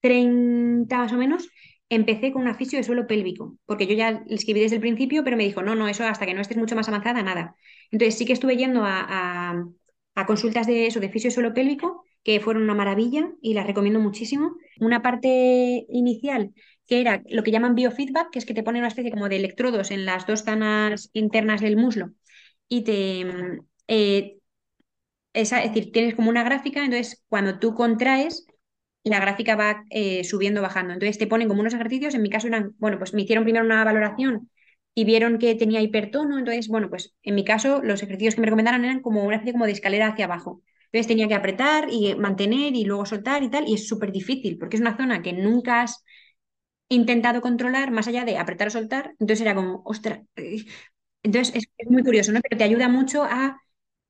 30 0.01 0.97
más 0.97 1.14
o 1.14 1.18
menos, 1.18 1.49
empecé 1.89 2.31
con 2.31 2.41
una 2.41 2.55
fisio 2.55 2.77
de 2.79 2.84
suelo 2.84 3.07
pélvico, 3.07 3.57
porque 3.65 3.88
yo 3.88 3.93
ya 3.95 4.11
le 4.25 4.36
escribí 4.36 4.59
desde 4.61 4.75
el 4.77 4.81
principio, 4.81 5.23
pero 5.23 5.38
me 5.38 5.43
dijo, 5.45 5.61
no, 5.63 5.75
no, 5.75 5.88
eso 5.88 6.03
hasta 6.05 6.25
que 6.25 6.34
no 6.34 6.41
estés 6.41 6.57
mucho 6.57 6.75
más 6.75 6.88
avanzada, 6.89 7.21
nada. 7.23 7.55
Entonces 7.91 8.17
sí 8.17 8.25
que 8.25 8.34
estuve 8.34 8.57
yendo 8.57 8.84
a, 8.86 8.99
a- 9.51 9.65
a 10.15 10.25
consultas 10.25 10.67
de 10.67 10.86
eso, 10.88 10.99
de 10.99 11.09
fisio 11.09 11.29
de 11.29 11.34
suelo 11.34 11.53
pélvico, 11.53 12.03
que 12.23 12.39
fueron 12.39 12.63
una 12.63 12.75
maravilla 12.75 13.31
y 13.41 13.53
las 13.53 13.67
recomiendo 13.67 13.99
muchísimo. 13.99 14.55
Una 14.79 15.01
parte 15.01 15.86
inicial 15.89 16.53
que 16.88 17.01
era 17.01 17.23
lo 17.29 17.43
que 17.43 17.51
llaman 17.51 17.75
biofeedback, 17.75 18.29
que 18.31 18.39
es 18.39 18.45
que 18.45 18.53
te 18.53 18.63
ponen 18.63 18.81
una 18.81 18.89
especie 18.89 19.11
como 19.11 19.29
de 19.29 19.38
electrodos 19.38 19.91
en 19.91 20.05
las 20.05 20.27
dos 20.27 20.43
zonas 20.43 21.09
internas 21.13 21.61
del 21.61 21.77
muslo 21.77 22.11
y 22.69 22.84
te... 22.84 23.25
eh, 23.88 24.38
es 25.34 25.49
decir, 25.51 25.91
tienes 25.91 26.15
como 26.15 26.29
una 26.29 26.43
gráfica, 26.43 26.84
entonces 26.84 27.23
cuando 27.29 27.59
tú 27.59 27.73
contraes, 27.75 28.45
la 29.04 29.20
gráfica 29.20 29.56
va 29.56 29.86
eh, 29.89 30.24
subiendo, 30.24 30.62
bajando. 30.62 30.93
Entonces 30.93 31.18
te 31.18 31.28
ponen 31.28 31.47
como 31.47 31.62
unos 31.62 31.74
ejercicios, 31.74 32.14
en 32.16 32.22
mi 32.22 32.30
caso 32.30 32.47
eran, 32.47 32.76
bueno, 32.80 32.97
pues 32.97 33.14
me 33.14 33.22
hicieron 33.24 33.43
primero 33.43 33.66
una 33.66 33.84
valoración 33.84 34.49
y 34.95 35.06
vieron 35.06 35.39
que 35.39 35.56
tenía 35.56 35.82
hipertono, 35.82 36.38
entonces, 36.38 36.68
bueno, 36.68 36.89
pues 36.89 37.16
en 37.24 37.36
mi 37.36 37.43
caso 37.43 37.82
los 37.84 38.04
ejercicios 38.04 38.36
que 38.36 38.41
me 38.41 38.45
recomendaron 38.47 38.86
eran 38.86 39.01
como 39.01 39.24
una 39.24 39.36
especie 39.38 39.54
como 39.54 39.66
de 39.66 39.72
escalera 39.72 40.08
hacia 40.08 40.26
abajo. 40.26 40.62
Entonces 40.86 41.08
tenía 41.08 41.28
que 41.28 41.34
apretar 41.34 41.88
y 41.91 42.14
mantener 42.16 42.76
y 42.76 42.86
luego 42.86 43.06
soltar 43.06 43.41
y 43.43 43.49
tal, 43.49 43.68
y 43.68 43.74
es 43.76 43.88
súper 43.88 44.12
difícil 44.12 44.58
porque 44.60 44.76
es 44.78 44.82
una 44.82 44.95
zona 44.95 45.22
que 45.24 45.34
nunca 45.34 45.82
has 45.82 46.04
intentado 46.89 47.41
controlar 47.41 47.91
más 47.91 48.08
allá 48.08 48.26
de 48.26 48.38
apretar 48.38 48.68
o 48.68 48.72
soltar, 48.72 49.12
entonces 49.20 49.41
era 49.41 49.56
como, 49.56 49.82
ostras, 49.86 50.22
eh, 50.36 50.66
entonces 51.24 51.56
es, 51.56 51.89
muy 51.89 52.04
curioso, 52.04 52.32
¿no? 52.32 52.41
Pero 52.41 52.58
te 52.58 52.64
ayuda 52.66 52.89
mucho 52.89 53.24
a 53.24 53.62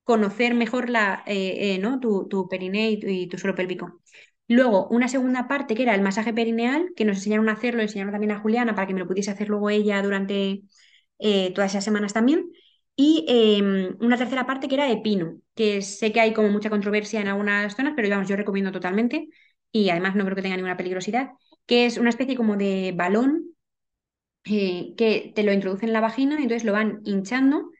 conocer 0.03 0.53
mejor 0.55 0.89
la, 0.89 1.23
eh, 1.27 1.79
¿no? 1.79 1.99
tu, 1.99 2.27
tu 2.29 2.49
periné 2.49 2.91
y 2.91 3.27
tu 3.27 3.37
suelo 3.37 3.55
pélvico. 3.55 4.01
Luego, 4.47 4.87
una 4.89 5.07
segunda 5.07 5.47
parte 5.47 5.73
que 5.75 5.83
era 5.83 5.95
el 5.95 6.01
masaje 6.01 6.33
perineal, 6.33 6.89
que 6.95 7.05
nos 7.05 7.17
enseñaron 7.17 7.49
a 7.49 7.53
hacerlo, 7.53 7.81
enseñaron 7.81 8.11
también 8.11 8.31
a 8.31 8.39
Juliana 8.39 8.75
para 8.75 8.87
que 8.87 8.93
me 8.93 8.99
lo 8.99 9.07
pudiese 9.07 9.31
hacer 9.31 9.49
luego 9.49 9.69
ella 9.69 10.01
durante 10.01 10.63
eh, 11.19 11.51
todas 11.53 11.71
esas 11.71 11.83
semanas 11.85 12.13
también. 12.13 12.51
Y 12.95 13.25
eh, 13.27 13.95
una 14.01 14.17
tercera 14.17 14.45
parte 14.45 14.67
que 14.67 14.75
era 14.75 14.85
de 14.87 14.97
pino, 14.97 15.37
que 15.55 15.81
sé 15.81 16.11
que 16.11 16.19
hay 16.21 16.33
como 16.33 16.49
mucha 16.49 16.69
controversia 16.69 17.21
en 17.21 17.27
algunas 17.27 17.75
zonas, 17.75 17.93
pero 17.95 18.09
vamos, 18.09 18.27
yo 18.27 18.35
recomiendo 18.35 18.71
totalmente 18.71 19.29
y 19.71 19.89
además 19.89 20.15
no 20.15 20.23
creo 20.25 20.35
que 20.35 20.43
tenga 20.43 20.55
ninguna 20.57 20.77
peligrosidad, 20.77 21.31
que 21.65 21.85
es 21.87 21.97
una 21.97 22.09
especie 22.09 22.35
como 22.35 22.55
de 22.57 22.93
balón 22.95 23.55
eh, 24.45 24.93
que 24.97 25.31
te 25.35 25.43
lo 25.43 25.53
introducen 25.53 25.89
en 25.89 25.93
la 25.93 26.01
vagina 26.01 26.35
y 26.39 26.43
entonces 26.43 26.65
lo 26.65 26.73
van 26.73 26.99
hinchando 27.05 27.71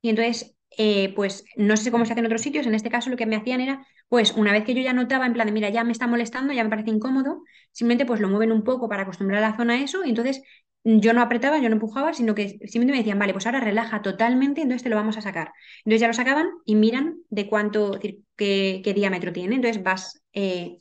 y 0.00 0.10
entonces, 0.10 0.54
eh, 0.78 1.12
pues 1.14 1.44
no 1.56 1.76
sé 1.76 1.90
cómo 1.90 2.04
se 2.06 2.12
hace 2.12 2.20
en 2.20 2.26
otros 2.26 2.42
sitios, 2.42 2.66
en 2.66 2.74
este 2.74 2.90
caso 2.90 3.10
lo 3.10 3.16
que 3.16 3.26
me 3.26 3.36
hacían 3.36 3.60
era, 3.60 3.86
pues 4.12 4.32
una 4.32 4.52
vez 4.52 4.64
que 4.64 4.74
yo 4.74 4.82
ya 4.82 4.92
notaba 4.92 5.24
en 5.26 5.32
plan 5.32 5.46
de, 5.46 5.52
mira, 5.52 5.70
ya 5.70 5.84
me 5.84 5.92
está 5.92 6.06
molestando, 6.06 6.52
ya 6.52 6.62
me 6.64 6.68
parece 6.70 6.90
incómodo, 6.90 7.42
simplemente 7.72 8.04
pues 8.04 8.20
lo 8.20 8.28
mueven 8.28 8.52
un 8.52 8.62
poco 8.62 8.86
para 8.88 9.02
acostumbrar 9.04 9.42
a 9.42 9.48
la 9.50 9.56
zona 9.56 9.74
a 9.74 9.80
eso 9.82 10.04
y 10.04 10.10
entonces 10.10 10.42
yo 10.84 11.14
no 11.14 11.22
apretaba, 11.22 11.58
yo 11.58 11.68
no 11.70 11.76
empujaba, 11.76 12.12
sino 12.12 12.34
que 12.34 12.50
simplemente 12.50 12.92
me 12.92 12.98
decían, 12.98 13.18
vale, 13.18 13.32
pues 13.32 13.46
ahora 13.46 13.60
relaja 13.60 14.02
totalmente, 14.02 14.60
entonces 14.60 14.82
te 14.82 14.90
lo 14.90 14.96
vamos 14.96 15.16
a 15.16 15.22
sacar. 15.22 15.52
Entonces 15.84 16.00
ya 16.02 16.08
lo 16.08 16.12
sacaban 16.14 16.48
y 16.66 16.74
miran 16.74 17.16
de 17.30 17.48
cuánto, 17.48 17.98
qué, 18.00 18.18
qué 18.84 18.92
diámetro 18.94 19.32
tiene, 19.32 19.56
entonces 19.56 19.82
vas... 19.82 20.22
eh, 20.34 20.78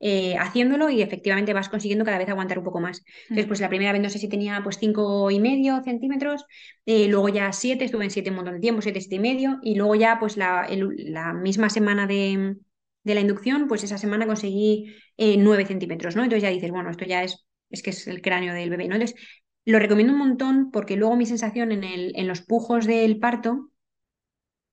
eh, 0.00 0.36
haciéndolo 0.38 0.90
y 0.90 1.02
efectivamente 1.02 1.52
vas 1.52 1.68
consiguiendo 1.68 2.04
cada 2.04 2.18
vez 2.18 2.28
aguantar 2.28 2.58
un 2.58 2.64
poco 2.64 2.80
más. 2.80 3.04
Entonces, 3.28 3.46
pues 3.46 3.60
la 3.60 3.68
primera 3.68 3.92
vez 3.92 4.00
no 4.02 4.10
sé 4.10 4.18
si 4.18 4.28
tenía 4.28 4.60
pues 4.62 4.78
cinco 4.78 5.30
y 5.30 5.40
medio 5.40 5.82
centímetros, 5.82 6.44
eh, 6.86 7.08
luego 7.08 7.28
ya 7.28 7.52
siete, 7.52 7.84
estuve 7.84 8.04
en 8.04 8.10
siete 8.10 8.30
un 8.30 8.36
montón 8.36 8.54
de 8.54 8.60
tiempo, 8.60 8.82
siete, 8.82 9.00
siete 9.00 9.16
y 9.16 9.18
medio, 9.20 9.58
y 9.62 9.74
luego 9.76 9.94
ya 9.94 10.18
pues 10.18 10.36
la, 10.36 10.64
el- 10.64 11.12
la 11.12 11.32
misma 11.34 11.70
semana 11.70 12.06
de, 12.06 12.56
de 13.04 13.14
la 13.14 13.20
inducción, 13.20 13.68
pues 13.68 13.84
esa 13.84 13.98
semana 13.98 14.26
conseguí 14.26 14.94
eh, 15.16 15.36
nueve 15.38 15.66
centímetros, 15.66 16.16
¿no? 16.16 16.22
Entonces 16.24 16.42
ya 16.42 16.50
dices, 16.50 16.70
bueno, 16.70 16.90
esto 16.90 17.04
ya 17.04 17.22
es, 17.24 17.46
es 17.70 17.82
que 17.82 17.90
es 17.90 18.06
el 18.06 18.22
cráneo 18.22 18.54
del 18.54 18.70
bebé, 18.70 18.88
¿no? 18.88 18.94
Entonces, 18.96 19.18
lo 19.64 19.78
recomiendo 19.78 20.12
un 20.12 20.18
montón 20.18 20.70
porque 20.70 20.96
luego 20.96 21.16
mi 21.16 21.26
sensación 21.26 21.72
en, 21.72 21.84
el, 21.84 22.12
en 22.16 22.26
los 22.28 22.40
pujos 22.42 22.86
del 22.86 23.18
parto 23.18 23.70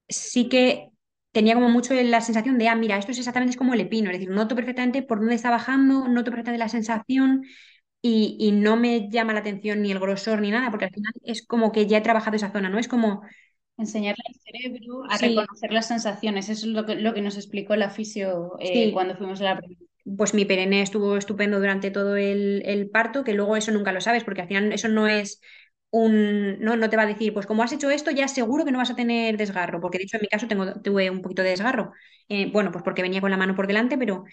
sí 0.10 0.50
que 0.50 0.90
tenía 1.38 1.54
como 1.54 1.70
mucho 1.70 1.94
la 1.94 2.20
sensación 2.20 2.58
de, 2.58 2.68
ah, 2.68 2.76
mira, 2.76 2.98
esto 2.98 3.12
es 3.12 3.20
exactamente 3.20 3.58
como 3.58 3.76
el 3.76 3.82
epino, 3.82 4.10
es 4.10 4.18
decir, 4.18 4.32
noto 4.32 4.56
perfectamente 4.56 5.04
por 5.04 5.20
dónde 5.20 5.36
está 5.36 5.52
bajando, 5.52 6.08
noto 6.08 6.32
perfectamente 6.32 6.58
la 6.58 6.68
sensación 6.68 7.44
y, 8.02 8.52
no 8.54 8.76
me 8.76 9.08
llama 9.12 9.34
la 9.34 9.42
atención 9.42 9.84
ni 9.84 9.92
el 9.92 10.00
grosor 10.00 10.42
ni 10.42 10.50
nada, 10.50 10.72
porque 10.72 10.86
al 10.86 10.92
final 10.92 11.14
es 11.24 11.46
como 11.46 11.72
que 11.72 11.86
ya 11.86 12.00
he 12.00 12.02
trabajado 12.02 12.38
esa 12.38 12.52
zona, 12.52 12.70
¿no? 12.70 12.80
Es 12.80 12.88
como... 12.88 13.22
Enseñarle 13.78 14.24
al 14.28 14.34
cerebro 14.34 15.04
a 15.08 15.18
reconocer 15.20 15.72
las 15.72 15.88
sensaciones, 15.88 16.50
eso 16.50 16.66
es 16.66 16.74
lo 16.74 16.88
que, 16.88 16.96
lo 16.96 17.14
que 17.14 17.22
nos 17.22 17.36
explicó 17.36 17.76
la 17.76 17.92
fisio 17.92 18.54
eh, 18.60 18.92
cuando 18.92 19.16
fuimos 19.16 19.40
a 19.42 19.44
la 19.44 19.62
pues 20.18 20.34
mi 20.34 20.46
perenne 20.46 20.82
estuvo 20.82 21.18
estupendo 21.18 21.60
durante 21.60 21.92
todo 21.92 22.16
el, 22.16 22.64
el, 22.66 22.90
parto, 22.90 23.24
que 23.24 23.34
luego 23.34 23.58
eso 23.58 23.72
nunca 23.72 23.92
lo 23.92 24.02
sabes, 24.02 24.24
porque 24.24 24.42
al 24.42 24.48
final 24.48 24.74
eso 24.74 24.88
no 24.88 25.08
es 25.08 25.40
un, 25.92 26.60
no, 26.60 26.76
no 26.76 26.90
te 26.90 26.98
va 26.98 27.04
a 27.04 27.06
decir, 27.08 27.34
pues 27.34 27.46
como 27.46 27.64
has 27.64 27.72
hecho 27.72 27.90
esto, 27.92 28.12
ya 28.12 28.28
seguro 28.28 28.66
que 28.66 28.72
no 28.72 28.78
vas 28.78 28.92
a 28.92 28.96
tener 28.96 29.38
desgarro, 29.38 29.80
porque 29.82 29.98
de 29.98 30.04
hecho 30.06 30.18
en 30.18 30.22
mi 30.22 30.28
caso 30.28 30.48
tengo, 30.48 30.74
tuve 30.82 31.10
un 31.10 31.22
poquito 31.22 31.44
de 31.44 31.50
desgarro. 31.52 31.94
Eh, 32.30 32.52
bueno, 32.52 32.72
pues 32.72 32.84
porque 32.84 33.02
venía 33.02 33.22
con 33.22 33.32
la 33.32 33.38
mano 33.38 33.56
por 33.56 33.68
delante, 33.68 33.98
pero, 33.98 34.26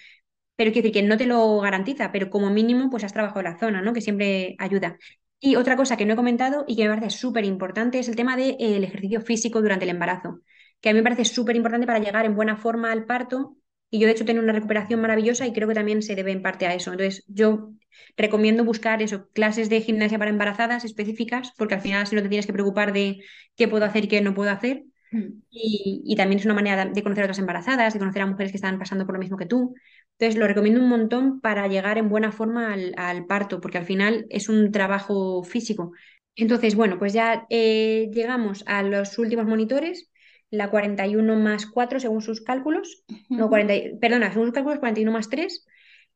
pero 0.57 0.73
quiero 0.73 0.87
decir 0.89 1.03
que 1.03 1.09
no 1.09 1.17
te 1.17 1.27
lo 1.27 1.61
garantiza, 1.61 2.13
pero 2.13 2.31
como 2.31 2.51
mínimo 2.51 2.91
pues 2.91 3.05
has 3.05 3.13
trabajado 3.13 3.43
la 3.43 3.59
zona, 3.59 3.83
¿no? 3.83 3.93
Que 3.93 4.01
siempre 4.01 4.57
ayuda. 4.59 4.99
Y 5.41 5.57
otra 5.57 5.77
cosa 5.77 5.97
que 5.97 6.07
no 6.07 6.15
he 6.15 6.17
comentado 6.17 6.65
y 6.69 6.77
que 6.77 6.85
me 6.89 6.95
parece 6.95 7.11
súper 7.19 7.45
importante 7.45 7.99
es 7.99 8.09
el 8.09 8.17
tema 8.17 8.37
del 8.37 8.85
ejercicio 8.85 9.21
físico 9.21 9.61
durante 9.63 9.85
el 9.85 9.91
embarazo, 9.91 10.41
que 10.81 10.91
a 10.91 10.93
mí 10.93 10.99
me 10.99 11.03
parece 11.03 11.25
súper 11.25 11.57
importante 11.57 11.87
para 11.87 11.99
llegar 11.99 12.25
en 12.25 12.37
buena 12.37 12.57
forma 12.57 12.93
al 12.93 13.05
parto 13.07 13.57
y 13.95 14.01
yo 14.01 14.09
de 14.09 14.13
hecho 14.13 14.25
tengo 14.25 14.43
una 14.43 14.53
recuperación 14.53 15.01
maravillosa 15.01 15.47
y 15.47 15.53
creo 15.53 15.69
que 15.69 15.75
también 15.75 16.03
se 16.03 16.17
debe 16.17 16.33
en 16.33 16.43
parte 16.43 16.67
a 16.67 16.75
eso. 16.75 16.91
Entonces 16.91 17.23
yo 17.29 17.71
recomiendo 18.17 18.65
buscar 18.65 19.01
eso, 19.03 19.29
clases 19.33 19.69
de 19.71 19.83
gimnasia 19.83 20.19
para 20.19 20.33
embarazadas 20.33 20.85
específicas, 20.85 21.53
porque 21.57 21.75
al 21.75 21.81
final 21.81 22.05
si 22.09 22.17
no 22.17 22.23
te 22.23 22.29
tienes 22.29 22.45
que 22.45 22.53
preocupar 22.53 22.93
de 22.93 23.21
qué 23.55 23.69
puedo 23.69 23.85
hacer 23.85 24.07
y 24.07 24.09
qué 24.09 24.21
no 24.21 24.35
puedo 24.35 24.51
hacer. 24.51 24.83
Mm. 25.13 25.43
Y, 25.49 26.15
también 26.17 26.41
es 26.41 26.45
una 26.45 26.55
manera 26.55 26.87
de 26.87 27.03
conocer 27.05 27.23
a 27.23 27.27
otras 27.27 27.39
embarazadas, 27.39 27.93
de 27.93 28.01
conocer 28.01 28.23
a 28.23 28.27
mujeres 28.27 28.51
que 28.51 28.57
están 28.57 28.81
pasando 28.81 29.07
por 29.07 29.15
lo 29.15 29.21
mismo 29.21 29.37
que 29.37 29.47
tú. 29.47 29.77
Entonces 30.19 30.41
lo 30.41 30.49
recomiendo 30.49 30.81
un 30.81 30.89
montón 30.89 31.41
para 31.41 31.69
llegar 31.69 31.97
en 31.97 32.09
buena 32.09 32.33
forma 32.33 32.73
al, 32.73 33.27
parto, 33.27 33.61
porque 33.61 33.79
al 33.79 33.85
final 33.85 34.27
es 34.29 34.49
un 34.49 34.73
trabajo 34.73 35.45
físico. 35.45 35.93
Entonces, 36.35 36.75
bueno, 36.75 36.99
pues 36.99 37.13
ya 37.13 37.47
eh, 37.49 38.11
llegamos 38.13 38.65
a 38.67 38.83
los 38.83 39.19
últimos 39.19 39.47
monitores, 39.47 40.11
la 40.57 40.71
41 40.71 41.37
más 41.37 41.67
4 41.67 42.01
según 42.01 42.23
sus 42.23 42.41
cálculos, 42.41 43.05
no, 43.29 43.49
40, 43.49 43.99
perdona, 44.01 44.33
según 44.33 44.47
sus 44.47 44.55
cálculos 44.55 44.79
41 44.79 45.13
más 45.13 45.29
3, 45.31 45.67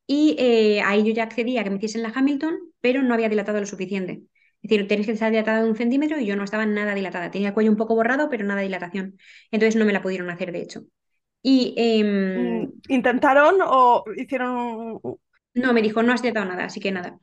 y 0.06 0.36
eh, 0.38 0.80
ahí 0.82 1.04
yo 1.04 1.12
ya 1.12 1.24
accedí 1.24 1.58
a 1.58 1.64
que 1.64 1.70
me 1.70 1.76
hiciesen 1.76 2.02
la 2.02 2.12
Hamilton, 2.14 2.58
pero 2.80 3.02
no 3.02 3.14
había 3.14 3.28
dilatado 3.28 3.60
lo 3.60 3.66
suficiente. 3.66 4.22
Es 4.62 4.70
decir, 4.70 4.88
tenéis 4.88 5.06
que 5.06 5.12
estar 5.12 5.30
dilatada 5.30 5.62
de 5.62 5.68
un 5.68 5.76
centímetro 5.76 6.18
y 6.18 6.26
yo 6.26 6.34
no 6.34 6.44
estaba 6.44 6.66
nada 6.66 6.94
dilatada. 6.94 7.30
Tenía 7.30 7.48
el 7.48 7.54
cuello 7.54 7.70
un 7.70 7.76
poco 7.76 7.94
borrado, 7.94 8.28
pero 8.28 8.44
nada 8.44 8.60
de 8.60 8.66
dilatación. 8.66 9.18
Entonces 9.50 9.76
no 9.76 9.84
me 9.84 9.92
la 9.92 10.02
pudieron 10.02 10.30
hacer, 10.30 10.50
de 10.50 10.62
hecho. 10.62 10.82
Y, 11.42 11.74
em, 11.76 12.62
mm, 12.62 12.72
¿Intentaron 12.88 13.56
o 13.62 14.04
hicieron...? 14.16 15.00
No, 15.54 15.72
me 15.72 15.82
dijo, 15.82 16.02
no 16.02 16.12
has 16.12 16.22
dilatado 16.22 16.46
nada, 16.46 16.64
así 16.64 16.80
que 16.80 16.90
nada. 16.90 17.20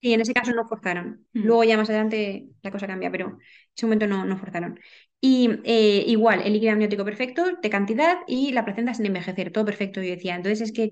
Y 0.00 0.12
en 0.12 0.20
ese 0.20 0.34
caso 0.34 0.52
no 0.52 0.66
forzaron. 0.66 1.26
Mm. 1.32 1.44
Luego 1.44 1.64
ya 1.64 1.76
más 1.76 1.88
adelante 1.88 2.48
la 2.62 2.70
cosa 2.70 2.86
cambia, 2.86 3.10
pero 3.10 3.28
en 3.28 3.38
ese 3.76 3.86
momento 3.86 4.06
no, 4.06 4.24
no 4.24 4.36
forzaron. 4.38 4.78
Y 5.20 5.50
eh, 5.64 6.04
igual, 6.06 6.42
el 6.44 6.52
líquido 6.52 6.72
amniótico 6.72 7.04
perfecto, 7.04 7.44
de 7.60 7.70
cantidad, 7.70 8.18
y 8.28 8.52
la 8.52 8.64
placenta 8.64 8.94
sin 8.94 9.06
envejecer, 9.06 9.50
todo 9.52 9.64
perfecto, 9.64 10.00
yo 10.02 10.10
decía. 10.10 10.36
Entonces 10.36 10.60
es 10.60 10.72
que 10.72 10.84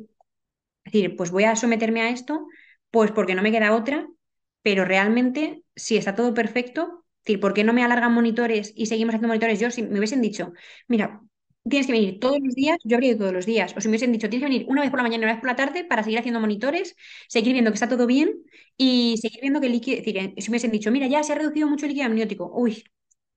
es 0.84 0.92
decir, 0.92 1.16
pues 1.16 1.30
voy 1.30 1.44
a 1.44 1.56
someterme 1.56 2.02
a 2.02 2.10
esto, 2.10 2.46
pues 2.90 3.12
porque 3.12 3.34
no 3.34 3.42
me 3.42 3.52
queda 3.52 3.74
otra, 3.74 4.08
pero 4.62 4.84
realmente, 4.84 5.64
si 5.76 5.96
está 5.96 6.14
todo 6.14 6.34
perfecto, 6.34 7.04
es 7.20 7.24
decir, 7.26 7.40
¿por 7.40 7.54
qué 7.54 7.64
no 7.64 7.72
me 7.72 7.84
alargan 7.84 8.12
monitores 8.14 8.72
y 8.76 8.86
seguimos 8.86 9.10
haciendo 9.14 9.28
monitores? 9.28 9.60
Yo, 9.60 9.70
si 9.70 9.82
me 9.82 9.98
hubiesen 9.98 10.22
dicho, 10.22 10.52
mira, 10.88 11.22
tienes 11.68 11.86
que 11.86 11.92
venir 11.92 12.20
todos 12.20 12.38
los 12.42 12.54
días, 12.54 12.78
yo 12.84 12.96
habría 12.96 13.10
ido 13.10 13.18
todos 13.20 13.32
los 13.32 13.46
días. 13.46 13.74
O 13.76 13.80
si 13.80 13.88
me 13.88 13.92
hubiesen 13.92 14.12
dicho, 14.12 14.28
tienes 14.30 14.46
que 14.48 14.52
venir 14.52 14.66
una 14.70 14.82
vez 14.82 14.90
por 14.90 14.98
la 15.00 15.02
mañana 15.04 15.22
y 15.22 15.24
una 15.26 15.32
vez 15.34 15.40
por 15.40 15.50
la 15.50 15.56
tarde 15.56 15.84
para 15.84 16.02
seguir 16.04 16.18
haciendo 16.18 16.40
monitores, 16.40 16.96
seguir 17.28 17.52
viendo 17.52 17.70
que 17.70 17.74
está 17.74 17.88
todo 17.88 18.06
bien 18.06 18.44
y 18.76 19.16
seguir 19.18 19.40
viendo 19.42 19.60
que 19.60 19.66
el 19.66 19.72
líquido, 19.72 19.98
es 19.98 20.04
decir, 20.04 20.34
si 20.38 20.50
me 20.50 20.52
hubiesen 20.54 20.70
dicho, 20.72 20.90
mira, 20.92 21.06
ya 21.08 21.22
se 21.24 21.32
ha 21.32 21.36
reducido 21.36 21.68
mucho 21.68 21.86
el 21.86 21.90
líquido 21.90 22.06
amniótico, 22.06 22.50
uy, 22.54 22.84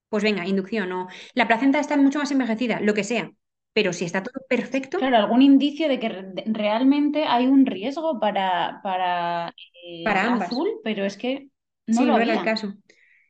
pues 0.10 0.24
venga, 0.24 0.46
inducción 0.46 0.92
o 0.92 1.08
la 1.34 1.48
placenta 1.48 1.80
está 1.80 1.96
mucho 1.98 2.20
más 2.20 2.32
envejecida, 2.32 2.80
lo 2.82 2.94
que 2.94 3.04
sea 3.04 3.32
pero 3.74 3.94
si 3.94 4.06
está 4.06 4.24
todo 4.24 4.44
perfecto. 4.48 4.98
Claro, 4.98 5.18
algún 5.18 5.42
indicio 5.42 5.88
de 5.88 6.00
que 6.00 6.10
realmente 6.48 7.26
hay 7.26 7.48
un 7.48 7.66
riesgo 7.66 8.20
para, 8.20 8.82
para, 8.84 9.54
eh, 9.86 10.04
para 10.04 10.34
azul, 10.34 10.68
pero 10.84 11.06
es 11.06 11.18
que 11.18 11.50
no 11.88 12.04
lo 12.04 12.20
era 12.20 12.34
el 12.34 12.44
caso. 12.44 12.74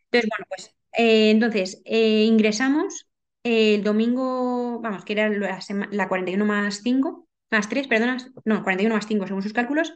Entonces, 0.05 0.29
bueno, 0.29 0.45
pues 0.47 0.75
eh, 0.93 1.29
entonces 1.31 1.81
eh, 1.85 2.23
ingresamos 2.23 3.07
el 3.43 3.83
domingo, 3.83 4.79
vamos, 4.81 5.05
que 5.05 5.13
era 5.13 5.29
la, 5.29 5.59
la 5.91 6.07
41 6.07 6.45
más 6.45 6.81
5, 6.83 7.27
más 7.51 7.69
3, 7.69 7.87
perdona, 7.87 8.17
no, 8.45 8.63
41 8.63 8.95
más 8.95 9.07
5 9.07 9.27
según 9.27 9.43
sus 9.43 9.53
cálculos. 9.53 9.93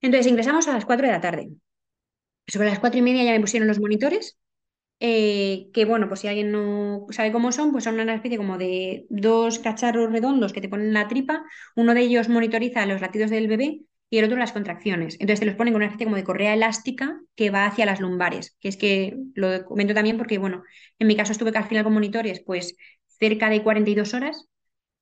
Entonces 0.00 0.30
ingresamos 0.30 0.68
a 0.68 0.74
las 0.74 0.84
4 0.84 1.06
de 1.06 1.12
la 1.12 1.20
tarde. 1.20 1.48
Sobre 2.46 2.68
las 2.68 2.78
4 2.78 2.98
y 2.98 3.02
media 3.02 3.24
ya 3.24 3.32
me 3.32 3.40
pusieron 3.40 3.66
los 3.66 3.80
monitores 3.80 4.38
eh, 5.00 5.68
que 5.72 5.84
bueno, 5.84 6.08
pues 6.08 6.20
si 6.20 6.28
alguien 6.28 6.52
no 6.52 7.06
sabe 7.10 7.32
cómo 7.32 7.52
son, 7.52 7.72
pues 7.72 7.84
son 7.84 8.00
una 8.00 8.14
especie 8.14 8.38
como 8.38 8.58
de 8.58 9.06
dos 9.10 9.58
cacharros 9.58 10.10
redondos 10.12 10.52
que 10.52 10.60
te 10.60 10.68
ponen 10.68 10.86
en 10.88 10.94
la 10.94 11.08
tripa, 11.08 11.44
uno 11.76 11.94
de 11.94 12.00
ellos 12.02 12.28
monitoriza 12.28 12.86
los 12.86 13.00
latidos 13.00 13.30
del 13.30 13.48
bebé 13.48 13.80
y 14.10 14.18
el 14.18 14.24
otro 14.26 14.36
las 14.38 14.52
contracciones. 14.52 15.14
Entonces 15.14 15.40
te 15.40 15.46
los 15.46 15.56
ponen 15.56 15.72
con 15.74 15.80
una 15.82 15.86
especie 15.86 16.06
como 16.06 16.16
de 16.16 16.24
correa 16.24 16.54
elástica 16.54 17.20
que 17.34 17.50
va 17.50 17.66
hacia 17.66 17.86
las 17.86 18.00
lumbares, 18.00 18.56
que 18.60 18.68
es 18.68 18.76
que 18.76 19.16
lo 19.34 19.64
comento 19.64 19.94
también 19.94 20.16
porque, 20.18 20.38
bueno, 20.38 20.62
en 20.98 21.06
mi 21.08 21.16
caso 21.16 21.32
estuve 21.32 21.50
al 21.56 21.64
final 21.64 21.84
con 21.84 21.92
monitores 21.94 22.40
pues 22.44 22.76
cerca 23.18 23.48
de 23.50 23.62
42 23.62 24.14
horas, 24.14 24.48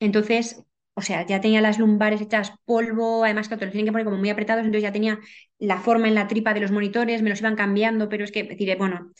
entonces, 0.01 0.63
o 0.95 1.03
sea, 1.03 1.27
ya 1.27 1.41
tenía 1.41 1.61
las 1.61 1.79
lumbares 1.79 2.21
hechas 2.21 2.53
polvo, 2.65 3.25
además 3.25 3.49
que 3.49 3.57
te 3.57 3.65
los 3.67 3.73
tienen 3.73 3.87
que 3.87 3.93
poner 3.93 4.05
como 4.05 4.19
muy 4.19 4.31
apretados, 4.31 4.65
entonces 4.65 4.83
ya 4.83 4.93
tenía 4.93 5.19
la 5.59 5.79
forma 5.81 6.09
en 6.09 6.15
la 6.15 6.27
tripa 6.29 6.55
de 6.55 6.61
los 6.61 6.73
monitores, 6.73 7.23
me 7.23 7.31
los 7.31 7.41
iban 7.41 7.57
cambiando, 7.57 8.09
pero 8.09 8.25
es 8.25 8.33
que, 8.33 8.43
decir, 8.45 8.77
bueno, 8.79 9.13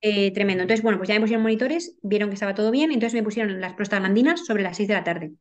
eh, 0.00 0.32
tremendo. 0.32 0.62
Entonces, 0.62 0.82
bueno, 0.82 0.98
pues 0.98 1.08
ya 1.08 1.14
me 1.14 1.20
pusieron 1.20 1.42
monitores, 1.42 1.96
vieron 2.02 2.28
que 2.28 2.34
estaba 2.34 2.54
todo 2.54 2.70
bien, 2.70 2.92
entonces 2.92 3.14
me 3.14 3.24
pusieron 3.24 3.60
las 3.60 3.74
prostaglandinas 3.74 4.46
sobre 4.46 4.62
las 4.62 4.76
6 4.76 4.88
de 4.88 4.94
la 4.94 5.04
tarde, 5.04 5.32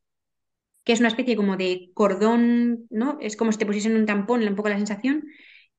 que 0.84 0.94
es 0.94 1.00
una 1.00 1.10
especie 1.10 1.36
como 1.36 1.58
de 1.58 1.92
cordón, 1.94 2.88
¿no? 2.90 3.18
Es 3.22 3.38
como 3.38 3.52
si 3.52 3.60
te 3.60 3.66
pusiesen 3.66 3.96
un 3.96 4.06
tampón, 4.06 4.44
un 4.48 4.56
poco 4.56 4.70
la 4.70 4.78
sensación, 4.78 5.26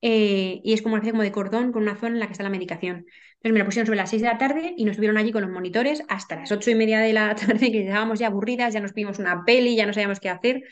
eh, 0.01 0.61
y 0.63 0.73
es 0.73 0.81
como 0.81 0.93
una 0.93 0.99
especie 1.01 1.11
como 1.11 1.23
de 1.23 1.31
cordón 1.31 1.71
con 1.73 1.83
una 1.83 1.97
zona 1.97 2.13
en 2.15 2.19
la 2.19 2.27
que 2.27 2.33
está 2.33 2.43
la 2.43 2.49
medicación. 2.49 3.05
Entonces 3.35 3.53
me 3.53 3.59
la 3.59 3.65
pusieron 3.65 3.85
sobre 3.87 3.97
las 3.97 4.09
6 4.11 4.21
de 4.21 4.27
la 4.29 4.37
tarde 4.37 4.73
y 4.77 4.85
nos 4.85 4.91
estuvieron 4.93 5.17
allí 5.17 5.31
con 5.31 5.41
los 5.41 5.51
monitores 5.51 6.03
hasta 6.07 6.35
las 6.37 6.51
8 6.51 6.71
y 6.71 6.75
media 6.75 6.99
de 6.99 7.13
la 7.13 7.35
tarde, 7.35 7.71
que 7.71 7.81
estábamos 7.83 8.19
ya 8.19 8.27
aburridas, 8.27 8.73
ya 8.73 8.79
nos 8.81 8.93
vimos 8.93 9.19
una 9.19 9.43
peli, 9.45 9.75
ya 9.75 9.85
no 9.85 9.93
sabíamos 9.93 10.19
qué 10.19 10.29
hacer. 10.29 10.63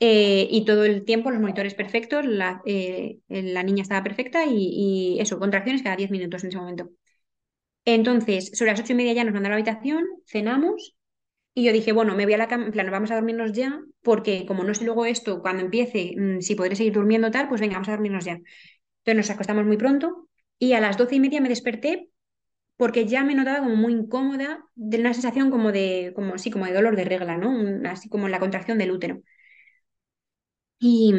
Eh, 0.00 0.48
y 0.50 0.64
todo 0.64 0.84
el 0.84 1.04
tiempo 1.04 1.30
los 1.30 1.40
monitores 1.40 1.74
perfectos, 1.74 2.24
la, 2.26 2.60
niña 3.28 3.82
estaba 3.82 4.02
perfecta 4.02 4.44
y, 4.46 5.16
y, 5.16 5.20
eso, 5.20 5.38
contracciones 5.38 5.82
cada 5.82 5.96
10 5.96 6.10
minutos 6.10 6.42
en 6.44 6.48
ese 6.50 6.58
momento. 6.58 6.90
Entonces, 7.84 8.50
sobre 8.54 8.70
las 8.72 8.80
ocho 8.80 8.92
y 8.92 8.96
media 8.96 9.12
ya 9.12 9.24
nos 9.24 9.34
mandaron 9.34 9.56
a 9.56 9.58
la 9.60 9.62
habitación, 9.70 10.04
cenamos 10.26 10.96
y 11.54 11.64
yo 11.64 11.72
dije, 11.72 11.92
bueno, 11.92 12.14
me 12.16 12.24
voy 12.26 12.34
a 12.34 12.38
la 12.38 12.48
cama, 12.48 12.66
en 12.66 12.72
plan, 12.72 12.90
vamos 12.90 13.10
a 13.10 13.16
dormirnos 13.16 13.52
ya, 13.52 13.80
porque 14.02 14.46
como 14.46 14.64
no 14.64 14.74
sé 14.74 14.84
luego 14.84 15.06
esto, 15.06 15.42
cuando 15.42 15.62
empiece, 15.64 16.14
mm, 16.18 16.40
si 16.42 16.54
podré 16.56 16.76
seguir 16.76 16.94
durmiendo 16.94 17.30
tal, 17.30 17.48
pues 17.48 17.60
venga, 17.60 17.74
vamos 17.74 17.88
a 17.88 17.92
dormirnos 17.92 18.24
ya. 18.26 18.32
Entonces 18.34 19.16
nos 19.16 19.30
acostamos 19.30 19.66
muy 19.66 19.76
pronto 19.78 20.28
y 20.58 20.74
a 20.74 20.80
las 20.80 20.98
doce 20.98 21.16
y 21.16 21.20
media 21.20 21.40
me 21.40 21.48
desperté 21.50 22.10
porque 22.76 23.06
ya 23.06 23.24
me 23.24 23.34
notaba 23.34 23.60
como 23.60 23.76
muy 23.76 23.92
incómoda, 23.94 24.64
de 24.74 25.00
una 25.00 25.14
sensación 25.14 25.50
como 25.50 25.72
de, 25.72 26.12
como, 26.16 26.38
sí, 26.38 26.50
como 26.50 26.66
de 26.66 26.74
dolor 26.74 26.96
de 26.96 27.04
regla, 27.04 27.38
¿no? 27.38 27.88
Así 27.90 28.08
como 28.08 28.28
la 28.28 28.40
contracción 28.40 28.78
del 28.78 28.92
útero. 28.92 29.22
Y, 30.80 31.12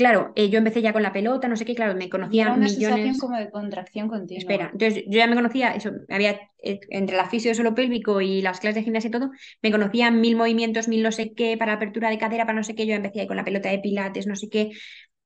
Claro, 0.00 0.32
eh, 0.34 0.48
yo 0.48 0.56
empecé 0.56 0.80
ya 0.80 0.94
con 0.94 1.02
la 1.02 1.12
pelota, 1.12 1.46
no 1.46 1.56
sé 1.56 1.66
qué, 1.66 1.74
claro, 1.74 1.94
me 1.94 2.08
conocía 2.08 2.44
Era 2.44 2.54
una 2.54 2.68
millones. 2.68 2.96
sensación 2.96 3.18
como 3.18 3.36
de 3.36 3.50
contracción 3.50 4.08
continua. 4.08 4.38
Espera, 4.40 4.70
entonces 4.72 5.04
yo 5.06 5.18
ya 5.18 5.26
me 5.26 5.34
conocía, 5.34 5.72
eso, 5.72 5.90
había 6.08 6.40
eh, 6.62 6.80
entre 6.88 7.18
la 7.18 7.28
fisio 7.28 7.54
solo 7.54 7.74
pélvico 7.74 8.18
y 8.22 8.40
las 8.40 8.60
clases 8.60 8.76
de 8.76 8.84
gimnasia 8.84 9.08
y 9.08 9.10
todo, 9.10 9.30
me 9.60 9.70
conocía 9.70 10.10
mil 10.10 10.36
movimientos, 10.36 10.88
mil 10.88 11.02
no 11.02 11.12
sé 11.12 11.34
qué, 11.34 11.58
para 11.58 11.74
apertura 11.74 12.08
de 12.08 12.16
cadera, 12.16 12.46
para 12.46 12.56
no 12.56 12.64
sé 12.64 12.74
qué, 12.74 12.86
yo 12.86 12.94
empecé 12.94 13.20
ahí 13.20 13.26
con 13.26 13.36
la 13.36 13.44
pelota 13.44 13.68
de 13.68 13.78
pilates, 13.78 14.26
no 14.26 14.36
sé 14.36 14.48
qué. 14.48 14.70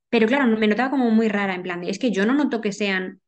Pero 0.08 0.26
claro, 0.26 0.46
me 0.58 0.66
notaba 0.66 0.90
como 0.90 1.08
muy 1.12 1.28
rara, 1.28 1.54
en 1.54 1.62
plan, 1.62 1.84
es 1.84 2.00
que 2.00 2.10
yo 2.10 2.26
no 2.26 2.34
noto 2.34 2.60
que 2.60 2.72
sean 2.72 3.20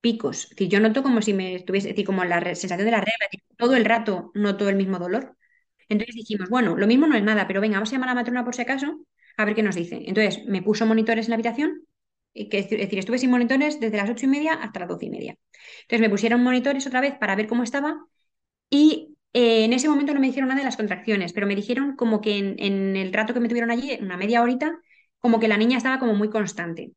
picos, 0.00 0.44
es 0.44 0.50
decir, 0.50 0.68
yo 0.68 0.80
noto 0.80 1.02
como 1.02 1.22
si 1.22 1.34
me 1.34 1.54
estuviese, 1.56 1.88
es 1.88 1.94
decir, 1.94 2.06
como 2.06 2.24
la 2.24 2.40
sensación 2.54 2.84
de 2.86 2.90
la 2.90 3.00
regla, 3.00 3.26
todo 3.56 3.76
el 3.76 3.84
rato 3.84 4.30
noto 4.34 4.68
el 4.68 4.76
mismo 4.76 4.98
dolor. 4.98 5.36
Entonces 5.88 6.14
dijimos, 6.14 6.48
bueno, 6.48 6.76
lo 6.76 6.86
mismo 6.86 7.06
no 7.06 7.16
es 7.16 7.22
nada, 7.22 7.46
pero 7.46 7.60
venga, 7.60 7.76
vamos 7.76 7.90
a 7.90 7.92
llamar 7.92 8.10
a 8.10 8.12
la 8.12 8.20
matrona 8.20 8.44
por 8.44 8.54
si 8.54 8.62
acaso 8.62 9.00
a 9.42 9.44
ver 9.44 9.54
qué 9.54 9.62
nos 9.62 9.74
dice. 9.76 10.02
Entonces 10.06 10.44
me 10.46 10.62
puso 10.62 10.86
monitores 10.86 11.26
en 11.26 11.30
la 11.30 11.34
habitación, 11.36 11.86
que, 12.34 12.58
es 12.58 12.70
decir, 12.70 12.98
estuve 12.98 13.18
sin 13.18 13.30
monitores 13.30 13.80
desde 13.80 13.96
las 13.96 14.10
ocho 14.10 14.26
y 14.26 14.28
media 14.28 14.54
hasta 14.54 14.80
las 14.80 14.88
doce 14.88 15.06
y 15.06 15.10
media. 15.10 15.36
Entonces 15.82 16.00
me 16.00 16.10
pusieron 16.10 16.42
monitores 16.42 16.86
otra 16.86 17.00
vez 17.00 17.14
para 17.18 17.34
ver 17.36 17.46
cómo 17.48 17.62
estaba 17.62 18.06
y 18.70 19.16
eh, 19.32 19.64
en 19.64 19.72
ese 19.72 19.88
momento 19.88 20.14
no 20.14 20.20
me 20.20 20.26
dijeron 20.28 20.48
nada 20.48 20.60
de 20.60 20.64
las 20.64 20.76
contracciones, 20.76 21.32
pero 21.32 21.46
me 21.46 21.56
dijeron 21.56 21.96
como 21.96 22.20
que 22.20 22.38
en, 22.38 22.96
el 22.96 23.12
rato 23.12 23.34
que 23.34 23.40
me 23.40 23.48
tuvieron 23.48 23.70
allí, 23.70 23.98
una 24.00 24.16
media 24.16 24.42
horita, 24.42 24.78
como 25.18 25.40
que 25.40 25.48
la 25.48 25.56
niña 25.56 25.76
estaba 25.78 25.98
como 25.98 26.14
muy 26.14 26.30
constante. 26.30 26.92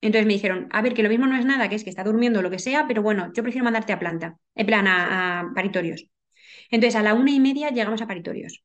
Entonces 0.00 0.26
me 0.26 0.34
dijeron, 0.34 0.68
a 0.72 0.82
ver, 0.82 0.94
que 0.94 1.02
lo 1.02 1.08
mismo 1.08 1.26
no 1.26 1.36
es 1.36 1.46
nada, 1.46 1.68
que 1.68 1.76
es 1.76 1.84
que 1.84 1.90
está 1.90 2.04
durmiendo 2.04 2.40
o 2.40 2.42
lo 2.42 2.50
que 2.50 2.58
sea, 2.58 2.86
pero 2.86 3.02
bueno, 3.02 3.32
yo 3.34 3.42
prefiero 3.42 3.64
mandarte 3.64 3.92
a 3.92 3.98
planta, 3.98 4.38
en 4.54 4.66
plan 4.66 4.86
a 4.86 5.52
paritorios. 5.54 6.06
Entonces, 6.70 6.96
a 6.96 7.02
la 7.02 7.14
una 7.14 7.30
y 7.32 7.40
media 7.40 7.70
llegamos 7.70 8.02
a 8.02 8.06
paritorios, 8.06 8.62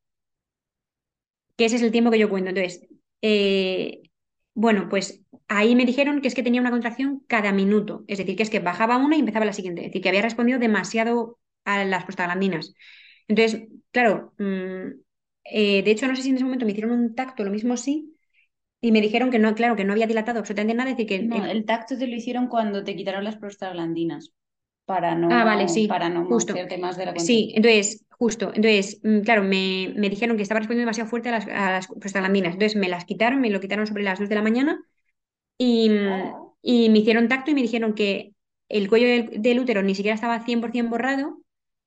que 1.57 1.65
ese 1.65 1.75
es 1.77 1.81
el 1.81 1.91
tiempo 1.91 2.11
que 2.11 2.19
yo 2.19 2.29
cuento. 2.29 2.49
Entonces, 2.49 2.87
eh, 3.21 4.01
bueno, 4.53 4.87
pues 4.89 5.23
ahí 5.47 5.75
me 5.75 5.85
dijeron 5.85 6.21
que 6.21 6.27
es 6.27 6.35
que 6.35 6.43
tenía 6.43 6.61
una 6.61 6.71
contracción 6.71 7.23
cada 7.27 7.51
minuto, 7.51 8.03
es 8.07 8.17
decir, 8.17 8.35
que 8.35 8.43
es 8.43 8.49
que 8.49 8.59
bajaba 8.59 8.97
una 8.97 9.15
y 9.15 9.19
empezaba 9.19 9.45
la 9.45 9.53
siguiente, 9.53 9.81
es 9.81 9.87
decir, 9.87 10.01
que 10.01 10.09
había 10.09 10.21
respondido 10.21 10.59
demasiado 10.59 11.39
a 11.65 11.83
las 11.85 12.03
prostaglandinas. 12.05 12.73
Entonces, 13.27 13.67
claro, 13.91 14.33
mm, 14.37 14.99
eh, 15.45 15.83
de 15.83 15.91
hecho, 15.91 16.07
no 16.07 16.15
sé 16.15 16.23
si 16.23 16.29
en 16.29 16.35
ese 16.35 16.43
momento 16.43 16.65
me 16.65 16.71
hicieron 16.71 16.91
un 16.91 17.15
tacto, 17.15 17.43
lo 17.43 17.51
mismo 17.51 17.77
sí, 17.77 18.15
y 18.81 18.91
me 18.91 19.01
dijeron 19.01 19.29
que 19.29 19.39
no, 19.39 19.53
claro, 19.55 19.75
que 19.75 19.83
no 19.83 19.93
había 19.93 20.07
dilatado 20.07 20.39
absolutamente 20.39 20.75
nada, 20.75 20.91
es 20.91 20.97
decir, 20.97 21.07
que... 21.07 21.25
No, 21.25 21.45
el 21.45 21.65
tacto 21.65 21.97
te 21.97 22.07
lo 22.07 22.15
hicieron 22.15 22.47
cuando 22.47 22.83
te 22.83 22.95
quitaron 22.95 23.23
las 23.23 23.37
prostaglandinas 23.37 24.33
para 24.89 25.13
no, 25.13 25.29
Ah, 25.31 25.43
vale, 25.45 25.67
sí, 25.69 25.87
para 25.87 26.09
no 26.09 26.25
justo. 26.25 26.53
más 26.81 26.97
de 26.97 27.05
la. 27.05 27.13
Sí, 27.19 27.51
entonces, 27.55 28.05
justo. 28.09 28.47
Entonces, 28.55 28.99
mm, 29.03 29.19
claro, 29.21 29.43
me, 29.43 29.93
me 29.95 30.09
dijeron 30.09 30.35
que 30.35 30.41
estaba 30.43 30.59
respondiendo 30.59 30.87
demasiado 30.87 31.09
fuerte 31.09 31.29
a 31.29 31.33
las, 31.33 31.47
a 31.47 31.71
las 31.71 31.87
prostaglandinas. 31.87 32.53
Entonces, 32.53 32.75
me 32.75 32.89
las 32.89 33.05
quitaron, 33.05 33.39
me 33.39 33.51
lo 33.51 33.59
quitaron 33.59 33.85
sobre 33.85 34.01
las 34.03 34.17
2 34.19 34.29
de 34.29 34.35
la 34.35 34.41
mañana 34.41 34.81
y, 35.57 35.89
mm, 35.89 36.35
y 36.61 36.89
me 36.89 36.99
hicieron 36.99 37.27
tacto 37.29 37.51
y 37.51 37.55
me 37.55 37.61
dijeron 37.61 37.93
que 37.95 38.33
el 38.69 38.89
cuello 38.89 39.07
del, 39.07 39.41
del 39.41 39.59
útero 39.59 39.83
ni 39.83 39.95
siquiera 39.95 40.15
estaba 40.15 40.41
100% 40.45 40.91
borrado, 40.91 41.41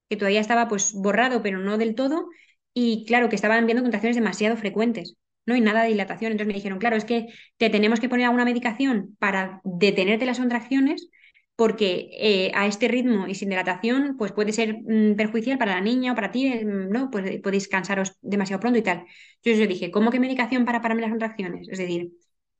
que 0.08 0.16
todavía 0.16 0.40
estaba 0.40 0.68
pues 0.68 0.92
borrado, 0.94 1.42
pero 1.42 1.58
no 1.58 1.78
del 1.78 1.94
todo. 1.94 2.28
Y 2.74 3.04
claro, 3.06 3.28
que 3.28 3.36
estaban 3.36 3.66
viendo 3.66 3.82
contracciones 3.82 4.16
demasiado 4.16 4.56
frecuentes. 4.56 5.16
No 5.46 5.54
hay 5.54 5.60
nada 5.60 5.82
de 5.82 5.88
dilatación. 5.90 6.32
Entonces 6.32 6.48
me 6.48 6.54
dijeron, 6.54 6.78
claro, 6.78 6.96
es 6.96 7.04
que 7.04 7.28
te 7.58 7.70
tenemos 7.70 8.00
que 8.00 8.08
poner 8.08 8.26
alguna 8.26 8.44
medicación 8.44 9.16
para 9.18 9.60
detenerte 9.64 10.26
las 10.26 10.38
contracciones 10.38 11.08
porque 11.56 12.08
eh, 12.12 12.50
a 12.54 12.66
este 12.66 12.88
ritmo 12.88 13.26
y 13.28 13.34
sin 13.34 13.50
dilatación, 13.50 14.16
pues 14.18 14.32
puede 14.32 14.52
ser 14.52 14.78
mm, 14.82 15.16
perjudicial 15.16 15.58
para 15.58 15.74
la 15.74 15.80
niña 15.80 16.12
o 16.12 16.14
para 16.14 16.30
ti, 16.32 16.46
eh, 16.46 16.64
¿no? 16.64 17.10
Pues 17.10 17.40
podéis 17.42 17.68
cansaros 17.68 18.14
demasiado 18.22 18.60
pronto 18.60 18.78
y 18.78 18.82
tal. 18.82 19.04
Entonces 19.36 19.58
yo 19.60 19.66
dije, 19.66 19.90
¿cómo 19.90 20.10
que 20.10 20.20
medicación 20.20 20.64
para 20.64 20.80
pararme 20.82 21.02
las 21.02 21.10
contracciones? 21.10 21.68
Es 21.68 21.78
decir, 21.78 22.12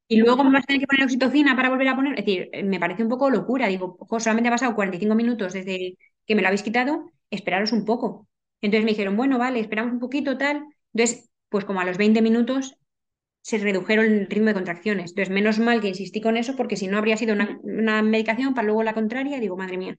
y 0.09 0.17
luego 0.19 0.45
me 0.45 0.53
vas 0.53 0.65
a 0.65 0.67
tener 0.67 0.81
que 0.81 0.87
poner 0.87 1.05
oxitocina 1.05 1.57
para 1.57 1.71
volver 1.71 1.89
a 1.89 1.97
poner. 1.97 2.19
Es 2.19 2.27
decir, 2.27 2.51
me 2.65 2.79
parece 2.81 3.03
un 3.03 3.09
poco 3.09 3.31
locura. 3.31 3.67
Digo, 3.69 3.97
solamente 4.19 4.49
ha 4.49 4.53
pasado 4.53 4.75
45 4.75 5.15
minutos 5.15 5.53
desde 5.55 5.97
que 6.27 6.35
me 6.35 6.43
lo 6.43 6.49
habéis 6.49 6.63
quitado, 6.63 7.11
esperaros 7.31 7.73
un 7.73 7.85
poco. 7.85 8.29
Entonces 8.61 8.85
me 8.85 8.91
dijeron, 8.93 9.17
bueno, 9.17 9.39
vale, 9.39 9.61
esperamos 9.61 9.93
un 9.93 10.01
poquito, 10.01 10.37
tal. 10.39 10.65
Entonces, 10.93 11.31
pues 11.49 11.65
como 11.65 11.81
a 11.81 11.85
los 11.85 11.97
20 11.99 12.21
minutos 12.23 12.77
se 13.43 13.59
redujeron 13.59 14.07
el 14.07 14.27
ritmo 14.29 14.49
de 14.49 14.55
contracciones. 14.55 15.11
Entonces, 15.13 15.35
menos 15.35 15.59
mal 15.59 15.81
que 15.81 15.89
insistí 15.89 16.21
con 16.21 16.37
eso, 16.37 16.57
porque 16.57 16.77
si 16.77 16.89
no 16.89 16.99
habría 16.99 17.17
sido 17.19 17.35
una, 17.35 17.59
una 17.63 18.03
medicación 18.03 18.55
para 18.55 18.67
luego 18.67 18.83
la 18.83 18.95
contraria, 18.95 19.41
digo, 19.41 19.57
madre 19.57 19.79
mía. 19.79 19.99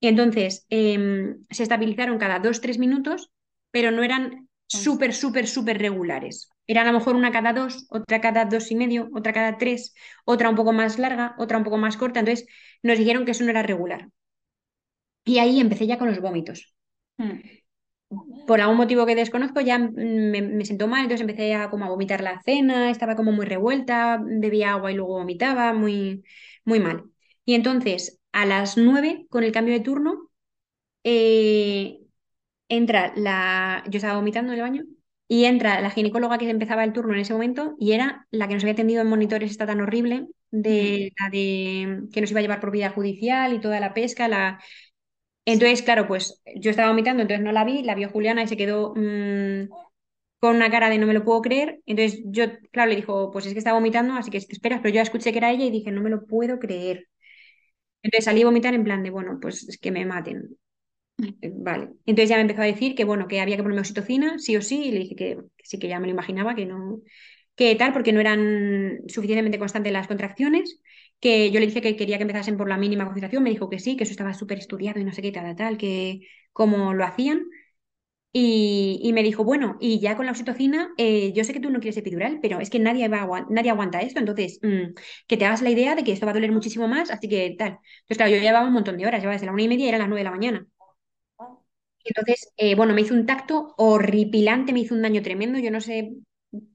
Y 0.00 0.08
entonces 0.08 0.66
em, 0.70 1.44
se 1.50 1.62
estabilizaron 1.62 2.18
cada 2.18 2.38
dos, 2.38 2.60
tres 2.60 2.78
minutos, 2.78 3.30
pero 3.70 3.90
no 3.90 4.02
eran 4.02 4.48
súper, 4.66 5.14
súper, 5.14 5.46
súper 5.46 5.78
regulares. 5.78 6.50
Era 6.66 6.82
a 6.82 6.84
lo 6.84 6.92
mejor 6.98 7.16
una 7.16 7.32
cada 7.32 7.52
dos, 7.52 7.86
otra 7.90 8.20
cada 8.20 8.44
dos 8.46 8.70
y 8.70 8.76
medio, 8.76 9.08
otra 9.14 9.32
cada 9.32 9.58
tres, 9.58 9.94
otra 10.24 10.48
un 10.50 10.56
poco 10.56 10.72
más 10.72 10.98
larga, 10.98 11.34
otra 11.38 11.58
un 11.58 11.64
poco 11.64 11.76
más 11.78 11.96
corta. 11.96 12.20
Entonces 12.20 12.46
nos 12.82 12.98
dijeron 12.98 13.24
que 13.24 13.32
eso 13.32 13.44
no 13.44 13.50
era 13.50 13.62
regular. 13.62 14.08
Y 15.24 15.38
ahí 15.38 15.60
empecé 15.60 15.86
ya 15.86 15.98
con 15.98 16.08
los 16.08 16.20
vómitos. 16.20 16.74
Hmm. 17.18 17.40
Por 18.46 18.60
algún 18.60 18.76
motivo 18.76 19.06
que 19.06 19.14
desconozco 19.14 19.60
ya 19.60 19.78
me, 19.78 20.42
me 20.42 20.64
sentó 20.64 20.88
mal, 20.88 21.02
entonces 21.02 21.20
empecé 21.20 21.54
a 21.54 21.70
como 21.70 21.84
a 21.84 21.88
vomitar 21.88 22.20
la 22.22 22.42
cena, 22.42 22.90
estaba 22.90 23.14
como 23.14 23.30
muy 23.32 23.46
revuelta, 23.46 24.20
bebía 24.22 24.72
agua 24.72 24.90
y 24.90 24.96
luego 24.96 25.14
vomitaba, 25.18 25.72
muy, 25.72 26.24
muy 26.64 26.80
mal. 26.80 27.04
Y 27.44 27.54
entonces 27.54 28.18
a 28.32 28.46
las 28.46 28.76
nueve, 28.76 29.26
con 29.30 29.44
el 29.44 29.52
cambio 29.52 29.74
de 29.74 29.80
turno, 29.80 30.28
eh, 31.04 32.00
entra 32.68 33.12
la... 33.16 33.84
Yo 33.90 33.98
estaba 33.98 34.16
vomitando 34.18 34.52
en 34.52 34.58
el 34.58 34.62
baño 34.64 34.84
y 35.28 35.44
entra 35.44 35.80
la 35.80 35.90
ginecóloga 35.90 36.38
que 36.38 36.50
empezaba 36.50 36.84
el 36.84 36.92
turno 36.92 37.14
en 37.14 37.20
ese 37.20 37.32
momento 37.34 37.76
y 37.78 37.92
era 37.92 38.26
la 38.30 38.48
que 38.48 38.54
nos 38.54 38.64
había 38.64 38.74
atendido 38.74 39.02
en 39.02 39.08
monitores, 39.08 39.50
esta 39.50 39.66
tan 39.66 39.80
horrible, 39.80 40.28
de 40.50 41.12
la 41.20 41.30
de 41.30 42.08
que 42.12 42.20
nos 42.20 42.30
iba 42.32 42.40
a 42.40 42.42
llevar 42.42 42.60
por 42.60 42.72
vía 42.72 42.90
judicial 42.90 43.54
y 43.54 43.60
toda 43.60 43.80
la 43.80 43.94
pesca, 43.94 44.28
la... 44.28 44.60
Entonces, 45.52 45.82
claro, 45.82 46.06
pues 46.06 46.40
yo 46.56 46.70
estaba 46.70 46.90
vomitando, 46.90 47.22
entonces 47.22 47.44
no 47.44 47.52
la 47.52 47.64
vi, 47.64 47.82
la 47.82 47.94
vio 47.94 48.08
Juliana 48.10 48.42
y 48.42 48.48
se 48.48 48.56
quedó 48.56 48.94
mm, 48.96 49.68
con 50.40 50.56
una 50.56 50.70
cara 50.70 50.90
de 50.90 50.98
no 50.98 51.06
me 51.06 51.14
lo 51.14 51.24
puedo 51.24 51.42
creer. 51.42 51.80
Entonces 51.86 52.20
yo, 52.26 52.44
claro, 52.72 52.90
le 52.90 52.96
dijo, 52.96 53.30
pues 53.30 53.46
es 53.46 53.52
que 53.54 53.58
está 53.60 53.72
vomitando, 53.74 54.14
así 54.14 54.30
que 54.30 54.40
te 54.40 54.52
esperas, 54.52 54.80
pero 54.82 54.94
yo 54.94 55.02
escuché 55.02 55.32
que 55.32 55.38
era 55.38 55.50
ella 55.52 55.64
y 55.66 55.70
dije, 55.70 55.90
no 55.92 56.02
me 56.02 56.10
lo 56.10 56.26
puedo 56.26 56.58
creer. 56.58 57.08
Entonces 58.02 58.24
salí 58.26 58.42
a 58.42 58.46
vomitar 58.46 58.74
en 58.74 58.84
plan 58.84 59.02
de, 59.02 59.10
bueno, 59.10 59.38
pues 59.40 59.68
es 59.68 59.78
que 59.78 59.90
me 59.92 60.06
maten. 60.06 60.56
Vale. 61.42 61.90
Entonces 62.06 62.28
ya 62.30 62.36
me 62.36 62.42
empezó 62.42 62.62
a 62.62 62.64
decir 62.64 62.94
que, 62.94 63.04
bueno, 63.04 63.28
que 63.28 63.40
había 63.40 63.56
que 63.56 63.62
ponerme 63.62 63.80
oxitocina, 63.80 64.38
sí 64.38 64.56
o 64.56 64.62
sí, 64.62 64.84
y 64.86 64.92
le 64.92 64.98
dije 65.00 65.16
que, 65.16 65.36
que 65.56 65.66
sí, 65.66 65.78
que 65.78 65.88
ya 65.88 66.00
me 66.00 66.06
lo 66.06 66.12
imaginaba, 66.12 66.54
que 66.54 66.66
no, 66.66 67.02
que 67.56 67.74
tal, 67.76 67.92
porque 67.92 68.12
no 68.12 68.20
eran 68.20 69.00
suficientemente 69.08 69.58
constantes 69.58 69.92
las 69.92 70.08
contracciones, 70.08 70.80
que 71.20 71.50
yo 71.50 71.60
le 71.60 71.66
dije 71.66 71.82
que 71.82 71.96
quería 71.96 72.16
que 72.18 72.22
empezasen 72.22 72.56
por 72.56 72.68
la 72.68 72.76
mínima 72.78 73.04
concentración, 73.04 73.42
me 73.42 73.50
dijo 73.50 73.68
que 73.70 73.78
sí, 73.78 73.96
que 73.96 74.04
eso 74.04 74.12
estaba 74.12 74.34
súper 74.34 74.58
estudiado 74.58 75.00
y 75.00 75.04
no 75.04 75.12
sé 75.12 75.22
qué, 75.22 75.32
tal, 75.32 75.54
tal, 75.56 75.78
que 75.78 76.20
cómo 76.52 76.94
lo 76.94 77.04
hacían. 77.04 77.44
Y, 78.32 79.00
y 79.02 79.12
me 79.12 79.24
dijo, 79.24 79.42
bueno, 79.44 79.76
y 79.80 79.98
ya 80.00 80.16
con 80.16 80.26
la 80.26 80.32
oxitocina, 80.32 80.90
eh, 80.98 81.32
yo 81.32 81.42
sé 81.42 81.52
que 81.52 81.58
tú 81.60 81.70
no 81.70 81.80
quieres 81.80 81.96
epidural, 81.96 82.38
pero 82.40 82.60
es 82.60 82.70
que 82.70 82.78
nadie, 82.78 83.08
va 83.08 83.46
nadie 83.50 83.70
aguanta 83.70 84.00
esto, 84.02 84.20
entonces 84.20 84.60
mm, 84.62 84.94
que 85.26 85.36
te 85.36 85.46
hagas 85.46 85.62
la 85.62 85.70
idea 85.70 85.96
de 85.96 86.04
que 86.04 86.12
esto 86.12 86.26
va 86.26 86.30
a 86.32 86.34
doler 86.34 86.52
muchísimo 86.52 86.86
más, 86.88 87.10
así 87.10 87.28
que 87.28 87.56
tal. 87.58 87.70
Entonces, 88.02 88.16
claro, 88.18 88.30
yo 88.32 88.38
llevaba 88.40 88.66
un 88.68 88.72
montón 88.74 88.98
de 88.98 89.06
horas, 89.06 89.20
llevaba 89.20 89.34
desde 89.34 89.46
la 89.46 89.52
una 89.52 89.62
y 89.64 89.68
media 89.68 89.86
y 89.86 89.88
eran 89.88 90.00
las 90.00 90.08
nueve 90.08 90.20
de 90.20 90.24
la 90.24 90.30
mañana. 90.30 90.66
Entonces, 92.04 92.52
eh, 92.56 92.74
bueno, 92.74 92.94
me 92.94 93.02
hizo 93.02 93.14
un 93.14 93.26
tacto 93.26 93.74
horripilante, 93.76 94.72
me 94.72 94.80
hizo 94.80 94.94
un 94.94 95.02
daño 95.02 95.22
tremendo, 95.22 95.58
yo 95.58 95.70
no 95.70 95.80
sé 95.80 96.12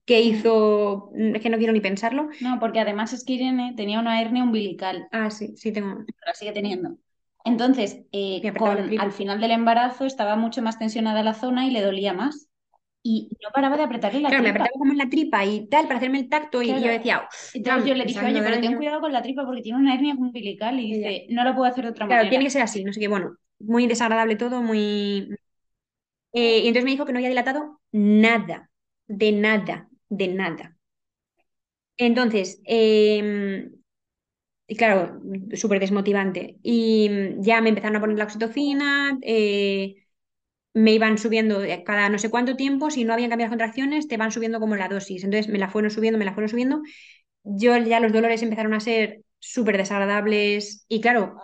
qué 0.06 0.22
hizo, 0.22 1.12
es 1.16 1.42
que 1.42 1.50
no 1.50 1.58
quiero 1.58 1.74
ni 1.74 1.82
pensarlo. 1.82 2.30
No, 2.40 2.60
porque 2.60 2.80
además 2.80 3.14
es 3.14 3.24
que 3.26 3.34
Irene 3.34 3.74
tenía 3.76 4.00
una 4.00 4.22
hernia 4.22 4.44
umbilical, 4.44 5.08
Ah, 5.12 5.30
sí, 5.32 5.56
sí 5.58 5.72
tengo. 5.72 6.06
la 6.26 6.34
sigue 6.34 6.52
teniendo. 6.54 6.98
Entonces, 7.44 8.02
eh, 8.12 8.42
Me 8.44 8.54
con, 8.58 9.00
al 9.00 9.12
final 9.12 9.40
del 9.40 9.52
embarazo 9.52 10.06
estaba 10.06 10.36
mucho 10.36 10.62
más 10.62 10.80
tensionada 10.80 11.24
la 11.24 11.34
zona 11.34 11.68
y 11.68 11.72
le 11.72 11.82
dolía 11.82 12.14
más. 12.14 12.48
Y 13.04 13.30
no 13.44 13.50
paraba 13.54 13.78
de 13.78 13.84
apretarle 13.84 14.22
la 14.22 14.30
Claro, 14.30 14.44
me 14.44 14.50
tripa. 14.50 14.66
apretaba 14.66 14.80
como 14.80 14.92
en 14.94 14.98
la 14.98 15.10
tripa 15.10 15.46
y 15.46 15.68
tal 15.68 15.86
para 15.88 15.98
hacerme 15.98 16.20
el 16.20 16.30
tacto 16.30 16.62
y, 16.62 16.70
y 16.72 16.84
yo 16.84 16.90
Claro. 16.90 16.98
decía, 16.98 17.28
"Uf, 17.32 17.54
Entonces 17.54 17.86
yo 17.86 17.94
le 17.96 18.06
me 18.06 18.12
dije, 18.14 18.26
oye, 18.26 18.42
pero 18.44 18.60
ten 18.60 18.72
daño". 18.72 18.78
cuidado 18.78 19.00
con 19.02 19.14
la 19.14 19.22
tripa 19.22 19.46
porque 19.46 19.62
tiene 19.62 19.80
una 19.80 19.94
hernia 19.94 20.16
umbilical. 20.16 20.80
Y 20.80 20.94
dice, 20.96 21.28
no 21.30 21.44
lo 21.44 21.54
puedo 21.56 21.70
hacer 21.72 21.84
de 21.86 21.92
otra 21.92 22.06
Claro, 22.08 22.22
manera. 22.24 22.30
tiene 22.30 22.44
que 22.46 22.52
ser 22.52 22.62
así, 22.62 22.84
no 22.84 22.94
sé 22.94 23.00
qué, 23.00 23.08
bueno, 23.08 23.36
muy 23.60 23.88
desagradable 23.88 24.36
todo, 24.36 24.62
muy... 24.62 25.36
Eh, 26.34 26.60
y 26.60 26.68
entonces 26.68 26.84
me 26.86 26.92
dijo 26.92 27.06
que 27.06 27.14
no 27.14 27.20
había 27.20 27.30
dilatado 27.30 27.80
nada, 27.92 28.70
de 29.08 29.32
nada, 29.32 29.90
de 30.10 30.28
nada. 30.28 30.78
Entonces, 31.98 32.62
em, 32.66 33.72
y 34.68 34.76
claro, 34.76 35.22
súper 35.56 35.80
desmotivante. 35.80 36.58
Y 36.64 37.10
mm, 37.10 37.44
ya 37.44 37.62
me 37.62 37.70
empezaron 37.70 37.98
a 37.98 38.02
poner 38.02 38.18
la 38.18 38.26
oxitocina, 38.26 39.18
eh, 39.24 39.96
me 40.74 40.94
iban 40.94 41.18
subiendo 41.18 41.64
eh, 41.64 41.84
cada 41.86 42.10
no 42.10 42.20
sé 42.20 42.30
cuánto 42.32 42.56
tiempo, 42.58 42.92
si 42.92 43.06
no 43.06 43.14
habían 43.14 43.30
cambiado 43.32 43.50
las 43.52 43.54
contracciones, 43.60 44.08
te 44.08 44.18
van 44.18 44.32
subiendo 44.32 44.60
como 44.60 44.76
la 44.78 44.90
dosis. 44.90 45.24
Entonces 45.24 45.52
me 45.52 45.60
la 45.60 45.70
fueron 45.70 45.92
subiendo, 45.92 46.20
me 46.20 46.26
la 46.26 46.34
fueron 46.34 46.50
subiendo. 46.50 46.82
Yo 47.44 47.78
ya 47.78 48.00
los 48.00 48.14
dolores 48.14 48.44
empezaron 48.44 48.74
a 48.74 48.80
ser 48.82 49.24
súper 49.40 49.78
desagradables 49.78 50.86
y 50.90 51.02
claro, 51.02 51.38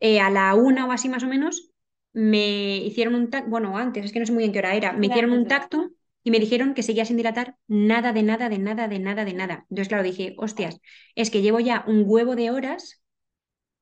eh, 0.00 0.20
a 0.20 0.30
la 0.30 0.54
una 0.54 0.86
o 0.86 0.92
así 0.92 1.08
más 1.08 1.24
o 1.24 1.28
menos, 1.28 1.72
me 2.12 2.78
hicieron 2.78 3.14
un 3.14 3.30
tacto, 3.30 3.50
bueno, 3.50 3.78
antes, 3.78 4.04
es 4.06 4.12
que 4.12 4.20
no 4.20 4.26
sé 4.26 4.32
muy 4.32 4.42
bien 4.42 4.52
qué 4.52 4.60
hora 4.60 4.74
era, 4.74 4.92
me 4.94 5.06
hicieron 5.08 5.32
un 5.32 5.46
tacto 5.48 5.90
y 6.22 6.30
me 6.30 6.40
dijeron 6.40 6.74
que 6.74 6.82
seguía 6.82 7.04
sin 7.04 7.16
dilatar 7.16 7.56
nada, 7.68 8.12
de 8.12 8.22
nada, 8.22 8.48
de 8.48 8.58
nada, 8.58 8.88
de 8.88 8.98
nada, 8.98 9.24
de 9.24 9.34
nada. 9.34 9.66
Entonces, 9.70 9.88
claro, 9.88 10.02
dije, 10.04 10.34
hostias, 10.38 10.80
es 11.14 11.30
que 11.30 11.42
llevo 11.42 11.60
ya 11.60 11.84
un 11.86 12.04
huevo 12.06 12.36
de 12.36 12.50
horas, 12.50 13.02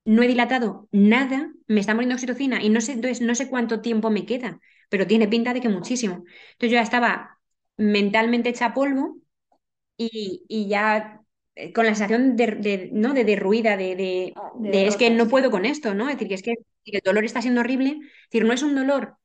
no 0.05 0.23
he 0.23 0.29
dilatado 0.29 0.89
nada, 0.93 1.53
me 1.67 1.81
está 1.81 1.95
muriendo 1.95 2.15
oxitocina 2.17 2.63
y 2.63 2.71
no 2.71 2.81
sé, 2.81 2.93
entonces 2.93 3.21
no 3.21 3.35
sé 3.35 3.49
cuánto 3.51 3.81
tiempo 3.81 4.11
me 4.11 4.25
queda, 4.27 4.61
pero 4.89 5.07
tiene 5.07 5.29
pinta 5.29 5.53
de 5.55 5.61
que 5.61 5.69
muchísimo. 5.69 6.15
Entonces 6.53 6.71
yo 6.71 6.77
ya 6.77 6.83
estaba 6.83 7.39
mentalmente 7.77 8.49
hecha 8.51 8.75
polvo 8.75 9.19
y, 9.97 10.45
y 10.49 10.69
ya 10.69 11.23
eh, 11.55 11.73
con 11.73 11.87
la 11.87 11.93
sensación 11.95 12.37
de, 12.37 12.47
de, 12.57 12.91
¿no? 12.93 13.15
de 13.15 13.25
derruida, 13.25 13.77
de, 13.77 13.97
de, 13.97 14.35
De 14.55 14.71
de 14.71 14.87
es 14.87 14.97
que 14.97 15.11
no 15.11 15.29
puedo 15.29 15.51
con 15.51 15.65
esto, 15.67 15.95
¿no? 15.95 16.09
Es 16.09 16.17
decir, 16.17 16.29
que 16.29 16.35
es 16.35 16.43
que 16.43 16.55
el 16.85 17.01
dolor 17.05 17.25
está 17.25 17.43
siendo 17.43 17.61
horrible. 17.61 17.91
Es 18.03 18.31
decir, 18.31 18.45
no 18.47 18.53
es 18.55 18.63
un 18.63 18.75
dolor, 18.75 19.17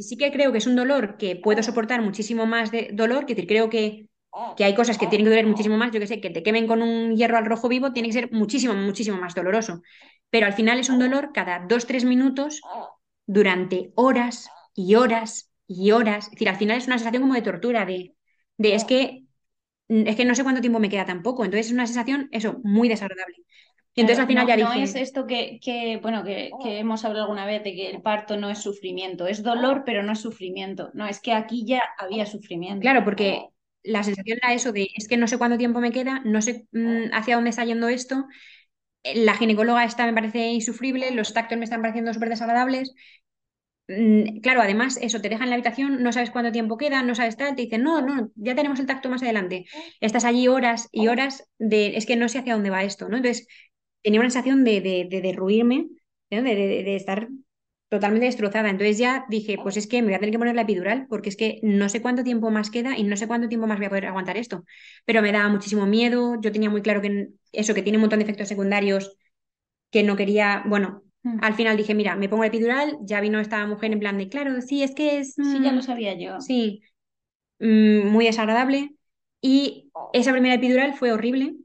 sí 0.00 0.16
que 0.16 0.32
creo 0.32 0.52
que 0.52 0.58
es 0.58 0.66
un 0.66 0.76
dolor 0.76 1.16
que 1.18 1.36
puedo 1.36 1.62
soportar 1.62 2.02
muchísimo 2.02 2.46
más 2.46 2.70
de 2.70 2.90
dolor, 2.92 3.26
que 3.26 3.46
creo 3.46 3.70
que, 3.70 4.08
que 4.56 4.64
hay 4.64 4.74
cosas 4.74 4.98
que 4.98 5.06
tienen 5.06 5.24
que 5.26 5.30
doler 5.30 5.46
muchísimo 5.46 5.76
más, 5.76 5.92
yo 5.92 6.00
que 6.00 6.06
sé, 6.06 6.20
que 6.20 6.30
te 6.30 6.42
quemen 6.42 6.66
con 6.66 6.82
un 6.82 7.16
hierro 7.16 7.36
al 7.38 7.46
rojo 7.46 7.68
vivo 7.68 7.92
tiene 7.92 8.08
que 8.08 8.14
ser 8.14 8.32
muchísimo, 8.32 8.74
muchísimo 8.74 9.18
más 9.18 9.34
doloroso. 9.34 9.82
Pero 10.30 10.46
al 10.46 10.52
final 10.54 10.78
es 10.78 10.88
un 10.88 10.98
dolor 10.98 11.30
cada 11.34 11.60
dos, 11.68 11.86
tres 11.86 12.04
minutos 12.04 12.68
durante 13.26 13.92
horas 13.96 14.48
y 14.74 14.94
horas 14.96 15.52
y 15.66 15.92
horas. 15.92 16.26
Es 16.26 16.30
decir, 16.32 16.48
al 16.48 16.56
final 16.56 16.78
es 16.78 16.86
una 16.86 16.98
sensación 16.98 17.22
como 17.22 17.34
de 17.34 17.42
tortura, 17.42 17.84
de, 17.86 18.14
de 18.58 18.74
es 18.74 18.84
que, 18.84 19.24
es 19.88 20.16
que 20.16 20.24
no 20.24 20.34
sé 20.34 20.42
cuánto 20.44 20.60
tiempo 20.60 20.80
me 20.80 20.88
queda 20.90 21.04
tampoco. 21.06 21.44
Entonces 21.44 21.66
es 21.66 21.72
una 21.72 21.86
sensación, 21.86 22.28
eso, 22.32 22.60
muy 22.64 22.88
desagradable. 22.88 23.36
Entonces 23.96 24.18
al 24.20 24.26
final 24.28 24.46
no, 24.46 24.48
ya 24.48 24.56
no 24.56 24.72
dije... 24.72 24.82
es 24.84 24.94
esto 24.94 25.26
que, 25.26 25.58
que 25.62 25.98
bueno, 26.02 26.24
que, 26.24 26.50
que 26.62 26.78
hemos 26.78 27.04
hablado 27.04 27.24
alguna 27.24 27.46
vez 27.46 27.62
de 27.64 27.74
que 27.74 27.90
el 27.90 28.02
parto 28.02 28.36
no 28.36 28.50
es 28.50 28.58
sufrimiento, 28.60 29.26
es 29.26 29.42
dolor, 29.42 29.82
pero 29.84 30.02
no 30.02 30.12
es 30.12 30.20
sufrimiento. 30.20 30.90
No, 30.94 31.06
es 31.06 31.20
que 31.20 31.32
aquí 31.32 31.64
ya 31.66 31.82
había 31.98 32.26
sufrimiento. 32.26 32.80
Claro, 32.82 33.04
porque 33.04 33.48
la 33.82 34.02
sensación 34.04 34.38
era 34.42 34.54
eso 34.54 34.72
de, 34.72 34.88
es 34.96 35.08
que 35.08 35.16
no 35.16 35.26
sé 35.28 35.38
cuánto 35.38 35.58
tiempo 35.58 35.80
me 35.80 35.92
queda, 35.92 36.20
no 36.24 36.40
sé 36.42 36.66
mm, 36.72 37.12
hacia 37.12 37.34
dónde 37.36 37.50
está 37.50 37.64
yendo 37.64 37.88
esto, 37.88 38.26
la 39.14 39.34
ginecóloga 39.36 39.84
esta 39.84 40.06
me 40.06 40.14
parece 40.14 40.48
insufrible, 40.52 41.10
los 41.12 41.32
tactos 41.34 41.58
me 41.58 41.64
están 41.64 41.82
pareciendo 41.82 42.12
súper 42.14 42.30
desagradables. 42.30 42.94
Mm, 43.88 44.40
Claro, 44.40 44.62
además, 44.62 44.98
eso, 45.02 45.20
te 45.20 45.28
dejan 45.28 45.44
en 45.44 45.50
la 45.50 45.54
habitación, 45.56 46.02
no 46.02 46.12
sabes 46.12 46.30
cuánto 46.30 46.52
tiempo 46.52 46.76
queda, 46.78 47.02
no 47.02 47.14
sabes 47.14 47.36
tal, 47.36 47.56
te 47.56 47.62
dicen, 47.62 47.82
no, 47.82 48.00
no, 48.02 48.30
ya 48.36 48.54
tenemos 48.54 48.78
el 48.80 48.86
tacto 48.86 49.08
más 49.10 49.22
adelante. 49.22 49.66
Estás 50.00 50.24
allí 50.24 50.48
horas 50.48 50.88
y 50.92 51.08
horas 51.08 51.48
de, 51.58 51.96
es 51.96 52.06
que 52.06 52.16
no 52.16 52.28
sé 52.28 52.38
hacia 52.38 52.54
dónde 52.54 52.70
va 52.70 52.84
esto, 52.84 53.08
¿no? 53.08 53.16
Entonces, 53.16 53.48
tenía 54.02 54.20
una 54.20 54.30
sensación 54.30 54.64
de, 54.64 54.80
de, 54.80 55.06
de 55.10 55.20
derruirme, 55.22 55.88
¿no? 56.30 56.42
de, 56.42 56.54
de- 56.54 56.82
de 56.84 56.96
estar 56.96 57.28
totalmente 57.88 58.26
destrozada. 58.26 58.70
Entonces 58.70 58.98
ya 58.98 59.24
dije, 59.28 59.58
pues 59.62 59.76
es 59.76 59.86
que 59.86 60.00
me 60.02 60.08
voy 60.08 60.14
a 60.14 60.18
tener 60.20 60.32
que 60.32 60.38
poner 60.38 60.54
la 60.54 60.62
epidural 60.62 61.06
porque 61.08 61.28
es 61.28 61.36
que 61.36 61.58
no 61.62 61.88
sé 61.88 62.00
cuánto 62.02 62.22
tiempo 62.24 62.50
más 62.50 62.70
queda 62.70 62.96
y 62.96 63.02
no 63.04 63.16
sé 63.16 63.26
cuánto 63.26 63.48
tiempo 63.48 63.66
más 63.66 63.78
voy 63.78 63.86
a 63.86 63.88
poder 63.90 64.06
aguantar 64.06 64.36
esto. 64.36 64.64
Pero 65.04 65.22
me 65.22 65.32
daba 65.32 65.48
muchísimo 65.48 65.86
miedo, 65.86 66.40
yo 66.40 66.52
tenía 66.52 66.70
muy 66.70 66.82
claro 66.82 67.00
que 67.02 67.30
eso, 67.52 67.74
que 67.74 67.82
tiene 67.82 67.98
un 67.98 68.02
montón 68.02 68.20
de 68.20 68.24
efectos 68.24 68.48
secundarios 68.48 69.16
que 69.90 70.02
no 70.02 70.16
quería, 70.16 70.62
bueno, 70.66 71.02
Mm. 71.24 71.40
al 71.40 71.54
final 71.54 71.76
dije, 71.76 71.94
mira, 71.94 72.16
me 72.16 72.28
pongo 72.28 72.42
la 72.44 72.48
epidural, 72.48 72.98
ya 73.02 73.20
vino 73.20 73.40
esta 73.40 73.66
mujer 73.66 73.92
en 73.92 74.00
plan 74.00 74.18
de, 74.18 74.28
claro, 74.28 74.60
sí, 74.62 74.82
es 74.82 74.94
que 74.94 75.18
es... 75.20 75.38
Sí, 75.42 75.60
ya 75.60 75.72
mm, 75.72 75.72
lo 75.72 75.82
sabía 75.82 76.14
yo. 76.14 76.38
Sí, 76.40 76.82
mm, 77.60 78.08
muy 78.08 78.26
desagradable. 78.26 78.94
Y 79.42 79.92
esa 80.12 80.32
primera 80.32 80.54
epidural 80.56 80.94
fue 80.94 81.12
horrible. 81.12 81.56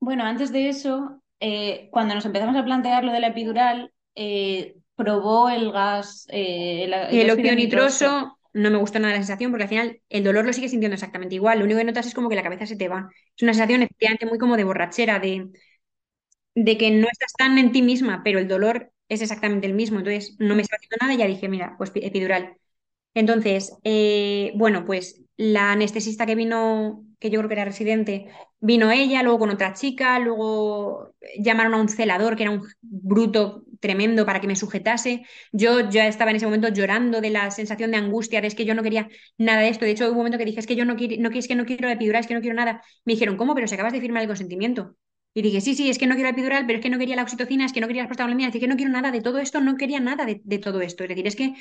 Bueno, 0.00 0.24
antes 0.24 0.52
de 0.52 0.68
eso, 0.68 1.21
eh, 1.42 1.90
cuando 1.92 2.14
nos 2.16 2.26
empezamos 2.26 2.56
a 2.56 2.64
plantear 2.64 3.04
lo 3.04 3.12
de 3.12 3.20
la 3.20 3.28
epidural, 3.28 3.92
eh, 4.16 4.76
probó 4.96 5.50
el 5.50 5.72
gas, 5.72 6.26
eh, 6.30 6.84
el, 6.86 6.94
el 7.10 7.30
óxido 7.30 7.54
nitroso 7.54 8.38
no 8.54 8.70
me 8.70 8.76
gustó 8.78 8.98
nada 8.98 9.14
la 9.14 9.18
sensación 9.20 9.50
porque 9.50 9.64
al 9.64 9.68
final 9.70 10.02
el 10.10 10.24
dolor 10.24 10.44
lo 10.44 10.52
sigues 10.52 10.70
sintiendo 10.72 10.94
exactamente 10.94 11.34
igual. 11.34 11.58
Lo 11.58 11.64
único 11.64 11.78
que 11.78 11.84
notas 11.84 12.06
es 12.06 12.14
como 12.14 12.28
que 12.28 12.36
la 12.36 12.42
cabeza 12.42 12.66
se 12.66 12.76
te 12.76 12.88
va. 12.88 13.08
Es 13.36 13.42
una 13.42 13.54
sensación 13.54 13.82
efectivamente 13.82 14.26
muy 14.26 14.38
como 14.38 14.56
de 14.56 14.64
borrachera, 14.64 15.18
de, 15.18 15.48
de 16.54 16.76
que 16.78 16.90
no 16.90 17.06
estás 17.10 17.32
tan 17.38 17.58
en 17.58 17.72
ti 17.72 17.82
misma, 17.82 18.22
pero 18.24 18.38
el 18.38 18.48
dolor 18.48 18.92
es 19.08 19.22
exactamente 19.22 19.66
el 19.66 19.74
mismo. 19.74 19.98
Entonces 19.98 20.36
no 20.38 20.54
me 20.54 20.62
estaba 20.62 20.78
haciendo 20.78 20.96
nada 21.00 21.14
y 21.14 21.18
ya 21.18 21.26
dije, 21.26 21.48
mira, 21.48 21.74
pues 21.78 21.90
pi- 21.90 22.04
epidural. 22.04 22.56
Entonces, 23.14 23.74
eh, 23.84 24.52
bueno, 24.56 24.84
pues 24.86 25.22
la 25.36 25.72
anestesista 25.72 26.26
que 26.26 26.36
vino, 26.36 27.04
que 27.22 27.30
yo 27.30 27.38
creo 27.38 27.48
que 27.48 27.54
era 27.54 27.64
residente, 27.64 28.26
vino 28.60 28.90
ella, 28.90 29.22
luego 29.22 29.38
con 29.38 29.50
otra 29.50 29.72
chica, 29.74 30.18
luego 30.18 31.14
llamaron 31.38 31.74
a 31.74 31.76
un 31.76 31.88
celador 31.88 32.36
que 32.36 32.42
era 32.42 32.50
un 32.50 32.62
bruto 32.80 33.64
tremendo 33.80 34.26
para 34.26 34.40
que 34.40 34.48
me 34.48 34.56
sujetase. 34.56 35.24
Yo 35.52 35.88
ya 35.88 36.08
estaba 36.08 36.30
en 36.32 36.38
ese 36.38 36.46
momento 36.46 36.68
llorando 36.68 37.20
de 37.20 37.30
la 37.30 37.50
sensación 37.52 37.92
de 37.92 37.98
angustia, 37.98 38.40
de 38.40 38.48
es 38.48 38.56
que 38.56 38.64
yo 38.64 38.74
no 38.74 38.82
quería 38.82 39.08
nada 39.38 39.60
de 39.60 39.68
esto. 39.68 39.84
De 39.84 39.92
hecho, 39.92 40.06
hubo 40.06 40.12
un 40.12 40.16
momento 40.18 40.38
que 40.38 40.44
dije, 40.44 40.58
es 40.60 40.66
que 40.66 40.74
yo 40.76 40.84
no 40.84 40.96
quiero, 40.96 41.14
no, 41.22 41.30
es 41.30 41.46
que 41.46 41.54
no 41.54 41.64
quiero 41.64 41.88
epidural, 41.88 42.20
es 42.20 42.26
que 42.26 42.34
no 42.34 42.40
quiero 42.40 42.56
nada. 42.56 42.82
Me 43.04 43.12
dijeron, 43.14 43.36
¿cómo? 43.36 43.54
Pero 43.54 43.68
si 43.68 43.74
acabas 43.74 43.92
de 43.92 44.00
firmar 44.00 44.22
el 44.22 44.28
consentimiento. 44.28 44.96
Y 45.34 45.42
dije, 45.42 45.60
sí, 45.60 45.74
sí, 45.74 45.88
es 45.88 45.98
que 45.98 46.06
no 46.08 46.16
quiero 46.16 46.30
epidural, 46.30 46.66
pero 46.66 46.78
es 46.78 46.82
que 46.82 46.90
no 46.90 46.98
quería 46.98 47.16
la 47.16 47.22
oxitocina, 47.22 47.64
es 47.64 47.72
que 47.72 47.80
no 47.80 47.86
quería 47.86 48.02
las 48.02 48.08
prostaglandinas, 48.08 48.54
es 48.54 48.60
que 48.60 48.66
no 48.68 48.76
quiero 48.76 48.90
nada 48.90 49.10
de 49.12 49.20
todo 49.22 49.38
esto, 49.38 49.60
no 49.60 49.76
quería 49.76 50.00
nada 50.00 50.26
de, 50.26 50.58
todo 50.58 50.80
esto. 50.82 51.04
Es 51.04 51.08
decir, 51.08 51.26
es 51.26 51.36
que 51.36 51.54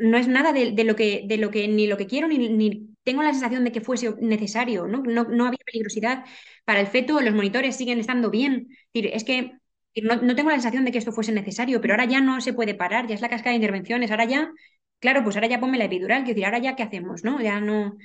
no 0.00 0.16
es 0.16 0.28
nada 0.28 0.52
de, 0.52 0.84
lo 0.84 0.96
que, 0.96 1.24
de 1.26 1.36
lo 1.36 1.50
que 1.50 1.68
ni 1.68 1.86
lo 1.86 1.96
que 1.96 2.06
quiero 2.06 2.28
ni 2.28 2.87
tengo 3.08 3.22
la 3.22 3.32
sensación 3.32 3.64
de 3.64 3.72
que 3.72 3.80
fuese 3.80 4.14
necesario, 4.20 4.86
¿no? 4.86 5.02
No, 5.02 5.24
no 5.24 5.46
había 5.46 5.58
peligrosidad 5.64 6.24
para 6.64 6.80
el 6.80 6.86
feto, 6.88 7.20
los 7.20 7.34
monitores 7.34 7.76
siguen 7.76 7.98
estando 8.00 8.30
bien. 8.30 8.68
Es 8.92 9.24
que 9.24 9.52
no, 10.02 10.16
no 10.16 10.34
tengo 10.36 10.50
la 10.50 10.56
sensación 10.56 10.84
de 10.84 10.92
que 10.92 10.98
esto 10.98 11.12
fuese 11.12 11.32
necesario, 11.32 11.80
pero 11.80 11.94
ahora 11.94 12.04
ya 12.06 12.20
no 12.20 12.40
se 12.40 12.52
puede 12.52 12.74
parar, 12.74 13.06
ya 13.06 13.14
es 13.14 13.20
la 13.20 13.28
cascada 13.28 13.50
de 13.52 13.56
intervenciones, 13.56 14.10
ahora 14.10 14.24
ya, 14.26 14.50
claro, 15.00 15.22
pues 15.24 15.36
ahora 15.36 15.48
ya 15.48 15.60
ponme 15.60 15.78
la 15.78 15.84
epidural, 15.86 16.18
quiero 16.24 16.34
decir, 16.36 16.44
ahora 16.46 16.58
ya 16.58 16.76
qué 16.76 16.82
hacemos, 16.84 17.24
¿no? 17.24 17.40
Ya 17.40 17.60
no, 17.60 17.96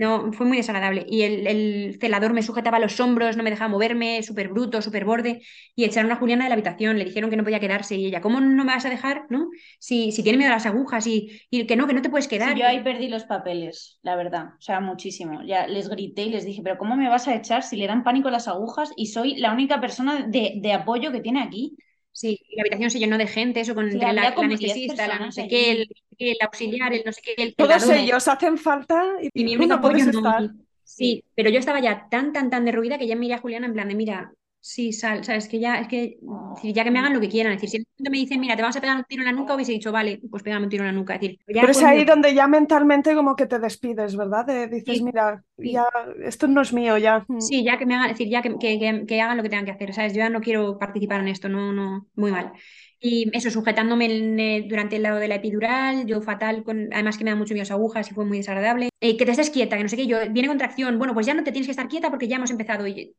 no, 0.00 0.32
fue 0.32 0.46
muy 0.46 0.56
desagradable. 0.56 1.04
Y 1.08 1.22
el, 1.22 1.46
el 1.46 1.98
celador 2.00 2.32
me 2.32 2.42
sujetaba 2.42 2.78
los 2.78 2.98
hombros, 3.00 3.36
no 3.36 3.42
me 3.42 3.50
dejaba 3.50 3.68
moverme, 3.68 4.22
súper 4.22 4.48
bruto, 4.48 4.82
súper 4.82 5.04
borde. 5.04 5.42
Y 5.74 5.84
echaron 5.84 6.10
a 6.12 6.16
Juliana 6.16 6.44
de 6.44 6.50
la 6.50 6.54
habitación, 6.54 6.98
le 6.98 7.04
dijeron 7.04 7.30
que 7.30 7.36
no 7.36 7.44
podía 7.44 7.60
quedarse. 7.60 7.96
Y 7.96 8.06
ella, 8.06 8.20
¿cómo 8.20 8.40
no 8.40 8.64
me 8.64 8.72
vas 8.72 8.84
a 8.86 8.90
dejar? 8.90 9.26
¿No? 9.30 9.48
Si, 9.78 10.12
si 10.12 10.22
tiene 10.22 10.38
miedo 10.38 10.50
a 10.52 10.54
las 10.56 10.66
agujas 10.66 11.06
y, 11.06 11.40
y 11.50 11.66
que 11.66 11.76
no, 11.76 11.86
que 11.86 11.94
no 11.94 12.02
te 12.02 12.10
puedes 12.10 12.28
quedar. 12.28 12.54
Sí, 12.54 12.58
yo 12.58 12.66
ahí 12.66 12.82
perdí 12.82 13.08
los 13.08 13.24
papeles, 13.24 13.98
la 14.02 14.16
verdad, 14.16 14.54
o 14.58 14.60
sea, 14.60 14.80
muchísimo. 14.80 15.42
Ya 15.44 15.66
les 15.66 15.88
grité 15.88 16.22
y 16.24 16.30
les 16.30 16.44
dije, 16.44 16.62
pero 16.62 16.76
¿cómo 16.78 16.96
me 16.96 17.08
vas 17.08 17.26
a 17.28 17.34
echar 17.34 17.62
si 17.62 17.76
le 17.76 17.86
dan 17.86 18.02
pánico 18.04 18.28
las 18.30 18.48
agujas 18.48 18.90
y 18.96 19.06
soy 19.06 19.36
la 19.36 19.52
única 19.52 19.80
persona 19.80 20.26
de, 20.26 20.54
de 20.60 20.72
apoyo 20.72 21.12
que 21.12 21.20
tiene 21.20 21.42
aquí? 21.42 21.76
Sí, 22.14 22.38
y 22.48 22.56
la 22.56 22.62
habitación 22.62 22.90
se 22.90 22.98
llenó 23.00 23.18
de 23.18 23.26
gente, 23.26 23.60
eso 23.60 23.74
con 23.74 23.90
Sí, 23.90 23.94
entre 23.96 24.12
la, 24.14 24.22
la 24.22 24.34
como 24.34 24.48
10 24.56 24.60
anestesista, 24.60 25.08
la 25.08 25.18
no 25.18 25.32
sé 25.32 25.48
qué, 25.48 25.72
el, 25.72 25.88
el 26.18 26.36
auxiliar, 26.42 26.92
el 26.94 27.02
no 27.04 27.12
sé 27.12 27.20
qué, 27.22 27.34
el 27.36 27.54
Todos 27.56 27.90
ellos 27.90 28.28
hacen 28.28 28.56
falta 28.56 29.04
y, 29.20 29.30
Y 29.34 29.44
mi 29.44 29.56
único 29.56 29.74
no 29.74 29.80
puedes 29.80 30.06
apoyo 30.06 30.12
no. 30.12 30.18
estar. 30.18 30.50
Sí, 30.84 31.24
pero 31.34 31.50
yo 31.50 31.58
estaba 31.58 31.80
ya 31.80 32.08
tan, 32.08 32.32
tan, 32.32 32.50
tan 32.50 32.64
derruida 32.64 32.98
que 32.98 33.06
ya 33.08 33.16
miré 33.16 33.34
a 33.34 33.38
Juliana 33.38 33.66
en 33.66 33.72
plan 33.72 33.88
de, 33.88 33.94
mira, 33.96 34.32
sí, 34.72 34.92
sal, 34.92 35.24
sabes 35.24 35.48
que 35.48 35.58
ya, 35.60 35.78
es 35.80 35.88
que, 35.88 36.18
ya 36.62 36.84
que 36.84 36.90
me 36.90 36.98
hagan 36.98 37.12
lo 37.14 37.20
que 37.20 37.28
quieran. 37.28 37.52
Es 37.52 37.60
decir, 37.62 37.84
si 37.96 38.02
me 38.10 38.16
dicen, 38.18 38.40
mira, 38.40 38.56
te 38.56 38.62
vamos 38.62 38.76
a 38.76 38.80
pegar 38.80 38.96
un 38.96 39.04
tiro 39.04 39.22
en 39.22 39.26
la 39.26 39.32
nuca, 39.32 39.54
hubiese 39.54 39.72
dicho, 39.72 39.92
vale, 39.92 40.20
pues 40.30 40.42
pégame 40.42 40.64
un 40.64 40.70
tiro 40.70 40.84
en 40.84 40.88
la 40.88 40.92
nuca. 41.00 41.14
Es 41.14 41.20
decir, 41.20 41.38
ya 41.46 41.62
Pero 41.62 41.72
es 41.72 41.82
muy 41.82 41.84
ahí 41.84 42.04
donde 42.04 42.34
ya 42.34 42.46
mentalmente 42.48 43.14
como 43.14 43.36
que 43.36 43.46
te 43.46 43.58
despides, 43.58 44.16
¿verdad? 44.16 44.46
De- 44.46 44.68
dices, 44.68 44.98
Sí, 44.98 45.02
mira, 45.02 45.44
sí. 45.58 45.72
ya 45.72 45.84
esto 46.24 46.46
no 46.48 46.60
es 46.62 46.72
mío, 46.72 46.96
ya. 46.98 47.24
Mm. 47.28 47.38
Sí, 47.40 47.64
ya 47.64 47.78
que 47.78 47.86
me 47.86 47.94
hagan, 47.94 48.06
es 48.10 48.12
decir, 48.18 48.28
ya 48.30 48.42
que, 48.42 48.50
que, 48.58 48.78
que- 48.78 49.04
que 49.06 49.20
hagan 49.20 49.36
lo 49.36 49.42
que 49.42 49.48
tengan 49.50 49.64
que 49.66 49.72
hacer, 49.72 49.92
¿sabes? 49.94 50.12
Yo 50.14 50.18
ya 50.18 50.30
no 50.30 50.40
quiero 50.40 50.78
participar 50.78 51.20
en 51.20 51.28
esto, 51.28 51.48
no, 51.48 51.72
no, 51.72 52.08
muy 52.14 52.30
mal. 52.32 52.52
Y 53.00 53.30
eso, 53.36 53.50
sujetándome 53.50 54.06
en, 54.06 54.40
eh, 54.40 54.66
durante 54.68 54.96
el 54.96 55.02
lado 55.02 55.18
de 55.18 55.28
la 55.28 55.34
epidural, 55.36 56.06
yo 56.06 56.22
fatal, 56.22 56.64
con, 56.64 56.88
además 56.92 57.18
que 57.18 57.24
me 57.24 57.30
da 57.30 57.36
mucho 57.36 57.52
miedo 57.54 57.62
las 57.64 57.70
agujas 57.70 58.10
y 58.10 58.14
fue 58.14 58.24
muy 58.24 58.38
desagradable. 58.38 58.88
Eh, 59.00 59.16
que 59.18 59.26
te 59.26 59.32
estés 59.32 59.50
quieta, 59.50 59.76
que 59.76 59.82
no 59.82 59.88
sé 59.90 59.96
qué, 59.96 60.06
yo, 60.06 60.18
viene 60.30 60.48
contracción, 60.48 60.98
bueno, 60.98 61.12
pues 61.12 61.26
ya 61.26 61.34
no 61.34 61.44
te 61.44 61.52
tienes 61.52 61.66
que 61.66 61.72
estar 61.72 61.88
quieta 61.88 62.08
porque 62.10 62.28
ya 62.28 62.36
hemos 62.36 62.50
empezado. 62.50 62.86
Y 62.86 63.14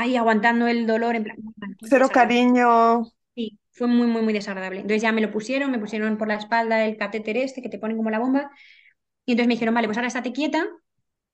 ahí 0.00 0.16
aguantando 0.16 0.66
el 0.68 0.86
dolor, 0.86 1.16
en 1.16 1.24
plan, 1.24 1.36
Cero 1.88 2.08
cariño. 2.12 3.10
Sí, 3.34 3.58
fue 3.72 3.86
muy, 3.86 4.06
muy, 4.06 4.22
muy 4.22 4.32
desagradable. 4.32 4.80
Entonces 4.80 5.02
ya 5.02 5.12
me 5.12 5.20
lo 5.20 5.30
pusieron, 5.30 5.70
me 5.70 5.78
pusieron 5.78 6.18
por 6.18 6.28
la 6.28 6.34
espalda 6.34 6.84
el 6.84 6.96
catéter 6.96 7.36
este 7.36 7.62
que 7.62 7.68
te 7.68 7.78
ponen 7.78 7.96
como 7.96 8.10
la 8.10 8.18
bomba. 8.18 8.50
Y 9.26 9.32
entonces 9.32 9.48
me 9.48 9.54
dijeron, 9.54 9.74
vale, 9.74 9.88
pues 9.88 9.98
ahora 9.98 10.08
estate 10.08 10.32
quieta 10.32 10.66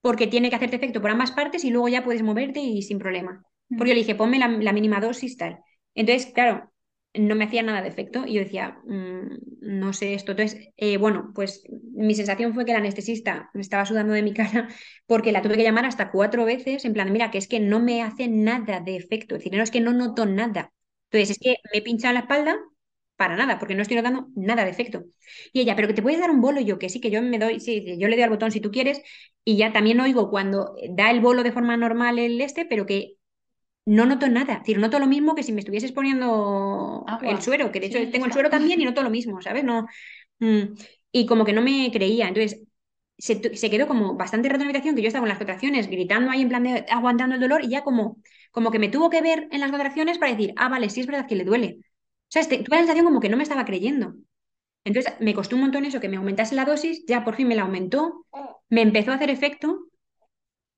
porque 0.02 0.28
tiene 0.28 0.50
que 0.50 0.56
hacerte 0.56 0.76
efecto 0.76 1.02
por 1.02 1.10
ambas 1.10 1.32
partes 1.32 1.64
y 1.64 1.70
luego 1.70 1.88
ya 1.88 2.04
puedes 2.04 2.22
moverte 2.24 2.60
y 2.60 2.82
sin 2.82 2.98
problema. 3.00 3.44
Porque 3.76 3.90
yo 3.90 3.94
le 3.94 4.00
dije, 4.02 4.16
ponme 4.16 4.38
la, 4.40 4.48
la 4.48 4.74
mínima 4.74 5.00
dosis, 5.00 5.36
tal. 5.38 5.60
Entonces, 5.94 6.32
claro, 6.34 6.72
no 7.14 7.34
me 7.34 7.44
hacía 7.44 7.62
nada 7.62 7.82
de 7.82 7.88
efecto 7.88 8.24
y 8.26 8.34
yo 8.34 8.40
decía, 8.42 8.78
"Mm, 8.86 9.38
no 9.60 9.92
sé 9.92 10.14
esto. 10.14 10.32
Entonces, 10.32 10.68
eh, 10.76 10.96
bueno, 10.98 11.32
pues 11.34 11.62
mi 11.94 12.14
sensación 12.14 12.54
fue 12.54 12.64
que 12.64 12.72
el 12.72 12.76
anestesista 12.78 13.50
me 13.54 13.60
estaba 13.62 13.86
sudando 13.86 14.12
de 14.14 14.22
mi 14.22 14.34
cara 14.34 14.68
porque 15.06 15.32
la 15.32 15.42
tuve 15.42 15.56
que 15.56 15.62
llamar 15.62 15.86
hasta 15.86 16.10
cuatro 16.10 16.44
veces 16.44 16.84
en 16.84 16.92
plan, 16.92 17.12
mira, 17.12 17.30
que 17.30 17.38
es 17.38 17.48
que 17.48 17.60
no 17.60 17.80
me 17.80 18.02
hace 18.02 18.28
nada 18.28 18.80
de 18.80 18.96
efecto. 18.96 19.34
Es 19.36 19.40
decir, 19.44 19.56
no 19.56 19.62
es 19.62 19.70
que 19.70 19.80
no 19.80 19.92
noto 19.92 20.26
nada. 20.26 20.72
Entonces, 21.10 21.30
es 21.30 21.38
que 21.38 21.56
me 21.72 21.82
pincha 21.82 22.12
la 22.12 22.20
espalda 22.20 22.56
para 23.16 23.36
nada, 23.36 23.58
porque 23.58 23.74
no 23.74 23.82
estoy 23.82 23.96
notando 23.96 24.28
nada 24.34 24.64
de 24.64 24.70
efecto. 24.70 25.04
Y 25.52 25.60
ella, 25.60 25.76
pero 25.76 25.86
que 25.88 25.94
te 25.94 26.02
puedes 26.02 26.18
dar 26.20 26.30
un 26.30 26.40
bolo, 26.40 26.60
yo 26.60 26.78
que 26.78 26.88
sí, 26.88 27.00
que 27.00 27.10
yo 27.10 27.22
me 27.22 27.38
doy, 27.38 27.60
sí, 27.60 27.96
yo 27.98 28.08
le 28.08 28.16
doy 28.16 28.22
al 28.24 28.30
botón 28.30 28.50
si 28.50 28.60
tú 28.60 28.70
quieres, 28.72 29.02
y 29.44 29.56
ya 29.56 29.72
también 29.72 30.00
oigo 30.00 30.30
cuando 30.30 30.74
da 30.90 31.10
el 31.10 31.20
bolo 31.20 31.42
de 31.44 31.52
forma 31.52 31.76
normal 31.76 32.18
el 32.18 32.40
este, 32.40 32.64
pero 32.66 32.86
que 32.86 33.14
no 33.86 34.06
noto 34.06 34.28
nada. 34.28 34.54
Es 34.54 34.58
decir, 34.60 34.78
noto 34.78 34.98
lo 34.98 35.06
mismo 35.06 35.34
que 35.34 35.42
si 35.42 35.52
me 35.52 35.60
estuvieses 35.60 35.92
poniendo 35.92 37.04
Agua. 37.06 37.30
el 37.30 37.42
suero, 37.42 37.70
que 37.72 37.80
de 37.80 37.86
hecho 37.86 37.98
Sí, 37.98 38.06
tengo 38.06 38.26
el 38.26 38.32
suero 38.32 38.50
también 38.50 38.80
y 38.80 38.84
noto 38.86 39.02
lo 39.02 39.10
mismo, 39.10 39.40
¿sabes? 39.42 39.64
No, 39.64 39.86
mm, 40.40 40.62
y 41.12 41.26
como 41.26 41.44
que 41.44 41.52
no 41.52 41.62
me 41.62 41.90
creía. 41.92 42.28
Entonces, 42.28 42.62
se, 43.18 43.40
quedó 43.70 43.86
como 43.86 44.16
bastante 44.16 44.48
rato 44.48 44.62
en 44.62 44.66
la 44.68 44.70
habitación, 44.70 44.96
que 44.96 45.02
yo 45.02 45.08
estaba 45.08 45.22
con 45.22 45.28
las 45.28 45.38
contracciones 45.38 45.88
gritando 45.88 46.30
ahí 46.30 46.42
en 46.42 46.48
plan 46.48 46.62
de 46.64 46.84
aguantando 46.90 47.34
el 47.36 47.40
dolor, 47.40 47.64
y 47.64 47.68
ya 47.68 47.84
como, 47.84 48.18
como 48.52 48.70
que 48.70 48.78
me 48.78 48.88
tuvo 48.88 49.10
que 49.10 49.22
ver 49.22 49.48
en 49.52 49.60
las 49.60 49.70
contracciones 49.70 50.18
para 50.18 50.32
decir, 50.32 50.52
ah, 50.56 50.68
vale, 50.68 50.90
sí 50.90 51.00
es 51.00 51.06
verdad 51.06 51.26
que 51.26 51.36
le 51.36 51.44
duele. 51.44 51.78
O 51.80 51.84
sea, 52.28 52.42
este- 52.42 52.58
tuve 52.58 52.76
la 52.76 52.82
sensación 52.82 53.04
como 53.06 53.20
que 53.20 53.28
no 53.28 53.36
me 53.36 53.42
estaba 53.44 53.64
creyendo. 53.64 54.14
Entonces 54.84 55.14
me 55.20 55.34
costó 55.34 55.56
un 55.56 55.62
montón 55.62 55.84
eso, 55.84 56.00
que 56.00 56.08
me 56.08 56.16
aumentase 56.16 56.54
la 56.54 56.64
dosis, 56.64 57.04
ya 57.06 57.24
por 57.24 57.36
fin 57.36 57.48
me 57.48 57.54
la 57.56 57.62
aumentó, 57.62 58.26
me 58.68 58.82
empezó 58.82 59.12
a 59.12 59.14
hacer 59.14 59.30
efecto 59.30 59.88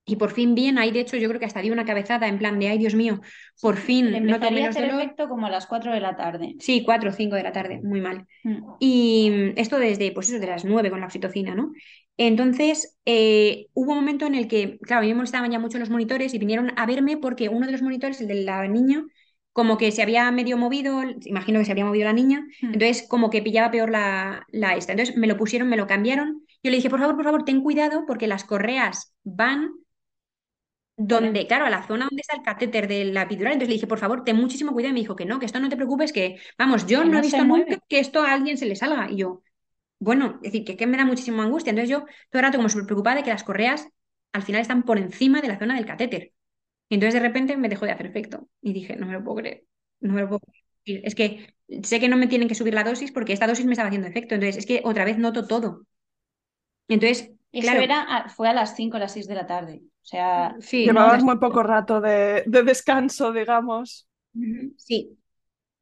y 0.06 0.16
por 0.16 0.30
fin 0.30 0.54
bien, 0.54 0.78
ahí 0.78 0.92
de 0.92 1.00
hecho 1.00 1.16
yo 1.16 1.28
creo 1.28 1.40
que 1.40 1.46
hasta 1.46 1.60
di 1.60 1.70
una 1.70 1.84
cabezada 1.84 2.28
en 2.28 2.38
plan 2.38 2.58
de, 2.60 2.68
ay 2.68 2.78
Dios 2.78 2.94
mío, 2.94 3.20
por 3.60 3.76
fin 3.76 4.10
Le 4.12 4.18
empezaría 4.18 4.48
a 4.48 4.50
menos 4.52 4.76
hacer 4.76 4.88
dolor. 4.90 5.02
efecto 5.02 5.28
como 5.28 5.46
a 5.46 5.50
las 5.50 5.66
4 5.66 5.92
de 5.92 6.00
la 6.00 6.16
tarde. 6.16 6.54
Sí, 6.60 6.82
4 6.84 7.10
o 7.10 7.12
5 7.12 7.34
de 7.36 7.42
la 7.42 7.52
tarde, 7.52 7.80
muy 7.82 8.00
mal. 8.00 8.26
Mm. 8.44 8.58
Y 8.78 9.30
mm, 9.30 9.58
esto 9.58 9.78
desde, 9.78 10.12
pues 10.12 10.28
eso, 10.30 10.38
de 10.38 10.46
las 10.46 10.64
9 10.64 10.90
con 10.90 11.00
la 11.00 11.06
oxitocina, 11.06 11.54
¿no? 11.54 11.72
Entonces, 12.16 12.96
eh, 13.04 13.66
hubo 13.74 13.90
un 13.92 13.98
momento 13.98 14.26
en 14.26 14.34
el 14.34 14.48
que, 14.48 14.78
claro, 14.78 15.00
a 15.00 15.02
mí 15.02 15.08
me 15.08 15.16
molestaban 15.16 15.50
ya 15.50 15.58
mucho 15.58 15.78
los 15.78 15.90
monitores 15.90 16.32
y 16.34 16.38
vinieron 16.38 16.72
a 16.76 16.86
verme 16.86 17.16
porque 17.18 17.48
uno 17.48 17.66
de 17.66 17.72
los 17.72 17.82
monitores, 17.82 18.20
el 18.20 18.28
de 18.28 18.36
la 18.44 18.66
niña, 18.68 19.04
como 19.52 19.76
que 19.78 19.90
se 19.90 20.02
había 20.02 20.30
medio 20.30 20.56
movido, 20.56 21.02
imagino 21.24 21.58
que 21.58 21.64
se 21.64 21.72
había 21.72 21.84
movido 21.84 22.04
la 22.04 22.12
niña, 22.12 22.46
Mm. 22.62 22.74
entonces 22.74 23.06
como 23.08 23.30
que 23.30 23.42
pillaba 23.42 23.70
peor 23.70 23.90
la, 23.90 24.46
la 24.52 24.76
esta. 24.76 24.92
Entonces 24.92 25.16
me 25.16 25.26
lo 25.26 25.36
pusieron, 25.36 25.68
me 25.68 25.76
lo 25.76 25.86
cambiaron. 25.86 26.42
Yo 26.62 26.70
le 26.70 26.76
dije, 26.76 26.90
por 26.90 27.00
favor, 27.00 27.16
por 27.16 27.24
favor, 27.24 27.44
ten 27.44 27.62
cuidado 27.62 28.04
porque 28.06 28.26
las 28.26 28.44
correas 28.44 29.14
van 29.24 29.70
donde, 30.96 31.46
claro, 31.46 31.66
a 31.66 31.70
la 31.70 31.86
zona 31.86 32.06
donde 32.08 32.22
está 32.22 32.36
el 32.36 32.42
catéter 32.42 32.88
de 32.88 33.04
la 33.06 33.22
epidural. 33.22 33.52
Entonces 33.52 33.68
le 33.68 33.74
dije, 33.74 33.86
por 33.86 33.98
favor, 33.98 34.24
ten 34.24 34.36
muchísimo 34.36 34.72
cuidado. 34.72 34.90
Y 34.90 34.94
me 34.94 35.00
dijo 35.00 35.16
que 35.16 35.26
no, 35.26 35.38
que 35.38 35.46
esto 35.46 35.60
no 35.60 35.68
te 35.68 35.76
preocupes, 35.76 36.12
que, 36.12 36.38
vamos, 36.58 36.86
yo 36.86 37.04
no 37.04 37.12
no 37.12 37.18
he 37.18 37.22
visto 37.22 37.44
nunca 37.44 37.78
que 37.88 37.98
esto 37.98 38.22
a 38.22 38.32
alguien 38.32 38.56
se 38.56 38.66
le 38.66 38.76
salga. 38.76 39.10
Y 39.10 39.16
yo, 39.16 39.42
bueno, 39.98 40.36
es 40.42 40.52
decir, 40.52 40.64
que, 40.64 40.76
que 40.76 40.86
me 40.86 40.96
da 40.96 41.04
muchísima 41.04 41.44
angustia. 41.44 41.70
Entonces 41.70 41.90
yo 41.90 42.00
todo 42.30 42.40
el 42.40 42.42
rato 42.42 42.58
como 42.58 42.68
súper 42.68 42.86
preocupada 42.86 43.16
de 43.16 43.22
que 43.22 43.30
las 43.30 43.44
correas 43.44 43.88
al 44.32 44.42
final 44.42 44.60
están 44.60 44.82
por 44.84 44.98
encima 44.98 45.40
de 45.40 45.48
la 45.48 45.58
zona 45.58 45.74
del 45.74 45.86
catéter. 45.86 46.32
Y 46.88 46.94
entonces 46.94 47.14
de 47.20 47.26
repente 47.26 47.56
me 47.56 47.68
dejó 47.68 47.84
de 47.86 47.92
hacer 47.92 48.06
efecto. 48.06 48.48
Y 48.62 48.72
dije, 48.72 48.96
no 48.96 49.06
me 49.06 49.12
lo 49.14 49.24
puedo 49.24 49.36
creer, 49.38 49.64
no 50.00 50.14
me 50.14 50.22
lo 50.22 50.28
puedo 50.28 50.40
creer. 50.40 51.02
Es 51.04 51.14
que 51.14 51.54
sé 51.82 52.00
que 52.00 52.08
no 52.08 52.16
me 52.16 52.28
tienen 52.28 52.48
que 52.48 52.54
subir 52.54 52.74
la 52.74 52.84
dosis 52.84 53.12
porque 53.12 53.32
esta 53.32 53.46
dosis 53.46 53.66
me 53.66 53.72
estaba 53.72 53.88
haciendo 53.88 54.08
efecto. 54.08 54.34
Entonces 54.34 54.58
es 54.58 54.66
que 54.66 54.82
otra 54.84 55.04
vez 55.04 55.18
noto 55.18 55.46
todo. 55.46 55.86
Entonces, 56.88 57.32
Eso 57.50 57.62
claro, 57.62 57.80
era, 57.80 58.28
fue 58.28 58.48
a 58.48 58.52
las 58.52 58.76
5 58.76 58.96
o 58.96 59.00
las 59.00 59.12
6 59.12 59.26
de 59.26 59.34
la 59.34 59.46
tarde. 59.46 59.82
O 60.06 60.08
sea, 60.08 60.54
sí, 60.60 60.84
Llevabas 60.84 61.18
no, 61.18 61.26
muy 61.26 61.38
poco 61.38 61.64
rato 61.64 62.00
de, 62.00 62.44
de 62.46 62.62
descanso, 62.62 63.32
digamos. 63.32 64.06
Sí. 64.76 65.18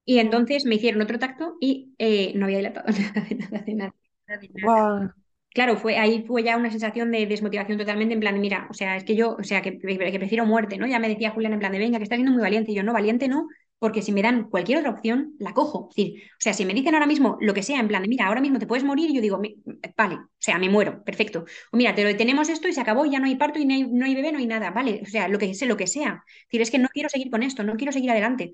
Y 0.07 0.19
entonces 0.19 0.65
me 0.65 0.77
hicieron 0.77 1.03
otro 1.03 1.19
tacto 1.19 1.57
y 1.61 1.95
eh, 1.99 2.33
no 2.35 2.47
había 2.47 2.59
dilatado 2.59 2.87
nada, 2.99 3.21
de 3.29 3.35
nada, 3.35 3.59
de 3.59 3.75
nada, 3.75 3.95
nada, 4.29 4.41
de 4.41 4.49
nada. 4.49 4.63
Guau. 4.63 5.11
Claro, 5.51 5.77
fue, 5.77 5.99
ahí 5.99 6.25
fue 6.27 6.43
ya 6.43 6.57
una 6.57 6.71
sensación 6.71 7.13
de 7.13 7.27
desmotivación 7.27 7.79
totalmente, 7.79 8.15
en 8.15 8.21
plan, 8.21 8.41
mira, 8.41 8.67
o 8.71 8.75
sea, 8.75 8.97
es 8.97 9.05
que 9.05 9.15
yo, 9.15 9.37
o 9.39 9.45
sea, 9.45 9.63
que, 9.63 9.79
que 9.79 10.19
prefiero 10.19 10.47
muerte, 10.47 10.79
¿no? 10.79 10.87
Ya 10.87 10.99
me 10.99 11.09
decía 11.09 11.31
Julián 11.31 11.53
en 11.53 11.61
plan 11.61 11.71
de, 11.71 11.79
venga, 11.79 11.99
que 11.99 12.05
estás 12.05 12.17
siendo 12.17 12.33
muy 12.33 12.43
valiente, 12.43 12.73
y 12.73 12.75
yo, 12.75 12.83
no, 12.83 12.93
valiente 12.93 13.29
no, 13.29 13.47
porque 13.79 14.03
si 14.03 14.13
me 14.13 14.23
dan 14.23 14.49
cualquier 14.51 14.79
otra 14.79 14.91
opción, 14.91 15.35
la 15.39 15.53
cojo. 15.53 15.89
Es 15.91 15.97
decir, 15.97 16.23
o 16.33 16.37
sea, 16.41 16.55
si 16.55 16.65
me 16.65 16.73
dicen 16.75 16.95
ahora 16.95 17.07
mismo 17.07 17.37
lo 17.41 17.53
que 17.55 17.63
sea, 17.63 17.81
en 17.81 17.89
plan 17.89 18.03
de, 18.03 18.09
mira, 18.09 18.27
ahora 18.27 18.41
mismo 18.41 18.59
te 18.59 18.67
puedes 18.67 18.85
morir, 18.85 19.13
yo 19.13 19.21
digo, 19.21 19.39
"Me- 19.39 19.57
vale, 19.97 20.17
o 20.17 20.29
sea, 20.39 20.59
me 20.59 20.71
muero, 20.71 21.05
perfecto. 21.05 21.45
O 21.73 21.77
mira, 21.77 21.95
te 21.95 22.03
lo 22.03 22.09
detenemos 22.09 22.49
esto 22.49 22.69
y 22.69 22.73
se 22.73 22.81
acabó, 22.81 23.05
ya 23.07 23.19
no 23.21 23.27
hay 23.27 23.37
parto 23.37 23.59
y 23.59 23.67
no 23.67 23.75
hay, 24.07 24.15
bebé, 24.15 24.33
no 24.33 24.39
hay 24.39 24.47
nada, 24.47 24.71
vale, 24.71 25.01
o 25.03 25.07
sea, 25.07 25.29
lo 25.29 25.39
que 25.39 25.53
lo 25.67 25.77
que 25.77 25.87
sea. 25.87 26.23
Es 26.27 26.45
decir, 26.49 26.61
es 26.63 26.71
que 26.71 26.79
no 26.79 26.89
quiero 26.93 27.09
seguir 27.09 27.31
con 27.31 27.43
esto, 27.43 27.63
no 27.63 27.77
quiero 27.77 27.93
seguir 27.93 28.11
adelante. 28.11 28.53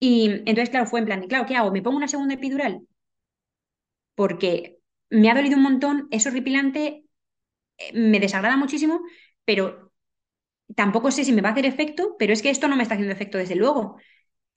Y 0.00 0.26
entonces, 0.30 0.70
claro, 0.70 0.86
fue 0.86 1.00
en 1.00 1.06
plan, 1.06 1.20
de, 1.22 1.28
claro, 1.28 1.46
¿qué 1.46 1.56
hago? 1.56 1.72
¿Me 1.72 1.82
pongo 1.82 1.98
una 1.98 2.08
segunda 2.08 2.34
epidural? 2.34 2.82
Porque 4.14 4.78
me 5.10 5.30
ha 5.30 5.34
dolido 5.34 5.56
un 5.56 5.62
montón, 5.62 6.08
es 6.10 6.26
horripilante, 6.26 7.04
eh, 7.78 7.92
me 7.94 8.20
desagrada 8.20 8.56
muchísimo, 8.56 9.02
pero 9.44 9.92
tampoco 10.76 11.10
sé 11.12 11.24
si 11.24 11.32
me 11.32 11.42
va 11.42 11.50
a 11.50 11.52
hacer 11.52 11.66
efecto, 11.66 12.16
pero 12.18 12.32
es 12.32 12.42
que 12.42 12.50
esto 12.50 12.68
no 12.68 12.76
me 12.76 12.82
está 12.84 12.94
haciendo 12.96 13.14
efecto 13.14 13.38
desde 13.38 13.56
luego. 13.56 13.98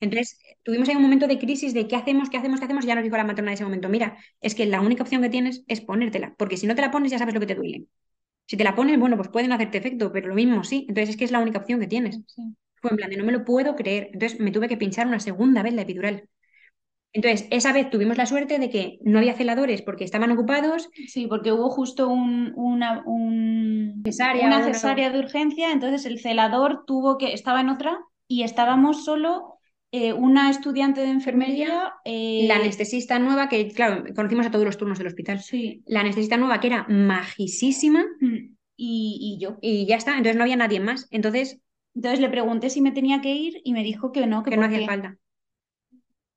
Entonces, 0.00 0.38
tuvimos 0.62 0.88
ahí 0.88 0.96
un 0.96 1.02
momento 1.02 1.26
de 1.26 1.38
crisis 1.38 1.74
de 1.74 1.86
qué 1.88 1.96
hacemos, 1.96 2.30
qué 2.30 2.38
hacemos, 2.38 2.58
qué 2.60 2.64
hacemos, 2.66 2.84
y 2.84 2.88
ya 2.88 2.94
nos 2.94 3.04
dijo 3.04 3.16
la 3.16 3.24
matrona 3.24 3.50
en 3.50 3.54
ese 3.54 3.64
momento, 3.64 3.88
mira, 3.88 4.16
es 4.40 4.54
que 4.54 4.66
la 4.66 4.80
única 4.80 5.02
opción 5.02 5.22
que 5.22 5.28
tienes 5.28 5.62
es 5.68 5.80
ponértela, 5.82 6.34
porque 6.38 6.56
si 6.56 6.66
no 6.66 6.74
te 6.74 6.80
la 6.82 6.90
pones 6.90 7.10
ya 7.12 7.18
sabes 7.18 7.34
lo 7.34 7.40
que 7.40 7.46
te 7.46 7.54
duele. 7.54 7.86
Si 8.46 8.56
te 8.56 8.64
la 8.64 8.74
pones, 8.76 8.98
bueno, 9.00 9.16
pues 9.16 9.28
pueden 9.28 9.52
hacerte 9.52 9.78
efecto, 9.78 10.12
pero 10.12 10.28
lo 10.28 10.34
mismo 10.34 10.64
sí. 10.64 10.86
Entonces 10.88 11.10
es 11.10 11.16
que 11.16 11.24
es 11.24 11.30
la 11.32 11.40
única 11.40 11.58
opción 11.60 11.80
que 11.80 11.86
tienes. 11.88 12.20
sí. 12.26 12.54
Fue 12.76 12.90
en 12.92 12.96
plan 12.98 13.10
de 13.10 13.16
no 13.18 13.24
me 13.24 13.32
lo 13.32 13.44
puedo 13.44 13.76
creer. 13.76 14.10
Entonces 14.12 14.40
me 14.40 14.52
tuve 14.52 14.68
que 14.68 14.76
pinchar 14.76 15.06
una 15.06 15.20
segunda 15.20 15.62
vez 15.62 15.74
la 15.74 15.82
epidural. 15.82 16.28
Entonces, 17.12 17.48
esa 17.50 17.72
vez 17.72 17.90
tuvimos 17.90 18.16
la 18.18 18.26
suerte 18.26 18.58
de 18.58 18.70
que 18.70 18.98
no 19.02 19.18
había 19.18 19.34
celadores 19.34 19.82
porque 19.82 20.04
estaban 20.04 20.30
ocupados. 20.30 20.88
Sí, 21.08 21.26
porque 21.26 21.52
hubo 21.52 21.70
justo 21.70 22.08
un, 22.08 22.52
una, 22.56 23.02
un- 23.06 24.02
Cesárea, 24.04 24.46
una 24.46 24.56
una- 24.56 24.64
cesárea 24.72 25.10
de 25.10 25.18
urgencia, 25.18 25.72
entonces 25.72 26.06
el 26.06 26.20
celador 26.20 26.84
tuvo 26.86 27.18
que, 27.18 27.32
estaba 27.32 27.60
en 27.60 27.68
otra 27.70 27.98
y 28.28 28.42
estábamos 28.44 29.04
solo 29.04 29.59
eh, 29.92 30.12
una 30.12 30.50
estudiante 30.50 31.00
de 31.00 31.08
enfermería. 31.10 31.94
eh, 32.04 32.44
La 32.46 32.56
anestesista 32.56 33.18
nueva, 33.18 33.48
que 33.48 33.68
claro, 33.68 34.04
conocimos 34.14 34.46
a 34.46 34.50
todos 34.50 34.64
los 34.64 34.76
turnos 34.76 34.98
del 34.98 35.08
hospital. 35.08 35.40
Sí. 35.40 35.82
La 35.86 36.00
anestesista 36.00 36.36
nueva, 36.36 36.60
que 36.60 36.68
era 36.68 36.86
majísima, 36.88 38.04
Mm, 38.20 38.54
Y, 38.76 39.18
y 39.38 39.42
yo. 39.42 39.58
y 39.60 39.86
ya 39.86 39.96
está. 39.96 40.12
Entonces 40.12 40.36
no 40.36 40.42
había 40.44 40.56
nadie 40.56 40.80
más. 40.80 41.06
Entonces, 41.10 41.60
Entonces 41.94 42.20
le 42.20 42.28
pregunté 42.30 42.70
si 42.70 42.80
me 42.80 42.92
tenía 42.92 43.20
que 43.20 43.34
ir 43.34 43.60
y 43.64 43.72
me 43.72 43.82
dijo 43.82 44.12
que 44.12 44.26
no, 44.26 44.42
que, 44.42 44.50
que 44.50 44.56
no 44.56 44.64
hacía 44.66 44.86
falta. 44.86 45.16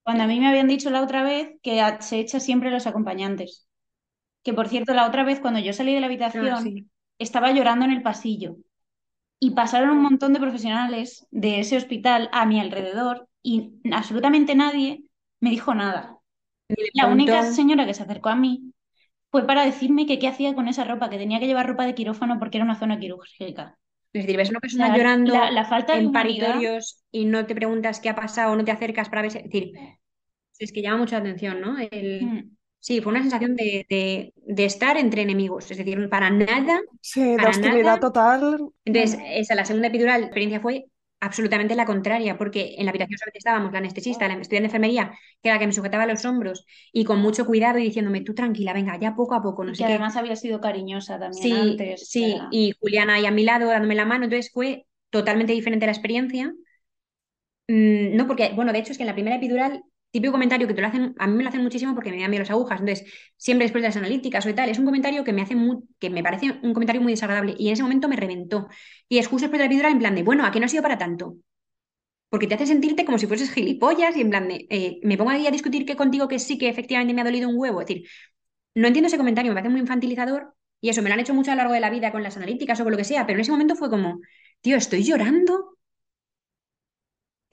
Cuando 0.03 0.23
a 0.23 0.27
mí 0.27 0.39
me 0.39 0.47
habían 0.47 0.67
dicho 0.67 0.89
la 0.89 1.01
otra 1.01 1.23
vez 1.23 1.51
que 1.61 1.81
se 2.01 2.19
echa 2.19 2.39
siempre 2.39 2.71
los 2.71 2.87
acompañantes. 2.87 3.67
Que 4.43 4.53
por 4.53 4.67
cierto, 4.69 4.93
la 4.93 5.07
otra 5.07 5.23
vez 5.23 5.39
cuando 5.39 5.59
yo 5.61 5.73
salí 5.73 5.93
de 5.93 6.01
la 6.01 6.07
habitación 6.07 6.47
Ah, 6.47 6.61
sí. 6.61 6.89
estaba 7.19 7.51
llorando 7.51 7.85
en 7.85 7.91
el 7.91 8.01
pasillo 8.03 8.57
y 9.39 9.51
pasaron 9.51 9.91
un 9.91 10.03
montón 10.03 10.33
de 10.33 10.39
profesionales 10.41 11.27
de 11.31 11.59
ese 11.61 11.77
hospital 11.77 12.29
a 12.33 12.45
mi 12.45 12.59
alrededor 12.59 13.29
y 13.43 13.73
absolutamente 13.91 14.55
nadie 14.55 15.05
me 15.41 15.51
dijo 15.51 15.75
nada. 15.75 16.19
La 16.93 17.07
única 17.07 17.43
señora 17.43 17.85
que 17.85 17.93
se 17.93 18.03
acercó 18.03 18.29
a 18.29 18.35
mí 18.35 18.73
fue 19.31 19.45
para 19.47 19.65
decirme 19.65 20.05
que 20.07 20.19
qué 20.19 20.27
hacía 20.29 20.55
con 20.55 20.67
esa 20.69 20.83
ropa, 20.85 21.09
que 21.09 21.17
tenía 21.19 21.39
que 21.39 21.47
llevar 21.47 21.67
ropa 21.67 21.85
de 21.85 21.95
quirófano 21.95 22.39
porque 22.39 22.57
era 22.57 22.65
una 22.65 22.79
zona 22.79 22.99
quirúrgica. 22.99 23.77
Es 24.13 24.23
decir, 24.23 24.37
ves 24.37 24.49
a 24.49 24.51
una 24.51 24.59
persona 24.61 24.87
sea, 24.87 24.97
llorando 24.97 25.33
la, 25.33 25.51
la 25.51 25.65
falta 25.65 25.93
de 25.93 25.99
en 25.99 26.11
paritorios 26.11 27.03
y 27.11 27.25
no 27.25 27.45
te 27.47 27.55
preguntas 27.55 27.99
qué 27.99 28.09
ha 28.09 28.15
pasado, 28.15 28.55
no 28.55 28.65
te 28.65 28.71
acercas 28.71 29.09
para 29.09 29.23
ver. 29.23 29.35
Es 29.37 29.43
decir, 29.43 29.73
es 30.59 30.71
que 30.71 30.81
llama 30.81 30.97
mucho 30.97 31.15
la 31.15 31.21
atención, 31.21 31.61
¿no? 31.61 31.77
El- 31.79 32.21
Mm. 32.25 32.55
Sí, 32.79 32.99
fue 33.01 33.11
una 33.13 33.21
sensación 33.21 33.55
de, 33.55 33.85
de- 33.89 34.33
de 34.35 34.65
estar 34.65 34.97
entre 34.97 35.21
enemigos, 35.21 35.71
es 35.71 35.77
decir, 35.77 36.09
para 36.09 36.29
nada. 36.29 36.81
Sí, 37.01 37.37
de 37.37 37.45
Para 37.45 37.47
hostilidad 37.47 37.99
nada. 37.99 37.99
total. 37.99 38.69
Entonces, 38.85 39.19
esa, 39.25 39.55
la 39.55 39.65
segunda 39.65 39.87
epidural, 39.89 40.21
la 40.21 40.27
experiencia 40.27 40.61
fue 40.61 40.85
absolutamente 41.25 41.75
la 41.75 41.85
contraria, 41.85 42.37
porque 42.37 42.75
en 42.77 42.85
la 42.85 42.91
habitación 42.91 43.17
solamente 43.19 43.39
estábamos 43.39 43.71
la 43.71 43.79
anestesista, 43.79 44.27
la 44.27 44.33
estudiante 44.35 44.55
de 44.63 44.65
enfermería, 44.67 45.11
que 45.41 45.49
era 45.49 45.55
la 45.55 45.59
que 45.59 45.67
me 45.67 45.73
sujetaba 45.73 46.05
los 46.05 46.25
hombros, 46.25 46.65
y 46.91 47.05
con 47.05 47.19
mucho 47.19 47.45
cuidado 47.45 47.79
y 47.79 47.83
diciéndome, 47.85 48.21
tú 48.21 48.33
tranquila, 48.35 48.73
venga, 48.73 48.97
ya 48.99 49.15
poco 49.15 49.35
a 49.35 49.41
poco, 49.43 49.63
no 49.65 49.73
Y 49.73 49.75
sé 49.75 49.85
que 49.85 49.85
qué. 49.85 49.99
además 49.99 50.15
había 50.15 50.37
sido 50.37 50.61
cariñosa 50.61 51.19
también 51.19 51.51
Sí, 51.51 51.51
antes. 51.51 52.01
sí, 52.01 52.47
y 52.49 52.73
Juliana 52.79 53.15
ahí 53.15 53.25
a 53.25 53.31
mi 53.31 53.43
lado 53.43 53.67
dándome 53.67 53.95
la 53.95 54.05
mano, 54.05 54.25
entonces 54.25 54.51
fue 54.53 54.85
totalmente 55.09 55.53
diferente 55.53 55.85
la 55.85 55.91
experiencia. 55.91 56.53
Mm, 57.67 58.15
no, 58.15 58.27
porque, 58.27 58.51
bueno, 58.55 58.73
de 58.73 58.79
hecho 58.79 58.91
es 58.91 58.97
que 58.97 59.03
en 59.03 59.07
la 59.07 59.13
primera 59.13 59.37
epidural, 59.37 59.83
típico 60.13 60.31
comentario 60.31 60.67
que 60.67 60.73
te 60.75 60.81
lo 60.81 60.87
hacen, 60.87 61.15
a 61.19 61.27
mí 61.27 61.35
me 61.35 61.43
lo 61.43 61.49
hacen 61.49 61.63
muchísimo 61.63 61.95
porque 61.95 62.11
me 62.11 62.21
dan 62.21 62.29
miedo 62.31 62.43
las 62.43 62.51
agujas, 62.51 62.79
entonces 62.79 63.11
siempre 63.37 63.65
después 63.65 63.81
de 63.81 63.89
las 63.89 63.97
analíticas 63.97 64.45
o 64.45 64.49
y 64.49 64.53
tal, 64.53 64.69
es 64.69 64.79
un 64.79 64.85
comentario 64.85 65.23
que 65.25 65.33
me 65.33 65.41
hace 65.41 65.55
muy, 65.55 65.79
que 65.99 66.09
me 66.09 66.23
parece 66.23 66.59
un 66.63 66.73
comentario 66.73 67.01
muy 67.01 67.13
desagradable 67.13 67.55
y 67.57 67.67
en 67.67 67.73
ese 67.73 67.83
momento 67.83 68.07
me 68.07 68.15
reventó. 68.15 68.69
Y 69.09 69.17
es 69.19 69.27
justo 69.27 69.43
después 69.45 69.59
de 69.59 69.65
la 69.65 69.67
epidural 69.67 69.91
en 69.93 69.99
plan 69.99 70.15
de, 70.15 70.23
bueno, 70.23 70.45
¿a 70.45 70.51
qué 70.51 70.59
no 70.61 70.67
ha 70.67 70.69
sido 70.69 70.83
para 70.83 70.97
tanto? 70.97 71.37
Porque 72.29 72.47
te 72.47 72.55
hace 72.55 72.65
sentirte 72.67 73.05
como 73.05 73.19
si 73.19 73.27
fueses 73.27 73.51
gilipollas 73.51 74.15
y 74.17 74.21
en 74.21 74.29
plan 74.31 74.47
de, 74.47 74.65
eh, 74.69 74.99
me 75.03 75.17
pongo 75.17 75.31
ahí 75.31 75.47
a 75.47 75.51
discutir 75.51 75.85
que 75.85 75.95
contigo 75.95 76.27
que 76.27 76.39
sí 76.39 76.57
que 76.57 76.69
efectivamente 76.69 77.13
me 77.13 77.21
ha 77.21 77.25
dolido 77.25 77.49
un 77.49 77.57
huevo. 77.57 77.81
Es 77.81 77.87
decir, 77.87 78.07
no 78.75 78.87
entiendo 78.87 79.07
ese 79.07 79.17
comentario, 79.17 79.51
me 79.51 79.55
parece 79.55 79.71
muy 79.71 79.81
infantilizador 79.81 80.55
y 80.81 80.89
eso 80.89 81.01
me 81.01 81.09
lo 81.09 81.13
han 81.15 81.21
hecho 81.21 81.33
mucho 81.33 81.51
a 81.51 81.55
lo 81.55 81.59
largo 81.59 81.73
de 81.73 81.79
la 81.81 81.89
vida 81.89 82.11
con 82.11 82.23
las 82.23 82.37
analíticas 82.37 82.79
o 82.79 82.83
con 82.83 82.91
lo 82.91 82.97
que 82.97 83.03
sea, 83.05 83.25
pero 83.25 83.37
en 83.37 83.41
ese 83.41 83.51
momento 83.51 83.75
fue 83.75 83.89
como, 83.89 84.21
tío, 84.61 84.77
estoy 84.77 85.03
llorando, 85.03 85.72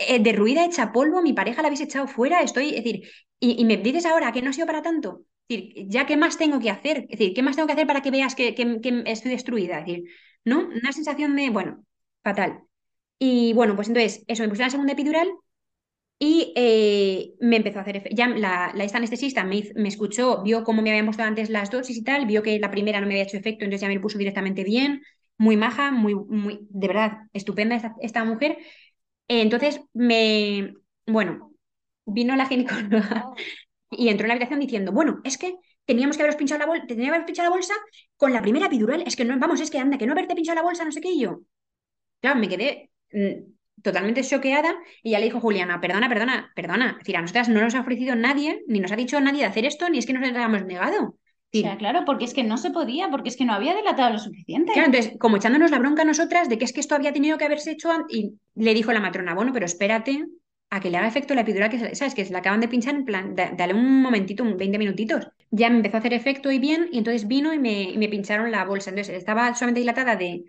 eh, 0.08 0.18
derruida, 0.20 0.64
hecha 0.64 0.92
polvo, 0.92 1.22
mi 1.22 1.32
pareja 1.32 1.62
la 1.62 1.68
habéis 1.68 1.80
echado 1.82 2.06
fuera, 2.08 2.40
estoy, 2.42 2.70
es 2.70 2.76
decir, 2.84 3.08
y, 3.40 3.60
y 3.60 3.64
me 3.64 3.76
dices 3.78 4.06
ahora 4.06 4.32
que 4.32 4.42
no 4.42 4.50
ha 4.50 4.52
sido 4.52 4.66
para 4.66 4.82
tanto. 4.82 5.24
Es 5.48 5.58
decir, 5.58 5.86
ya 5.88 6.06
qué 6.06 6.16
más 6.16 6.38
tengo 6.38 6.60
que 6.60 6.70
hacer, 6.70 6.98
es 7.10 7.18
decir, 7.18 7.34
qué 7.34 7.42
más 7.42 7.56
tengo 7.56 7.66
que 7.66 7.72
hacer 7.74 7.86
para 7.86 8.02
que 8.02 8.10
veas 8.10 8.34
que, 8.34 8.54
que- 8.54 8.80
que 8.80 9.02
estoy 9.06 9.32
destruida, 9.32 9.80
es 9.80 9.86
decir, 9.86 10.04
¿no? 10.44 10.60
Una 10.68 10.92
sensación 10.92 11.34
de, 11.36 11.50
bueno, 11.50 11.84
fatal. 12.22 12.62
Y 13.18 13.52
bueno, 13.54 13.76
pues 13.76 13.88
entonces, 13.88 14.24
eso, 14.28 14.42
me 14.44 14.48
puse 14.50 14.62
la 14.62 14.70
segunda 14.70 14.92
epidural 14.94 15.28
y 16.18 16.52
eh, 16.56 17.34
me 17.40 17.56
empezó 17.56 17.78
a 17.78 17.82
hacer. 17.82 18.08
Ya 18.14 18.28
la, 18.28 18.72
la 18.74 18.84
esta 18.84 18.98
anestesista 18.98 19.44
me, 19.44 19.62
me 19.74 19.88
escuchó, 19.88 20.42
vio 20.42 20.64
cómo 20.64 20.82
me 20.82 20.90
habían 20.90 21.06
puesto 21.06 21.22
antes 21.22 21.48
las 21.50 21.70
dosis 21.70 21.96
y 21.96 22.04
tal, 22.04 22.26
vio 22.26 22.42
que 22.42 22.58
la 22.58 22.70
primera 22.70 23.00
no 23.00 23.06
me 23.06 23.14
había 23.14 23.24
hecho 23.24 23.36
efecto, 23.38 23.64
entonces 23.64 23.80
ya 23.82 23.88
me 23.88 23.94
lo 23.94 24.00
puso 24.02 24.18
directamente 24.18 24.62
bien, 24.64 25.02
muy 25.38 25.56
maja, 25.56 25.90
muy, 25.90 26.14
muy, 26.14 26.66
de 26.70 26.88
verdad, 26.88 27.18
estupenda 27.32 27.74
esta, 27.76 27.94
esta 28.02 28.24
mujer. 28.24 28.58
Entonces 29.38 29.80
me, 29.92 30.74
bueno, 31.06 31.52
vino 32.04 32.34
la 32.34 32.46
ginecóloga 32.46 33.30
y 33.90 34.08
entró 34.08 34.24
en 34.24 34.28
la 34.28 34.34
habitación 34.34 34.58
diciendo, 34.58 34.90
bueno, 34.90 35.20
es 35.22 35.38
que 35.38 35.54
teníamos 35.84 36.16
que 36.16 36.24
haberos 36.24 36.36
pinchado 36.36 36.58
la 36.58 36.66
bolsa, 36.66 36.86
que 36.88 37.06
haber 37.06 37.24
pinchado 37.24 37.48
la 37.48 37.54
bolsa 37.54 37.74
con 38.16 38.32
la 38.32 38.42
primera 38.42 38.66
epidural, 38.66 39.04
es 39.06 39.14
que 39.14 39.24
no, 39.24 39.38
vamos, 39.38 39.60
es 39.60 39.70
que 39.70 39.78
anda, 39.78 39.98
que 39.98 40.06
no 40.06 40.12
haberte 40.12 40.34
pinchado 40.34 40.56
la 40.56 40.62
bolsa, 40.62 40.84
no 40.84 40.90
sé 40.90 41.00
qué, 41.00 41.10
y 41.10 41.20
yo. 41.20 41.42
Claro, 42.20 42.40
me 42.40 42.48
quedé 42.48 42.90
mm, 43.12 43.82
totalmente 43.82 44.24
choqueada 44.24 44.74
y 45.02 45.12
ya 45.12 45.20
le 45.20 45.26
dijo 45.26 45.40
Juliana, 45.40 45.80
perdona, 45.80 46.08
perdona, 46.08 46.52
perdona. 46.56 46.90
Es 46.92 46.98
decir, 46.98 47.16
a 47.16 47.20
nosotras 47.22 47.48
no 47.48 47.60
nos 47.60 47.76
ha 47.76 47.82
ofrecido 47.82 48.16
nadie, 48.16 48.64
ni 48.66 48.80
nos 48.80 48.90
ha 48.90 48.96
dicho 48.96 49.20
nadie 49.20 49.40
de 49.40 49.46
hacer 49.46 49.64
esto, 49.64 49.88
ni 49.88 49.98
es 49.98 50.06
que 50.06 50.12
nos 50.12 50.22
lo 50.28 50.36
hayamos 50.36 50.64
negado. 50.64 51.19
Claro, 51.78 52.04
porque 52.06 52.24
es 52.24 52.34
que 52.34 52.44
no 52.44 52.56
se 52.58 52.70
podía, 52.70 53.08
porque 53.10 53.28
es 53.28 53.36
que 53.36 53.44
no 53.44 53.52
había 53.54 53.74
dilatado 53.76 54.12
lo 54.12 54.18
suficiente. 54.18 54.72
Claro, 54.72 54.86
entonces, 54.86 55.18
como 55.18 55.36
echándonos 55.36 55.70
la 55.72 55.78
bronca 55.80 56.02
a 56.02 56.04
nosotras 56.04 56.48
de 56.48 56.56
que 56.58 56.64
es 56.64 56.72
que 56.72 56.80
esto 56.80 56.94
había 56.94 57.12
tenido 57.12 57.38
que 57.38 57.44
haberse 57.44 57.72
hecho 57.72 57.90
y 58.08 58.38
le 58.54 58.74
dijo 58.74 58.92
la 58.92 59.00
matrona, 59.00 59.34
bueno, 59.34 59.52
pero 59.52 59.66
espérate 59.66 60.24
a 60.70 60.78
que 60.80 60.90
le 60.90 60.96
haga 60.98 61.08
efecto 61.08 61.34
la 61.34 61.40
epidural, 61.40 61.70
que 61.70 61.78
se- 61.80 61.94
sabes 61.96 62.14
que 62.14 62.24
se 62.24 62.32
la 62.32 62.38
acaban 62.38 62.60
de 62.60 62.68
pinchar 62.68 62.94
en 62.94 63.04
plan, 63.04 63.34
da- 63.34 63.50
dale 63.56 63.74
un 63.74 64.00
momentito, 64.00 64.44
un 64.44 64.56
20 64.56 64.78
minutitos. 64.78 65.26
Ya 65.50 65.68
me 65.70 65.76
empezó 65.76 65.96
a 65.96 65.98
hacer 66.00 66.12
efecto 66.14 66.52
y 66.52 66.60
bien, 66.60 66.88
y 66.92 66.98
entonces 66.98 67.26
vino 67.26 67.52
y 67.52 67.58
me, 67.58 67.82
y 67.90 67.98
me 67.98 68.08
pincharon 68.08 68.52
la 68.52 68.64
bolsa. 68.64 68.90
Entonces, 68.90 69.16
estaba 69.16 69.52
solamente 69.56 69.80
dilatada 69.80 70.14
de 70.14 70.44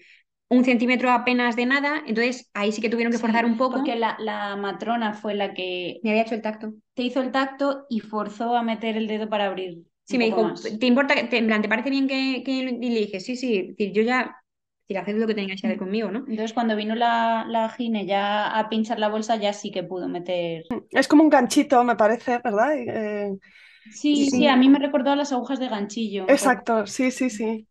un 0.50 0.64
centímetro 0.66 1.10
apenas 1.12 1.56
de 1.56 1.66
nada, 1.66 2.04
entonces 2.06 2.50
ahí 2.54 2.72
sí 2.72 2.82
que 2.82 2.90
tuvieron 2.90 3.12
que 3.12 3.18
Sí, 3.18 3.22
forzar 3.24 3.46
un 3.46 3.58
poco. 3.58 3.78
Porque 3.78 3.96
la, 3.96 4.18
la 4.20 4.56
matrona 4.56 5.14
fue 5.14 5.34
la 5.34 5.54
que 5.56 6.00
Me 6.04 6.12
había 6.12 6.24
hecho 6.24 6.36
el 6.36 6.42
tacto. 6.44 6.74
te 6.94 7.04
hizo 7.04 7.22
el 7.22 7.32
tacto 7.32 7.86
y 7.90 8.00
forzó 8.00 8.56
a 8.56 8.64
meter 8.64 8.96
el 8.98 9.08
dedo 9.08 9.30
para 9.30 9.48
abrir. 9.48 9.84
Sí, 10.12 10.18
me 10.18 10.26
dijo, 10.26 10.44
más. 10.44 10.64
¿te 10.80 10.86
importa? 10.88 11.16
que- 11.16 11.24
te, 11.26 11.38
en 11.38 11.48
plan, 11.48 11.62
¿te 11.62 11.70
parece 11.70 11.90
bien 11.90 12.08
que, 12.08 12.44
que- 12.46 12.52
Y 12.52 12.90
le 12.90 13.00
dije, 13.02 13.20
sí, 13.20 13.36
sí, 13.36 13.58
es 13.60 13.68
decir, 13.70 13.92
yo 13.94 14.02
ya, 14.04 14.36
haced 14.98 15.16
lo 15.18 15.28
que 15.28 15.36
tengáis 15.36 15.62
que 15.62 15.68
hacer 15.68 15.80
conmigo, 15.80 16.12
¿no? 16.12 16.20
Entonces, 16.20 16.54
cuando 16.54 16.76
vino 16.76 16.96
la, 16.96 17.46
la 17.48 17.70
gine 17.70 18.06
ya 18.06 18.48
a 18.60 18.70
pinchar 18.70 19.00
la 19.00 19.08
bolsa, 19.10 19.38
ya 19.38 19.54
sí 19.54 19.72
que 19.72 19.84
pudo 19.84 20.08
meter. 20.10 20.66
Es 20.92 21.08
como 21.08 21.24
un 21.24 21.30
ganchito, 21.30 21.84
me 21.84 21.96
parece, 21.96 22.40
¿verdad? 22.44 22.74
Eh, 22.78 23.38
Sí, 23.90 24.26
Sí. 24.26 24.30
sí, 24.32 24.48
a 24.48 24.56
mí 24.56 24.70
me 24.70 24.80
recordó 24.80 25.12
a 25.12 25.16
las 25.16 25.32
agujas 25.34 25.60
de 25.60 25.68
ganchillo. 25.70 26.34
exacto, 26.36 26.88
sí, 26.88 27.12
sí, 27.12 27.30
sí. 27.30 27.68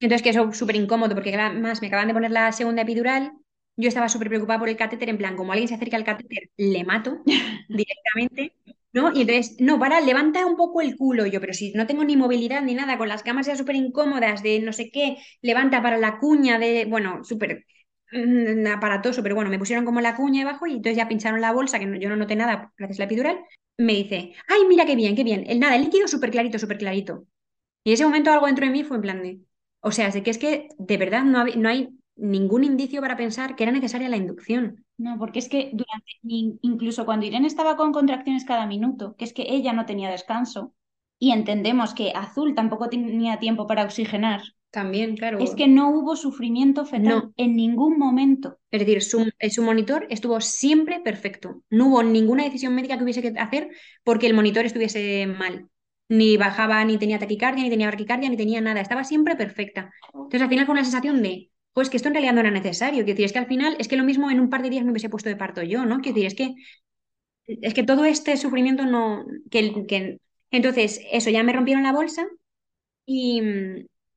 Entonces, 0.00 0.22
que 0.22 0.30
eso 0.30 0.48
es 0.48 0.56
súper 0.58 0.76
incómodo, 0.76 1.14
porque 1.14 1.34
además 1.34 1.80
me 1.82 1.88
acaban 1.88 2.08
de 2.08 2.14
poner 2.14 2.30
la 2.30 2.52
segunda 2.52 2.82
epidural. 2.82 3.32
Yo 3.76 3.88
estaba 3.88 4.08
súper 4.08 4.28
preocupada 4.28 4.58
por 4.58 4.68
el 4.68 4.76
catéter, 4.76 5.08
en 5.10 5.18
plan, 5.18 5.36
como 5.36 5.52
alguien 5.52 5.68
se 5.68 5.74
acerca 5.74 5.96
al 5.96 6.04
catéter, 6.04 6.50
le 6.56 6.84
mato 6.84 7.18
directamente, 7.68 8.54
¿no? 8.92 9.12
Y 9.12 9.22
entonces, 9.22 9.56
no, 9.60 9.78
para, 9.78 10.00
levanta 10.00 10.46
un 10.46 10.56
poco 10.56 10.80
el 10.80 10.96
culo. 10.96 11.26
Yo, 11.26 11.40
pero 11.40 11.52
si 11.54 11.72
no 11.72 11.86
tengo 11.86 12.04
ni 12.04 12.16
movilidad 12.16 12.62
ni 12.62 12.74
nada, 12.74 12.98
con 12.98 13.08
las 13.08 13.22
camas 13.22 13.46
ya 13.46 13.56
súper 13.56 13.76
incómodas, 13.76 14.42
de 14.42 14.60
no 14.60 14.72
sé 14.72 14.90
qué, 14.90 15.18
levanta 15.42 15.82
para 15.82 15.98
la 15.98 16.18
cuña 16.18 16.58
de, 16.58 16.84
bueno, 16.86 17.22
súper 17.24 17.66
mm, 18.12 18.66
aparatoso, 18.66 19.22
pero 19.22 19.34
bueno, 19.34 19.50
me 19.50 19.58
pusieron 19.58 19.84
como 19.84 20.00
la 20.00 20.16
cuña 20.16 20.40
debajo 20.40 20.66
y 20.66 20.72
entonces 20.72 20.96
ya 20.96 21.08
pincharon 21.08 21.40
la 21.40 21.52
bolsa, 21.52 21.78
que 21.78 21.98
yo 22.00 22.08
no 22.08 22.16
noté 22.16 22.36
nada 22.36 22.72
gracias 22.76 22.98
a 22.98 23.02
la 23.02 23.06
epidural. 23.06 23.40
Me 23.78 23.94
dice, 23.94 24.34
ay, 24.48 24.60
mira 24.68 24.84
qué 24.86 24.96
bien, 24.96 25.16
qué 25.16 25.24
bien. 25.24 25.44
El 25.46 25.60
nada, 25.60 25.76
el 25.76 25.82
líquido 25.84 26.06
súper 26.08 26.30
clarito, 26.30 26.58
súper 26.58 26.78
clarito. 26.78 27.26
Y 27.84 27.90
en 27.90 27.94
ese 27.94 28.04
momento 28.04 28.32
algo 28.32 28.46
dentro 28.46 28.66
de 28.66 28.72
mí 28.72 28.84
fue 28.84 28.96
en 28.96 29.02
plan 29.02 29.22
de, 29.22 29.40
o 29.80 29.92
sea, 29.92 30.12
sé 30.12 30.22
que 30.22 30.30
es 30.30 30.38
que 30.38 30.68
de 30.78 30.96
verdad 30.98 31.24
no, 31.24 31.44
no 31.46 31.68
hay 31.68 31.90
ningún 32.20 32.64
indicio 32.64 33.00
para 33.00 33.16
pensar 33.16 33.56
que 33.56 33.64
era 33.64 33.72
necesaria 33.72 34.08
la 34.08 34.16
inducción. 34.16 34.84
No, 34.98 35.18
porque 35.18 35.38
es 35.38 35.48
que 35.48 35.70
durante, 35.72 36.12
in- 36.22 36.58
incluso 36.62 37.04
cuando 37.04 37.26
Irene 37.26 37.46
estaba 37.46 37.76
con 37.76 37.92
contracciones 37.92 38.44
cada 38.44 38.66
minuto, 38.66 39.14
que 39.16 39.24
es 39.24 39.32
que 39.32 39.46
ella 39.48 39.72
no 39.72 39.86
tenía 39.86 40.10
descanso, 40.10 40.74
y 41.18 41.32
entendemos 41.32 41.94
que 41.94 42.12
Azul 42.14 42.54
tampoco 42.54 42.88
tenía 42.88 43.38
tiempo 43.38 43.66
para 43.66 43.84
oxigenar, 43.84 44.42
También, 44.70 45.16
claro. 45.16 45.38
es 45.38 45.54
que 45.54 45.66
no 45.68 45.90
hubo 45.90 46.16
sufrimiento 46.16 46.86
fetal 46.86 47.24
No. 47.24 47.32
en 47.36 47.56
ningún 47.56 47.98
momento. 47.98 48.58
Es 48.70 48.80
decir, 48.80 49.02
su, 49.02 49.30
eh, 49.38 49.50
su 49.50 49.62
monitor 49.62 50.06
estuvo 50.10 50.40
siempre 50.40 51.00
perfecto. 51.00 51.62
No 51.70 51.88
hubo 51.88 52.02
ninguna 52.02 52.44
decisión 52.44 52.74
médica 52.74 52.96
que 52.96 53.04
hubiese 53.04 53.20
que 53.22 53.38
hacer 53.38 53.68
porque 54.04 54.26
el 54.28 54.34
monitor 54.34 54.64
estuviese 54.64 55.26
mal. 55.26 55.68
Ni 56.08 56.36
bajaba, 56.36 56.84
ni 56.84 56.98
tenía 56.98 57.18
taquicardia, 57.18 57.62
ni 57.64 57.70
tenía 57.70 57.86
braquicardia, 57.88 58.28
ni 58.30 58.36
tenía 58.36 58.60
nada. 58.60 58.80
Estaba 58.80 59.04
siempre 59.04 59.36
perfecta. 59.36 59.92
Entonces, 60.12 60.42
al 60.42 60.48
final 60.48 60.66
fue 60.66 60.72
una 60.72 60.84
sensación 60.84 61.22
de, 61.22 61.49
pues 61.72 61.90
que 61.90 61.96
esto 61.96 62.08
en 62.08 62.14
realidad 62.14 62.34
no 62.34 62.40
era 62.40 62.50
necesario. 62.50 63.04
Quiero 63.04 63.16
decir, 63.16 63.26
es 63.26 63.32
que 63.32 63.38
al 63.40 63.46
final, 63.46 63.76
es 63.78 63.88
que 63.88 63.96
lo 63.96 64.04
mismo 64.04 64.30
en 64.30 64.40
un 64.40 64.50
par 64.50 64.62
de 64.62 64.70
días 64.70 64.84
me 64.84 64.90
hubiese 64.92 65.10
puesto 65.10 65.28
de 65.28 65.36
parto 65.36 65.62
yo, 65.62 65.84
¿no? 65.86 66.00
Quiero 66.00 66.16
decir, 66.16 66.26
es 66.26 66.34
que, 66.34 66.54
es 67.46 67.74
que 67.74 67.82
todo 67.82 68.04
este 68.04 68.36
sufrimiento 68.36 68.84
no. 68.86 69.24
Que, 69.50 69.86
que... 69.86 70.18
Entonces, 70.50 71.00
eso, 71.12 71.30
ya 71.30 71.42
me 71.42 71.52
rompieron 71.52 71.82
la 71.84 71.92
bolsa 71.92 72.26
y, 73.06 73.42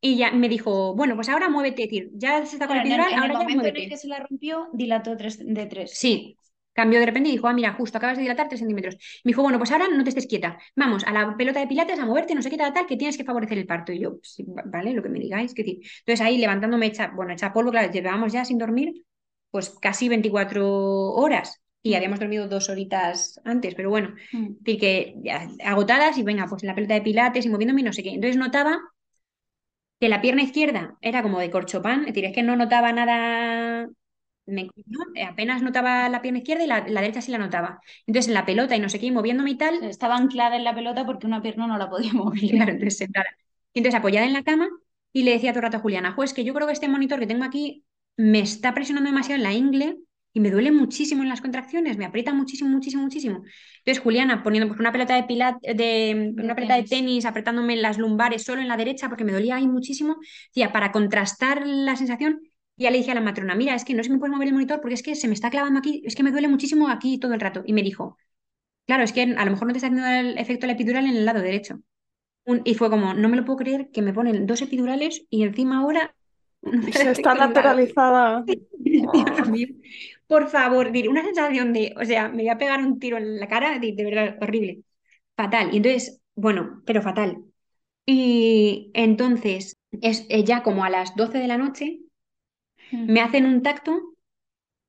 y 0.02 0.18
ya 0.18 0.32
me 0.34 0.50
dijo, 0.50 0.96
bueno, 0.96 1.16
pues 1.16 1.30
ahora 1.30 1.50
muévete. 1.50 1.84
Es 1.84 1.90
decir, 1.92 2.12
ya 2.16 2.46
se 2.46 2.56
está 2.58 2.68
con 2.68 2.78
Claro, 2.78 2.88
el 2.96 3.06
epidural, 3.06 3.14
en 3.14 3.24
el 3.24 3.32
ahora 3.32 3.36
ya 3.36 3.50
momento 3.50 3.70
en 3.70 3.78
muévete. 3.78 3.84
el 3.84 3.88
que 3.90 3.98
se 3.98 4.08
la 4.10 4.20
rompió, 4.20 4.70
dilató 4.74 5.16
tres, 5.18 5.40
de 5.40 5.66
tres. 5.68 5.92
Sí, 5.92 6.38
cambió 6.74 7.00
de 7.00 7.06
repente 7.06 7.30
y 7.30 7.34
dijo, 7.34 7.48
ah, 7.48 7.54
mira, 7.54 7.74
justo 7.74 7.98
acabas 7.98 8.18
de 8.18 8.24
dilatar 8.24 8.48
3 8.50 8.60
centímetros. 8.60 8.96
Me 9.24 9.30
dijo, 9.30 9.42
bueno, 9.44 9.58
pues 9.58 9.72
ahora 9.72 9.88
no 9.90 10.04
te 10.04 10.10
estés 10.10 10.28
quieta. 10.28 10.58
Vamos 10.76 11.04
a 11.06 11.12
la 11.12 11.36
pelota 11.38 11.60
de 11.60 11.68
pilates 11.68 12.00
a 12.00 12.06
moverte, 12.06 12.36
no 12.36 12.42
sé 12.42 12.50
qué 12.50 12.58
tal, 12.58 12.74
tal, 12.74 12.86
que 12.88 12.98
tienes 12.98 13.18
que 13.18 13.24
favorecer 13.24 13.58
el 13.58 13.66
parto. 13.68 13.92
Y 13.92 14.00
yo, 14.00 14.18
sí, 14.24 14.46
vale, 14.48 14.94
lo 14.94 15.04
que 15.04 15.10
me 15.10 15.20
digáis. 15.20 15.54
Que 15.54 15.64
decir. 15.64 15.80
Entonces 16.00 16.22
ahí 16.26 16.38
levantándome 16.38 16.88
hecha, 16.88 17.12
bueno, 17.16 17.34
hecha 17.34 17.54
polvo, 17.54 17.72
claro, 17.72 17.92
llevábamos 17.92 18.34
ya 18.34 18.46
sin 18.46 18.58
dormir, 18.58 19.06
pues 19.52 19.70
casi 19.82 20.10
24 20.10 20.68
horas. 21.12 21.62
Y 21.82 21.96
habíamos 21.96 22.20
dormido 22.20 22.48
dos 22.48 22.70
horitas 22.70 23.40
antes, 23.44 23.76
pero 23.76 23.90
bueno, 23.90 24.16
Mm. 24.32 24.56
decir, 24.62 24.80
que 24.80 25.16
ya 25.24 25.48
agotadas 25.66 26.18
y 26.18 26.24
venga, 26.24 26.46
pues 26.48 26.64
en 26.64 26.68
la 26.68 26.76
pelota 26.76 26.94
de 26.94 27.02
pilates 27.02 27.46
y 27.46 27.50
moviéndome 27.50 27.82
y 27.82 27.84
no 27.84 27.94
sé 27.94 28.04
qué. 28.04 28.12
Entonces 28.12 28.38
notaba 28.38 28.80
que 30.00 30.10
la 30.10 30.22
pierna 30.22 30.44
izquierda 30.44 30.98
era 31.02 31.22
como 31.24 31.40
de 31.40 31.50
corchopán, 31.52 32.02
es 32.02 32.08
decir, 32.08 32.26
es 32.26 32.34
que 32.34 32.44
no 32.44 32.56
notaba 32.56 32.92
nada, 32.94 33.88
me- 34.46 34.70
apenas 35.28 35.62
notaba 35.62 36.10
la 36.10 36.22
pierna 36.22 36.40
izquierda 36.40 36.64
y 36.64 36.68
la, 36.68 36.86
la 36.88 37.02
derecha 37.02 37.22
sí 37.22 37.32
la 37.32 37.38
notaba. 37.38 37.80
Entonces 38.08 38.28
en 38.28 38.34
la 38.34 38.46
pelota 38.46 38.76
y 38.76 38.80
no 38.80 38.90
sé 38.90 39.00
qué, 39.00 39.08
y 39.08 39.12
moviéndome 39.12 39.52
y 39.52 39.58
tal, 39.58 39.84
Estaba 39.84 40.16
anclada 40.18 40.56
en 40.56 40.64
la 40.64 40.76
pelota 40.76 41.06
porque 41.06 41.28
una 41.28 41.42
pierna 41.42 41.68
no 41.68 41.78
la 41.78 41.90
podía 41.90 42.14
mover. 42.14 42.40
claro, 42.40 42.72
entonces 42.72 42.98
sentada. 42.98 43.26
Y 43.74 43.80
entonces 43.80 44.00
apoyada 44.00 44.26
en 44.28 44.34
la 44.34 44.44
cama 44.44 44.70
y 45.12 45.24
le 45.24 45.32
decía 45.32 45.52
todo 45.52 45.60
el 45.60 45.64
rato 45.64 45.78
a 45.78 45.80
Juliana, 45.82 46.16
pues 46.16 46.34
que 46.34 46.44
yo 46.44 46.54
creo 46.54 46.68
que 46.68 46.74
este 46.74 46.88
monitor 46.88 47.20
que 47.20 47.28
tengo 47.28 47.44
aquí 47.44 47.86
me 48.18 48.40
está 48.40 48.74
presionando 48.74 49.10
demasiado 49.10 49.38
en 49.38 49.44
la 49.44 49.54
ingle 49.54 49.98
y 50.36 50.40
me 50.40 50.50
duele 50.50 50.72
muchísimo 50.72 51.22
en 51.24 51.30
las 51.30 51.42
contracciones, 51.42 51.98
me 51.98 52.06
aprieta 52.06 52.34
muchísimo, 52.34 52.70
muchísimo, 52.70 53.04
muchísimo. 53.04 53.44
Entonces 53.80 54.04
Juliana 54.04 54.42
poniendo 54.44 54.68
pues, 54.68 54.80
una 54.80 54.92
pelota 54.92 55.16
de 55.16 55.24
pilat, 55.24 55.58
de, 55.62 56.34
una 56.38 56.56
pelota 56.56 56.76
de 56.76 56.84
tenis. 56.84 56.90
tenis, 56.90 57.26
apretándome 57.26 57.76
las 57.76 57.98
lumbares 58.00 58.44
solo 58.44 58.62
en 58.62 58.68
la 58.68 58.78
derecha 58.78 59.10
porque 59.10 59.24
me 59.26 59.32
dolía 59.32 59.56
ahí 59.58 59.68
muchísimo, 59.68 60.18
decía, 60.48 60.72
para 60.72 60.92
contrastar 60.92 61.66
la 61.68 61.96
sensación, 61.96 62.42
ya 62.78 62.92
le 62.92 62.98
dije 63.00 63.12
a 63.12 63.16
la 63.16 63.22
matrona, 63.22 63.56
mira, 63.56 63.76
es 63.76 63.86
que 63.86 63.94
no 63.94 64.04
si 64.04 64.10
me 64.12 64.18
puedes 64.20 64.34
mover 64.34 64.48
el 64.50 64.54
monitor 64.54 64.82
porque 64.82 64.96
es 64.96 65.04
que 65.04 65.16
se 65.16 65.28
me 65.28 65.34
está 65.34 65.50
clavando 65.50 65.80
aquí, 65.80 66.02
es 66.06 66.16
que 66.16 66.24
me 66.24 66.32
duele 66.32 66.48
muchísimo 66.48 66.90
aquí 66.90 67.20
todo 67.20 67.34
el 67.34 67.40
rato. 67.42 67.64
Y 67.66 67.74
me 67.74 67.84
dijo, 67.84 68.18
claro, 68.88 69.04
es 69.04 69.14
que 69.14 69.24
a 69.24 69.46
lo 69.46 69.52
mejor 69.52 69.68
no 69.68 69.74
te 69.74 69.80
está 69.80 69.88
haciendo 69.88 70.08
el 70.08 70.38
efecto 70.38 70.64
de 70.64 70.68
la 70.68 70.74
epidural 70.74 71.06
en 71.06 71.18
el 71.18 71.26
lado 71.26 71.42
derecho. 71.42 71.80
Un- 72.46 72.62
y 72.66 72.76
fue 72.76 72.90
como, 72.92 73.14
no 73.16 73.30
me 73.30 73.38
lo 73.38 73.46
puedo 73.46 73.58
creer 73.60 73.90
que 73.92 74.02
me 74.04 74.14
ponen 74.14 74.48
dos 74.48 74.62
epidurales 74.62 75.26
y 75.30 75.44
encima 75.44 75.80
ahora 75.80 76.16
Se 76.94 77.12
está 77.12 77.36
mío. 79.52 79.68
Por 80.28 80.50
favor, 80.50 80.92
una 81.10 81.24
sensación 81.24 81.74
de, 81.74 81.94
o 82.00 82.06
sea, 82.06 82.30
me 82.30 82.44
voy 82.44 82.50
a 82.50 82.58
pegar 82.58 82.80
un 82.82 83.00
tiro 83.00 83.18
en 83.18 83.40
la 83.40 83.48
cara, 83.48 83.80
de, 83.80 83.94
de 83.94 84.04
verdad, 84.04 84.38
horrible. 84.42 84.84
Fatal. 85.36 85.74
Y 85.74 85.78
entonces, 85.78 86.22
bueno, 86.36 86.82
pero 86.86 87.02
fatal. 87.02 87.44
Y 88.08 88.92
entonces, 88.96 89.78
es 90.02 90.28
eh, 90.30 90.46
ya 90.46 90.64
como 90.64 90.86
a 90.86 90.92
las 90.92 91.16
12 91.16 91.40
de 91.40 91.48
la 91.50 91.58
noche. 91.60 92.02
Me 92.94 93.22
hacen 93.22 93.46
un 93.46 93.62
tacto 93.62 94.14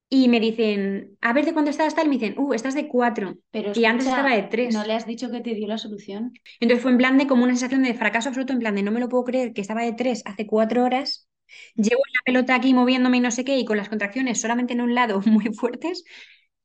y 0.09 0.28
me 0.28 0.39
dicen, 0.39 1.16
a 1.20 1.32
ver 1.32 1.44
de 1.44 1.52
cuánto 1.52 1.70
estás 1.70 1.94
tal, 1.94 2.06
y 2.06 2.09
me 2.10 2.14
dicen, 2.16 2.39
uh, 2.39 2.52
estás 2.52 2.74
de 2.74 2.86
4. 2.86 3.36
Pero 3.51 3.72
Y 3.74 3.85
antes 3.85 4.06
estaba 4.06 4.35
de 4.35 4.44
3. 4.44 4.72
¿no 4.74 4.85
le 4.85 4.93
has 4.93 5.06
dicho 5.06 5.31
que 5.31 5.40
te 5.40 5.55
dio 5.55 5.66
la 5.66 5.78
solución? 5.78 6.32
Entonces 6.60 6.82
fue 6.82 6.93
en 6.93 6.98
plan 6.98 7.18
de 7.18 7.26
como 7.26 7.43
una 7.43 7.55
sensación 7.55 7.82
de 7.82 7.94
fracaso 7.94 8.28
absoluto, 8.28 8.52
en 8.52 8.60
plan 8.60 8.74
de 8.74 8.82
no 8.82 8.93
me 8.93 9.01
lo 9.01 9.09
puedo 9.09 9.24
creer 9.24 9.52
que 9.52 9.60
estaba 9.60 9.82
de 9.82 9.93
3 9.93 10.22
hace 10.24 10.47
4 10.47 10.85
horas, 10.85 11.28
llevo 11.74 12.02
la 12.06 12.20
pelota 12.24 12.55
aquí 12.55 12.74
moviéndome 12.74 13.16
y 13.16 13.20
no 13.20 13.31
sé 13.31 13.44
qué, 13.44 13.59
y 13.59 13.64
con 13.64 13.76
las 13.76 13.89
contracciones 13.89 14.40
solamente 14.40 14.74
en 14.74 14.82
un 14.82 14.94
lado 14.94 15.20
muy 15.26 15.52
fuertes, 15.55 16.05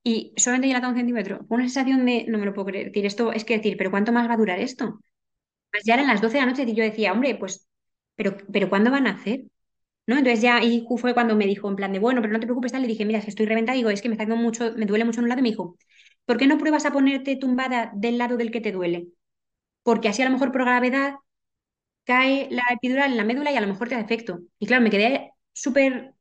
y 0.03 0.34
solamente 0.38 0.68
dilatado 0.68 0.91
un 0.94 0.98
centímetro. 0.98 1.45
Fue 1.48 1.57
una 1.57 1.66
sensación 1.66 2.06
de 2.06 2.26
no 2.28 2.38
me 2.38 2.45
lo 2.45 2.53
puedo 2.53 2.68
creer. 2.68 2.88
Decir, 2.88 3.06
esto 3.06 3.32
es 3.34 3.44
que 3.45 3.57
decir, 3.57 3.78
¿pero 3.78 3.91
cuánto 3.91 4.11
más 4.11 4.30
va 4.30 4.34
a 4.34 4.38
durar 4.38 4.60
esto? 4.60 4.99
Pues 5.72 5.84
ya 5.86 5.95
eran 5.95 6.07
las 6.07 6.22
12 6.22 6.36
de 6.36 6.41
la 6.41 6.52
noche 6.52 6.64
y 6.68 6.76
yo 6.76 6.84
decía, 6.84 7.11
hombre, 7.11 7.36
pues, 7.36 7.68
¿pero, 8.16 8.38
pero 8.52 8.70
cuándo 8.70 8.91
van 8.91 9.07
a 9.07 9.11
hacer? 9.11 9.44
¿No? 10.10 10.18
Entonces 10.18 10.41
ya 10.41 10.57
ahí 10.57 10.86
fue 10.98 11.14
cuando 11.14 11.36
me 11.36 11.45
dijo 11.45 11.69
en 11.69 11.76
plan 11.76 11.94
de, 11.94 11.99
bueno, 11.99 12.22
pero 12.22 12.34
no 12.34 12.40
te 12.40 12.48
preocupes, 12.48 12.72
tal. 12.72 12.81
Le 12.81 12.88
dije, 12.88 13.06
mira, 13.06 13.19
es 13.19 13.26
que 13.26 13.30
estoy 13.31 13.45
reventada, 13.45 13.76
digo, 13.77 13.90
es 13.91 14.02
que 14.02 14.10
me 14.10 14.15
está 14.15 14.26
mucho, 14.36 14.73
me 14.76 14.86
duele 14.88 15.06
mucho 15.06 15.19
en 15.19 15.26
un 15.26 15.30
lado, 15.30 15.40
y 15.41 15.44
me 15.44 15.49
dijo, 15.52 15.77
¿por 16.26 16.38
qué 16.38 16.48
no 16.48 16.57
pruebas 16.57 16.86
a 16.86 16.91
ponerte 16.94 17.36
tumbada 17.38 17.91
del 17.95 18.18
lado 18.18 18.38
del 18.38 18.52
que 18.52 18.61
te 18.61 18.72
duele? 18.72 19.10
Porque 19.84 20.10
así 20.10 20.22
a 20.22 20.26
lo 20.26 20.31
mejor 20.31 20.52
por 20.52 20.64
gravedad 20.64 21.15
cae 22.06 22.48
la 22.52 22.64
epidural 22.72 23.11
en 23.11 23.18
la 23.18 23.26
médula 23.26 23.52
y 23.52 23.57
a 23.57 23.61
lo 23.61 23.68
mejor 23.68 23.90
te 23.90 23.95
da 23.95 24.02
efecto. 24.02 24.41
Y 24.60 24.68
claro, 24.68 24.84
me 24.84 24.90
quedé 24.91 25.31
súper 25.53 26.15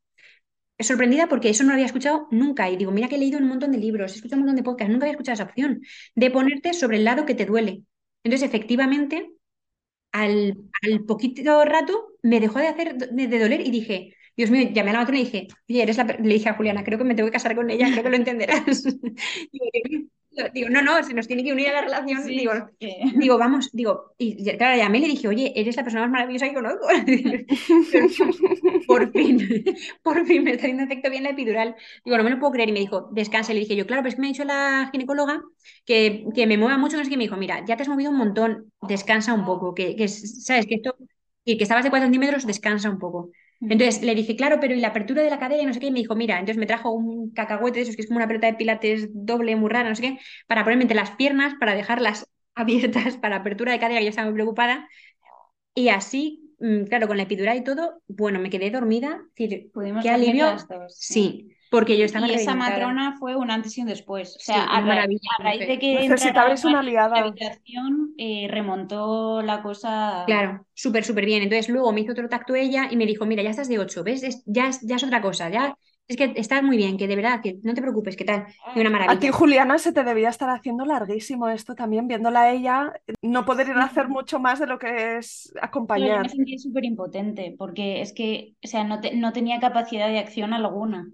sorprendida 0.79 1.27
porque 1.29 1.49
eso 1.49 1.63
no 1.63 1.69
lo 1.69 1.73
había 1.75 1.85
escuchado 1.87 2.27
nunca. 2.31 2.69
Y 2.69 2.77
digo, 2.77 2.91
mira 2.91 3.07
que 3.09 3.15
he 3.15 3.19
leído 3.19 3.39
un 3.39 3.47
montón 3.47 3.71
de 3.71 3.77
libros, 3.79 4.13
he 4.13 4.15
escuchado 4.17 4.37
un 4.41 4.47
montón 4.47 4.57
de 4.57 4.63
podcasts, 4.63 4.91
nunca 4.91 5.05
había 5.05 5.13
escuchado 5.13 5.33
esa 5.35 5.43
opción 5.45 5.81
de 6.15 6.31
ponerte 6.31 6.73
sobre 6.73 6.97
el 6.97 7.05
lado 7.05 7.25
que 7.25 7.35
te 7.35 7.45
duele. 7.45 7.83
Entonces, 8.23 8.47
efectivamente, 8.49 9.31
al, 10.13 10.57
al 10.83 11.05
poquito 11.05 11.65
rato 11.65 12.08
me 12.23 12.39
dejó 12.39 12.59
de 12.59 12.67
hacer 12.67 12.95
de, 12.97 13.27
de 13.27 13.39
doler 13.39 13.61
y 13.61 13.71
dije, 13.71 14.15
Dios 14.37 14.49
mío, 14.51 14.69
llamé 14.73 14.91
a 14.91 14.93
la 14.93 14.99
matrona 14.99 15.19
y 15.21 15.25
dije, 15.25 15.47
oye, 15.69 15.83
eres 15.83 15.97
la... 15.97 16.05
per-". 16.07 16.21
Le 16.25 16.33
dije 16.33 16.49
a 16.49 16.53
Juliana, 16.55 16.83
creo 16.83 16.97
que 16.97 17.03
me 17.03 17.15
tengo 17.15 17.27
que 17.27 17.33
casar 17.33 17.55
con 17.55 17.69
ella, 17.69 17.87
creo 17.91 18.03
que 18.03 18.09
lo 18.09 18.15
entenderás. 18.15 18.63
digo, 20.53 20.69
no, 20.69 20.81
no, 20.81 21.03
se 21.03 21.13
nos 21.13 21.27
tiene 21.27 21.43
que 21.43 21.51
unir 21.53 21.67
a 21.69 21.73
la 21.73 21.81
relación. 21.81 22.23
Sí, 22.23 22.37
digo, 22.37 22.51
que- 22.79 22.97
Digo, 23.15 23.37
vamos, 23.37 23.69
digo, 23.73 24.13
y 24.17 24.43
claro, 24.57 24.77
llamé 24.77 24.99
y 24.99 25.01
le 25.01 25.07
dije, 25.09 25.27
oye, 25.27 25.51
eres 25.55 25.75
la 25.75 25.83
persona 25.83 26.03
más 26.03 26.11
maravillosa 26.11 26.47
que 26.47 26.53
conozco. 26.53 26.87
Por 28.87 29.11
fin, 29.11 29.37
por 30.03 30.25
fin 30.25 30.43
me 30.43 30.51
está 30.51 30.63
haciendo 30.65 30.83
efecto 30.83 31.09
bien 31.09 31.23
la 31.23 31.29
epidural. 31.31 31.75
Digo, 32.03 32.17
no 32.17 32.23
me 32.23 32.29
lo 32.31 32.39
puedo 32.39 32.51
creer. 32.53 32.69
Y 32.69 32.71
me 32.73 32.79
dijo, 32.79 33.09
descansa. 33.11 33.51
Y 33.51 33.55
le 33.55 33.61
dije 33.61 33.75
yo, 33.75 33.85
claro, 33.85 34.01
pero 34.01 34.09
es 34.09 34.15
que 34.15 34.21
me 34.21 34.27
ha 34.27 34.31
dicho 34.31 34.43
la 34.43 34.89
ginecóloga 34.91 35.41
que, 35.85 36.25
que 36.35 36.47
me 36.47 36.57
mueva 36.57 36.77
mucho. 36.77 36.97
No 36.97 37.03
sé 37.03 37.09
qué. 37.09 37.17
Me 37.17 37.23
dijo, 37.23 37.37
mira, 37.37 37.63
ya 37.65 37.75
te 37.77 37.83
has 37.83 37.89
movido 37.89 38.11
un 38.11 38.17
montón, 38.17 38.71
descansa 38.81 39.33
un 39.33 39.45
poco. 39.45 39.73
Que, 39.75 39.95
que 39.95 40.05
es- 40.05 40.43
sabes 40.45 40.65
que 40.65 40.75
esto, 40.75 40.95
y 41.53 41.57
que 41.57 41.63
estabas 41.63 41.83
de 41.83 41.89
4 41.89 42.05
centímetros, 42.07 42.45
descansa 42.45 42.89
un 42.89 42.99
poco. 42.99 43.31
Entonces 43.67 44.01
le 44.03 44.15
dije, 44.15 44.35
claro, 44.35 44.59
pero 44.59 44.73
¿y 44.73 44.79
la 44.81 44.89
apertura 44.89 45.21
de 45.21 45.29
la 45.29 45.39
cadera? 45.39 45.61
Y 45.61 45.65
no 45.65 45.73
sé 45.73 45.79
qué. 45.79 45.87
Y 45.87 45.91
me 45.91 45.99
dijo, 45.99 46.15
mira, 46.15 46.35
entonces 46.39 46.57
me 46.57 46.65
trajo 46.65 46.91
un 46.91 47.31
cacahuete 47.33 47.79
de 47.79 47.83
esos 47.83 47.95
que 47.95 48.01
es 48.01 48.07
como 48.07 48.17
una 48.17 48.27
pelota 48.27 48.47
de 48.47 48.53
pilates 48.55 49.09
doble, 49.13 49.55
muy 49.55 49.69
rara, 49.69 49.89
no 49.89 49.95
sé 49.95 50.01
qué, 50.01 50.19
para 50.47 50.63
ponerme 50.63 50.83
entre 50.83 50.95
las 50.97 51.11
piernas, 51.11 51.53
para 51.59 51.75
dejarlas 51.75 52.27
abiertas 52.55 53.17
para 53.17 53.37
apertura 53.37 53.71
de 53.71 53.79
cadera, 53.79 53.99
que 53.99 54.05
yo 54.05 54.09
estaba 54.09 54.27
muy 54.27 54.35
preocupada. 54.35 54.87
Y 55.75 55.89
así, 55.89 56.55
mm, 56.59 56.83
claro, 56.85 57.07
con 57.07 57.17
la 57.17 57.23
epidural 57.23 57.57
y 57.57 57.63
todo, 57.63 58.01
bueno, 58.07 58.39
me 58.39 58.49
quedé 58.49 58.71
dormida. 58.71 59.21
Es 59.35 59.49
decir, 59.49 59.71
Pudimos 59.73 60.03
qué 60.03 60.09
alivio. 60.09 60.45
las 60.45 60.67
dos, 60.67 60.95
Sí. 60.95 61.55
Porque 61.69 61.97
yo 61.97 62.05
estaba 62.05 62.27
Y 62.27 62.33
esa 62.33 62.55
matrona 62.55 63.17
fue 63.19 63.35
un 63.35 63.51
antes 63.51 63.77
y 63.77 63.81
un 63.81 63.87
después. 63.87 64.35
O 64.35 64.39
Sí, 64.39 64.51
sea, 64.51 64.63
a, 64.65 64.81
una 64.81 64.81
ra- 64.81 64.85
maravilla, 64.95 65.29
a 65.39 65.43
raíz 65.43 65.67
de 65.67 65.79
que 65.79 65.97
Necesitabais 65.99 66.63
una 66.65 66.79
en 66.79 66.85
la 67.13 67.19
aliada. 67.19 67.19
habitación, 67.21 68.13
eh, 68.17 68.47
remontó 68.49 69.41
la 69.41 69.61
cosa. 69.61 70.25
Claro, 70.25 70.65
súper, 70.75 71.03
súper 71.03 71.25
bien. 71.25 71.41
Entonces 71.43 71.69
luego 71.69 71.91
me 71.91 72.01
hizo 72.01 72.11
otro 72.11 72.29
tacto 72.29 72.53
ella 72.55 72.87
y 72.91 72.95
me 72.97 73.05
dijo, 73.07 73.25
mira, 73.25 73.41
ya 73.43 73.49
estás 73.49 73.67
de 73.67 73.79
8, 73.79 74.03
¿ves? 74.03 74.23
Es- 74.23 74.43
ya, 74.45 74.67
es, 74.69 74.81
ya 74.81 74.95
es 74.97 75.03
otra 75.03 75.21
cosa, 75.21 75.49
ya 75.49 75.75
es 76.07 76.17
que 76.17 76.33
estás 76.37 76.63
muy 76.63 76.77
bien, 76.77 76.97
que 76.97 77.07
de 77.07 77.15
verdad, 77.15 77.41
que 77.41 77.59
no 77.63 77.73
te 77.73 77.81
preocupes, 77.81 78.15
¿qué 78.15 78.25
tal? 78.25 78.47
Y 78.73 78.79
una 78.81 78.89
A 79.05 79.13
ti, 79.19 79.27
maravilla. 79.27 79.31
Juliana, 79.31 79.77
se 79.79 79.91
te 79.93 80.03
debía 80.03 80.29
estar 80.29 80.49
haciendo 80.49 80.85
larguísimo 80.85 81.49
esto 81.49 81.75
también, 81.75 82.07
viéndola 82.07 82.41
a 82.43 82.51
ella, 82.51 82.93
no 83.21 83.45
poder 83.45 83.67
ir 83.69 83.75
a 83.77 83.85
hacer 83.85 84.07
Sí. 84.07 84.11
mucho 84.13 84.39
más 84.39 84.59
de 84.59 84.67
lo 84.67 84.79
que 84.79 85.17
es 85.17 85.51
Pero 85.93 86.07
yo 86.09 86.19
acompañar. 86.19 86.21
me 86.21 86.29
sentía 86.29 86.57
súper 86.59 86.85
impotente 86.85 87.55
porque 87.57 88.01
es 88.01 88.13
que, 88.13 88.55
o 88.63 88.67
sea, 88.67 88.83
no, 88.83 89.01
te- 89.01 89.15
no 89.15 89.33
tenía 89.33 89.59
capacidad 89.59 90.07
de 90.07 90.19
acción 90.19 90.53
alguna. 90.53 91.11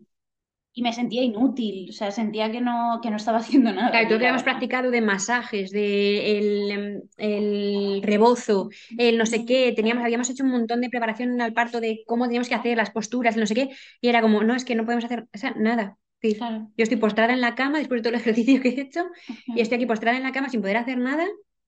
Y 0.77 0.81
me 0.81 0.91
sentía 0.91 1.23
inútil, 1.23 1.89
o 1.89 1.93
sea, 1.93 2.11
sentía 2.11 2.51
que 2.51 2.59
no, 2.59 2.99
que 3.01 3.09
no 3.09 3.15
estaba 3.15 3.37
haciendo 3.39 3.71
nada. 3.71 3.91
Claro, 3.91 4.07
todo 4.07 4.15
lo 4.15 4.19
que 4.19 4.25
habíamos 4.25 4.43
practicado 4.43 4.91
de 4.91 5.01
masajes, 5.01 5.71
de 5.71 6.37
el, 6.37 7.03
el 7.17 8.01
rebozo, 8.03 8.69
el 8.97 9.17
no 9.17 9.25
sé 9.25 9.45
qué, 9.45 9.73
teníamos, 9.75 10.03
habíamos 10.03 10.29
hecho 10.29 10.43
un 10.43 10.51
montón 10.51 10.81
de 10.81 10.89
preparación 10.89 11.41
al 11.41 11.53
parto 11.53 11.79
de 11.79 12.03
cómo 12.05 12.25
teníamos 12.25 12.49
que 12.49 12.55
hacer 12.55 12.77
las 12.77 12.91
posturas, 12.91 13.35
el 13.35 13.41
no 13.41 13.47
sé 13.47 13.55
qué, 13.55 13.69
y 14.01 14.09
era 14.09 14.21
como, 14.21 14.43
no, 14.43 14.53
es 14.53 14.65
que 14.65 14.75
no 14.75 14.83
podemos 14.83 15.05
hacer, 15.05 15.27
o 15.33 15.37
sea, 15.37 15.53
nada. 15.57 15.97
Claro. 16.19 16.71
Yo 16.75 16.83
estoy 16.83 16.97
postrada 16.97 17.33
en 17.33 17.41
la 17.41 17.55
cama 17.55 17.77
después 17.77 17.99
de 17.99 18.03
todo 18.03 18.15
el 18.15 18.19
ejercicio 18.19 18.61
que 18.61 18.69
he 18.69 18.81
hecho, 18.81 19.05
y 19.47 19.61
estoy 19.61 19.77
aquí 19.77 19.85
postrada 19.85 20.17
en 20.17 20.23
la 20.23 20.31
cama 20.31 20.49
sin 20.49 20.61
poder 20.61 20.77
hacer 20.77 20.97
nada, 20.97 21.25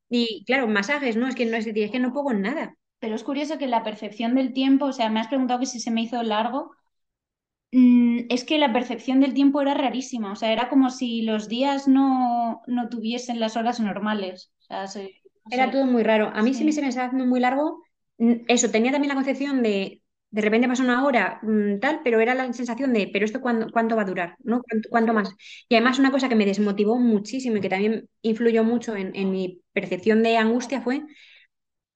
y 0.10 0.44
claro, 0.46 0.68
masajes, 0.68 1.16
no, 1.18 1.28
es 1.28 1.36
que 1.36 1.46
no, 1.46 1.58
es 1.58 1.66
decir, 1.66 1.84
es 1.84 1.92
que 1.92 2.00
no 2.00 2.14
puedo 2.14 2.34
nada. 2.34 2.76
Pero 3.00 3.16
es 3.16 3.24
curioso 3.24 3.58
que 3.58 3.68
la 3.68 3.84
percepción 3.84 4.36
del 4.36 4.54
tiempo, 4.54 4.86
o 4.86 4.94
sea, 4.94 5.10
me 5.10 5.20
has 5.20 5.28
preguntado 5.28 5.60
que 5.60 5.66
si 5.66 5.80
se 5.80 5.92
me 5.92 6.02
hizo 6.02 6.22
largo. 6.24 6.72
Mm, 7.72 8.26
es 8.30 8.44
que 8.46 8.58
la 8.58 8.72
percepción 8.74 9.20
del 9.20 9.34
tiempo 9.34 9.62
era 9.62 9.74
rarísima, 9.74 10.32
o 10.32 10.36
sea, 10.36 10.52
era 10.54 10.70
como 10.70 10.90
si 10.90 11.22
los 11.24 11.48
días 11.50 11.88
no, 11.88 12.62
no 12.68 12.90
tuviesen 12.90 13.40
las 13.40 13.58
horas 13.58 13.80
normales. 13.80 14.52
O 14.60 14.64
sea, 14.64 14.88
se- 14.88 15.16
no 15.46 15.52
Era 15.52 15.72
sé. 15.72 15.72
todo 15.72 15.86
muy 15.86 16.04
raro. 16.04 16.32
A 16.34 16.42
mí 16.44 16.54
sí, 16.54 16.64
me 16.64 16.72
se 16.74 16.82
me 16.82 16.90
estaba 16.90 17.08
haciendo 17.08 17.26
muy 17.28 17.40
largo. 17.40 17.82
Mm, 18.18 18.34
Eso, 18.48 18.70
tenía 18.72 18.92
también 18.92 19.10
la 19.10 19.16
concepción 19.16 19.64
de, 19.64 20.02
de 20.32 20.42
repente 20.42 20.68
pasa 20.68 20.84
una 20.84 21.06
hora, 21.06 21.40
mm, 21.44 21.80
tal, 21.80 22.02
pero 22.04 22.20
era 22.20 22.36
la 22.36 22.52
sensación 22.54 22.94
de, 22.94 23.10
pero 23.12 23.26
esto 23.26 23.40
cuándo, 23.42 23.68
cuánto 23.72 23.96
va 23.96 24.02
a 24.04 24.06
durar, 24.06 24.36
¿no? 24.44 24.62
¿Cuánto, 24.64 24.90
cuánto 24.90 25.14
más? 25.14 25.30
Y 25.70 25.76
además 25.76 26.00
una 26.00 26.12
cosa 26.12 26.28
que 26.30 26.36
me 26.36 26.46
desmotivó 26.46 26.98
muchísimo 27.00 27.58
y 27.58 27.62
que 27.62 27.70
también 27.70 28.10
influyó 28.22 28.64
mucho 28.64 28.96
en, 28.96 29.16
en 29.16 29.32
mi 29.32 29.62
percepción 29.74 30.22
de 30.24 30.38
angustia 30.38 30.82
fue 30.82 31.04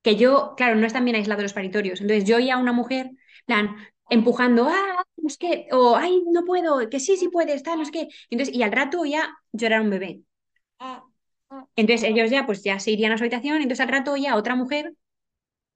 que 0.04 0.16
yo, 0.16 0.54
claro, 0.58 0.76
no 0.76 0.88
están 0.88 1.06
bien 1.06 1.16
aislados 1.18 1.44
los 1.44 1.54
paritorios. 1.54 2.02
Entonces 2.02 2.26
yo 2.28 2.38
oía 2.38 2.56
a 2.56 2.58
una 2.58 2.74
mujer, 2.74 3.12
plan, 3.46 3.76
empujando, 4.12 4.68
ah, 4.70 5.04
no 5.18 5.30
sé 5.30 5.38
qué, 5.40 5.68
o 5.74 5.96
ay, 5.98 6.24
no 6.32 6.46
puedo, 6.46 6.90
que 6.90 7.00
sí, 7.00 7.18
sí 7.18 7.30
puedes, 7.30 7.64
tal, 7.64 7.80
no 7.82 7.86
qué. 7.92 8.10
Y 8.30 8.36
entonces, 8.36 8.56
y 8.56 8.64
al 8.64 8.72
rato 8.74 9.02
oía 9.02 9.36
llorar 9.54 9.82
un 9.82 9.90
bebé. 9.92 10.22
Entonces 11.76 12.10
ellos 12.10 12.30
ya, 12.30 12.46
pues 12.46 12.64
ya 12.64 12.80
se 12.80 12.92
irían 12.92 13.12
a 13.12 13.18
su 13.18 13.24
habitación, 13.24 13.58
entonces 13.58 13.82
al 13.82 13.90
rato 13.90 14.14
oía 14.14 14.34
a 14.34 14.36
otra 14.38 14.56
mujer 14.56 14.94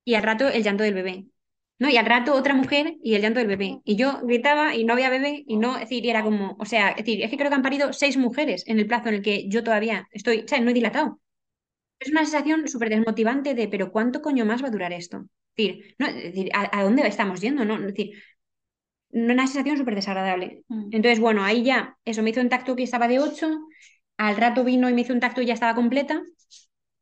y 0.06 0.16
al 0.16 0.24
rato 0.24 0.50
el 0.50 0.64
llanto 0.64 0.84
del 0.84 0.96
bebé. 0.96 1.26
¿No? 1.80 1.90
Y 1.90 1.98
al 1.98 2.06
rato 2.08 2.36
otra 2.36 2.54
mujer 2.56 2.96
y 3.04 3.16
el 3.16 3.22
llanto 3.24 3.40
del 3.40 3.50
bebé. 3.50 3.82
Y 3.86 3.98
yo 3.98 4.22
gritaba 4.24 4.76
y 4.76 4.86
no 4.86 4.94
había 4.94 5.10
bebé 5.10 5.44
y 5.48 5.58
no, 5.58 5.76
es 5.76 5.82
decir, 5.82 6.08
era 6.10 6.24
como, 6.24 6.56
o 6.60 6.66
sea, 6.66 6.92
es 6.92 6.98
decir, 6.98 7.24
es 7.24 7.30
que 7.32 7.38
creo 7.38 7.50
que 7.50 7.56
han 7.56 7.64
parido 7.64 7.94
seis 7.94 8.18
mujeres 8.18 8.64
en 8.68 8.80
el 8.80 8.88
plazo 8.88 9.10
en 9.10 9.16
el 9.16 9.22
que 9.24 9.50
yo 9.50 9.64
todavía 9.64 10.08
estoy, 10.12 10.46
¿sabes? 10.48 10.64
No 10.66 10.72
he 10.72 10.76
dilatado. 10.76 11.20
Es 12.00 12.10
una 12.12 12.22
sensación 12.22 12.68
súper 12.68 12.90
desmotivante 12.90 13.54
de, 13.56 13.68
pero 13.68 13.92
¿cuánto 13.92 14.22
coño 14.22 14.46
más 14.46 14.64
va 14.64 14.68
a 14.68 14.72
durar 14.72 14.94
esto? 14.94 15.26
Es 15.56 15.66
decir, 15.68 15.96
no, 15.98 16.08
es 16.08 16.16
decir, 16.16 16.50
¿a, 16.54 16.78
a 16.80 16.84
dónde 16.84 17.08
estamos 17.08 17.40
yendo? 17.42 17.64
¿No? 17.66 17.76
Es 17.76 17.86
decir, 17.88 18.12
una 19.12 19.48
sensación 19.48 19.78
súper 19.78 19.96
desagradable. 19.96 20.64
Mm. 20.68 20.90
Entonces, 20.92 21.20
bueno, 21.20 21.44
ahí 21.44 21.64
ya, 21.64 21.98
eso, 22.06 22.22
me 22.22 22.32
hizo 22.32 22.42
un 22.42 22.50
tacto 22.50 22.76
que 22.76 22.84
estaba 22.84 23.08
de 23.08 23.20
8, 23.20 23.50
al 24.18 24.36
rato 24.38 24.64
vino 24.64 24.90
y 24.90 24.94
me 24.94 25.02
hizo 25.02 25.14
un 25.14 25.20
tacto 25.22 25.42
y 25.42 25.46
ya 25.46 25.54
estaba 25.54 25.76
completa. 25.76 26.22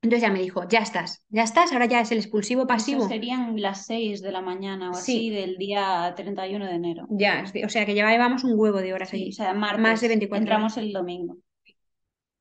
Entonces 0.04 0.22
ya 0.28 0.34
me 0.34 0.42
dijo, 0.42 0.68
ya 0.68 0.80
estás, 0.80 1.26
ya 1.30 1.44
estás, 1.44 1.72
ahora 1.72 1.86
ya 1.86 2.02
es 2.02 2.12
el 2.12 2.18
expulsivo 2.18 2.64
Eso 2.64 2.68
pasivo. 2.68 3.08
serían 3.08 3.60
las 3.62 3.86
6 3.86 4.22
de 4.22 4.34
la 4.34 4.42
mañana 4.42 4.90
o 4.92 4.94
Sí. 4.94 5.00
así 5.00 5.30
del 5.30 5.56
día 5.58 6.14
31 6.16 6.66
de 6.68 6.76
enero. 6.76 7.08
Ya, 7.10 7.46
o 7.66 7.70
sea 7.70 7.86
que 7.86 7.94
llevábamos 7.94 8.44
un 8.44 8.60
huevo 8.60 8.80
de 8.80 8.94
horas 8.94 9.10
Sí, 9.10 9.16
allí. 9.16 9.30
o 9.30 9.32
sea, 9.32 9.54
martes. 9.54 9.82
Más 9.82 10.02
de 10.02 10.10
24 10.10 10.42
Entramos 10.44 10.74
horas. 10.74 10.86
el 10.86 10.92
domingo. 10.94 11.38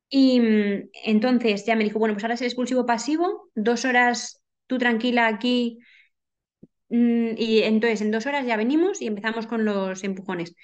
Y 0.09 0.39
mm, 0.39 0.89
entonces 1.05 1.65
ya 1.65 1.75
me 1.75 1.83
dijo, 1.83 1.99
bueno, 1.99 2.13
pues 2.15 2.23
ahora 2.23 2.35
es 2.35 2.41
el 2.41 2.47
expulsivo 2.47 2.85
pasivo, 2.85 3.49
dos 3.55 3.85
horas 3.85 4.41
tú 4.67 4.77
tranquila 4.77 5.27
aquí. 5.27 5.79
mm, 6.89 7.35
y 7.37 7.63
entonces 7.63 8.01
en 8.01 8.11
dos 8.11 8.25
horas 8.25 8.45
ya 8.45 8.57
venimos 8.57 9.01
y 9.01 9.07
empezamos 9.07 9.47
con 9.47 9.65
los 9.65 10.03
empujones. 10.03 10.55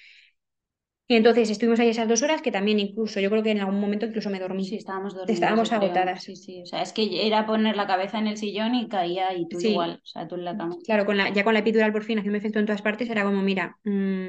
Y 1.08 1.16
entonces 1.16 1.50
estuvimos 1.50 1.80
ahí 1.80 1.90
esas 1.90 2.08
dos 2.08 2.22
horas 2.22 2.44
que 2.44 2.52
también 2.52 2.80
incluso, 2.80 3.20
yo 3.20 3.32
creo 3.32 3.42
que 3.42 3.50
en 3.50 3.60
algún 3.62 3.80
momento 3.82 4.06
incluso 4.06 4.30
me 4.30 4.40
dormí. 4.40 4.64
Sí, 4.66 4.76
estábamos 4.76 5.16
dormidos. 5.16 5.34
Estábamos 5.34 5.72
agotadas. 5.72 6.24
Sí, 6.24 6.36
sí. 6.36 6.62
O 6.62 6.66
sea, 6.68 6.84
es 6.84 6.94
que 6.94 7.26
era 7.26 7.48
poner 7.48 7.76
la 7.76 7.88
cabeza 7.88 8.20
en 8.20 8.28
el 8.28 8.38
sillón 8.38 8.76
y 8.76 8.88
caía 8.88 9.34
y 9.34 9.48
tú 9.50 9.60
Sí. 9.60 9.70
igual. 9.70 10.00
O 10.04 10.06
sea, 10.06 10.28
tú 10.28 10.36
en 10.36 10.46
la 10.46 10.56
cama. 10.56 10.78
Claro, 10.86 11.06
con 11.08 11.18
la, 11.18 11.30
ya 11.34 11.44
con 11.44 11.54
la 11.54 11.62
epidural 11.62 11.92
por 11.92 12.04
fin 12.04 12.20
haciendo 12.20 12.38
efecto 12.38 12.60
en 12.60 12.68
todas 12.68 12.84
partes, 12.84 13.10
era 13.10 13.24
como, 13.24 13.42
mira, 13.42 13.76
mm, 13.86 14.28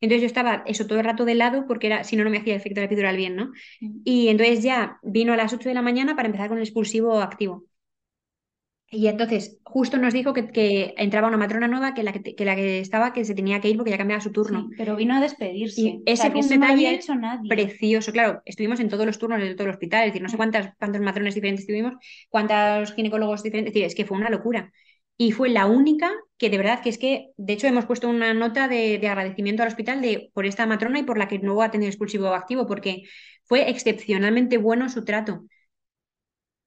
entonces 0.00 0.22
yo 0.22 0.26
estaba 0.26 0.62
eso 0.66 0.86
todo 0.86 0.98
el 0.98 1.04
rato 1.04 1.24
de 1.24 1.34
lado 1.34 1.66
porque 1.66 1.86
era, 1.88 2.04
si 2.04 2.16
no, 2.16 2.24
no 2.24 2.30
me 2.30 2.38
hacía 2.38 2.54
efecto 2.56 2.80
la 2.80 2.86
epidural 2.86 3.16
bien, 3.16 3.36
¿no? 3.36 3.52
Y 4.04 4.28
entonces 4.28 4.62
ya 4.62 4.98
vino 5.02 5.32
a 5.32 5.36
las 5.36 5.52
8 5.52 5.68
de 5.68 5.74
la 5.74 5.82
mañana 5.82 6.16
para 6.16 6.26
empezar 6.26 6.48
con 6.48 6.58
el 6.58 6.64
expulsivo 6.64 7.20
activo. 7.20 7.64
Y 8.88 9.08
entonces 9.08 9.58
justo 9.64 9.98
nos 9.98 10.14
dijo 10.14 10.32
que, 10.32 10.48
que 10.52 10.94
entraba 10.96 11.26
una 11.28 11.36
matrona 11.36 11.66
nueva 11.66 11.92
que 11.92 12.04
la 12.04 12.12
que, 12.12 12.34
que 12.36 12.44
la 12.44 12.54
que 12.54 12.78
estaba 12.78 13.12
que 13.12 13.24
se 13.24 13.34
tenía 13.34 13.60
que 13.60 13.68
ir 13.68 13.76
porque 13.76 13.90
ya 13.90 13.98
cambiaba 13.98 14.20
su 14.22 14.30
turno. 14.32 14.68
Sí, 14.68 14.74
pero 14.78 14.96
vino 14.96 15.14
a 15.16 15.20
despedirse. 15.20 15.80
Y 15.80 16.02
O 16.06 16.12
ese 16.12 16.22
sea, 16.22 16.30
fue 16.30 16.40
un 16.40 16.48
no 16.48 16.60
detalle 16.60 16.94
hecho 16.94 17.14
nadie. 17.16 17.48
Precioso, 17.48 18.12
claro, 18.12 18.42
estuvimos 18.44 18.78
en 18.80 18.88
todos 18.88 19.04
los 19.06 19.18
turnos 19.18 19.40
de 19.40 19.54
todo 19.54 19.64
el 19.66 19.72
hospital, 19.74 20.02
es 20.02 20.08
decir, 20.10 20.22
no 20.22 20.28
sé 20.28 20.36
cuántas, 20.36 20.74
cuántos 20.78 21.00
matrones 21.02 21.34
diferentes 21.34 21.66
tuvimos, 21.66 21.94
cuántos 22.30 22.92
ginecólogos 22.94 23.42
diferentes, 23.42 23.70
es 23.70 23.74
decir, 23.74 23.86
es 23.86 23.94
que 23.94 24.04
fue 24.06 24.16
una 24.16 24.30
locura. 24.30 24.72
Y 25.18 25.32
fue 25.32 25.48
la 25.48 25.66
única 25.66 26.10
que 26.38 26.50
de 26.50 26.58
verdad 26.58 26.82
que 26.82 26.90
es 26.90 26.98
que, 26.98 27.30
de 27.38 27.52
hecho, 27.54 27.66
hemos 27.66 27.86
puesto 27.86 28.08
una 28.08 28.34
nota 28.34 28.68
de, 28.68 28.98
de 28.98 29.08
agradecimiento 29.08 29.62
al 29.62 29.68
hospital 29.68 30.02
de, 30.02 30.30
por 30.34 30.44
esta 30.46 30.66
matrona 30.66 30.98
y 30.98 31.04
por 31.04 31.16
la 31.18 31.28
que 31.28 31.38
no 31.38 31.62
ha 31.62 31.70
tenido 31.70 31.88
expulsivo 31.90 32.28
activo, 32.34 32.66
porque 32.66 33.04
fue 33.44 33.70
excepcionalmente 33.70 34.58
bueno 34.58 34.88
su 34.90 35.04
trato. 35.04 35.44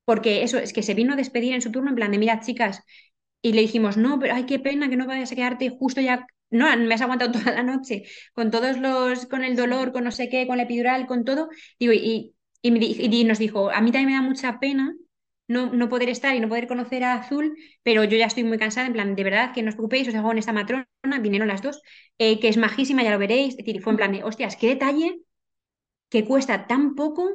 Porque 0.05 0.43
eso, 0.43 0.57
es 0.57 0.73
que 0.73 0.83
se 0.83 0.93
vino 0.95 1.13
a 1.13 1.15
despedir 1.15 1.53
en 1.53 1.61
su 1.61 1.71
turno 1.71 1.89
en 1.89 1.95
plan 1.95 2.11
de, 2.11 2.17
mira, 2.17 2.39
chicas, 2.39 2.81
y 3.41 3.53
le 3.53 3.61
dijimos, 3.61 3.97
no, 3.97 4.19
pero 4.19 4.33
ay, 4.35 4.45
qué 4.45 4.59
pena 4.59 4.89
que 4.89 4.97
no 4.97 5.05
vayas 5.07 5.31
a 5.31 5.35
quedarte 5.35 5.69
justo 5.69 6.01
ya, 6.01 6.25
no, 6.49 6.75
me 6.77 6.93
has 6.95 7.01
aguantado 7.01 7.31
toda 7.39 7.51
la 7.53 7.63
noche, 7.63 8.03
con 8.33 8.51
todos 8.51 8.77
los, 8.79 9.25
con 9.27 9.43
el 9.43 9.55
dolor, 9.55 9.91
con 9.93 10.03
no 10.03 10.11
sé 10.11 10.29
qué, 10.29 10.47
con 10.47 10.57
la 10.57 10.63
epidural, 10.63 11.05
con 11.07 11.23
todo. 11.25 11.49
Y, 11.77 12.33
y, 12.61 12.71
di- 12.79 12.97
y 13.21 13.23
nos 13.25 13.39
dijo, 13.39 13.69
a 13.71 13.81
mí 13.81 13.91
también 13.91 14.07
me 14.09 14.13
da 14.15 14.21
mucha 14.21 14.59
pena 14.59 14.95
no, 15.49 15.73
no 15.73 15.89
poder 15.89 16.09
estar 16.09 16.35
y 16.35 16.39
no 16.39 16.47
poder 16.49 16.67
conocer 16.67 17.03
a 17.03 17.15
Azul, 17.15 17.57
pero 17.83 18.03
yo 18.05 18.17
ya 18.17 18.27
estoy 18.27 18.45
muy 18.45 18.57
cansada, 18.57 18.87
en 18.87 18.93
plan, 18.93 19.15
de 19.15 19.23
verdad, 19.25 19.53
que 19.53 19.63
no 19.63 19.69
os 19.69 19.75
preocupéis, 19.75 20.07
os 20.07 20.13
dejo 20.13 20.27
con 20.27 20.37
esta 20.37 20.53
matrona, 20.53 20.87
vinieron 21.21 21.49
las 21.49 21.61
dos, 21.61 21.81
eh, 22.19 22.39
que 22.39 22.49
es 22.49 22.57
majísima, 22.57 23.03
ya 23.03 23.11
lo 23.11 23.19
veréis, 23.19 23.51
es 23.51 23.57
decir, 23.57 23.81
fue 23.81 23.93
en 23.93 23.97
plan 23.97 24.11
de, 24.13 24.23
hostias, 24.23 24.55
qué 24.55 24.69
detalle 24.69 25.19
que 26.09 26.25
cuesta 26.25 26.67
tan 26.67 26.95
poco 26.95 27.29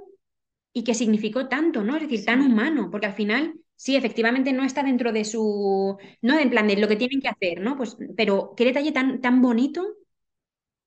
y 0.73 0.85
que 0.85 0.95
significó 0.95 1.49
tanto, 1.49 1.85
¿no? 1.85 1.97
Es 1.97 2.03
decir, 2.03 2.25
tan 2.25 2.41
humano, 2.43 2.91
porque 2.91 3.07
al 3.07 3.15
final, 3.15 3.55
sí, 3.77 3.97
efectivamente 3.97 4.53
no 4.53 4.65
está 4.65 4.83
dentro 4.85 5.13
de 5.13 5.25
su, 5.25 5.97
no 6.23 6.39
en 6.39 6.51
plan 6.51 6.69
de 6.69 6.77
lo 6.79 6.89
que 6.89 6.97
tienen 6.97 7.21
que 7.23 7.29
hacer, 7.29 7.61
¿no? 7.61 7.77
Pues, 7.77 7.97
pero 8.17 8.55
qué 8.57 8.65
detalle 8.67 8.93
tan, 8.93 9.21
tan 9.21 9.43
bonito 9.43 9.87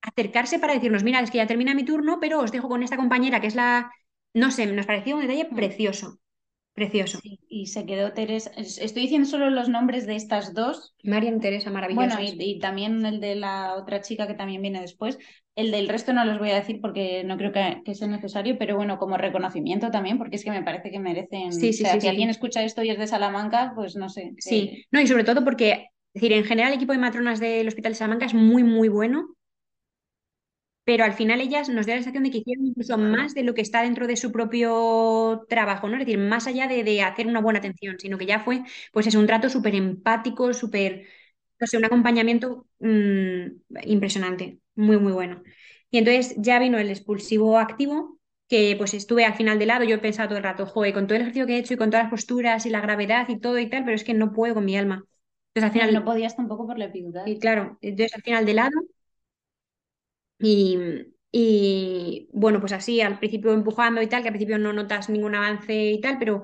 acercarse 0.02 0.60
para 0.60 0.74
decirnos, 0.74 1.04
mira, 1.04 1.20
es 1.22 1.32
que 1.32 1.38
ya 1.40 1.48
termina 1.48 1.76
mi 1.76 1.86
turno, 1.86 2.20
pero 2.20 2.40
os 2.40 2.52
dejo 2.52 2.70
con 2.70 2.84
esta 2.84 2.98
compañera 2.98 3.42
que 3.42 3.48
es 3.48 3.56
la, 3.56 3.92
no 4.34 4.52
sé, 4.52 4.66
nos 4.68 4.86
pareció 4.86 5.16
un 5.16 5.22
detalle 5.24 5.48
Mm. 5.52 5.56
precioso, 5.56 6.20
precioso. 6.78 7.20
Sí, 7.22 7.40
y 7.50 7.68
se 7.68 7.86
quedó 7.86 8.14
Teresa. 8.14 8.52
es- 8.58 8.78
Estoy 8.78 9.04
diciendo 9.04 9.28
solo 9.28 9.50
los 9.50 9.70
nombres 9.70 10.06
de 10.08 10.16
estas 10.16 10.54
dos. 10.54 10.96
Marian 11.04 11.40
Teresa, 11.40 11.70
Bueno, 11.70 11.74
maravillosa. 11.80 12.22
y, 12.22 12.36
y 12.40 12.60
también 12.60 13.06
el 13.06 13.20
de 13.20 13.36
la 13.36 13.76
otra 13.76 14.02
chica 14.02 14.28
que 14.28 14.34
también 14.36 14.62
viene 14.62 14.82
después. 14.82 15.18
El 15.56 15.72
del 15.72 15.88
resto 15.90 16.14
no 16.14 16.24
los 16.26 16.38
voy 16.38 16.52
a 16.52 16.56
decir 16.56 16.80
porque 16.82 17.24
no 17.24 17.38
creo 17.38 17.52
que, 17.52 17.82
que 17.84 17.96
sea 17.96 18.08
necesario, 18.08 18.58
pero 18.60 18.76
bueno, 18.76 19.00
como 19.00 19.18
reconocimiento 19.18 19.90
también, 19.90 20.18
porque 20.20 20.36
es 20.36 20.44
que 20.44 20.52
me 20.52 20.62
parece 20.64 20.92
que 20.92 21.00
merecen. 21.00 21.52
Sí, 21.54 21.74
sí, 21.74 21.84
o 21.84 21.88
sea, 21.88 21.92
sí, 21.92 22.02
si 22.02 22.08
sí, 22.08 22.10
alguien 22.10 22.30
escucha 22.30 22.64
esto 22.64 22.84
y 22.84 22.90
es 22.92 23.00
de 23.00 23.08
Salamanca, 23.08 23.72
pues 23.76 23.96
no 23.96 24.10
sé. 24.10 24.34
Sí, 24.38 24.86
no, 24.92 25.02
y 25.02 25.08
sobre 25.08 25.24
todo 25.24 25.44
porque, 25.44 25.72
es 26.14 26.22
decir, 26.22 26.34
en 26.34 26.44
general 26.46 26.72
el 26.72 26.78
equipo 26.78 26.94
de 26.94 27.00
matronas 27.00 27.40
del 27.40 27.68
Hospital 27.68 27.94
de 27.94 27.98
Salamanca 27.98 28.26
es 28.26 28.34
muy, 28.34 28.64
muy 28.64 28.88
bueno, 28.90 29.36
pero 30.88 31.04
al 31.04 31.14
final 31.14 31.42
ellas 31.42 31.68
nos 31.70 31.86
da 31.86 31.94
la 31.96 32.00
sensación 32.00 32.24
de 32.24 32.32
que 32.32 32.38
hicieron 32.40 32.66
incluso 32.68 32.98
más 32.98 33.34
de 33.36 33.44
lo 33.44 33.54
que 33.54 33.62
está 33.62 33.84
dentro 33.84 34.08
de 34.08 34.16
su 34.16 34.32
propio 34.32 35.46
trabajo, 35.50 35.90
¿no? 35.90 35.96
Es 35.98 36.06
decir, 36.06 36.18
más 36.20 36.48
allá 36.48 36.68
de, 36.70 36.84
de 36.86 37.02
hacer 37.04 37.28
una 37.28 37.42
buena 37.42 37.60
atención, 37.60 37.98
sino 38.00 38.18
que 38.18 38.26
ya 38.26 38.40
fue, 38.40 38.64
pues 38.94 39.06
es 39.08 39.16
un 39.16 39.28
trato 39.28 39.50
súper 39.50 39.76
empático, 39.76 40.54
súper, 40.54 41.06
no 41.60 41.68
sé, 41.68 41.78
un 41.78 41.86
acompañamiento 41.86 42.68
mm, 42.80 43.48
impresionante, 43.84 44.60
muy, 44.76 44.98
muy 45.00 45.12
bueno. 45.12 45.44
Y 45.92 45.98
entonces 46.00 46.36
ya 46.38 46.60
vino 46.60 46.78
el 46.80 46.90
expulsivo 46.90 47.60
activo, 47.60 48.20
que 48.48 48.76
pues 48.78 48.94
estuve 48.94 49.26
al 49.26 49.36
final 49.36 49.60
de 49.60 49.66
lado, 49.66 49.84
yo 49.84 49.96
he 49.96 50.00
pensado 50.00 50.30
todo 50.30 50.38
el 50.38 50.44
rato, 50.46 50.66
joder, 50.66 50.94
con 50.94 51.08
todo 51.08 51.16
el 51.18 51.24
ejercicio 51.24 51.48
que 51.48 51.56
he 51.56 51.60
hecho 51.60 51.74
y 51.74 51.78
con 51.78 51.90
todas 51.90 52.06
las 52.06 52.12
posturas 52.12 52.66
y 52.66 52.70
la 52.70 52.82
gravedad 52.82 53.28
y 53.30 53.40
todo 53.40 53.60
y 53.60 53.70
tal, 53.70 53.84
pero 53.84 53.96
es 53.96 54.04
que 54.06 54.14
no 54.14 54.32
puedo 54.34 54.54
con 54.56 54.66
mi 54.66 54.78
alma. 54.78 55.04
Entonces 55.54 55.64
al 55.64 55.72
final, 55.72 55.94
no 55.94 56.06
podías 56.06 56.36
tampoco 56.36 56.68
por 56.68 56.78
la 56.80 56.86
epidural. 56.86 57.28
y 57.28 57.40
claro, 57.40 57.78
entonces 57.82 58.16
al 58.16 58.22
final 58.24 58.46
de 58.46 58.54
lado 58.54 58.72
y, 60.40 60.78
Y 61.32 62.30
bueno, 62.34 62.60
pues 62.60 62.72
así, 62.74 63.02
al 63.02 63.20
principio 63.20 63.52
empujando 63.54 64.02
y 64.02 64.08
tal, 64.08 64.22
que 64.22 64.30
al 64.30 64.34
principio 64.34 64.58
no 64.60 64.74
notas 64.74 65.10
ningún 65.10 65.36
avance 65.36 65.74
y 65.92 66.02
tal, 66.02 66.18
pero 66.20 66.44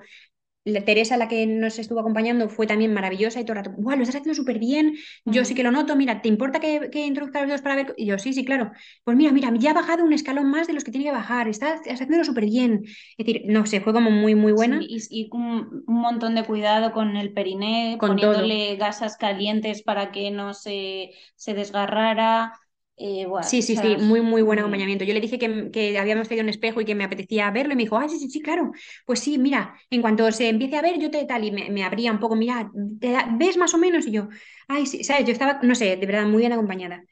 la 0.65 0.85
Teresa, 0.85 1.17
la 1.17 1.27
que 1.27 1.45
nos 1.47 1.79
estuvo 1.79 1.99
acompañando, 1.99 2.49
fue 2.49 2.67
también 2.67 2.93
maravillosa 2.93 3.39
y 3.41 3.45
todo 3.45 3.57
el 3.59 3.65
rato, 3.65 3.75
¡guau! 3.77 3.97
Lo 3.97 4.03
estás 4.03 4.17
haciendo 4.17 4.35
súper 4.35 4.59
bien. 4.59 4.95
Yo 5.25 5.45
sí 5.45 5.55
que 5.55 5.63
lo 5.63 5.71
noto. 5.71 5.95
Mira, 5.97 6.21
¿te 6.21 6.29
importa 6.29 6.59
que, 6.61 6.89
que 6.91 7.05
introduzca 7.05 7.39
los 7.41 7.49
dedos 7.49 7.61
para 7.61 7.75
ver? 7.75 7.93
Y 7.97 8.05
yo, 8.07 8.17
sí, 8.19 8.33
sí, 8.33 8.45
claro. 8.45 8.71
Pues 9.03 9.17
mira, 9.17 9.31
mira, 9.33 9.51
ya 9.57 9.71
ha 9.71 9.73
bajado 9.73 10.03
un 10.05 10.13
escalón 10.13 10.49
más 10.51 10.67
de 10.67 10.73
los 10.73 10.83
que 10.85 10.91
tiene 10.91 11.05
que 11.05 11.11
bajar. 11.11 11.47
Estás, 11.49 11.81
estás 11.81 11.95
haciéndolo 11.95 12.23
súper 12.25 12.45
bien. 12.45 12.83
Es 12.85 13.25
decir, 13.25 13.43
no 13.47 13.65
sé, 13.65 13.81
fue 13.81 13.93
como 13.93 14.11
muy, 14.11 14.35
muy 14.35 14.53
buena. 14.53 14.79
Sí, 14.79 14.87
y, 15.09 15.23
y 15.25 15.29
un, 15.31 15.83
un 15.87 15.95
montón 16.01 16.35
de 16.35 16.45
cuidado 16.45 16.91
con 16.93 17.17
el 17.17 17.33
periné, 17.33 17.97
Con 17.97 18.09
poniéndole 18.09 18.75
gasas 18.77 19.17
calientes 19.17 19.81
para 19.83 20.11
que 20.11 20.31
no 20.31 20.53
se, 20.53 21.11
se 21.35 21.53
desgarrara. 21.53 22.53
Eh, 22.95 23.25
Sí, 23.41 23.61
sí, 23.61 23.75
o 23.75 23.81
sí, 23.81 23.97
muy, 23.97 24.21
muy 24.21 24.41
buen 24.41 24.57
bien. 24.57 24.65
acompañamiento. 24.65 25.03
Yo 25.03 25.13
le 25.13 25.19
dije 25.21 25.37
que, 25.39 25.69
que 25.71 25.97
habíamos 25.99 26.27
traído 26.27 26.43
un 26.43 26.49
espejo 26.49 26.79
y 26.79 26.85
que 26.85 26.95
me 26.95 27.03
apetecía 27.03 27.51
verlo 27.51 27.73
y 27.73 27.75
me 27.75 27.83
dijo, 27.83 27.97
ah, 27.97 28.07
sí, 28.07 28.19
sí, 28.19 28.29
sí, 28.29 28.41
claro. 28.41 28.71
Pues 29.05 29.19
sí, 29.19 29.37
mira, 29.37 29.75
en 29.89 30.01
cuanto 30.01 30.31
se 30.31 30.47
empiece 30.49 30.77
a 30.77 30.81
ver, 30.81 30.97
yo 30.99 31.11
te 31.11 31.25
tal, 31.25 31.43
y 31.43 31.51
me, 31.51 31.69
me 31.69 31.83
abría 31.83 32.11
un 32.11 32.19
poco, 32.19 32.35
mira, 32.35 32.71
¿te 33.01 33.11
da- 33.11 33.27
¿ves 33.37 33.57
más 33.57 33.73
o 33.73 33.77
menos? 33.77 34.05
Y 34.07 34.11
yo, 34.11 34.29
ay, 34.67 34.85
sí, 34.85 35.03
¿sabes? 35.03 35.25
Yo 35.25 35.33
estaba, 35.33 35.59
no 35.63 35.75
sé, 35.75 35.97
de 35.97 36.05
verdad, 36.05 36.25
muy 36.27 36.39
bien 36.39 36.53
acompañada. 36.53 37.03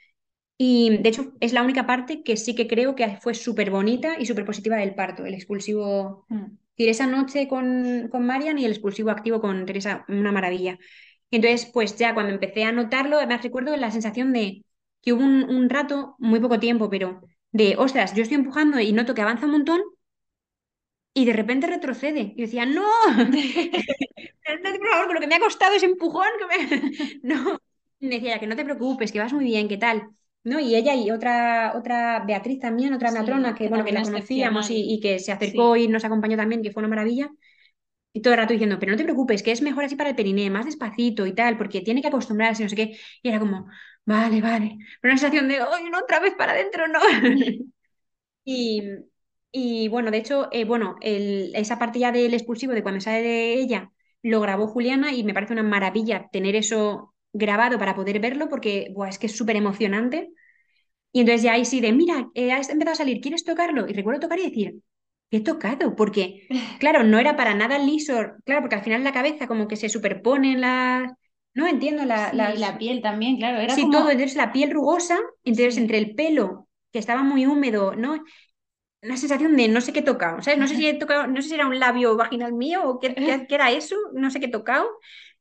Y 0.58 0.98
de 1.00 1.10
hecho, 1.10 1.34
es 1.40 1.54
la 1.54 1.64
única 1.64 1.88
parte 1.88 2.24
que 2.24 2.38
sí 2.38 2.56
que 2.56 2.68
creo 2.68 2.96
que 2.96 3.18
fue 3.22 3.34
súper 3.34 3.72
bonita 3.72 4.18
y 4.20 4.26
súper 4.28 4.46
positiva 4.46 4.78
del 4.78 4.96
parto, 4.96 5.26
el 5.26 5.34
expulsivo. 5.34 6.26
Mm. 6.30 6.58
Es 6.78 6.78
decir, 6.78 6.90
esa 6.90 7.08
noche 7.08 7.48
con, 7.48 8.08
con 8.10 8.26
Marian 8.26 8.58
y 8.60 8.66
el 8.66 8.72
expulsivo 8.72 9.12
activo 9.12 9.42
con 9.42 9.66
Teresa, 9.66 10.06
una 10.08 10.32
maravilla. 10.32 10.80
Y 11.30 11.38
entonces, 11.38 11.70
pues 11.74 11.96
ya 11.98 12.14
cuando 12.14 12.34
empecé 12.34 12.64
a 12.64 12.72
notarlo, 12.72 13.18
además 13.18 13.44
recuerdo 13.44 13.76
la 13.78 13.92
sensación 13.92 14.34
de 14.34 14.64
que 15.02 15.14
hubo 15.14 15.24
un, 15.24 15.44
un 15.50 15.70
rato, 15.70 16.16
muy 16.20 16.40
poco 16.40 16.60
tiempo, 16.60 16.90
pero 16.90 17.22
de, 17.52 17.76
ostras, 17.78 18.14
yo 18.16 18.24
estoy 18.24 18.36
empujando 18.38 18.80
y 18.80 18.94
noto 18.94 19.14
que 19.16 19.22
avanza 19.22 19.46
un 19.46 19.54
montón 19.54 19.82
y 21.14 21.26
de 21.26 21.34
repente 21.34 21.68
retrocede. 21.68 22.34
Y 22.36 22.42
decía, 22.42 22.66
no, 22.66 22.84
no, 23.16 23.22
por 24.80 24.90
favor, 24.90 25.06
con 25.06 25.16
lo 25.16 25.22
que 25.22 25.28
me 25.28 25.36
ha 25.36 25.40
costado 25.40 25.76
ese 25.76 25.86
empujón, 25.86 26.28
que 26.40 26.46
me... 26.48 26.92
no. 27.24 27.60
Y 28.00 28.08
decía, 28.10 28.40
que 28.40 28.48
no 28.48 28.56
te 28.56 28.64
preocupes, 28.66 29.12
que 29.12 29.20
vas 29.20 29.34
muy 29.34 29.46
bien, 29.46 29.68
¿qué 29.68 29.78
tal? 29.78 30.10
¿No? 30.44 30.60
Y 30.60 30.76
ella 30.76 30.96
y 30.96 31.12
otra, 31.12 31.74
otra 31.78 32.24
Beatriz 32.26 32.60
también, 32.60 32.94
otra 32.94 33.10
Sí, 33.10 33.18
matrona, 33.20 33.54
que, 33.54 33.66
que 33.66 33.70
bueno, 33.70 33.86
que 33.86 33.92
la 33.92 34.02
conocíamos 34.02 34.68
y, 34.72 35.00
que 35.00 35.20
se 35.20 35.32
acercó 35.32 35.76
Sí. 35.76 35.84
y 35.84 35.88
nos 35.88 36.04
acompañó 36.04 36.36
también, 36.38 36.64
que 36.64 36.72
fue 36.72 36.82
una 36.82 36.90
maravilla. 36.90 37.30
Y 38.14 38.22
todo 38.22 38.34
el 38.34 38.40
rato 38.40 38.54
diciendo, 38.54 38.78
pero 38.80 38.92
no 38.92 38.98
te 38.98 39.04
preocupes, 39.06 39.44
que 39.44 39.52
es 39.52 39.62
mejor 39.62 39.86
así 39.86 39.96
para 39.96 40.10
el 40.10 40.16
periné, 40.16 40.50
más 40.50 40.66
despacito 40.66 41.26
y 41.28 41.34
tal, 41.34 41.58
porque 41.58 41.82
tiene 41.82 42.02
que 42.02 42.10
acostumbrarse, 42.10 42.64
no 42.64 42.70
sé 42.70 42.76
qué. 42.76 42.98
Y 43.24 43.30
era 43.30 43.40
como, 43.40 43.68
vale, 44.12 44.42
vale. 44.42 44.78
Pero 45.02 45.12
una 45.14 45.18
sensación 45.20 45.48
de, 45.48 45.58
¡ay, 45.60 45.90
no, 45.90 46.00
otra 46.00 46.20
vez 46.20 46.34
para 46.36 46.54
adentro, 46.54 46.88
no! 46.88 47.00
Y, 48.46 48.84
y 49.52 49.88
bueno, 49.90 50.12
de 50.12 50.18
hecho, 50.20 50.50
eh, 50.52 50.66
bueno, 50.66 50.96
el- 51.02 51.52
esa 51.56 51.80
parte 51.80 52.00
ya 52.00 52.12
del 52.12 52.34
expulsivo 52.34 52.74
de 52.74 52.84
cuando 52.84 53.02
sale 53.02 53.22
de 53.22 53.54
ella 53.56 53.92
lo 54.24 54.42
grabó 54.42 54.68
Juliana 54.68 55.14
y 55.14 55.24
me 55.24 55.34
parece 55.34 55.54
una 55.54 55.64
maravilla 55.64 56.30
tener 56.32 56.56
eso 56.56 57.14
grabado 57.34 57.80
para 57.80 57.96
poder 57.96 58.20
verlo 58.20 58.50
porque 58.50 58.90
buah, 58.94 59.10
es 59.10 59.20
que 59.20 59.28
es 59.28 59.38
súper 59.38 59.56
emocionante. 59.58 60.32
Y 61.14 61.22
entonces 61.22 61.44
ya 61.44 61.54
ahí 61.54 61.66
sí 61.66 61.82
de, 61.82 61.92
mira, 61.94 62.30
eh, 62.36 62.52
has 62.54 62.70
empezado 62.70 62.94
a 62.94 62.96
salir, 62.98 63.22
¿quieres 63.22 63.44
tocarlo? 63.44 63.88
Y 63.88 63.94
recuerdo 63.94 64.22
tocar 64.22 64.40
y 64.40 64.44
decir, 64.50 64.82
¿qué 65.30 65.38
he 65.38 65.42
tocado? 65.42 65.96
Porque, 65.96 66.48
claro, 66.80 67.04
no 67.04 67.20
era 67.20 67.36
para 67.36 67.54
nada 67.56 67.78
liso, 67.80 68.16
claro, 68.46 68.62
porque 68.62 68.76
al 68.76 68.84
final 68.84 69.04
la 69.04 69.14
cabeza 69.14 69.48
como 69.48 69.68
que 69.68 69.76
se 69.78 69.90
superponen 69.90 70.62
las... 70.62 71.12
No 71.54 71.68
entiendo 71.68 72.06
la- 72.06 72.32
Sí, 72.32 72.38
las... 72.38 72.60
la 72.60 72.78
piel 72.78 73.02
también, 73.02 73.38
claro, 73.38 73.60
era 73.60 73.76
Sí, 73.76 73.90
todo, 73.90 74.10
entonces 74.10 74.36
la 74.36 74.52
piel 74.52 74.72
rugosa, 74.72 75.18
entonces 75.44 75.78
entre 75.78 75.98
el 75.98 76.16
pelo, 76.16 76.68
que 76.92 77.00
estaba 77.00 77.24
muy 77.24 77.46
húmedo, 77.46 77.96
¿no? 77.96 78.24
Una 79.04 79.18
sensación 79.18 79.58
de 79.58 79.68
no 79.70 79.82
sé 79.82 79.94
qué 79.94 80.00
he 80.02 80.04
tocado, 80.04 80.42
¿sabes? 80.42 80.60
No 80.60 80.68
sé 80.68 80.76
si 80.76 80.88
he 80.88 80.94
tocado, 80.96 81.28
no 81.28 81.42
sé 81.42 81.50
si 81.50 81.56
era 81.56 81.68
un 81.68 81.80
labio 81.80 82.18
vaginal 82.18 82.54
mío 82.54 82.84
o 82.90 83.00
qué, 83.00 83.16
qué- 83.16 83.46
qué 83.48 83.56
era 83.56 83.72
eso, 83.72 83.96
no 84.14 84.32
sé 84.32 84.40
qué 84.40 84.48
he 84.48 84.50
tocado. 84.52 84.88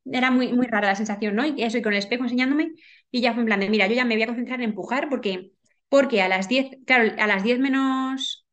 Era 0.07 0.31
muy, 0.31 0.53
muy 0.53 0.66
rara 0.66 0.89
la 0.89 0.97
sensación, 0.97 1.37
¿no? 1.37 1.47
Y 1.47 1.62
eso, 1.62 1.78
y 1.78 1.82
con 1.82 1.93
el 1.93 1.99
espejo 2.01 2.24
enseñándome, 2.24 2.73
y 3.11 3.20
ya 3.23 3.32
fue 3.35 3.43
en 3.43 3.47
plan 3.47 3.61
de, 3.61 3.70
mira, 3.70 3.87
yo 3.89 3.95
ya 3.95 4.05
me 4.05 4.15
voy 4.16 4.23
a 4.24 4.27
concentrar 4.27 4.61
en 4.61 4.70
empujar 4.70 5.09
porque, 5.11 5.53
porque 5.89 6.23
a 6.23 6.28
las 6.28 6.49
10 6.49 6.70
claro, 6.87 7.12
a 7.20 7.27
las 7.27 7.45
10 7.45 7.59
menos 7.61 8.47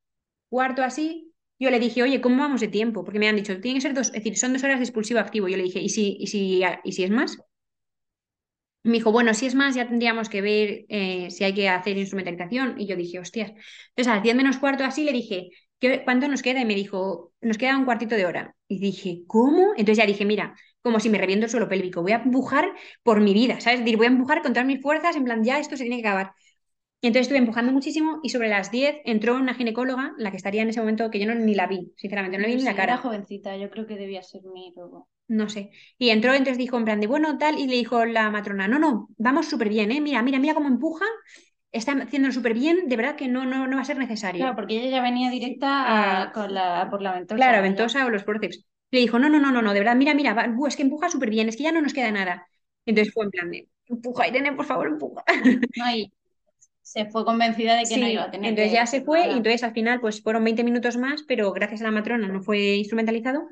cuarto 0.50 0.84
así, 0.84 1.34
yo 1.60 1.70
le 1.72 1.80
dije, 1.80 2.04
oye, 2.04 2.22
¿cómo 2.22 2.38
vamos 2.44 2.62
de 2.62 2.68
tiempo? 2.68 3.04
Porque 3.04 3.20
me 3.20 3.28
han 3.30 3.36
dicho, 3.36 3.60
tiene 3.60 3.78
que 3.78 3.82
ser 3.82 3.94
dos, 3.94 4.08
es 4.08 4.14
decir, 4.14 4.38
son 4.38 4.54
dos 4.54 4.64
horas 4.64 4.80
de 4.80 4.86
expulsivo 4.86 5.20
activo. 5.20 5.48
Yo 5.48 5.58
le 5.58 5.64
dije, 5.64 5.80
¿y 5.82 5.90
si, 5.90 6.18
y 6.20 6.28
si, 6.28 6.62
y 6.84 6.92
si 6.94 7.04
es 7.04 7.10
más? 7.12 7.38
Me 8.84 8.94
dijo, 8.94 9.12
bueno, 9.12 9.34
si 9.34 9.46
es 9.46 9.56
más, 9.56 9.76
ya 9.76 9.88
tendríamos 9.88 10.30
que 10.30 10.42
ver 10.42 10.86
eh, 10.90 11.30
si 11.30 11.44
hay 11.44 11.54
que 11.54 11.68
hacer 11.68 11.98
instrumentalización. 11.98 12.80
Y 12.80 12.88
yo 12.88 12.96
dije, 12.96 13.20
hostias. 13.20 13.50
Entonces, 13.50 14.08
a 14.08 14.16
las 14.16 14.24
10 14.24 14.36
menos 14.36 14.58
cuarto 14.58 14.86
así 14.86 15.04
le 15.04 15.12
dije, 15.12 15.50
¿qué, 15.80 16.04
cuánto 16.06 16.28
nos 16.30 16.42
queda? 16.42 16.62
Y 16.62 16.66
me 16.66 16.74
dijo, 16.76 17.34
nos 17.42 17.58
queda 17.58 17.78
un 17.78 17.84
cuartito 17.86 18.16
de 18.16 18.26
hora. 18.26 18.56
Y 18.68 18.80
dije, 18.80 19.24
¿cómo? 19.28 19.72
Entonces 19.72 19.98
ya 19.98 20.06
dije, 20.06 20.24
mira, 20.26 20.56
como 20.82 21.00
si 21.02 21.10
me 21.10 21.18
reviento 21.18 21.46
el 21.46 21.52
suelo 21.52 21.68
pélvico, 21.68 22.02
voy 22.02 22.14
a 22.14 22.22
empujar 22.24 22.72
por 23.04 23.20
mi 23.20 23.34
vida, 23.34 23.60
¿sabes? 23.60 23.80
Es 23.80 23.86
decir, 23.86 23.98
voy 23.98 24.06
a 24.06 24.10
empujar 24.10 24.42
con 24.42 24.54
todas 24.54 24.66
mis 24.68 24.82
fuerzas, 24.82 25.18
en 25.18 25.26
plan, 25.26 25.44
ya 25.44 25.60
esto 25.60 25.76
se 25.76 25.84
tiene 25.84 26.02
que 26.02 26.08
acabar. 26.08 26.32
Y 27.02 27.08
entonces 27.08 27.28
estuve 27.28 27.40
empujando 27.40 27.72
muchísimo 27.72 28.20
y 28.24 28.30
sobre 28.30 28.50
las 28.50 28.72
10 28.72 28.98
entró 29.06 29.36
una 29.36 29.54
ginecóloga, 29.56 30.14
la 30.18 30.32
que 30.32 30.38
estaría 30.38 30.62
en 30.64 30.70
ese 30.70 30.80
momento, 30.80 31.10
que 31.12 31.20
yo 31.20 31.28
no, 31.28 31.36
ni 31.36 31.56
la 31.56 31.68
vi, 31.68 31.92
sinceramente, 31.98 32.38
no 32.38 32.44
le 32.44 32.50
vi 32.50 32.56
ni 32.58 32.64
la 32.64 32.76
era 32.84 32.98
cara. 32.98 32.98
jovencita, 32.98 33.56
yo 33.58 33.70
creo 33.70 33.86
que 33.88 33.96
debía 33.98 34.24
ser 34.24 34.44
mi 34.44 34.74
luego. 34.76 35.08
No 35.30 35.50
sé. 35.50 35.72
Y 35.98 36.10
entró, 36.10 36.32
entonces 36.34 36.58
dijo 36.58 36.78
en 36.78 36.86
plan 36.86 37.00
de 37.02 37.08
bueno, 37.08 37.38
tal, 37.38 37.60
y 37.60 37.68
le 37.68 37.76
dijo 37.76 38.06
la 38.06 38.30
matrona, 38.32 38.68
no, 38.68 38.80
no, 38.80 39.10
vamos 39.18 39.48
súper 39.48 39.68
bien, 39.70 39.92
¿eh? 39.92 40.00
Mira, 40.02 40.22
mira, 40.22 40.40
mira 40.40 40.54
cómo 40.54 40.68
empuja, 40.70 41.06
está 41.72 41.94
haciéndolo 41.94 42.34
súper 42.34 42.54
bien, 42.54 42.88
de 42.90 42.98
verdad 42.98 43.16
que 43.18 43.28
no, 43.28 43.46
no, 43.46 43.68
no 43.68 43.76
va 43.78 43.82
a 43.84 43.86
ser 43.86 43.98
necesario. 43.98 44.46
Claro, 44.46 44.56
porque 44.56 44.76
ella 44.78 44.90
ya 44.98 45.02
venía 45.02 45.30
directa 45.32 46.22
a- 46.24 46.32
con 46.32 46.54
la, 46.54 46.88
por 46.90 47.02
la 47.02 47.14
ventosa. 47.14 47.38
claro, 47.38 47.62
ventosa 47.64 48.06
o 48.06 48.10
los 48.10 48.24
forceps. 48.24 48.66
Le 48.92 49.00
dijo, 49.00 49.20
no, 49.20 49.30
no, 49.30 49.40
no, 49.40 49.52
no, 49.52 49.62
no, 49.62 49.74
de 49.74 49.80
verdad, 49.80 49.96
mira, 49.96 50.14
mira, 50.14 50.34
va- 50.34 50.48
es 50.68 50.76
que 50.76 50.84
empuja 50.84 51.10
súper 51.10 51.30
bien, 51.30 51.50
es 51.50 51.58
que 51.58 51.64
ya 51.64 51.72
no 51.72 51.82
nos 51.82 51.94
queda 51.94 52.12
nada. 52.12 52.48
Entonces 52.86 53.14
fue 53.14 53.26
en 53.26 53.32
plan 53.32 53.52
de, 53.52 53.70
empuja, 53.88 54.28
Irene, 54.28 54.54
por 54.54 54.66
favor, 54.66 54.88
empuja. 54.88 55.24
No, 55.76 55.90
y 55.96 56.12
se 56.92 57.06
fue 57.12 57.26
convencida 57.26 57.76
de 57.76 57.88
que 57.88 57.98
no 57.98 58.08
iba 58.08 58.24
a 58.24 58.32
tener 58.32 58.58
entonces 58.58 58.72
que 58.72 58.72
ya 58.72 58.86
se 58.86 59.02
fue 59.04 59.28
y 59.30 59.38
entonces 59.38 59.64
al 59.64 59.74
final 59.74 60.00
pues 60.00 60.22
fueron 60.22 60.44
20 60.44 60.64
minutos 60.64 60.98
más, 60.98 61.24
pero 61.28 61.52
gracias 61.54 61.82
a 61.82 61.86
la 61.86 61.92
matrona 61.92 62.28
no 62.28 62.42
fue 62.42 62.76
instrumentalizado 62.76 63.48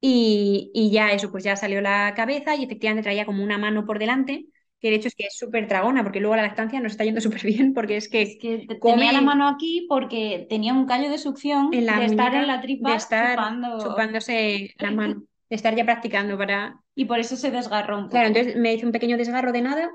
y, 0.00 0.70
y 0.74 0.90
ya 0.92 1.12
eso, 1.12 1.30
pues 1.32 1.44
ya 1.44 1.56
salió 1.56 1.80
la 1.82 2.14
cabeza 2.16 2.56
y 2.56 2.64
efectivamente 2.64 3.04
traía 3.04 3.26
como 3.26 3.44
una 3.44 3.58
mano 3.58 3.86
por 3.86 3.98
delante, 3.98 4.46
que 4.80 4.90
de 4.90 4.96
hecho 4.96 5.08
es 5.08 5.14
que 5.16 5.26
es 5.26 5.36
súper 5.38 5.68
tragona 5.68 6.02
porque 6.04 6.20
luego 6.20 6.36
la 6.36 6.42
lactancia 6.42 6.80
nos 6.80 6.92
está 6.92 7.04
yendo 7.04 7.20
súper 7.22 7.42
bien 7.44 7.74
porque 7.74 7.96
es 7.98 8.08
Es 8.16 8.36
que 8.38 8.40
que 8.40 8.58
te- 8.66 8.78
come 8.78 9.10
tenía 9.10 9.12
la 9.12 9.20
mano 9.20 9.48
aquí 9.48 9.86
porque 9.88 10.46
tenía 10.48 10.72
un 10.74 10.86
callo 10.86 11.10
de 11.10 11.18
succión 11.18 11.66
en 11.70 11.86
la 11.86 11.96
de 11.96 12.04
estar 12.06 12.34
en 12.34 12.46
la 12.46 12.60
de 12.60 12.62
tripa 12.62 12.94
estar 12.94 13.38
chupando 13.38 13.70
chupándose 13.76 14.74
la 14.78 14.90
mano, 14.90 15.24
de 15.50 15.56
estar 15.56 15.74
ya 15.76 15.84
practicando 15.84 16.38
para... 16.38 16.80
y 16.96 17.04
por 17.04 17.18
eso 17.20 17.36
se 17.36 17.50
desgarró 17.52 17.98
un 17.98 18.08
Claro, 18.08 18.28
poco. 18.28 18.28
entonces 18.28 18.56
me 18.56 18.72
hice 18.74 18.86
un 18.86 18.92
pequeño 18.92 19.16
desgarro 19.16 19.52
de 19.52 19.62
nada 19.62 19.90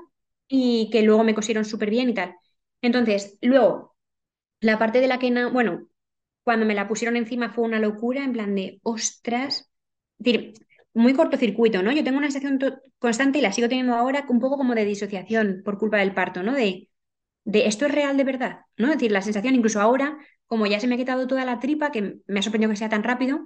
y 0.48 0.90
que 0.90 1.02
luego 1.02 1.24
me 1.24 1.34
cosieron 1.34 1.64
súper 1.64 1.90
bien 1.90 2.10
y 2.10 2.14
tal. 2.14 2.34
Entonces, 2.82 3.38
luego, 3.42 3.94
la 4.60 4.78
parte 4.78 5.00
de 5.00 5.08
la 5.08 5.18
que, 5.18 5.30
na- 5.30 5.48
bueno, 5.50 5.88
cuando 6.44 6.66
me 6.66 6.74
la 6.74 6.88
pusieron 6.88 7.16
encima 7.16 7.50
fue 7.52 7.64
una 7.64 7.80
locura, 7.80 8.24
en 8.24 8.32
plan 8.32 8.54
de, 8.54 8.80
ostras, 8.82 9.70
decir, 10.18 10.54
muy 10.94 11.14
cortocircuito, 11.14 11.82
¿no? 11.82 11.92
Yo 11.92 12.04
tengo 12.04 12.18
una 12.18 12.30
sensación 12.30 12.58
constante 12.98 13.38
y 13.38 13.42
la 13.42 13.52
sigo 13.52 13.68
teniendo 13.68 13.94
ahora, 13.94 14.26
un 14.28 14.40
poco 14.40 14.56
como 14.58 14.74
de 14.74 14.84
disociación 14.84 15.62
por 15.64 15.78
culpa 15.78 15.98
del 15.98 16.14
parto, 16.14 16.42
¿no? 16.42 16.54
De, 16.54 16.88
de 17.44 17.66
esto 17.66 17.86
es 17.86 17.92
real 17.92 18.16
de 18.16 18.24
verdad, 18.24 18.60
¿no? 18.78 18.88
Es 18.88 18.94
decir, 18.94 19.12
la 19.12 19.22
sensación 19.22 19.54
incluso 19.54 19.80
ahora, 19.80 20.18
como 20.46 20.66
ya 20.66 20.80
se 20.80 20.86
me 20.88 20.94
ha 20.96 20.98
quitado 20.98 21.26
toda 21.26 21.44
la 21.44 21.60
tripa, 21.60 21.92
que 21.92 22.18
me 22.26 22.40
ha 22.40 22.42
sorprendido 22.42 22.70
que 22.72 22.76
sea 22.78 22.88
tan 22.88 23.04
rápido, 23.04 23.40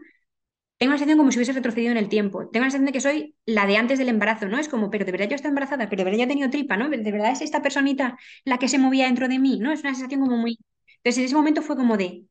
tengo 0.78 0.92
la 0.92 0.98
sensación 0.98 1.18
como 1.18 1.30
si 1.32 1.38
hubiese 1.38 1.52
retrocedido 1.52 1.92
en 1.92 1.98
el 1.98 2.08
tiempo. 2.08 2.48
Tengo 2.50 2.64
la 2.66 2.70
sensación 2.70 2.86
de 2.86 2.92
que 2.92 3.00
soy 3.00 3.36
la 3.46 3.66
de 3.66 3.76
antes 3.76 3.98
del 3.98 4.08
embarazo, 4.08 4.46
¿no? 4.48 4.58
Es 4.58 4.68
como, 4.68 4.90
pero 4.90 5.04
de 5.04 5.12
verdad 5.12 5.28
yo 5.28 5.36
estoy 5.36 5.48
embarazada, 5.50 5.88
pero 5.88 6.00
de 6.00 6.04
verdad 6.04 6.18
ya 6.18 6.24
he 6.24 6.28
tenido 6.28 6.50
tripa, 6.50 6.76
¿no? 6.76 6.88
De 6.90 7.12
verdad 7.12 7.32
es 7.32 7.40
esta 7.42 7.62
personita 7.62 8.18
la 8.44 8.58
que 8.58 8.68
se 8.68 8.78
movía 8.78 9.06
dentro 9.06 9.28
de 9.28 9.38
mí, 9.38 9.58
¿no? 9.60 9.72
Es 9.72 9.80
una 9.80 9.94
sensación 9.94 10.20
como 10.20 10.36
muy... 10.36 10.58
Entonces 10.98 11.18
en 11.18 11.24
ese 11.26 11.34
momento 11.36 11.62
fue 11.62 11.76
como 11.76 11.96
de 11.96 12.24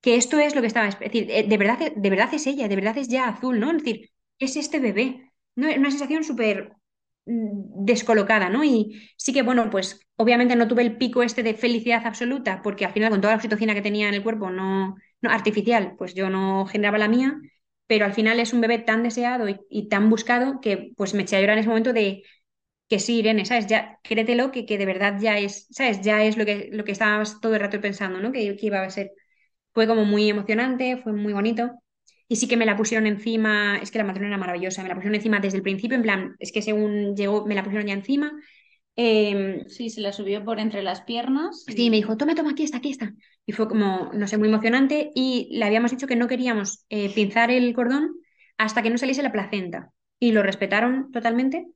que 0.00 0.16
esto 0.16 0.38
es 0.38 0.54
lo 0.54 0.60
que 0.60 0.66
estaba, 0.68 0.88
es 0.88 0.98
decir, 0.98 1.26
eh, 1.30 1.44
de 1.48 1.56
verdad, 1.58 1.78
de 1.94 2.10
verdad 2.10 2.32
es 2.34 2.46
ella, 2.46 2.68
de 2.68 2.76
verdad 2.76 2.98
es 2.98 3.08
ya 3.08 3.28
azul, 3.28 3.58
¿no? 3.60 3.70
Es 3.70 3.78
decir, 3.78 4.10
es 4.38 4.56
este 4.56 4.78
bebé, 4.80 5.32
¿no? 5.56 5.68
Una 5.68 5.90
sensación 5.90 6.24
súper 6.24 6.72
mm, 7.26 7.84
descolocada, 7.84 8.50
¿no? 8.50 8.64
Y 8.64 9.10
sí 9.16 9.32
que, 9.32 9.42
bueno, 9.42 9.70
pues 9.70 10.00
obviamente 10.16 10.56
no 10.56 10.68
tuve 10.68 10.82
el 10.82 10.96
pico 10.98 11.22
este 11.22 11.42
de 11.42 11.54
felicidad 11.54 12.06
absoluta, 12.06 12.60
porque 12.62 12.84
al 12.84 12.92
final 12.92 13.10
con 13.10 13.20
toda 13.20 13.32
la 13.32 13.36
oxitocina 13.36 13.74
que 13.74 13.82
tenía 13.82 14.08
en 14.08 14.14
el 14.14 14.22
cuerpo, 14.22 14.50
no 14.50 14.96
artificial, 15.30 15.94
pues 15.98 16.14
yo 16.14 16.30
no 16.30 16.66
generaba 16.66 16.98
la 16.98 17.08
mía, 17.08 17.40
pero 17.86 18.04
al 18.06 18.14
final 18.14 18.40
es 18.40 18.52
un 18.52 18.60
bebé 18.60 18.78
tan 18.78 19.02
deseado 19.02 19.46
y, 19.48 19.88
tan 19.88 20.10
buscado 20.10 20.60
que 20.60 20.92
pues 20.96 21.14
me 21.14 21.22
eché 21.22 21.36
a 21.36 21.40
llorar 21.40 21.56
en 21.56 21.60
ese 21.60 21.68
momento 21.68 21.92
de 21.92 22.22
que 22.88 22.98
sí, 23.00 23.18
Irene, 23.20 23.44
¿sabes? 23.46 23.66
Ya, 23.66 23.98
créetelo 24.02 24.52
que, 24.52 24.66
que 24.66 24.78
de 24.78 24.86
verdad 24.86 25.18
ya 25.20 25.38
es, 25.38 25.66
¿sabes? 25.70 26.00
Ya 26.02 26.22
es 26.24 26.36
lo 26.36 26.44
que, 26.46 26.68
lo 26.72 26.84
que 26.84 26.92
estabas 26.92 27.40
todo 27.40 27.54
el 27.54 27.60
rato 27.60 27.80
pensando, 27.80 28.20
¿no? 28.20 28.32
Que, 28.32 28.56
que 28.56 28.66
iba 28.66 28.82
a 28.82 28.90
ser. 28.90 29.12
Fue 29.72 29.86
como 29.86 30.04
muy 30.04 30.30
emocionante, 30.30 30.98
fue 30.98 31.12
muy 31.12 31.32
bonito. 31.32 31.72
Y 32.28 32.36
sí 32.36 32.48
que 32.48 32.56
me 32.56 32.66
la 32.66 32.76
pusieron 32.76 33.06
encima, 33.06 33.78
es 33.78 33.90
que 33.90 33.98
la 33.98 34.04
matrona 34.04 34.28
era 34.28 34.38
maravillosa, 34.38 34.82
me 34.82 34.88
la 34.88 34.94
pusieron 34.94 35.14
encima 35.16 35.40
desde 35.40 35.58
el 35.58 35.62
principio, 35.62 35.96
en 35.96 36.02
plan, 36.02 36.36
es 36.38 36.52
que 36.52 36.62
según 36.62 37.14
llegó, 37.16 37.46
me 37.46 37.54
la 37.54 37.62
pusieron 37.64 37.86
ya 37.86 37.94
encima. 37.94 38.32
Em, 38.96 39.68
sí, 39.68 39.90
se 39.90 40.00
la 40.00 40.12
subió 40.12 40.44
por 40.44 40.60
entre 40.60 40.82
las 40.82 41.02
piernas. 41.02 41.64
Sí, 41.66 41.90
me 41.90 41.96
dijo, 41.96 42.16
toma, 42.16 42.34
toma, 42.34 42.52
aquí 42.52 42.62
está, 42.62 42.78
aquí 42.78 42.90
está. 42.90 43.12
Y 43.46 43.52
fue 43.52 43.68
como, 43.68 44.10
no 44.14 44.26
sé, 44.28 44.38
muy 44.38 44.48
emocionante. 44.48 45.10
Y 45.14 45.48
le 45.58 45.64
habíamos 45.64 45.90
dicho 45.90 46.06
que 46.06 46.16
no 46.16 46.28
queríamos 46.28 46.84
eh, 46.90 47.12
pinzar 47.14 47.50
el 47.50 47.74
cordón 47.74 48.14
hasta 48.56 48.82
que 48.82 48.90
no 48.90 48.98
saliese 48.98 49.22
la 49.22 49.32
placenta. 49.32 49.90
Y 50.20 50.32
lo 50.32 50.42
respetaron 50.42 51.10
totalmente. 51.10 51.66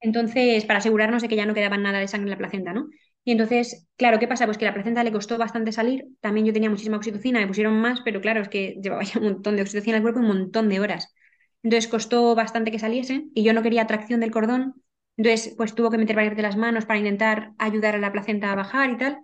Entonces, 0.00 0.64
para 0.66 0.78
asegurarnos 0.78 1.22
de 1.22 1.28
que 1.28 1.36
ya 1.36 1.46
no 1.46 1.54
quedaba 1.54 1.78
nada 1.78 1.98
de 2.00 2.08
sangre 2.08 2.26
en 2.26 2.30
la 2.30 2.38
placenta, 2.38 2.72
¿no? 2.72 2.88
Y 3.24 3.32
entonces, 3.32 3.88
claro, 3.96 4.18
¿qué 4.18 4.28
pasa? 4.28 4.44
Pues 4.46 4.58
que 4.58 4.64
la 4.64 4.74
placenta 4.74 5.02
le 5.02 5.12
costó 5.12 5.38
bastante 5.38 5.72
salir. 5.72 6.06
También 6.20 6.46
yo 6.46 6.52
tenía 6.52 6.70
muchísima 6.70 6.96
oxitocina, 6.96 7.40
me 7.40 7.48
pusieron 7.48 7.80
más, 7.80 8.00
pero 8.04 8.20
claro, 8.20 8.40
es 8.42 8.48
que 8.48 8.76
llevaba 8.82 9.02
ya 9.04 9.18
un 9.20 9.26
montón 9.26 9.56
de 9.56 9.62
oxitocina 9.62 9.96
el 9.96 10.02
cuerpo, 10.02 10.20
un 10.20 10.28
montón 10.28 10.68
de 10.68 10.80
horas. 10.80 11.14
Entonces 11.62 11.90
costó 11.90 12.34
bastante 12.34 12.70
que 12.70 12.78
saliese 12.78 13.26
y 13.34 13.42
yo 13.42 13.52
no 13.52 13.62
quería 13.62 13.86
tracción 13.86 14.20
del 14.20 14.30
cordón. 14.30 14.74
Entonces, 15.16 15.54
pues 15.56 15.74
tuvo 15.74 15.90
que 15.90 15.98
meter 15.98 16.16
varias 16.16 16.36
de 16.36 16.42
las 16.42 16.56
manos 16.56 16.84
para 16.84 16.98
intentar 16.98 17.52
ayudar 17.58 17.94
a 17.94 17.98
la 17.98 18.12
placenta 18.12 18.52
a 18.52 18.56
bajar 18.56 18.90
y 18.90 18.96
tal. 18.98 19.20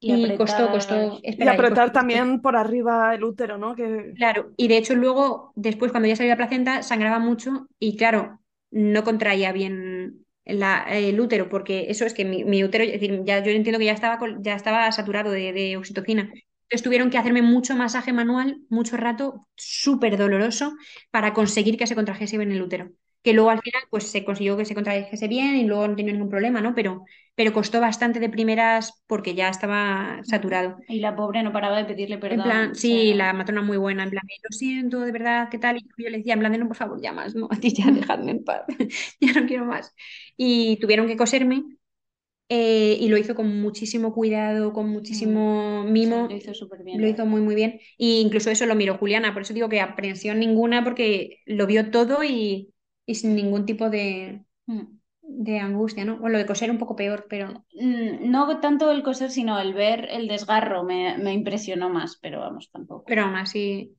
Y, 0.00 0.36
costó, 0.36 0.70
costó. 0.70 1.18
y 1.22 1.48
apretar 1.48 1.92
también 1.92 2.42
por 2.42 2.56
arriba 2.56 3.14
el 3.14 3.24
útero, 3.24 3.56
¿no? 3.56 3.74
Que... 3.74 4.12
Claro, 4.16 4.52
y 4.56 4.68
de 4.68 4.76
hecho 4.76 4.94
luego, 4.94 5.52
después 5.54 5.92
cuando 5.92 6.08
ya 6.08 6.16
salió 6.16 6.30
la 6.30 6.36
placenta, 6.36 6.82
sangraba 6.82 7.18
mucho 7.18 7.68
y 7.78 7.96
claro, 7.96 8.40
no 8.70 9.02
contraía 9.02 9.52
bien 9.52 10.26
el 10.44 11.20
útero, 11.20 11.48
porque 11.48 11.86
eso 11.88 12.04
es 12.04 12.12
que 12.12 12.26
mi, 12.26 12.62
útero, 12.62 12.84
es 12.84 12.92
decir, 12.92 13.22
ya 13.24 13.42
yo 13.42 13.50
entiendo 13.50 13.78
que 13.78 13.86
ya 13.86 13.92
estaba, 13.92 14.18
ya 14.40 14.56
estaba 14.56 14.92
saturado 14.92 15.30
de, 15.30 15.54
de 15.54 15.78
oxitocina. 15.78 16.22
Entonces 16.22 16.82
tuvieron 16.82 17.08
que 17.08 17.16
hacerme 17.16 17.40
mucho 17.40 17.74
masaje 17.74 18.12
manual, 18.12 18.58
mucho 18.68 18.98
rato, 18.98 19.46
súper 19.54 20.18
doloroso, 20.18 20.74
para 21.10 21.32
conseguir 21.32 21.78
que 21.78 21.86
se 21.86 21.94
contrajese 21.94 22.36
bien 22.36 22.52
el 22.52 22.60
útero 22.60 22.90
que 23.24 23.32
luego 23.32 23.48
al 23.48 23.60
final 23.60 23.82
pues 23.90 24.04
se 24.10 24.22
consiguió 24.22 24.54
que 24.58 24.66
se 24.66 24.74
contrajese 24.74 25.28
bien 25.28 25.56
y 25.56 25.64
luego 25.64 25.88
no 25.88 25.96
tenía 25.96 26.12
ningún 26.12 26.28
problema, 26.28 26.60
¿no? 26.60 26.74
Pero, 26.74 27.04
pero 27.34 27.54
costó 27.54 27.80
bastante 27.80 28.20
de 28.20 28.28
primeras 28.28 29.02
porque 29.06 29.34
ya 29.34 29.48
estaba 29.48 30.20
saturado. 30.24 30.76
Y 30.88 31.00
la 31.00 31.16
pobre 31.16 31.42
no 31.42 31.50
paraba 31.50 31.78
de 31.78 31.86
pedirle 31.86 32.18
perdón. 32.18 32.40
En 32.40 32.44
plan, 32.44 32.74
sí, 32.74 33.14
la 33.14 33.32
matrona 33.32 33.62
muy 33.62 33.78
buena, 33.78 34.04
en 34.04 34.10
plan, 34.10 34.22
lo 34.42 34.54
siento, 34.54 35.00
de 35.00 35.10
verdad, 35.10 35.48
¿qué 35.50 35.58
tal? 35.58 35.78
Y 35.78 36.02
yo 36.02 36.10
le 36.10 36.18
decía, 36.18 36.34
en 36.34 36.40
plan, 36.40 36.52
no, 36.60 36.68
por 36.68 36.76
favor, 36.76 37.00
ya 37.00 37.12
más, 37.12 37.34
no, 37.34 37.48
a 37.50 37.56
ti 37.56 37.72
ya 37.72 37.90
dejadme 37.90 38.32
en 38.32 38.44
paz, 38.44 38.64
ya 39.20 39.32
no 39.32 39.46
quiero 39.46 39.64
más. 39.64 39.94
Y 40.36 40.76
tuvieron 40.76 41.06
que 41.06 41.16
coserme 41.16 41.64
eh, 42.50 42.98
y 43.00 43.08
lo 43.08 43.16
hizo 43.16 43.34
con 43.34 43.58
muchísimo 43.62 44.12
cuidado, 44.12 44.74
con 44.74 44.90
muchísimo 44.90 45.82
mm, 45.82 45.92
mimo. 45.92 46.26
lo 46.28 46.36
hizo 46.36 46.52
súper 46.52 46.84
bien. 46.84 47.00
Lo 47.00 47.08
hizo 47.08 47.24
muy, 47.24 47.40
muy 47.40 47.54
bien. 47.54 47.80
Y 47.96 48.20
incluso 48.20 48.50
eso 48.50 48.66
lo 48.66 48.74
miró 48.74 48.98
Juliana, 48.98 49.32
por 49.32 49.42
eso 49.42 49.54
digo 49.54 49.70
que 49.70 49.80
aprensión 49.80 50.40
ninguna, 50.40 50.84
porque 50.84 51.40
lo 51.46 51.66
vio 51.66 51.90
todo 51.90 52.22
y, 52.22 52.73
y 53.06 53.14
sin 53.14 53.34
ningún 53.34 53.66
tipo 53.66 53.90
de, 53.90 54.44
de 55.22 55.58
angustia, 55.58 56.04
¿no? 56.04 56.18
Bueno, 56.18 56.32
lo 56.32 56.38
de 56.38 56.46
coser 56.46 56.70
un 56.70 56.78
poco 56.78 56.96
peor, 56.96 57.26
pero... 57.28 57.64
Mm, 57.74 58.30
no 58.30 58.60
tanto 58.60 58.90
el 58.90 59.02
coser, 59.02 59.30
sino 59.30 59.58
el 59.58 59.74
ver 59.74 60.08
el 60.10 60.28
desgarro 60.28 60.84
me, 60.84 61.18
me 61.18 61.32
impresionó 61.32 61.90
más, 61.90 62.18
pero 62.20 62.40
vamos, 62.40 62.70
tampoco. 62.70 63.04
Pero 63.06 63.22
aún 63.22 63.36
así... 63.36 63.96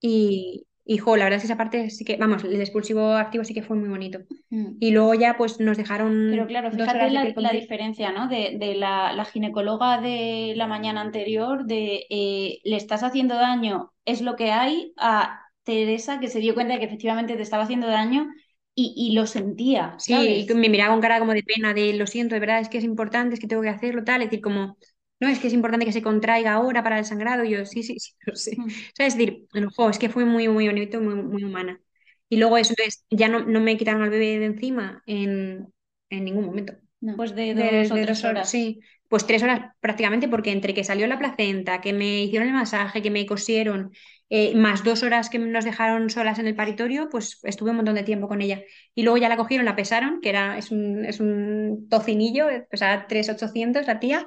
Y, 0.00 0.66
y 0.86 0.98
jo, 0.98 1.16
la 1.16 1.24
verdad 1.24 1.38
es 1.38 1.42
que 1.42 1.46
esa 1.46 1.56
parte 1.56 1.88
sí 1.88 2.04
que, 2.04 2.18
vamos, 2.18 2.44
el 2.44 2.60
expulsivo 2.60 3.12
activo 3.12 3.42
sí 3.42 3.54
que 3.54 3.62
fue 3.62 3.76
muy 3.76 3.88
bonito. 3.88 4.18
Mm. 4.50 4.76
Y 4.80 4.90
luego 4.90 5.14
ya 5.14 5.36
pues 5.38 5.58
nos 5.60 5.78
dejaron... 5.78 6.28
Pero 6.30 6.46
claro, 6.46 6.70
fíjate 6.70 7.10
la, 7.10 7.32
la, 7.34 7.52
diferencia, 7.52 8.12
¿no? 8.12 8.28
De, 8.28 8.56
de 8.58 8.74
la, 8.74 9.14
la, 9.14 9.24
ginecóloga 9.24 10.00
de 10.02 10.52
la 10.56 10.66
mañana 10.66 11.00
anterior, 11.00 11.64
de 11.64 12.04
eh, 12.10 12.58
le 12.64 12.76
estás 12.76 13.02
haciendo 13.02 13.34
daño, 13.36 13.92
es 14.04 14.20
lo 14.20 14.36
que 14.36 14.50
hay, 14.50 14.92
a 14.98 15.43
Teresa 15.64 16.20
que 16.20 16.28
se 16.28 16.40
dio 16.40 16.54
cuenta 16.54 16.74
de 16.74 16.80
que 16.80 16.86
efectivamente 16.86 17.36
te 17.36 17.42
estaba 17.42 17.64
haciendo 17.64 17.86
daño 17.86 18.28
y, 18.76 19.12
lo 19.14 19.26
sentía. 19.26 19.94
Sí, 19.98 20.46
y 20.48 20.54
me 20.54 20.68
miraba 20.68 20.92
con 20.92 21.00
cara 21.00 21.20
como 21.20 21.32
de 21.32 21.44
pena, 21.44 21.74
de 21.74 21.94
lo 21.94 22.06
siento, 22.06 22.34
de 22.34 22.40
verdad, 22.40 22.60
es 22.60 22.68
que 22.68 22.78
es 22.78 22.84
importante, 22.84 23.34
es 23.34 23.40
que 23.40 23.46
tengo 23.46 23.62
que 23.62 23.68
hacerlo, 23.68 24.02
tal, 24.02 24.22
es 24.22 24.30
decir, 24.30 24.40
como, 24.40 24.76
no, 25.20 25.28
es 25.28 25.38
que 25.38 25.46
es 25.46 25.52
importante 25.52 25.86
que 25.86 25.92
se 25.92 26.02
contraiga 26.02 26.54
ahora 26.54 26.82
para 26.82 26.98
el 26.98 27.04
sangrado, 27.04 27.44
y 27.44 27.50
yo, 27.50 27.64
sí, 27.66 27.84
sí, 27.84 27.98
sí, 28.00 28.12
lo 28.26 28.34
sé. 28.34 28.56
Mm. 28.56 28.66
es 28.98 29.16
decir, 29.16 29.46
ojo, 29.64 29.90
es 29.90 29.98
que 29.98 30.08
fue 30.08 30.24
muy, 30.24 30.48
muy 30.48 30.66
bonito, 30.66 31.00
muy, 31.00 31.14
muy 31.14 31.44
humana. 31.44 31.80
Y 32.28 32.36
luego 32.38 32.58
eso, 32.58 32.72
entonces, 32.76 33.04
ya 33.10 33.28
no, 33.28 33.44
no 33.44 33.60
me 33.60 33.76
quitaron 33.76 34.02
al 34.02 34.10
bebé 34.10 34.38
de 34.40 34.46
encima 34.46 35.02
en, 35.06 35.72
en 36.10 36.24
ningún 36.24 36.46
momento. 36.46 36.74
pues 37.16 37.34
de 37.34 37.54
dos 37.54 37.92
o 37.92 37.94
tres 37.94 38.24
horas. 38.24 38.50
Sí, 38.50 38.80
pues 39.08 39.26
tres 39.26 39.42
horas 39.42 39.72
prácticamente, 39.78 40.26
porque 40.26 40.50
entre 40.50 40.74
que 40.74 40.82
salió 40.82 41.06
la 41.06 41.18
placenta, 41.18 41.80
que 41.80 41.92
me 41.92 42.24
hicieron 42.24 42.48
el 42.48 42.54
masaje, 42.54 43.02
que 43.02 43.10
me 43.10 43.26
cosieron, 43.26 43.92
eh, 44.30 44.54
más 44.54 44.82
dos 44.84 45.02
horas 45.02 45.28
que 45.28 45.38
nos 45.38 45.64
dejaron 45.64 46.08
solas 46.08 46.38
en 46.38 46.46
el 46.46 46.56
paritorio, 46.56 47.08
pues 47.10 47.40
estuve 47.44 47.70
un 47.70 47.76
montón 47.76 47.94
de 47.94 48.02
tiempo 48.02 48.26
con 48.26 48.40
ella. 48.40 48.62
Y 48.94 49.02
luego 49.02 49.18
ya 49.18 49.28
la 49.28 49.36
cogieron, 49.36 49.66
la 49.66 49.76
pesaron, 49.76 50.20
que 50.20 50.30
era, 50.30 50.56
es, 50.56 50.70
un, 50.70 51.04
es 51.04 51.20
un 51.20 51.86
tocinillo, 51.90 52.46
pesaba 52.70 53.06
3,800 53.06 53.86
la 53.86 54.00
tía. 54.00 54.26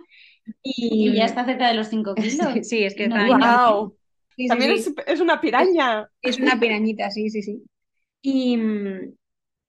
Y... 0.62 1.14
ya 1.14 1.26
está 1.26 1.46
cerca 1.46 1.68
de 1.68 1.74
los 1.74 1.88
5 1.88 2.16
kilos. 2.16 2.48
sí, 2.62 2.84
es 2.84 2.96
que 2.96 3.06
está 3.06 3.26
¡Wow! 3.26 3.98
También 4.48 4.72
Es, 4.72 5.20
una 5.20 5.42
piraña. 5.42 6.08
Es, 6.22 6.40
una 6.40 6.60
pirañita, 6.60 7.10
sí, 7.10 7.30
sí, 7.32 7.42
sí. 7.42 7.64
Y, 8.22 8.56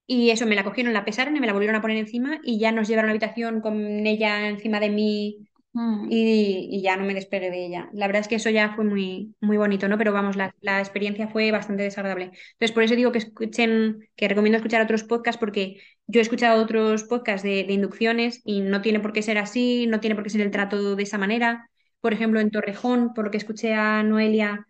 y 0.06 0.30
eso, 0.30 0.46
me 0.46 0.54
la 0.54 0.64
cogieron, 0.64 0.92
la 0.92 1.06
pesaron 1.06 1.34
y 1.36 1.40
me 1.40 1.46
la 1.46 1.54
volvieron 1.54 1.76
a 1.76 1.80
poner 1.80 1.96
encima 1.96 2.38
y 2.44 2.58
ya 2.58 2.70
nos 2.70 2.86
llevaron 2.86 3.08
a 3.08 3.12
la 3.12 3.18
habitación 3.18 3.62
con 3.62 4.06
ella 4.06 4.46
encima 4.48 4.78
de 4.78 4.90
mí 4.90 5.47
Mm. 5.78 6.08
y, 6.10 6.82
ya 6.82 6.96
no 6.96 7.04
me 7.04 7.14
despegué 7.14 7.50
de 7.52 7.66
ella. 7.66 7.88
La 7.92 8.08
verdad 8.08 8.22
es 8.22 8.28
que 8.28 8.34
eso 8.34 8.50
ya 8.50 8.74
fue 8.74 8.84
muy, 8.84 9.36
muy 9.40 9.56
bonito, 9.58 9.86
¿no? 9.86 9.96
Pero 9.96 10.12
vamos, 10.12 10.34
la, 10.34 10.52
experiencia 10.80 11.28
fue 11.28 11.52
bastante 11.52 11.84
desagradable. 11.84 12.32
Entonces, 12.52 12.72
por 12.72 12.82
eso 12.82 12.96
digo 12.96 13.12
que 13.12 13.18
escuchen, 13.18 14.00
que 14.16 14.26
recomiendo 14.26 14.56
escuchar 14.56 14.82
otros 14.82 15.04
podcasts, 15.04 15.38
porque 15.38 15.80
yo 16.08 16.18
he 16.20 16.22
escuchado 16.22 16.60
otros 16.60 17.04
podcasts 17.04 17.44
de, 17.44 17.60
inducciones 17.68 18.40
y 18.44 18.60
no 18.60 18.82
tiene 18.82 18.98
por 18.98 19.12
qué 19.12 19.22
ser 19.22 19.38
así, 19.38 19.86
no 19.86 20.00
tiene 20.00 20.16
por 20.16 20.24
qué 20.24 20.30
ser 20.30 20.40
el 20.40 20.50
trato 20.50 20.96
de 20.96 21.02
esa 21.04 21.16
manera. 21.16 21.70
Por 22.00 22.12
ejemplo, 22.12 22.40
en 22.40 22.50
Torrejón, 22.50 23.14
por 23.14 23.26
lo 23.26 23.30
que 23.30 23.36
escuché 23.38 23.74
a 23.74 24.02
Noelia, 24.02 24.66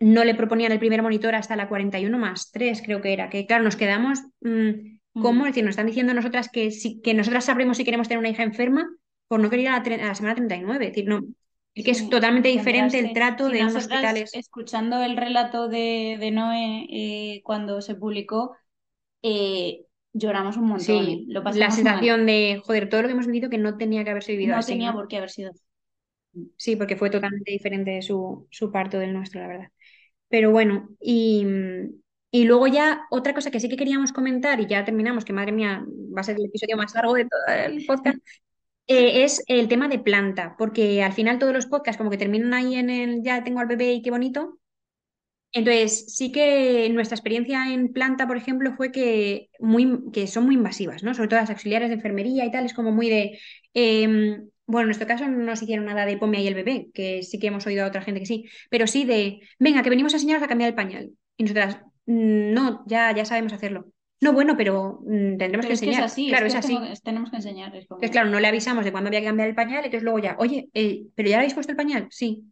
no 0.00 0.24
le 0.24 0.34
proponían 0.34 0.72
el 0.72 0.80
primer 0.80 1.02
monitor 1.02 1.36
hasta 1.36 1.54
la 1.54 1.68
41 1.68 2.18
más 2.18 2.50
3, 2.50 2.82
creo 2.82 3.00
que 3.00 3.12
era. 3.12 3.30
Que 3.30 3.46
claro, 3.46 3.62
nos 3.62 3.76
quedamos. 3.76 4.22
Mm, 4.40 4.98
¿Cómo? 5.22 5.46
Es 5.46 5.50
decir, 5.52 5.64
nos 5.64 5.70
están 5.72 5.86
diciendo 5.86 6.14
nosotras 6.14 6.48
que, 6.48 6.72
si, 6.72 7.00
que 7.00 7.14
nosotras 7.14 7.44
sabremos 7.44 7.76
si 7.76 7.84
queremos 7.84 8.08
tener 8.08 8.18
una 8.18 8.28
hija 8.28 8.42
enferma 8.42 8.88
por 9.28 9.40
no 9.40 9.50
querer 9.50 9.64
ir 9.64 9.68
a 9.68 10.06
la, 10.06 10.14
semana 10.14 10.34
39. 10.34 10.86
Es 10.86 10.90
decir, 10.90 11.08
no, 11.08 11.20
es 11.74 11.84
que 11.84 11.90
es 11.92 12.10
totalmente 12.10 12.48
diferente 12.48 12.98
el 12.98 13.12
trato 13.12 13.48
de 13.48 13.60
unos 13.60 13.76
hospitales. 13.76 14.34
Escuchando 14.34 15.02
el 15.02 15.16
relato 15.16 15.68
de, 15.68 16.16
de 16.18 16.30
Noé 16.30 16.86
eh, 16.90 17.42
cuando 17.44 17.80
se 17.80 17.94
publicó, 17.94 18.56
eh, 19.22 19.84
lloramos 20.12 20.56
un 20.56 20.64
montón. 20.64 21.06
Sí, 21.06 21.26
la 21.28 21.70
sensación 21.70 22.26
de, 22.26 22.60
joder, 22.64 22.88
todo 22.88 23.02
lo 23.02 23.08
que 23.08 23.12
hemos 23.12 23.26
vivido 23.26 23.50
que 23.50 23.58
no 23.58 23.76
tenía 23.76 24.02
que 24.02 24.10
haberse 24.10 24.32
vivido 24.32 24.54
no 24.54 24.58
así. 24.58 24.72
Tenía 24.72 24.92
por 24.92 25.06
qué 25.08 25.18
haber 25.18 25.30
sido. 25.30 25.52
Sí, 26.56 26.76
porque 26.76 26.96
fue 26.96 27.10
totalmente 27.10 27.50
diferente 27.50 28.02
su, 28.02 28.46
su 28.50 28.70
parto 28.70 28.98
del 28.98 29.12
nuestro, 29.12 29.40
la 29.40 29.48
verdad. 29.48 29.68
Pero 30.28 30.50
bueno, 30.50 30.88
y, 31.00 31.46
y 32.30 32.44
luego 32.44 32.66
ya 32.66 33.06
otra 33.10 33.34
cosa 33.34 33.50
que 33.50 33.60
sí 33.60 33.68
que 33.68 33.76
queríamos 33.76 34.12
comentar, 34.12 34.60
y 34.60 34.66
ya 34.66 34.84
terminamos, 34.84 35.24
que 35.24 35.32
madre 35.32 35.52
mía, 35.52 35.84
va 36.16 36.20
a 36.20 36.24
ser 36.24 36.36
el 36.36 36.46
episodio 36.46 36.76
más 36.76 36.94
largo 36.94 37.14
de 37.14 37.24
todo 37.24 37.54
el 37.54 37.84
podcast, 37.86 38.18
eh, 38.88 39.24
es 39.24 39.42
el 39.46 39.68
tema 39.68 39.88
de 39.88 39.98
planta, 39.98 40.56
porque 40.58 41.02
al 41.02 41.12
final 41.12 41.38
todos 41.38 41.54
los 41.54 41.66
podcasts 41.66 41.98
como 41.98 42.10
que 42.10 42.18
terminan 42.18 42.54
ahí 42.54 42.74
en 42.74 42.90
el 42.90 43.22
ya 43.22 43.44
tengo 43.44 43.60
al 43.60 43.66
bebé 43.68 43.92
y 43.92 44.02
qué 44.02 44.10
bonito. 44.10 44.58
Entonces, 45.52 46.14
sí 46.14 46.30
que 46.30 46.88
nuestra 46.90 47.14
experiencia 47.16 47.72
en 47.72 47.92
planta, 47.92 48.26
por 48.26 48.36
ejemplo, 48.36 48.74
fue 48.76 48.92
que, 48.92 49.48
muy, 49.58 50.10
que 50.12 50.26
son 50.26 50.44
muy 50.44 50.54
invasivas, 50.56 51.02
¿no? 51.02 51.14
Sobre 51.14 51.28
todo 51.28 51.40
las 51.40 51.50
auxiliares 51.50 51.88
de 51.88 51.94
enfermería 51.96 52.44
y 52.44 52.50
tal, 52.50 52.66
es 52.66 52.74
como 52.74 52.92
muy 52.92 53.08
de... 53.08 53.38
Em, 53.74 54.50
bueno, 54.66 54.82
en 54.82 54.88
nuestro 54.88 55.06
caso 55.06 55.26
no 55.26 55.38
nos 55.38 55.62
hicieron 55.62 55.86
nada 55.86 56.04
de 56.04 56.18
ponme 56.18 56.38
ahí 56.38 56.46
el 56.46 56.54
bebé, 56.54 56.90
que 56.92 57.22
sí 57.22 57.38
que 57.38 57.46
hemos 57.46 57.66
oído 57.66 57.84
a 57.84 57.88
otra 57.88 58.02
gente 58.02 58.20
que 58.20 58.26
sí, 58.26 58.44
pero 58.70 58.86
sí 58.86 59.04
de, 59.06 59.40
venga, 59.58 59.82
que 59.82 59.90
venimos 59.90 60.12
a 60.12 60.16
enseñaros 60.16 60.42
a 60.42 60.48
cambiar 60.48 60.68
el 60.68 60.74
pañal. 60.76 61.10
Y 61.38 61.44
nosotras, 61.44 61.78
mm, 62.06 62.52
no, 62.52 62.84
ya, 62.86 63.14
ya 63.14 63.24
sabemos 63.24 63.52
hacerlo. 63.54 63.90
No, 64.20 64.32
bueno, 64.32 64.56
pero 64.56 65.00
mm, 65.02 65.36
tendremos 65.36 65.66
que 65.66 65.72
enseñar. 65.72 66.04
Es 66.04 66.12
así, 66.12 66.28
claro, 66.28 66.46
es, 66.46 66.54
así. 66.54 66.76
tenemos 67.04 67.30
que 67.30 67.36
enseñar. 67.36 67.72
Es 67.74 68.10
claro, 68.10 68.30
no 68.30 68.40
le 68.40 68.48
avisamos 68.48 68.84
de 68.84 68.92
cuándo 68.92 69.08
había 69.08 69.20
que 69.20 69.26
cambiar 69.26 69.48
el 69.48 69.54
pañal, 69.54 69.84
entonces 69.84 70.02
luego 70.02 70.18
ya, 70.18 70.36
oye, 70.38 70.68
eh, 70.74 71.04
¿pero 71.14 71.28
ya 71.28 71.36
le 71.36 71.40
habéis 71.40 71.54
puesto 71.54 71.72
el 71.72 71.76
pañal? 71.76 72.08
Sí. 72.10 72.44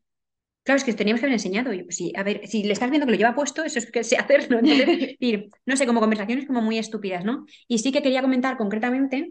Claro, 0.62 0.78
es 0.78 0.84
que 0.84 0.92
teníamos 0.94 1.20
que 1.20 1.26
haber 1.26 1.34
enseñado. 1.34 1.72
Yo, 1.72 1.84
pues 1.84 1.96
sí, 1.96 2.12
a 2.16 2.24
ver, 2.24 2.46
si 2.46 2.64
le 2.64 2.72
estás 2.72 2.90
viendo 2.90 3.06
que 3.06 3.12
lo 3.12 3.18
lleva 3.18 3.36
puesto, 3.36 3.64
eso 3.64 3.78
es 3.78 3.90
que 3.90 4.02
sé 4.02 4.16
hacerlo. 4.16 4.60
no 5.66 5.76
sé, 5.76 5.86
como 5.86 6.00
conversaciones 6.00 6.46
como 6.46 6.60
muy 6.60 6.78
estúpidas, 6.78 7.24
¿no? 7.24 7.46
Y 7.68 7.78
sí 7.78 7.92
que 7.92 8.02
quería 8.02 8.22
comentar 8.22 8.56
concretamente 8.56 9.30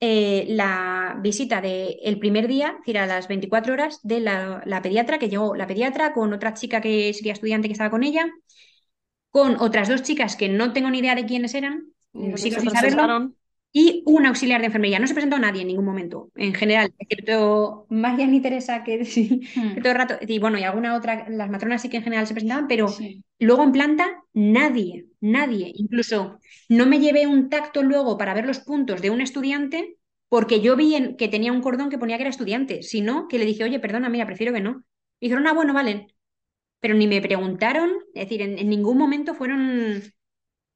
eh, 0.00 0.44
la 0.48 1.18
visita 1.22 1.62
del 1.62 2.18
primer 2.18 2.48
día, 2.48 2.72
es 2.72 2.78
decir, 2.80 2.98
a 2.98 3.06
las 3.06 3.28
24 3.28 3.72
horas, 3.72 4.00
de 4.02 4.20
la, 4.20 4.62
la, 4.66 4.82
pediatra, 4.82 5.18
que 5.18 5.30
llegó 5.30 5.54
la 5.56 5.66
pediatra 5.66 6.12
con 6.12 6.32
otra 6.34 6.52
chica 6.52 6.82
que 6.82 7.14
sería 7.14 7.32
estudiante 7.32 7.68
que 7.68 7.72
estaba 7.72 7.90
con 7.90 8.02
ella, 8.02 8.30
con 9.34 9.56
otras 9.58 9.88
dos 9.88 10.04
chicas 10.04 10.36
que 10.36 10.48
no 10.48 10.72
tengo 10.72 10.88
ni 10.90 11.00
idea 11.00 11.16
de 11.16 11.26
quiénes 11.26 11.54
eran, 11.54 11.88
sigo 12.36 12.60
sin 12.60 12.70
saberlo, 12.70 13.32
y 13.72 14.04
un 14.06 14.26
auxiliar 14.26 14.60
de 14.60 14.66
enfermería. 14.66 15.00
No 15.00 15.08
se 15.08 15.14
presentó 15.14 15.40
nadie 15.40 15.62
en 15.62 15.66
ningún 15.66 15.84
momento, 15.84 16.30
en 16.36 16.54
general, 16.54 16.94
excepto 17.00 17.84
Marian 17.90 18.32
y 18.32 18.40
Teresa, 18.40 18.84
que, 18.84 19.04
sí, 19.04 19.40
hmm. 19.56 19.82
todo 19.82 19.90
el 19.90 19.98
rato, 19.98 20.14
y 20.20 20.38
bueno, 20.38 20.56
y 20.56 20.62
alguna 20.62 20.94
otra, 20.94 21.28
las 21.28 21.50
matronas 21.50 21.82
sí 21.82 21.88
que 21.88 21.96
en 21.96 22.04
general 22.04 22.28
se 22.28 22.34
presentaban, 22.34 22.68
pero 22.68 22.86
luego 23.40 23.64
en 23.64 23.72
planta, 23.72 24.22
nadie, 24.34 25.06
nadie. 25.20 25.72
Incluso 25.74 26.38
no 26.68 26.86
me 26.86 27.00
llevé 27.00 27.26
un 27.26 27.48
tacto 27.48 27.82
luego 27.82 28.16
para 28.16 28.34
ver 28.34 28.46
los 28.46 28.60
puntos 28.60 29.02
de 29.02 29.10
un 29.10 29.20
estudiante 29.20 29.96
porque 30.28 30.60
yo 30.60 30.76
vi 30.76 30.94
en, 30.94 31.16
que 31.16 31.26
tenía 31.26 31.50
un 31.50 31.60
cordón 31.60 31.90
que 31.90 31.98
ponía 31.98 32.18
que 32.18 32.22
era 32.22 32.30
estudiante. 32.30 32.84
Si 32.84 33.00
no, 33.00 33.26
que 33.26 33.38
le 33.40 33.46
dije, 33.46 33.64
oye, 33.64 33.80
perdona, 33.80 34.08
mira, 34.08 34.26
prefiero 34.26 34.52
que 34.52 34.60
no. 34.60 34.84
Y 35.18 35.26
dijeron, 35.26 35.48
ah, 35.48 35.52
bueno, 35.54 35.74
vale. 35.74 36.13
Pero 36.84 36.96
ni 36.96 37.06
me 37.06 37.22
preguntaron, 37.22 37.90
es 38.14 38.24
decir, 38.28 38.42
en, 38.42 38.68
ningún 38.68 38.98
momento 38.98 39.32
fueron, 39.34 40.02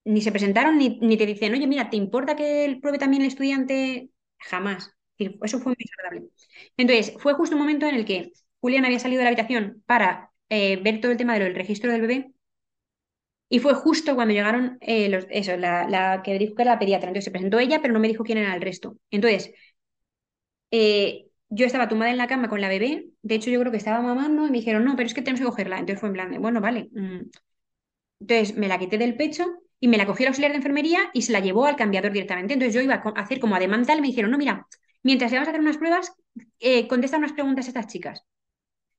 ni 0.04 0.22
se 0.22 0.32
presentaron, 0.32 0.78
ni, 0.78 0.98
ni, 1.00 1.18
te 1.18 1.26
dicen, 1.26 1.52
oye, 1.52 1.66
mira, 1.66 1.90
¿te 1.90 1.98
importa 1.98 2.34
que 2.34 2.64
el 2.64 2.80
pruebe 2.80 2.96
también 2.98 3.20
el 3.22 3.28
estudiante? 3.28 4.08
Jamás. 4.38 4.94
eso 5.18 5.58
fue 5.60 5.74
muy 5.74 5.76
desagradable. 5.78 6.30
Entonces, 6.78 7.14
fue 7.18 7.34
justo 7.34 7.56
un 7.56 7.60
momento 7.60 7.86
en 7.86 7.94
el 7.96 8.06
que 8.06 8.32
Julián 8.60 8.86
había 8.86 9.00
salido 9.00 9.18
de 9.20 9.24
la 9.24 9.28
habitación 9.30 9.82
para 9.84 10.32
eh, 10.48 10.78
ver 10.82 11.02
todo 11.02 11.12
el 11.12 11.18
tema 11.18 11.38
del 11.38 11.54
registro 11.54 11.92
del 11.92 12.00
bebé 12.00 12.32
y 13.50 13.58
fue 13.60 13.74
justo 13.74 14.14
cuando 14.14 14.32
llegaron, 14.34 14.78
eh, 14.80 15.08
los, 15.10 15.26
eso, 15.30 15.56
la, 15.58 15.88
la, 15.88 16.22
que 16.22 16.38
dijo 16.38 16.54
que 16.54 16.62
era 16.62 16.72
la 16.72 16.78
pediatra. 16.78 17.08
Entonces 17.08 17.24
se 17.26 17.30
presentó 17.30 17.58
ella, 17.58 17.80
pero 17.82 17.92
no 17.94 18.00
me 18.00 18.08
dijo 18.08 18.24
quién 18.24 18.38
era 18.38 18.54
el 18.54 18.62
resto. 18.62 18.96
Entonces, 19.10 19.52
eh, 20.70 21.27
yo 21.50 21.66
estaba 21.66 21.88
tumbada 21.88 22.10
en 22.10 22.18
la 22.18 22.26
cama 22.28 22.48
con 22.48 22.60
la 22.60 22.68
bebé. 22.68 23.10
De 23.22 23.34
hecho, 23.36 23.50
yo 23.50 23.60
creo 23.60 23.72
que 23.72 23.78
estaba 23.78 24.00
mamando 24.02 24.46
y 24.46 24.50
me 24.50 24.58
dijeron, 24.58 24.84
no, 24.84 24.96
pero 24.96 25.06
es 25.06 25.14
que 25.14 25.22
tenemos 25.22 25.40
que 25.40 25.46
cogerla. 25.46 25.78
Entonces 25.78 26.00
fue 26.00 26.08
en 26.08 26.14
plan 26.14 26.30
de, 26.30 26.38
bueno, 26.38 26.60
vale. 26.60 26.88
Mm". 26.92 27.30
Entonces 28.20 28.56
me 28.56 28.68
la 28.68 28.78
quité 28.78 28.98
del 28.98 29.16
pecho 29.16 29.46
y 29.80 29.88
me 29.88 29.96
la 29.96 30.06
cogió 30.06 30.24
el 30.24 30.28
auxiliar 30.28 30.52
de 30.52 30.56
enfermería 30.58 31.10
y 31.12 31.22
se 31.22 31.32
la 31.32 31.40
llevó 31.40 31.66
al 31.66 31.76
cambiador 31.76 32.12
directamente. 32.12 32.54
Entonces 32.54 32.74
yo 32.74 32.80
iba 32.80 32.94
a 32.94 33.20
hacer 33.20 33.40
como 33.40 33.54
ademán 33.56 33.86
tal 33.86 33.98
y 33.98 34.00
me 34.02 34.08
dijeron, 34.08 34.30
no, 34.30 34.38
mira, 34.38 34.66
mientras 35.02 35.30
le 35.32 35.38
a 35.38 35.42
hacer 35.42 35.60
unas 35.60 35.76
pruebas, 35.78 36.12
eh, 36.58 36.88
contesta 36.88 37.18
unas 37.18 37.32
preguntas 37.32 37.66
a 37.66 37.68
estas 37.68 37.86
chicas. 37.86 38.24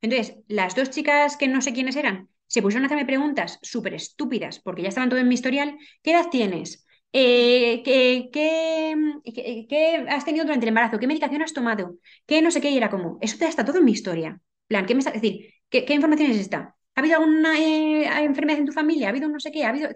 Entonces, 0.02 0.38
las 0.48 0.76
dos 0.76 0.92
chicas 0.92 1.38
que 1.38 1.48
no 1.48 1.62
sé 1.62 1.74
quiénes 1.74 1.96
eran, 1.96 2.30
se 2.48 2.62
pusieron 2.62 2.84
a 2.86 2.88
hacerme 2.88 3.06
preguntas 3.06 3.60
súper 3.62 3.94
estúpidas, 3.94 4.60
porque 4.60 4.84
ya 4.84 4.90
estaban 4.90 5.10
todo 5.10 5.20
en 5.20 5.28
mi 5.28 5.36
historial. 5.36 5.78
¿Qué 6.04 6.12
edad 6.12 6.30
tienes? 6.32 6.86
Eh, 7.12 7.82
¿qué, 7.84 8.30
qué, 8.32 10.06
has 10.10 10.26
tenido 10.26 10.46
durante 10.46 10.66
el 10.66 10.70
embarazo? 10.70 11.00
¿Qué 11.00 11.08
medicación 11.08 11.42
has 11.42 11.54
tomado? 11.54 11.98
¿Qué 12.26 12.42
no 12.42 12.52
sé 12.52 12.62
qué? 12.62 12.70
Y 12.70 12.78
era 12.78 12.90
como, 12.90 13.18
eso 13.22 13.44
está 13.46 13.66
todo 13.66 13.80
en 13.80 13.86
mi 13.86 13.92
historia. 13.94 14.40
plan, 14.68 14.86
¿qué 14.86 14.94
me 14.94 15.00
está 15.00 15.12
decir? 15.12 15.54
¿Qué, 15.70 15.86
qué 15.86 15.94
información 15.94 16.32
es 16.32 16.38
esta? 16.38 16.76
¿Ha 16.96 17.00
habido 17.00 17.18
alguna 17.18 17.58
eh, 17.60 18.24
enfermedad 18.24 18.60
en 18.60 18.66
tu 18.66 18.74
familia? 18.74 19.08
¿Ha 19.08 19.10
habido 19.12 19.30
no 19.30 19.40
sé 19.40 19.52
qué? 19.52 19.64
¿Ha 19.64 19.70
habido...? 19.70 19.90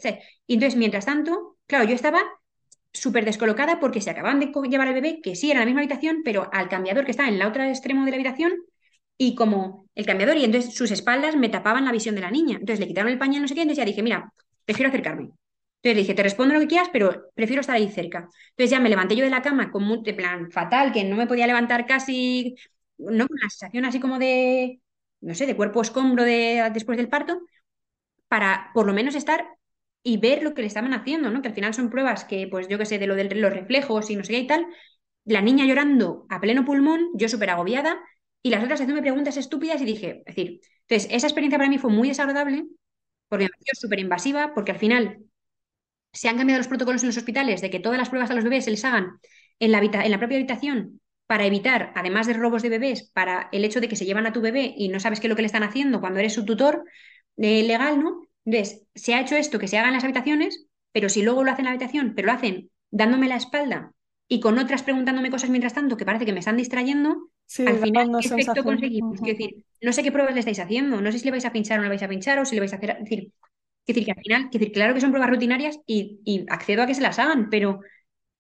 Y 0.48 0.54
entonces, 0.56 0.78
mientras 0.78 1.06
tanto, 1.06 1.58
claro, 1.68 1.86
yo 1.86 1.96
estaba 1.96 2.22
súper 2.94 3.26
descolocada 3.26 3.80
porque 3.80 4.02
se 4.02 4.10
acababan 4.12 4.40
de 4.40 4.52
llevar 4.70 4.88
al 4.88 4.94
bebé, 4.94 5.20
que 5.22 5.36
sí 5.36 5.52
era 5.52 5.60
en 5.60 5.62
la 5.62 5.66
misma 5.66 5.82
habitación, 5.82 6.22
pero 6.24 6.50
al 6.54 6.70
cambiador 6.70 7.06
que 7.06 7.12
estaba 7.12 7.30
en 7.30 7.36
el 7.36 7.44
otro 7.44 7.64
extremo 7.64 8.06
de 8.06 8.12
la 8.12 8.18
habitación, 8.18 8.54
y 9.18 9.36
como 9.36 9.88
el 9.96 10.06
cambiador, 10.06 10.38
y 10.38 10.46
entonces 10.46 10.74
sus 10.76 10.92
espaldas 10.92 11.36
me 11.36 11.50
tapaban 11.50 11.86
la 11.86 11.92
visión 11.92 12.16
de 12.16 12.22
la 12.22 12.32
niña. 12.32 12.58
Entonces 12.60 12.80
le 12.80 12.88
quitaron 12.88 13.12
el 13.12 13.20
pañal, 13.20 13.42
no 13.42 13.48
sé 13.48 13.56
qué, 13.56 13.62
entonces 13.62 13.84
ya 13.84 13.86
dije, 13.86 14.04
mira, 14.04 14.32
prefiero 14.66 14.90
acercarme. 14.90 15.32
Entonces 15.84 15.98
dije, 15.98 16.14
te 16.14 16.24
respondo 16.24 16.54
lo 16.54 16.62
que 16.62 16.68
quieras, 16.68 16.90
pero 16.94 17.26
prefiero 17.36 17.62
estar 17.62 17.76
ahí 17.76 17.90
cerca. 17.92 18.30
Entonces 18.52 18.72
ya 18.72 18.80
me 18.80 18.90
levanté 18.90 19.16
yo 19.16 19.26
de 19.26 19.30
la 19.32 19.42
cama 19.42 19.72
con 19.72 19.84
un 19.90 20.04
plan 20.04 20.50
fatal, 20.52 20.92
que 20.94 21.04
no 21.04 21.16
me 21.18 21.28
podía 21.28 21.46
levantar 21.48 21.86
casi, 21.86 22.56
no 22.98 23.28
con 23.28 23.38
la 23.42 23.50
sensación 23.50 23.86
así 23.86 24.00
como 24.00 24.18
de, 24.20 24.82
no 25.22 25.36
sé, 25.36 25.46
de 25.46 25.56
cuerpo 25.58 25.82
escombro 25.82 26.24
de, 26.24 26.70
después 26.74 26.98
del 26.98 27.10
parto, 27.10 27.42
para 28.28 28.72
por 28.74 28.86
lo 28.88 28.94
menos 28.94 29.16
estar 29.16 29.46
y 30.04 30.18
ver 30.18 30.44
lo 30.44 30.54
que 30.54 30.62
le 30.62 30.68
estaban 30.68 30.94
haciendo, 30.94 31.30
¿no? 31.30 31.42
Que 31.42 31.50
al 31.50 31.54
final 31.54 31.74
son 31.74 31.90
pruebas 31.90 32.26
que, 32.26 32.48
pues 32.50 32.68
yo 32.68 32.78
qué 32.78 32.86
sé, 32.86 33.00
de 33.00 33.08
lo 33.08 33.16
de 33.16 33.26
los 33.36 33.54
reflejos 33.54 34.10
y 34.10 34.16
no 34.16 34.24
sé 34.24 34.34
qué 34.34 34.40
y 34.40 34.48
tal, 34.48 34.66
la 35.26 35.42
niña 35.42 35.66
llorando 35.66 36.26
a 36.30 36.40
pleno 36.42 36.66
pulmón, 36.66 37.10
yo 37.16 37.30
súper 37.30 37.50
agobiada, 37.52 38.00
y 38.42 38.50
las 38.50 38.62
otras 38.64 38.80
haciéndome 38.82 39.02
preguntas 39.02 39.38
estúpidas 39.38 39.82
y 39.82 39.86
dije, 39.86 40.24
es 40.26 40.36
decir, 40.36 40.60
entonces 40.88 41.10
esa 41.12 41.28
experiencia 41.28 41.58
para 41.58 41.70
mí 41.70 41.78
fue 41.78 41.92
muy 41.92 42.10
desagradable 42.10 42.66
porque 43.30 43.46
me 43.46 43.50
pareció 43.52 43.74
súper 43.76 44.00
invasiva, 44.00 44.54
porque 44.54 44.72
al 44.74 44.80
final 44.80 45.20
se 46.14 46.30
han 46.30 46.38
cambiado 46.38 46.60
los 46.60 46.68
protocolos 46.68 47.04
en 47.04 47.08
los 47.08 47.18
hospitales 47.18 47.62
de 47.62 47.70
que 47.70 47.80
todas 47.80 47.98
las 47.98 48.10
pruebas 48.10 48.32
a 48.32 48.36
los 48.36 48.44
bebés 48.44 48.66
se 48.66 48.72
les 48.72 48.86
hagan 48.86 49.20
en 49.60 49.72
la, 49.72 49.80
en 49.80 50.12
la 50.12 50.20
propia 50.20 50.38
habitación 50.38 51.02
para 51.28 51.46
evitar, 51.46 51.92
además 51.96 52.28
de 52.28 52.34
robos 52.34 52.62
de 52.62 52.70
bebés, 52.70 53.10
para 53.14 53.50
el 53.52 53.66
hecho 53.66 53.82
de 53.82 53.88
que 53.88 53.96
se 53.96 54.06
llevan 54.06 54.28
a 54.28 54.34
tu 54.34 54.42
bebé 54.42 54.74
y 54.78 54.90
no 54.90 55.00
sabes 55.00 55.20
qué 55.20 55.28
es 55.28 55.30
lo 55.30 55.36
que 55.36 55.42
le 55.42 55.48
están 55.48 55.64
haciendo 55.64 56.00
cuando 56.00 56.20
eres 56.20 56.34
su 56.34 56.46
tutor 56.46 56.84
eh, 57.38 57.64
legal, 57.64 58.02
¿no? 58.02 58.22
Entonces, 58.46 58.86
se 58.94 59.14
ha 59.14 59.22
hecho 59.22 59.36
esto 59.36 59.58
que 59.58 59.68
se 59.68 59.78
haga 59.78 59.88
en 59.88 59.96
las 59.96 60.04
habitaciones, 60.04 60.68
pero 60.92 61.10
si 61.10 61.22
luego 61.24 61.44
lo 61.44 61.52
hacen 61.52 61.62
en 61.62 61.66
la 61.66 61.72
habitación, 61.72 62.14
pero 62.16 62.28
lo 62.28 62.34
hacen 62.34 62.70
dándome 62.92 63.28
la 63.28 63.38
espalda 63.38 63.94
y 64.28 64.40
con 64.40 64.60
otras 64.60 64.84
preguntándome 64.84 65.32
cosas 65.32 65.50
mientras 65.50 65.74
tanto 65.74 65.98
que 65.98 66.06
parece 66.06 66.26
que 66.26 66.34
me 66.34 66.40
están 66.40 66.58
distrayendo, 66.58 67.30
al 67.66 67.80
final, 67.80 68.10
¿qué 68.20 68.28
efecto 68.28 68.64
conseguimos? 68.64 69.22
decir, 69.22 69.66
no 69.82 69.94
sé 69.94 70.04
qué 70.04 70.12
pruebas 70.12 70.34
le 70.34 70.40
estáis 70.40 70.60
haciendo, 70.60 71.02
no 71.02 71.12
sé 71.12 71.20
si 71.20 71.26
le 71.26 71.32
vais 71.32 71.46
a 71.46 71.52
pinchar 71.52 71.80
o 71.80 71.82
no 71.82 71.84
le 71.84 71.90
vais 71.90 72.04
a 72.04 72.08
pinchar 72.08 72.40
o 72.40 72.46
si 72.46 72.56
le 72.56 72.62
vais 72.62 72.74
a 72.74 72.78
hacer. 72.78 72.92
Es 72.92 73.00
decir, 73.00 73.32
decir 73.86 74.06
que 74.06 74.12
al 74.12 74.22
final, 74.22 74.50
decir, 74.52 74.72
claro 74.72 74.94
que 74.94 75.02
son 75.02 75.12
pruebas 75.12 75.30
rutinarias 75.30 75.80
y, 75.86 76.46
accedo 76.50 76.84
a 76.84 76.88
que 76.88 76.96
se 76.96 77.02
las 77.02 77.20
hagan, 77.20 77.50
pero, 77.50 77.82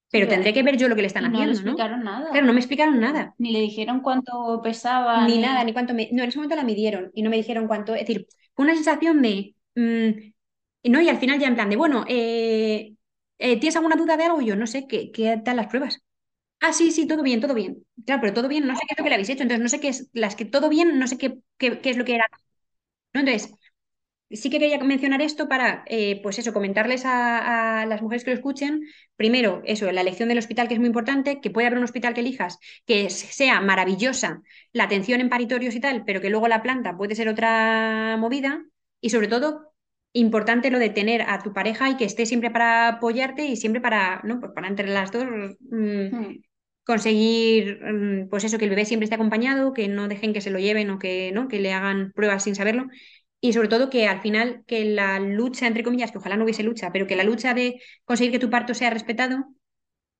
pero 0.09 0.27
tendré 0.27 0.53
que 0.53 0.63
ver 0.63 0.77
yo 0.77 0.87
lo 0.87 0.95
que 0.95 1.01
le 1.01 1.07
están 1.07 1.25
haciendo. 1.25 1.39
No 1.39 1.45
le 1.47 1.53
explicaron 1.53 2.03
nada. 2.03 2.31
Claro, 2.31 2.45
no 2.45 2.53
me 2.53 2.59
explicaron 2.59 2.99
nada. 2.99 3.35
Ni 3.37 3.51
le 3.51 3.59
dijeron 3.59 4.01
cuánto 4.01 4.61
pesaba. 4.63 5.27
Ni, 5.27 5.39
nada, 5.39 5.63
ni 5.63 5.73
cuánto 5.73 5.93
me. 5.93 6.09
No, 6.11 6.23
en 6.23 6.29
ese 6.29 6.37
momento 6.37 6.55
la 6.55 6.63
midieron 6.63 7.11
y 7.13 7.23
no 7.23 7.29
me 7.29 7.37
dijeron 7.37 7.67
cuánto. 7.67 7.93
Es 7.93 8.07
decir, 8.07 8.27
fue 8.55 8.65
una 8.65 8.75
sensación 8.75 9.21
de. 9.21 9.55
Mm, 9.75 10.89
no, 10.91 11.01
y 11.01 11.09
al 11.09 11.17
final 11.17 11.39
ya 11.39 11.47
en 11.47 11.55
plan 11.55 11.69
de, 11.69 11.77
bueno, 11.77 12.05
eh, 12.07 12.93
eh, 13.37 13.59
¿tienes 13.59 13.75
alguna 13.75 13.95
duda 13.95 14.17
de 14.17 14.25
algo? 14.25 14.41
Yo 14.41 14.55
no 14.55 14.67
sé 14.67 14.85
qué, 14.87 15.11
qué 15.11 15.41
tal 15.43 15.55
las 15.55 15.67
pruebas. 15.67 15.99
Ah, 16.59 16.71
sí, 16.71 16.91
sí, 16.91 17.05
todo 17.07 17.23
bien, 17.23 17.41
todo 17.41 17.53
bien. 17.53 17.85
Claro, 18.05 18.21
pero 18.21 18.33
todo 18.33 18.47
bien, 18.47 18.65
no 18.65 18.73
sé 18.75 18.81
qué 18.87 18.93
es 18.93 18.97
lo 18.97 19.03
que 19.03 19.09
le 19.09 19.15
habéis 19.15 19.29
hecho, 19.29 19.43
entonces 19.43 19.61
no 19.61 19.69
sé 19.69 19.81
qué 19.81 19.89
es, 19.89 20.09
las 20.13 20.35
que 20.37 20.45
todo 20.45 20.69
bien, 20.69 20.97
no 20.97 21.07
sé 21.07 21.17
qué, 21.17 21.39
qué, 21.57 21.79
es 21.83 21.97
lo 21.97 22.05
que 22.05 22.15
era. 22.15 22.25
¿No? 23.13 23.21
Entonces, 23.21 23.53
sí 24.29 24.49
que 24.49 24.59
quería 24.59 24.79
mencionar 24.79 25.21
esto 25.21 25.47
para, 25.47 25.83
eh, 25.87 26.19
pues 26.23 26.39
eso, 26.39 26.53
comentarles 26.53 27.03
a, 27.05 27.85
las 27.87 28.01
mujeres 28.01 28.23
que 28.23 28.31
lo 28.31 28.35
escuchen, 28.35 28.81
primero, 29.15 29.61
eso, 29.65 29.91
la 29.91 30.01
elección 30.01 30.29
del 30.29 30.37
hospital, 30.37 30.67
que 30.67 30.73
es 30.75 30.79
muy 30.79 30.87
importante, 30.87 31.39
que 31.41 31.49
puede 31.49 31.67
haber 31.67 31.77
un 31.77 31.83
hospital 31.83 32.13
que 32.13 32.21
elijas 32.21 32.57
que 32.85 33.09
sea 33.09 33.61
maravillosa 33.61 34.41
la 34.71 34.85
atención 34.85 35.21
en 35.21 35.29
paritorios 35.29 35.75
y 35.75 35.79
tal, 35.79 36.03
pero 36.05 36.21
que 36.21 36.29
luego 36.29 36.47
la 36.47 36.61
planta 36.63 36.97
puede 36.97 37.15
ser 37.15 37.29
otra 37.29 38.17
movida, 38.19 38.63
y 39.01 39.09
sobre 39.09 39.27
todo, 39.27 39.73
importante 40.13 40.71
lo 40.71 40.79
de 40.79 40.89
tener 40.89 41.23
a 41.23 41.39
tu 41.41 41.53
pareja 41.53 41.89
y 41.89 41.97
que 41.97 42.05
esté 42.05 42.25
siempre 42.25 42.51
para 42.51 42.87
apoyarte 42.87 43.45
y 43.45 43.55
siempre 43.57 43.81
para, 43.81 44.21
¿no? 44.23 44.39
Pues 44.39 44.51
para 44.53 44.67
entre 44.67 44.87
las 44.87 45.11
dos... 45.11 45.25
Mm, 45.59 46.15
hmm 46.15 46.43
conseguir, 46.83 47.79
mm, 47.81 48.29
pues 48.29 48.43
eso, 48.43 48.57
que 48.57 48.65
el 48.65 48.69
bebé 48.69 48.85
siempre 48.85 49.05
esté 49.05 49.15
acompañado, 49.15 49.73
que 49.73 49.87
no 49.87 50.07
dejen 50.07 50.33
que 50.33 50.41
se 50.41 50.51
lo 50.51 50.59
lleven 50.59 50.89
o 50.89 50.99
que, 50.99 51.31
¿no? 51.33 51.47
que 51.47 51.59
le 51.59 51.73
hagan 51.73 52.11
pruebas 52.13 52.43
sin 52.43 52.55
saberlo. 52.55 52.87
Y 53.43 53.53
sobre 53.53 53.67
todo 53.67 53.89
que 53.89 54.07
al 54.07 54.21
final, 54.21 54.63
que 54.67 54.85
la 54.85 55.19
lucha, 55.19 55.67
entre 55.67 55.83
comillas, 55.83 56.11
que 56.11 56.17
ojalá 56.19 56.37
no 56.37 56.45
hubiese 56.45 56.63
lucha, 56.63 56.91
pero 56.93 57.07
que 57.07 57.15
la 57.17 57.23
lucha 57.25 57.53
de 57.53 57.81
conseguir 58.05 58.31
que 58.33 58.39
tu 58.39 58.49
parto 58.49 58.73
sea 58.73 58.89
respetado 58.89 59.45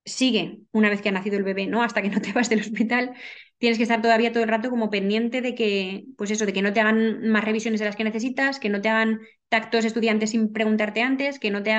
sigue 0.04 0.60
una 0.72 0.90
vez 0.90 1.02
que 1.02 1.08
ha 1.10 1.12
nacido 1.12 1.36
el 1.38 1.44
bebé, 1.44 1.66
¿no? 1.66 1.82
Hasta 1.82 2.02
que 2.02 2.10
no 2.10 2.20
te 2.20 2.32
vas 2.34 2.48
del 2.50 2.60
hospital, 2.60 3.14
tienes 3.58 3.78
que 3.78 3.84
estar 3.84 4.02
todavía 4.02 4.32
todo 4.32 4.42
el 4.44 4.50
rato 4.50 4.70
como 4.70 4.90
pendiente 4.90 5.40
de 5.42 5.54
que, 5.54 6.06
pues 6.18 6.30
eso, 6.30 6.46
de 6.46 6.52
que 6.52 6.62
no 6.62 6.72
te 6.72 6.80
hagan 6.80 7.28
más 7.28 7.44
revisiones 7.44 7.80
de 7.80 7.86
las 7.86 7.96
que 7.96 8.04
necesitas, 8.04 8.60
que 8.60 8.68
no 8.70 8.80
te 8.82 8.88
hagan 8.90 9.20
tactos 9.48 9.84
estudiantes 9.84 10.30
sin 10.30 10.52
preguntarte 10.52 11.02
antes, 11.02 11.38
que 11.38 11.50
no 11.50 11.62
te 11.62 11.72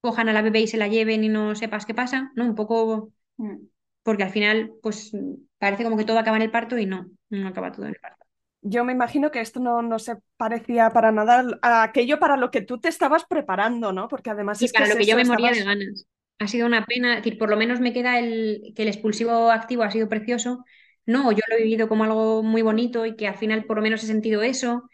cojan 0.00 0.28
a 0.28 0.32
la 0.32 0.42
bebé 0.42 0.60
y 0.62 0.68
se 0.68 0.76
la 0.78 0.88
lleven 0.88 1.24
y 1.24 1.28
no 1.28 1.54
sepas 1.54 1.86
qué 1.86 1.94
pasa, 1.94 2.32
¿no? 2.36 2.44
Un 2.46 2.54
poco 2.54 3.12
mm 3.38 3.56
porque 4.02 4.22
al 4.22 4.30
final, 4.30 4.72
pues 4.82 5.10
parece 5.58 5.82
como 5.84 5.96
que 5.96 6.04
todo 6.04 6.20
acaba 6.20 6.36
en 6.36 6.44
el 6.44 6.50
parto 6.52 6.78
y 6.78 6.86
no, 6.86 7.10
no 7.30 7.48
acaba 7.48 7.72
todo 7.72 7.86
en 7.86 7.94
el 7.94 8.00
parto. 8.00 8.25
Yo 8.68 8.84
me 8.84 8.92
imagino 8.92 9.30
que 9.30 9.40
esto 9.40 9.60
no, 9.60 9.82
no 9.82 9.98
se 9.98 10.16
parecía 10.36 10.90
para 10.90 11.12
nada 11.12 11.44
a 11.62 11.82
aquello 11.82 12.18
para 12.18 12.36
lo 12.36 12.50
que 12.50 12.60
tú 12.60 12.78
te 12.78 12.88
estabas 12.88 13.24
preparando, 13.24 13.92
¿no? 13.92 14.08
Porque 14.08 14.30
además 14.30 14.60
es 14.62 14.72
para 14.72 14.88
lo 14.88 14.96
que 14.96 15.06
yo 15.06 15.16
me 15.16 15.24
moría 15.24 15.52
de 15.52 15.64
ganas. 15.64 16.06
Ha 16.38 16.48
sido 16.48 16.66
una 16.66 16.84
pena, 16.84 17.14
es 17.14 17.24
decir, 17.24 17.38
por 17.38 17.48
lo 17.48 17.56
menos 17.56 17.80
me 17.80 17.92
queda 17.92 18.18
el 18.18 18.72
que 18.74 18.82
el 18.82 18.88
expulsivo 18.88 19.50
activo 19.50 19.82
ha 19.82 19.90
sido 19.90 20.08
precioso. 20.08 20.64
No, 21.06 21.32
yo 21.32 21.40
lo 21.48 21.56
he 21.56 21.62
vivido 21.62 21.88
como 21.88 22.04
algo 22.04 22.42
muy 22.42 22.62
bonito 22.62 23.06
y 23.06 23.16
que 23.16 23.28
al 23.28 23.36
final 23.36 23.64
por 23.64 23.76
lo 23.76 23.82
menos 23.82 24.02
he 24.02 24.06
sentido 24.06 24.42
eso 24.42 24.84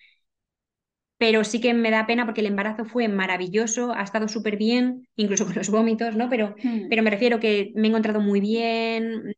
pero 1.22 1.44
sí 1.44 1.60
que 1.60 1.72
me 1.72 1.92
da 1.92 2.04
pena 2.04 2.24
porque 2.24 2.40
el 2.40 2.48
embarazo 2.48 2.84
fue 2.84 3.06
maravilloso, 3.06 3.92
ha 3.94 4.02
estado 4.02 4.26
súper 4.26 4.56
bien, 4.56 5.06
incluso 5.14 5.46
con 5.46 5.54
los 5.54 5.70
vómitos, 5.70 6.16
¿no? 6.16 6.28
Pero, 6.28 6.56
hmm. 6.60 6.88
pero 6.90 7.04
me 7.04 7.10
refiero 7.10 7.38
que 7.38 7.70
me 7.76 7.86
he 7.86 7.90
encontrado 7.90 8.20
muy 8.20 8.40
bien, 8.40 9.32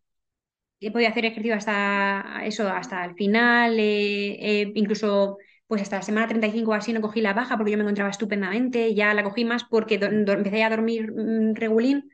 he 0.87 0.91
podido 0.91 1.11
hacer 1.11 1.25
ejercicio 1.25 1.55
hasta 1.55 2.43
eso, 2.45 2.69
hasta 2.69 3.05
el 3.05 3.15
final, 3.15 3.79
incluso 3.79 5.39
pues 5.67 5.83
hasta 5.83 5.97
la 5.97 6.03
semana 6.03 6.29
35 6.29 6.71
o 6.71 6.75
así 6.75 6.93
no 6.93 7.01
cogí 7.01 7.21
la 7.21 7.33
baja 7.33 7.57
porque 7.57 7.73
yo 7.73 7.79
me 7.79 7.85
encontraba 7.85 8.11
estupendamente, 8.11 8.95
ya 8.95 9.15
la 9.15 9.25
cogí 9.25 9.45
más 9.45 9.65
porque 9.65 9.97
empecé 9.97 10.63
a 10.63 10.71
dormir 10.71 11.13
mm, 11.13 11.55
regulín 11.55 12.11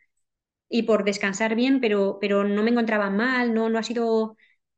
y 0.69 0.85
por 0.85 1.05
descansar 1.05 1.55
bien, 1.57 1.81
pero, 1.81 2.19
pero 2.21 2.45
no 2.45 2.63
me 2.63 2.71
encontraba 2.71 3.11
mal, 3.11 3.55
no, 3.55 3.69
no 3.69 3.79
ha 3.79 3.83
sido 3.83 4.37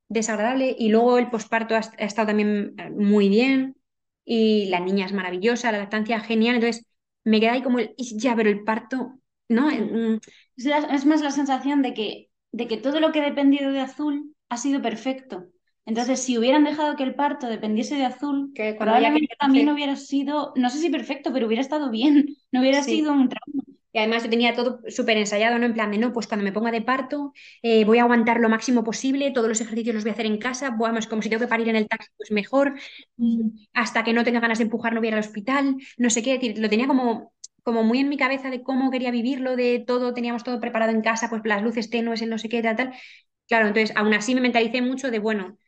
desagradable 0.09 0.75
y 0.79 0.89
luego 0.91 1.19
el 1.19 1.31
posparto 1.31 1.75
ha 1.75 1.81
estado 1.81 2.29
también 2.29 2.75
muy 2.97 3.29
bien 3.29 3.77
y 4.25 4.67
la 4.67 4.81
niña 4.81 5.07
es 5.07 5.13
maravillosa, 5.13 5.73
la 5.73 5.79
lactancia 5.79 6.21
genial, 6.21 6.57
entonces 6.57 6.87
me 7.25 7.41
queda 7.41 7.53
ahí 7.53 7.63
como 7.63 7.79
el, 7.79 7.95
ya, 7.97 8.35
pero 8.37 8.51
el 8.51 8.65
parto, 8.65 9.19
¿no? 9.49 9.69
Mm. 9.69 10.21
Es, 10.57 11.07
más 11.07 11.23
la 11.23 11.31
sensación 11.31 11.83
de 11.83 11.95
que, 11.95 12.31
de 12.53 12.69
que 12.69 12.77
todo 12.77 13.01
lo 13.01 13.13
que 13.13 13.21
ha 13.21 13.25
dependido 13.25 13.73
de 13.73 13.81
azul 13.81 14.35
ha 14.49 14.57
sido 14.57 14.81
perfecto. 14.83 15.49
Entonces, 15.85 16.23
si 16.23 16.39
hubieran 16.39 16.65
dejado 16.65 16.95
que 16.97 17.03
el 17.03 17.15
parto 17.15 17.49
dependiese 17.49 17.97
de 17.97 18.05
azul, 18.05 18.53
probablemente 18.79 19.35
también 19.39 19.69
hubiera 19.69 19.97
sido, 19.97 20.53
no 20.55 20.71
sé 20.71 20.79
si 20.79 20.91
perfecto, 20.91 21.33
pero 21.33 21.47
hubiera 21.47 21.63
estado 21.63 21.91
bien, 21.91 22.37
no 22.53 22.61
hubiera 22.61 22.83
sido 22.83 23.13
un 23.13 23.29
trauma. 23.29 23.65
Y 23.95 23.99
además 23.99 24.23
yo 24.23 24.31
tenía 24.31 24.55
todo 24.55 24.81
súper 24.89 25.19
ensayado, 25.19 25.59
¿no? 25.59 25.67
En 25.67 25.75
plan 25.75 25.91
de, 25.91 25.99
no, 25.99 26.13
pues 26.15 26.27
cuando 26.27 26.45
me 26.45 26.53
ponga 26.53 26.71
de 26.71 26.81
parto 26.81 27.33
eh, 27.63 27.85
voy 27.85 27.99
a 27.99 28.03
aguantar 28.03 28.41
lo 28.41 28.49
máximo 28.49 28.83
posible, 28.85 29.33
todos 29.33 29.49
los 29.49 29.61
ejercicios 29.61 29.95
los 29.95 30.05
voy 30.05 30.11
a 30.11 30.13
hacer 30.15 30.25
en 30.25 30.39
casa, 30.39 30.71
vamos, 30.71 31.07
como 31.07 31.21
si 31.21 31.29
tengo 31.29 31.41
que 31.41 31.49
parir 31.49 31.69
en 31.69 31.77
el 31.77 31.89
taxi, 31.89 32.09
pues 32.17 32.31
mejor, 32.31 32.75
mm, 33.19 33.49
hasta 33.75 34.03
que 34.03 34.15
no 34.15 34.25
tenga 34.25 34.41
ganas 34.41 34.59
de 34.59 34.65
empujar 34.65 34.95
no 34.95 35.01
voy 35.01 35.09
a 35.09 35.11
ir 35.11 35.15
al 35.15 35.21
hospital, 35.21 35.77
no 35.99 36.09
sé 36.09 36.23
qué, 36.23 36.35
decir, 36.35 36.59
lo 36.59 36.71
tenía 36.71 36.87
como, 36.87 37.33
como 37.63 37.83
muy 37.85 37.99
en 38.01 38.09
mi 38.09 38.17
cabeza 38.17 38.51
de 38.51 38.63
cómo 38.63 38.91
quería 38.91 39.11
vivirlo, 39.11 39.57
de 39.57 39.85
todo, 39.87 40.15
teníamos 40.15 40.45
todo 40.45 40.61
preparado 40.61 40.93
en 40.93 41.03
casa, 41.03 41.29
pues 41.31 41.43
las 41.45 41.63
luces 41.63 41.91
tenues, 41.91 42.23
el 42.23 42.31
no 42.31 42.39
sé 42.39 42.49
qué, 42.49 42.63
tal, 42.63 42.77
tal. 42.77 42.95
Claro, 43.49 43.69
entonces 43.69 43.97
aún 43.97 44.15
así 44.15 44.35
me 44.35 44.41
mentalicé 44.41 44.83
mucho 44.83 45.11
de, 45.11 45.19
bueno, 45.19 45.59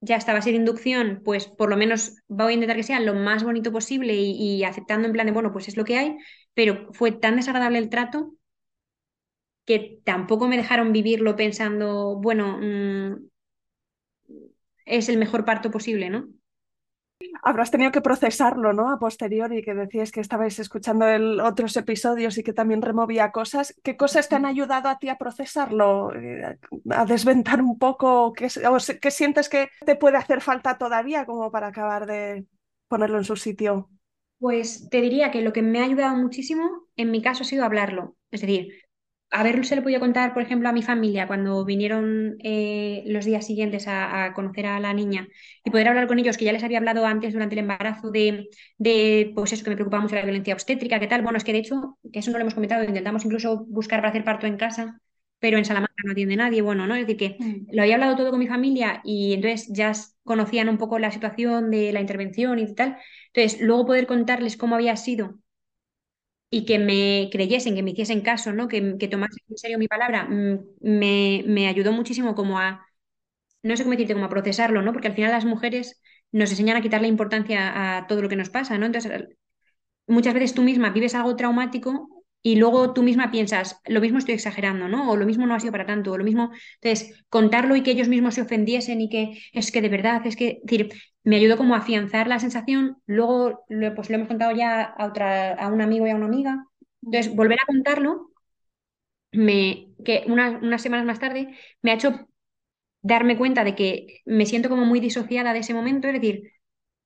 ya 0.00 0.16
estaba 0.16 0.40
a 0.40 0.50
inducción, 0.50 1.22
pues 1.24 1.46
por 1.48 1.70
lo 1.70 1.76
menos 1.76 2.16
voy 2.28 2.52
a 2.52 2.54
intentar 2.54 2.76
que 2.76 2.82
sea 2.84 3.00
lo 3.00 3.14
más 3.14 3.44
bonito 3.44 3.72
posible 3.72 4.14
y, 4.16 4.64
aceptando 4.64 5.06
en 5.06 5.12
plan 5.12 5.26
de, 5.26 5.32
bueno, 5.32 5.52
pues 5.52 5.68
es 5.68 5.76
lo 5.76 5.84
que 5.84 5.98
hay, 5.98 6.16
pero 6.54 6.88
fue 6.92 7.12
tan 7.12 7.36
desagradable 7.36 7.78
el 7.78 7.90
trato 7.90 8.34
que 9.66 10.00
tampoco 10.04 10.48
me 10.48 10.56
dejaron 10.56 10.92
vivirlo 10.92 11.36
pensando, 11.36 12.16
bueno, 12.20 12.58
mm, 12.60 13.28
es 14.86 15.08
el 15.08 15.18
mejor 15.18 15.44
parto 15.44 15.70
posible, 15.72 16.08
¿no? 16.10 16.28
Habrás 17.42 17.70
tenido 17.70 17.92
que 17.92 18.00
procesarlo, 18.00 18.72
¿no? 18.72 18.90
A 18.90 18.98
posteriori, 18.98 19.62
que 19.62 19.74
decías 19.74 20.12
que 20.12 20.20
estabais 20.20 20.58
escuchando 20.58 21.06
el, 21.06 21.40
otros 21.40 21.76
episodios 21.76 22.38
y 22.38 22.42
que 22.42 22.52
también 22.52 22.82
removía 22.82 23.32
cosas. 23.32 23.74
¿Qué 23.82 23.96
cosas 23.96 24.28
te 24.28 24.36
han 24.36 24.46
ayudado 24.46 24.88
a 24.88 24.98
ti 24.98 25.08
a 25.08 25.18
procesarlo? 25.18 26.14
Eh, 26.14 26.58
a 26.90 27.04
desventar 27.04 27.60
un 27.60 27.78
poco, 27.78 28.32
¿qué, 28.32 28.48
o 28.68 28.76
qué 29.00 29.10
sientes 29.10 29.48
que 29.48 29.70
te 29.84 29.96
puede 29.96 30.16
hacer 30.16 30.40
falta 30.40 30.78
todavía 30.78 31.26
como 31.26 31.50
para 31.50 31.68
acabar 31.68 32.06
de 32.06 32.46
ponerlo 32.88 33.18
en 33.18 33.24
su 33.24 33.36
sitio? 33.36 33.90
Pues 34.38 34.88
te 34.90 35.00
diría 35.00 35.30
que 35.30 35.40
lo 35.40 35.52
que 35.52 35.62
me 35.62 35.80
ha 35.80 35.84
ayudado 35.84 36.16
muchísimo, 36.16 36.88
en 36.96 37.10
mi 37.10 37.22
caso, 37.22 37.42
ha 37.42 37.46
sido 37.46 37.64
hablarlo. 37.64 38.16
Es 38.30 38.40
decir, 38.40 38.81
a 39.32 39.42
ver, 39.42 39.64
se 39.64 39.76
lo 39.76 39.82
podía 39.82 39.98
contar, 39.98 40.34
por 40.34 40.42
ejemplo, 40.42 40.68
a 40.68 40.72
mi 40.72 40.82
familia 40.82 41.26
cuando 41.26 41.64
vinieron 41.64 42.36
eh, 42.44 43.02
los 43.06 43.24
días 43.24 43.46
siguientes 43.46 43.86
a, 43.88 44.32
conocer 44.34 44.66
a 44.66 44.78
la 44.78 44.92
niña 44.92 45.26
y 45.64 45.70
poder 45.70 45.88
hablar 45.88 46.06
con 46.06 46.18
ellos, 46.18 46.36
que 46.36 46.44
ya 46.44 46.52
les 46.52 46.62
había 46.62 46.78
hablado 46.78 47.06
antes 47.06 47.32
durante 47.32 47.54
el 47.54 47.60
embarazo 47.60 48.10
de, 48.10 48.50
de 48.76 49.32
pues 49.34 49.52
eso, 49.54 49.64
que 49.64 49.70
me 49.70 49.76
preocupaba 49.76 50.02
mucho 50.02 50.16
la 50.16 50.22
violencia 50.22 50.52
obstétrica, 50.52 51.00
¿qué 51.00 51.06
tal? 51.06 51.22
Bueno, 51.22 51.38
es 51.38 51.44
que 51.44 51.52
de 51.52 51.60
hecho, 51.60 51.98
que 52.12 52.18
eso 52.18 52.30
no 52.30 52.36
lo 52.36 52.42
hemos 52.42 52.54
comentado, 52.54 52.84
intentamos 52.84 53.24
incluso 53.24 53.64
buscar 53.64 54.00
para 54.00 54.10
hacer 54.10 54.22
parto 54.22 54.46
en 54.46 54.58
casa, 54.58 55.00
pero 55.38 55.56
en 55.56 55.64
Salamanca 55.64 55.94
no 56.04 56.12
atiende 56.12 56.36
nadie, 56.36 56.60
bueno, 56.60 56.86
¿no? 56.86 56.94
Es 56.94 57.06
decir, 57.06 57.16
que 57.16 57.36
mm. 57.42 57.74
lo 57.74 57.82
había 57.82 57.94
hablado 57.94 58.16
todo 58.16 58.30
con 58.30 58.38
mi 58.38 58.46
familia 58.46 59.00
y 59.02 59.32
entonces 59.32 59.68
ya 59.72 59.92
conocían 60.24 60.68
un 60.68 60.78
poco 60.78 60.98
la 60.98 61.10
situación 61.10 61.70
de 61.70 61.92
la 61.92 62.00
intervención 62.00 62.58
y 62.58 62.74
tal. 62.74 62.98
Entonces, 63.32 63.60
luego 63.62 63.86
poder 63.86 64.06
contarles 64.06 64.56
cómo 64.58 64.76
había 64.76 64.94
sido 64.96 65.41
y 66.54 66.66
que 66.66 66.78
me 66.78 67.30
creyesen, 67.32 67.74
que 67.74 67.82
me 67.82 67.92
hiciesen 67.92 68.20
caso, 68.20 68.52
¿no? 68.52 68.68
Que, 68.68 68.96
que 68.98 69.08
tomasen 69.08 69.40
en 69.48 69.56
serio 69.56 69.78
mi 69.78 69.88
palabra, 69.88 70.24
mm, 70.26 70.60
me, 70.82 71.44
me, 71.46 71.66
ayudó 71.66 71.92
muchísimo 71.92 72.34
como 72.34 72.58
a, 72.58 72.86
no 73.62 73.76
sé 73.76 73.84
cómo 73.84 73.92
decirte, 73.92 74.14
como 74.14 74.26
a 74.26 74.30
procesarlo, 74.30 74.82
¿no? 74.82 74.92
Porque 74.92 75.08
al 75.08 75.14
final 75.14 75.32
las 75.32 75.44
mujeres 75.46 76.02
nos 76.32 76.50
enseñan 76.50 76.76
a 76.76 76.82
quitarle 76.82 77.08
importancia 77.08 77.98
a 77.98 78.06
todo 78.06 78.22
lo 78.22 78.28
que 78.28 78.36
nos 78.36 78.50
pasa, 78.50 78.78
¿no? 78.78 78.86
Entonces, 78.86 79.12
muchas 80.06 80.34
veces 80.34 80.54
tú 80.54 80.62
misma 80.62 80.90
vives 80.90 81.14
algo 81.14 81.36
traumático 81.36 82.08
y 82.42 82.56
luego 82.56 82.92
tú 82.92 83.02
misma 83.02 83.30
piensas, 83.30 83.80
lo 83.86 84.00
mismo 84.00 84.18
estoy 84.18 84.34
exagerando, 84.34 84.88
¿no? 84.88 85.10
O 85.10 85.16
lo 85.16 85.26
mismo 85.26 85.46
no 85.46 85.54
ha 85.54 85.60
sido 85.60 85.72
para 85.72 85.86
tanto, 85.86 86.12
o 86.12 86.18
lo 86.18 86.24
mismo, 86.24 86.50
entonces, 86.82 87.24
contarlo 87.28 87.76
y 87.76 87.82
que 87.82 87.92
ellos 87.92 88.08
mismos 88.08 88.34
se 88.34 88.42
ofendiesen 88.42 89.00
y 89.00 89.08
que 89.08 89.40
es 89.52 89.72
que 89.72 89.80
de 89.82 89.88
verdad, 89.88 90.26
es 90.26 90.36
que, 90.36 90.60
decir, 90.64 90.90
me 91.24 91.36
ayudó 91.36 91.56
como 91.56 91.74
a 91.74 91.78
afianzar 91.78 92.26
la 92.28 92.38
sensación, 92.38 92.98
luego 93.06 93.64
pues 93.94 94.10
lo 94.10 94.16
hemos 94.16 94.28
contado 94.28 94.52
ya 94.52 94.82
a, 94.82 95.06
otra, 95.06 95.54
a 95.54 95.68
un 95.68 95.80
amigo 95.80 96.06
y 96.06 96.10
a 96.10 96.16
una 96.16 96.26
amiga, 96.26 96.66
entonces, 97.02 97.34
volver 97.34 97.58
a 97.60 97.66
contarlo, 97.66 98.30
me, 99.32 99.88
que 100.04 100.24
unas 100.26 100.82
semanas 100.82 101.06
más 101.06 101.18
tarde, 101.18 101.56
me 101.82 101.90
ha 101.90 101.94
hecho 101.94 102.28
darme 103.02 103.36
cuenta 103.36 103.64
de 103.64 103.74
que 103.74 104.20
me 104.24 104.46
siento 104.46 104.68
como 104.68 104.84
muy 104.84 105.00
disociada 105.00 105.52
de 105.52 105.60
ese 105.60 105.74
momento, 105.74 106.08
es 106.08 106.14
decir, 106.14 106.52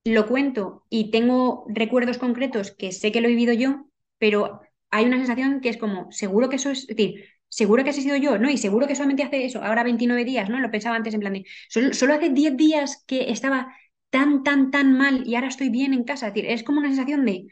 lo 0.05 0.27
cuento 0.27 0.85
y 0.91 1.11
tengo 1.11 1.67
recuerdos 1.69 2.19
concretos 2.19 2.71
que 2.73 2.93
sé 2.93 3.13
que 3.13 3.21
lo 3.21 3.29
he 3.29 3.31
vivido 3.31 3.53
yo, 3.55 3.87
pero 4.19 4.61
hay 4.91 5.07
una 5.07 5.19
sensación 5.19 5.61
que 5.61 5.71
es 5.71 5.79
como, 5.79 6.11
seguro 6.13 6.49
que 6.49 6.57
eso 6.57 6.71
es, 6.71 6.81
es 6.81 6.97
decir, 6.97 7.25
seguro 7.49 7.85
que 7.85 7.91
has 7.91 7.97
sido 7.97 8.17
yo, 8.17 8.39
¿no? 8.39 8.51
Y 8.51 8.59
seguro 8.59 8.87
que 8.87 8.95
solamente 8.95 9.23
hace 9.23 9.45
eso, 9.45 9.63
ahora 9.63 9.83
29 9.83 10.25
días, 10.25 10.49
¿no? 10.49 10.61
Lo 10.61 10.71
pensaba 10.71 10.97
antes 10.97 11.15
en 11.15 11.21
plan 11.21 11.33
de, 11.33 11.45
solo, 11.69 12.15
hace 12.15 12.31
10 12.31 12.57
días 12.57 13.05
que 13.07 13.31
estaba 13.31 13.75
tan, 14.11 14.43
tan, 14.43 14.71
tan 14.71 14.97
mal 14.97 15.27
y 15.27 15.35
ahora 15.35 15.49
estoy 15.49 15.69
bien 15.71 15.93
en 15.95 16.05
casa. 16.05 16.29
Es 16.29 16.35
decir, 16.35 16.51
es 16.51 16.63
como 16.63 16.79
una 16.81 16.89
sensación 16.89 17.25
de, 17.25 17.47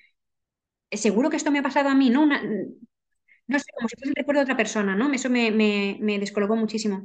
seguro 0.92 1.30
que 1.30 1.36
esto 1.36 1.50
me 1.50 1.58
ha 1.58 1.62
pasado 1.62 1.88
a 1.88 1.94
mí, 1.94 2.10
¿no? 2.10 2.26
No 3.46 3.58
sé, 3.58 3.66
como 3.76 3.88
si 3.88 3.96
fuese 3.96 4.10
el 4.10 4.14
recuerdo 4.16 4.40
de 4.40 4.44
otra 4.44 4.56
persona, 4.56 4.96
¿no? 4.96 5.12
Eso 5.12 5.28
me, 5.30 5.50
me, 5.50 6.18
descolocó 6.18 6.56
muchísimo. 6.56 7.04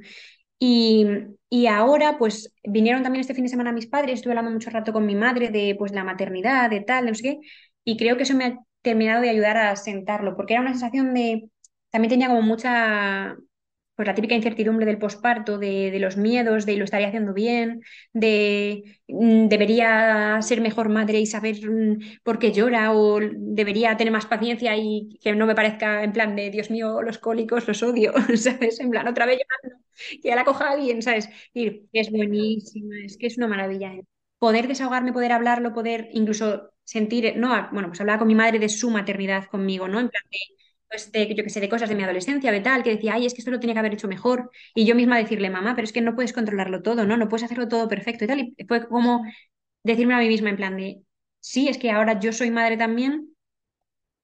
Y, 0.60 1.08
y, 1.50 1.68
ahora, 1.68 2.18
pues, 2.18 2.54
vinieron 2.64 3.04
también 3.04 3.22
este 3.22 3.34
fin 3.36 3.46
de 3.46 3.50
semana 3.50 3.72
mis 3.72 3.88
padres, 3.88 4.16
estuve 4.16 4.34
hablando 4.34 4.52
mucho 4.52 4.70
rato 4.72 4.94
con 4.94 5.06
mi 5.06 5.16
madre 5.16 5.50
de, 5.50 5.76
pues, 5.78 5.94
la 5.94 6.04
maternidad, 6.04 6.70
de 6.70 6.82
tal, 6.82 7.08
no 7.08 7.16
sé 7.16 7.24
qué, 7.24 7.40
y 7.86 7.98
creo 7.98 8.18
que 8.18 8.24
eso 8.24 8.36
me 8.36 8.46
ha 8.46 8.60
terminado 8.82 9.22
de 9.22 9.30
ayudar 9.30 9.58
a 9.58 9.76
sentarlo, 9.76 10.36
porque 10.36 10.54
era 10.54 10.62
una 10.62 10.72
sensación 10.72 11.14
de, 11.14 11.50
también 11.92 12.10
tenía 12.12 12.28
como 12.30 12.42
mucha, 12.42 13.38
pues 14.00 14.08
la 14.08 14.16
típica 14.16 14.34
incertidumbre 14.34 14.86
del 14.86 14.98
posparto, 14.98 15.58
de, 15.58 15.92
los 16.00 16.16
miedos, 16.16 16.66
de 16.66 16.78
lo 16.78 16.86
estaría 16.86 17.10
haciendo 17.10 17.34
bien, 17.34 17.82
de 18.14 18.98
mm, 19.10 19.50
debería 19.50 20.42
ser 20.42 20.62
mejor 20.62 20.88
madre 20.88 21.20
y 21.20 21.26
saber 21.26 21.58
mm, 21.70 22.22
por 22.24 22.40
qué 22.40 22.54
llora, 22.54 22.94
o 22.94 23.20
debería 23.20 23.98
tener 23.98 24.14
más 24.14 24.26
paciencia 24.26 24.78
y 24.78 25.20
que 25.22 25.36
no 25.36 25.46
me 25.46 25.54
parezca 25.54 26.02
en 26.06 26.14
plan 26.14 26.34
de, 26.38 26.50
Dios 26.50 26.72
mío, 26.72 27.02
los 27.02 27.18
cólicos 27.18 27.68
los 27.68 27.84
odio, 27.84 28.14
¿sabes? 28.38 28.80
En 28.80 28.90
plan, 28.90 29.06
otra 29.06 29.26
vez 29.26 29.40
llorando, 29.40 29.86
que 30.22 30.30
ya 30.30 30.36
la 30.38 30.46
coja 30.46 30.70
alguien, 30.72 31.02
¿sabes? 31.02 31.28
Y 31.54 31.90
es 31.92 32.10
buenísima, 32.10 32.96
es 33.04 33.18
que 33.18 33.28
es 33.28 33.38
una 33.38 33.50
maravilla. 33.50 33.94
¿eh? 33.96 34.06
Poder 34.38 34.70
desahogarme, 34.70 35.12
poder 35.12 35.34
hablarlo, 35.34 35.74
poder 35.74 36.08
incluso 36.14 36.72
sentir, 36.86 37.34
no, 37.36 37.50
bueno, 37.74 37.90
pues 37.90 38.00
hablaba 38.00 38.20
con 38.20 38.30
mi 38.30 38.36
madre 38.36 38.60
de 38.60 38.70
su 38.70 38.90
maternidad 38.92 39.48
conmigo, 39.48 39.90
¿no? 39.90 40.00
En 40.00 40.08
plan 40.08 40.24
de, 40.32 40.38
pues 40.90 41.12
de, 41.12 41.34
yo 41.36 41.44
que 41.44 41.50
sé, 41.50 41.60
de 41.60 41.70
cosas 41.70 41.90
de 41.90 41.96
mi 41.96 42.04
adolescencia, 42.04 42.52
de 42.52 42.62
tal, 42.62 42.84
que 42.84 42.92
decía, 42.92 43.14
ay, 43.16 43.26
es 43.26 43.34
que 43.34 43.42
esto 43.42 43.52
lo 43.52 43.60
tenía 43.60 43.74
que 43.76 43.80
haber 43.80 43.94
hecho 43.94 44.08
mejor. 44.08 44.52
Y 44.76 44.86
yo 44.86 44.96
misma 44.96 45.18
decirle, 45.18 45.50
mamá, 45.50 45.76
pero 45.76 45.86
es 45.86 45.94
que 45.94 46.02
no 46.02 46.16
puedes 46.16 46.34
controlarlo 46.34 46.82
todo, 46.82 47.06
¿no? 47.06 47.18
No 47.18 47.30
puedes 47.30 47.44
hacerlo 47.46 47.68
todo 47.68 47.88
perfecto 47.88 48.26
y 48.26 48.28
tal. 48.28 48.40
Y 48.58 48.66
fue 48.68 48.88
como 48.88 49.24
decirme 49.84 50.16
a 50.16 50.20
mí 50.20 50.28
misma 50.28 50.50
en 50.50 50.58
plan 50.58 50.78
de, 50.78 51.04
sí, 51.40 51.68
es 51.70 51.78
que 51.78 51.92
ahora 51.92 52.20
yo 52.20 52.34
soy 52.34 52.52
madre 52.52 52.78
también, 52.78 53.36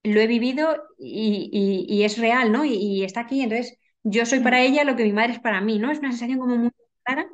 lo 0.03 0.19
he 0.21 0.27
vivido 0.27 0.83
y, 0.97 1.85
y, 1.89 2.03
es 2.03 2.17
real, 2.17 2.51
¿no? 2.51 2.63
Y, 2.65 3.03
está 3.03 3.21
aquí, 3.21 3.41
entonces 3.41 3.77
yo 4.03 4.25
soy 4.25 4.39
para 4.39 4.61
ella 4.61 4.83
lo 4.83 4.95
que 4.95 5.03
mi 5.03 5.13
madre 5.13 5.33
es 5.33 5.39
para 5.39 5.61
mí, 5.61 5.79
¿no? 5.79 5.91
Es 5.91 5.99
una 5.99 6.11
sensación 6.11 6.39
como 6.39 6.57
muy 6.57 6.71
clara 7.03 7.27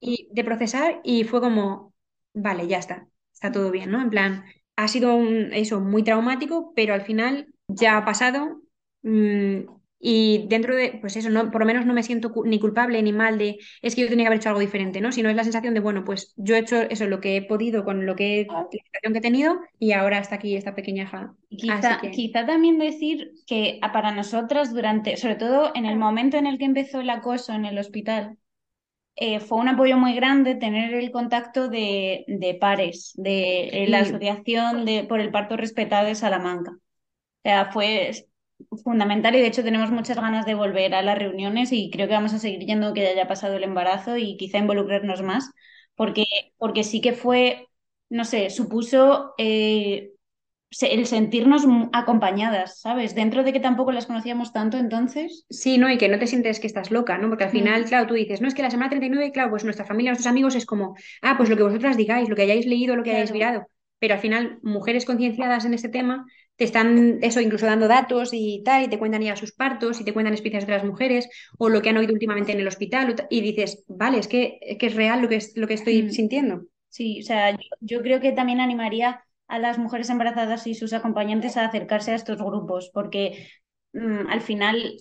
y 0.00 0.28
de 0.32 0.44
procesar 0.44 1.00
y 1.04 1.24
fue 1.24 1.40
como, 1.40 1.94
vale, 2.34 2.66
ya 2.68 2.78
está 2.78 3.08
está 3.32 3.50
todo 3.52 3.70
bien, 3.72 3.90
¿no? 3.90 4.00
En 4.00 4.10
plan, 4.10 4.44
ha 4.76 4.86
sido 4.88 5.16
un, 5.16 5.52
eso 5.52 5.80
muy 5.80 6.04
traumático, 6.04 6.72
pero 6.76 6.94
al 6.94 7.02
final 7.02 7.51
ya 7.68 7.96
ha 7.96 8.04
pasado 8.04 8.62
mm, 9.02 9.60
y 10.04 10.46
dentro 10.48 10.74
de, 10.74 10.98
pues 11.00 11.14
eso, 11.16 11.30
no, 11.30 11.52
por 11.52 11.60
lo 11.60 11.66
menos 11.66 11.86
no 11.86 11.94
me 11.94 12.02
siento 12.02 12.32
ni 12.44 12.58
culpable 12.58 13.00
ni 13.02 13.12
mal 13.12 13.38
de, 13.38 13.58
es 13.82 13.94
que 13.94 14.00
yo 14.00 14.08
tenía 14.08 14.24
que 14.24 14.26
haber 14.26 14.38
hecho 14.40 14.48
algo 14.48 14.60
diferente, 14.60 15.00
¿no? 15.00 15.12
Sino 15.12 15.30
es 15.30 15.36
la 15.36 15.44
sensación 15.44 15.74
de, 15.74 15.80
bueno, 15.80 16.04
pues 16.04 16.34
yo 16.36 16.56
he 16.56 16.58
hecho 16.58 16.82
eso, 16.82 17.06
lo 17.06 17.20
que 17.20 17.36
he 17.36 17.42
podido 17.42 17.84
con 17.84 18.04
lo 18.04 18.16
que, 18.16 18.44
la 18.48 18.66
situación 18.68 19.12
que 19.12 19.18
he 19.20 19.22
tenido 19.22 19.60
y 19.78 19.92
ahora 19.92 20.18
está 20.18 20.34
aquí 20.34 20.56
esta 20.56 20.74
pequeña 20.74 21.04
hija. 21.04 21.34
Quizá, 21.48 22.00
quizá 22.00 22.44
también 22.44 22.80
decir 22.80 23.30
que 23.46 23.78
para 23.92 24.10
nosotras 24.10 24.74
durante, 24.74 25.16
sobre 25.16 25.36
todo 25.36 25.70
en 25.76 25.86
el 25.86 25.96
momento 25.96 26.36
en 26.36 26.48
el 26.48 26.58
que 26.58 26.64
empezó 26.64 27.00
el 27.00 27.08
acoso 27.08 27.52
en 27.52 27.64
el 27.64 27.78
hospital, 27.78 28.38
eh, 29.14 29.38
fue 29.38 29.58
un 29.58 29.68
apoyo 29.68 29.98
muy 29.98 30.14
grande 30.14 30.56
tener 30.56 30.94
el 30.94 31.12
contacto 31.12 31.68
de, 31.68 32.24
de 32.26 32.54
pares, 32.54 33.12
de 33.14 33.68
eh, 33.68 33.88
la 33.88 34.00
Asociación 34.00 34.84
de, 34.84 35.04
por 35.04 35.20
el 35.20 35.30
Parto 35.30 35.56
Respetado 35.56 36.08
de 36.08 36.16
Salamanca. 36.16 36.76
O 37.44 37.48
sea, 37.48 37.72
fue 37.72 38.12
fundamental 38.84 39.34
y 39.34 39.40
de 39.40 39.46
hecho 39.48 39.64
tenemos 39.64 39.90
muchas 39.90 40.16
ganas 40.16 40.46
de 40.46 40.54
volver 40.54 40.94
a 40.94 41.02
las 41.02 41.18
reuniones 41.18 41.72
y 41.72 41.90
creo 41.90 42.06
que 42.08 42.14
vamos 42.14 42.32
a 42.34 42.38
seguir 42.38 42.60
yendo 42.60 42.94
que 42.94 43.02
ya 43.02 43.10
haya 43.10 43.28
pasado 43.28 43.56
el 43.56 43.64
embarazo 43.64 44.16
y 44.16 44.36
quizá 44.36 44.58
involucrarnos 44.58 45.22
más, 45.22 45.50
porque, 45.94 46.24
porque 46.58 46.84
sí 46.84 47.00
que 47.00 47.12
fue, 47.12 47.68
no 48.10 48.24
sé, 48.24 48.50
supuso 48.50 49.34
eh, 49.38 50.12
el 50.80 51.06
sentirnos 51.06 51.64
acompañadas, 51.92 52.80
¿sabes? 52.80 53.14
Dentro 53.14 53.44
de 53.44 53.52
que 53.52 53.60
tampoco 53.60 53.92
las 53.92 54.06
conocíamos 54.06 54.52
tanto 54.52 54.78
entonces. 54.78 55.44
Sí, 55.50 55.76
¿no? 55.76 55.90
Y 55.90 55.98
que 55.98 56.08
no 56.08 56.18
te 56.18 56.26
sientes 56.26 56.60
que 56.60 56.66
estás 56.66 56.90
loca, 56.90 57.18
¿no? 57.18 57.28
Porque 57.28 57.44
al 57.44 57.50
final, 57.50 57.82
mm. 57.82 57.88
claro, 57.88 58.06
tú 58.06 58.14
dices, 58.14 58.40
no, 58.40 58.48
es 58.48 58.54
que 58.54 58.62
la 58.62 58.70
semana 58.70 58.90
39, 58.90 59.32
claro, 59.32 59.50
pues 59.50 59.64
nuestra 59.64 59.84
familia, 59.84 60.12
nuestros 60.12 60.30
amigos 60.30 60.54
es 60.54 60.64
como, 60.64 60.96
ah, 61.20 61.34
pues 61.36 61.50
lo 61.50 61.56
que 61.56 61.62
vosotras 61.62 61.96
digáis, 61.96 62.28
lo 62.28 62.36
que 62.36 62.42
hayáis 62.42 62.66
leído, 62.66 62.96
lo 62.96 63.02
que 63.02 63.10
hayáis 63.10 63.32
mirado. 63.32 63.66
Pero 63.98 64.14
al 64.14 64.20
final, 64.20 64.58
mujeres 64.62 65.04
concienciadas 65.04 65.64
en 65.64 65.74
este 65.74 65.88
tema 65.88 66.26
te 66.56 66.64
están, 66.64 67.18
eso, 67.22 67.40
incluso 67.40 67.66
dando 67.66 67.88
datos 67.88 68.30
y 68.32 68.62
tal, 68.64 68.84
y 68.84 68.88
te 68.88 68.98
cuentan 68.98 69.22
ya 69.22 69.36
sus 69.36 69.52
partos, 69.52 70.00
y 70.00 70.04
te 70.04 70.12
cuentan 70.12 70.34
experiencias 70.34 70.66
de 70.66 70.74
las 70.74 70.84
mujeres, 70.84 71.28
o 71.58 71.68
lo 71.68 71.82
que 71.82 71.90
han 71.90 71.96
oído 71.96 72.12
últimamente 72.12 72.52
en 72.52 72.60
el 72.60 72.68
hospital, 72.68 73.26
y 73.30 73.40
dices, 73.40 73.84
vale, 73.88 74.18
es 74.18 74.28
que, 74.28 74.58
es, 74.60 74.78
que 74.78 74.86
es 74.86 74.94
real 74.94 75.22
lo 75.22 75.28
que, 75.28 75.36
es, 75.36 75.56
lo 75.56 75.66
que 75.66 75.74
estoy 75.74 76.02
mm. 76.02 76.10
sintiendo. 76.10 76.62
Sí, 76.88 77.20
o 77.20 77.24
sea, 77.24 77.58
yo 77.80 78.02
creo 78.02 78.20
que 78.20 78.32
también 78.32 78.60
animaría 78.60 79.24
a 79.48 79.58
las 79.58 79.78
mujeres 79.78 80.10
embarazadas 80.10 80.66
y 80.66 80.74
sus 80.74 80.92
acompañantes 80.92 81.56
a 81.56 81.64
acercarse 81.64 82.12
a 82.12 82.16
estos 82.16 82.38
grupos, 82.38 82.90
porque 82.92 83.48
mm, 83.92 84.28
al 84.28 84.40
final 84.40 84.96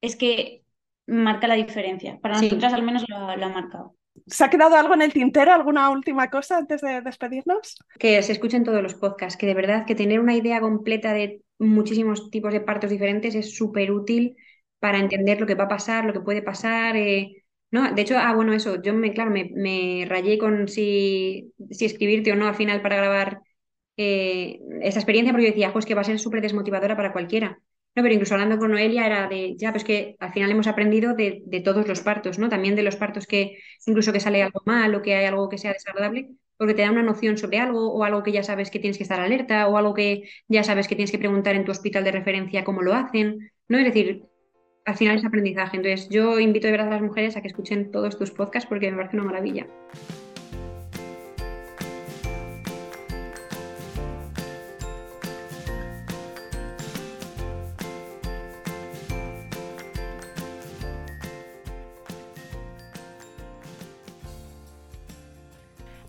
es 0.00 0.16
que 0.16 0.62
marca 1.06 1.48
la 1.48 1.54
diferencia. 1.54 2.18
Para 2.20 2.40
nosotras 2.40 2.72
al 2.72 2.82
menos 2.82 3.04
lo, 3.08 3.16
ha 3.16 3.36
marcado. 3.36 3.96
¿Se 4.30 4.44
ha 4.44 4.50
quedado 4.50 4.76
algo 4.76 4.94
en 4.94 5.02
el 5.02 5.12
tintero? 5.12 5.52
¿Alguna 5.52 5.90
última 5.90 6.30
cosa 6.30 6.58
antes 6.58 6.80
de 6.80 7.00
despedirnos? 7.00 7.76
Que 7.98 8.22
se 8.22 8.32
escuchen 8.32 8.64
todos 8.64 8.82
los 8.82 8.94
podcasts, 8.94 9.36
que 9.38 9.46
de 9.46 9.54
verdad 9.54 9.84
que 9.86 9.94
tener 9.94 10.20
una 10.20 10.34
idea 10.34 10.60
completa 10.60 11.12
de 11.12 11.42
muchísimos 11.58 12.30
tipos 12.30 12.52
de 12.52 12.60
partos 12.60 12.90
diferentes 12.90 13.34
es 13.34 13.54
súper 13.54 13.90
útil 13.92 14.36
para 14.78 14.98
entender 14.98 15.40
lo 15.40 15.46
que 15.46 15.54
va 15.54 15.64
a 15.64 15.68
pasar, 15.68 16.04
lo 16.04 16.12
que 16.12 16.20
puede 16.20 16.42
pasar. 16.42 16.96
Eh, 16.96 17.44
¿no? 17.70 17.92
De 17.92 18.02
hecho, 18.02 18.16
ah, 18.18 18.34
bueno, 18.34 18.52
eso, 18.52 18.80
yo 18.82 18.94
me, 18.94 19.12
claro, 19.12 19.30
me, 19.30 20.04
rayé 20.08 20.38
con 20.38 20.68
si, 20.68 21.52
si, 21.70 21.84
escribirte 21.84 22.32
o 22.32 22.36
no 22.36 22.46
al 22.46 22.54
final 22.54 22.82
para 22.82 22.96
grabar 22.96 23.42
eh, 23.96 24.60
esa 24.82 24.98
experiencia, 24.98 25.32
porque 25.32 25.46
yo 25.46 25.52
decía, 25.52 25.72
pues 25.72 25.86
que 25.86 25.94
va 25.94 26.00
a 26.00 26.04
ser 26.04 26.18
súper 26.18 26.40
desmotivadora 26.40 26.96
para 26.96 27.12
cualquiera. 27.12 27.60
No, 27.96 28.02
pero 28.04 28.14
incluso 28.14 28.34
hablando 28.34 28.58
con 28.58 28.70
Noelia 28.70 29.06
era 29.06 29.28
de, 29.28 29.56
ya, 29.56 29.72
pues 29.72 29.82
que 29.84 30.16
al 30.20 30.32
final 30.32 30.50
hemos 30.50 30.68
aprendido 30.68 31.14
de, 31.14 31.42
de, 31.44 31.60
todos 31.60 31.88
los 31.88 32.00
partos, 32.00 32.38
¿no? 32.38 32.48
También 32.48 32.76
de 32.76 32.84
los 32.84 32.96
partos 32.96 33.26
que 33.26 33.58
incluso 33.84 34.12
que 34.12 34.20
sale 34.20 34.42
algo 34.42 34.62
mal 34.64 34.94
o 34.94 35.02
que 35.02 35.14
hay 35.14 35.24
algo 35.24 35.48
que 35.48 35.58
sea 35.58 35.72
desagradable, 35.72 36.30
porque 36.56 36.74
te 36.74 36.82
da 36.82 36.90
una 36.92 37.02
noción 37.02 37.36
sobre 37.36 37.58
algo 37.58 37.92
o 37.92 38.04
algo 38.04 38.22
que 38.22 38.32
ya 38.32 38.42
sabes 38.44 38.70
que 38.70 38.78
tienes 38.78 38.96
que 38.96 39.02
estar 39.02 39.18
alerta 39.18 39.66
o 39.66 39.76
algo 39.76 39.94
que 39.94 40.28
ya 40.46 40.62
sabes 40.62 40.88
que 40.88 40.94
tienes 40.94 41.10
que 41.10 41.18
preguntar 41.18 41.56
en 41.56 41.64
tu 41.64 41.72
hospital 41.72 42.04
de 42.04 42.12
referencia 42.12 42.64
cómo 42.64 42.82
lo 42.82 42.94
hacen, 42.94 43.50
¿no? 43.66 43.78
Es 43.78 43.84
decir, 43.84 44.24
al 44.84 44.96
final 44.96 45.16
es 45.16 45.24
aprendizaje. 45.24 45.78
Entonces 45.78 46.08
yo 46.10 46.38
invito 46.38 46.66
de 46.66 46.72
verdad 46.72 46.88
a 46.88 46.92
las 46.92 47.02
mujeres 47.02 47.36
a 47.36 47.40
que 47.42 47.48
escuchen 47.48 47.90
todos 47.90 48.18
tus 48.18 48.30
podcasts 48.30 48.68
porque 48.68 48.90
me 48.90 48.98
parece 48.98 49.16
una 49.16 49.24
maravilla. 49.24 49.66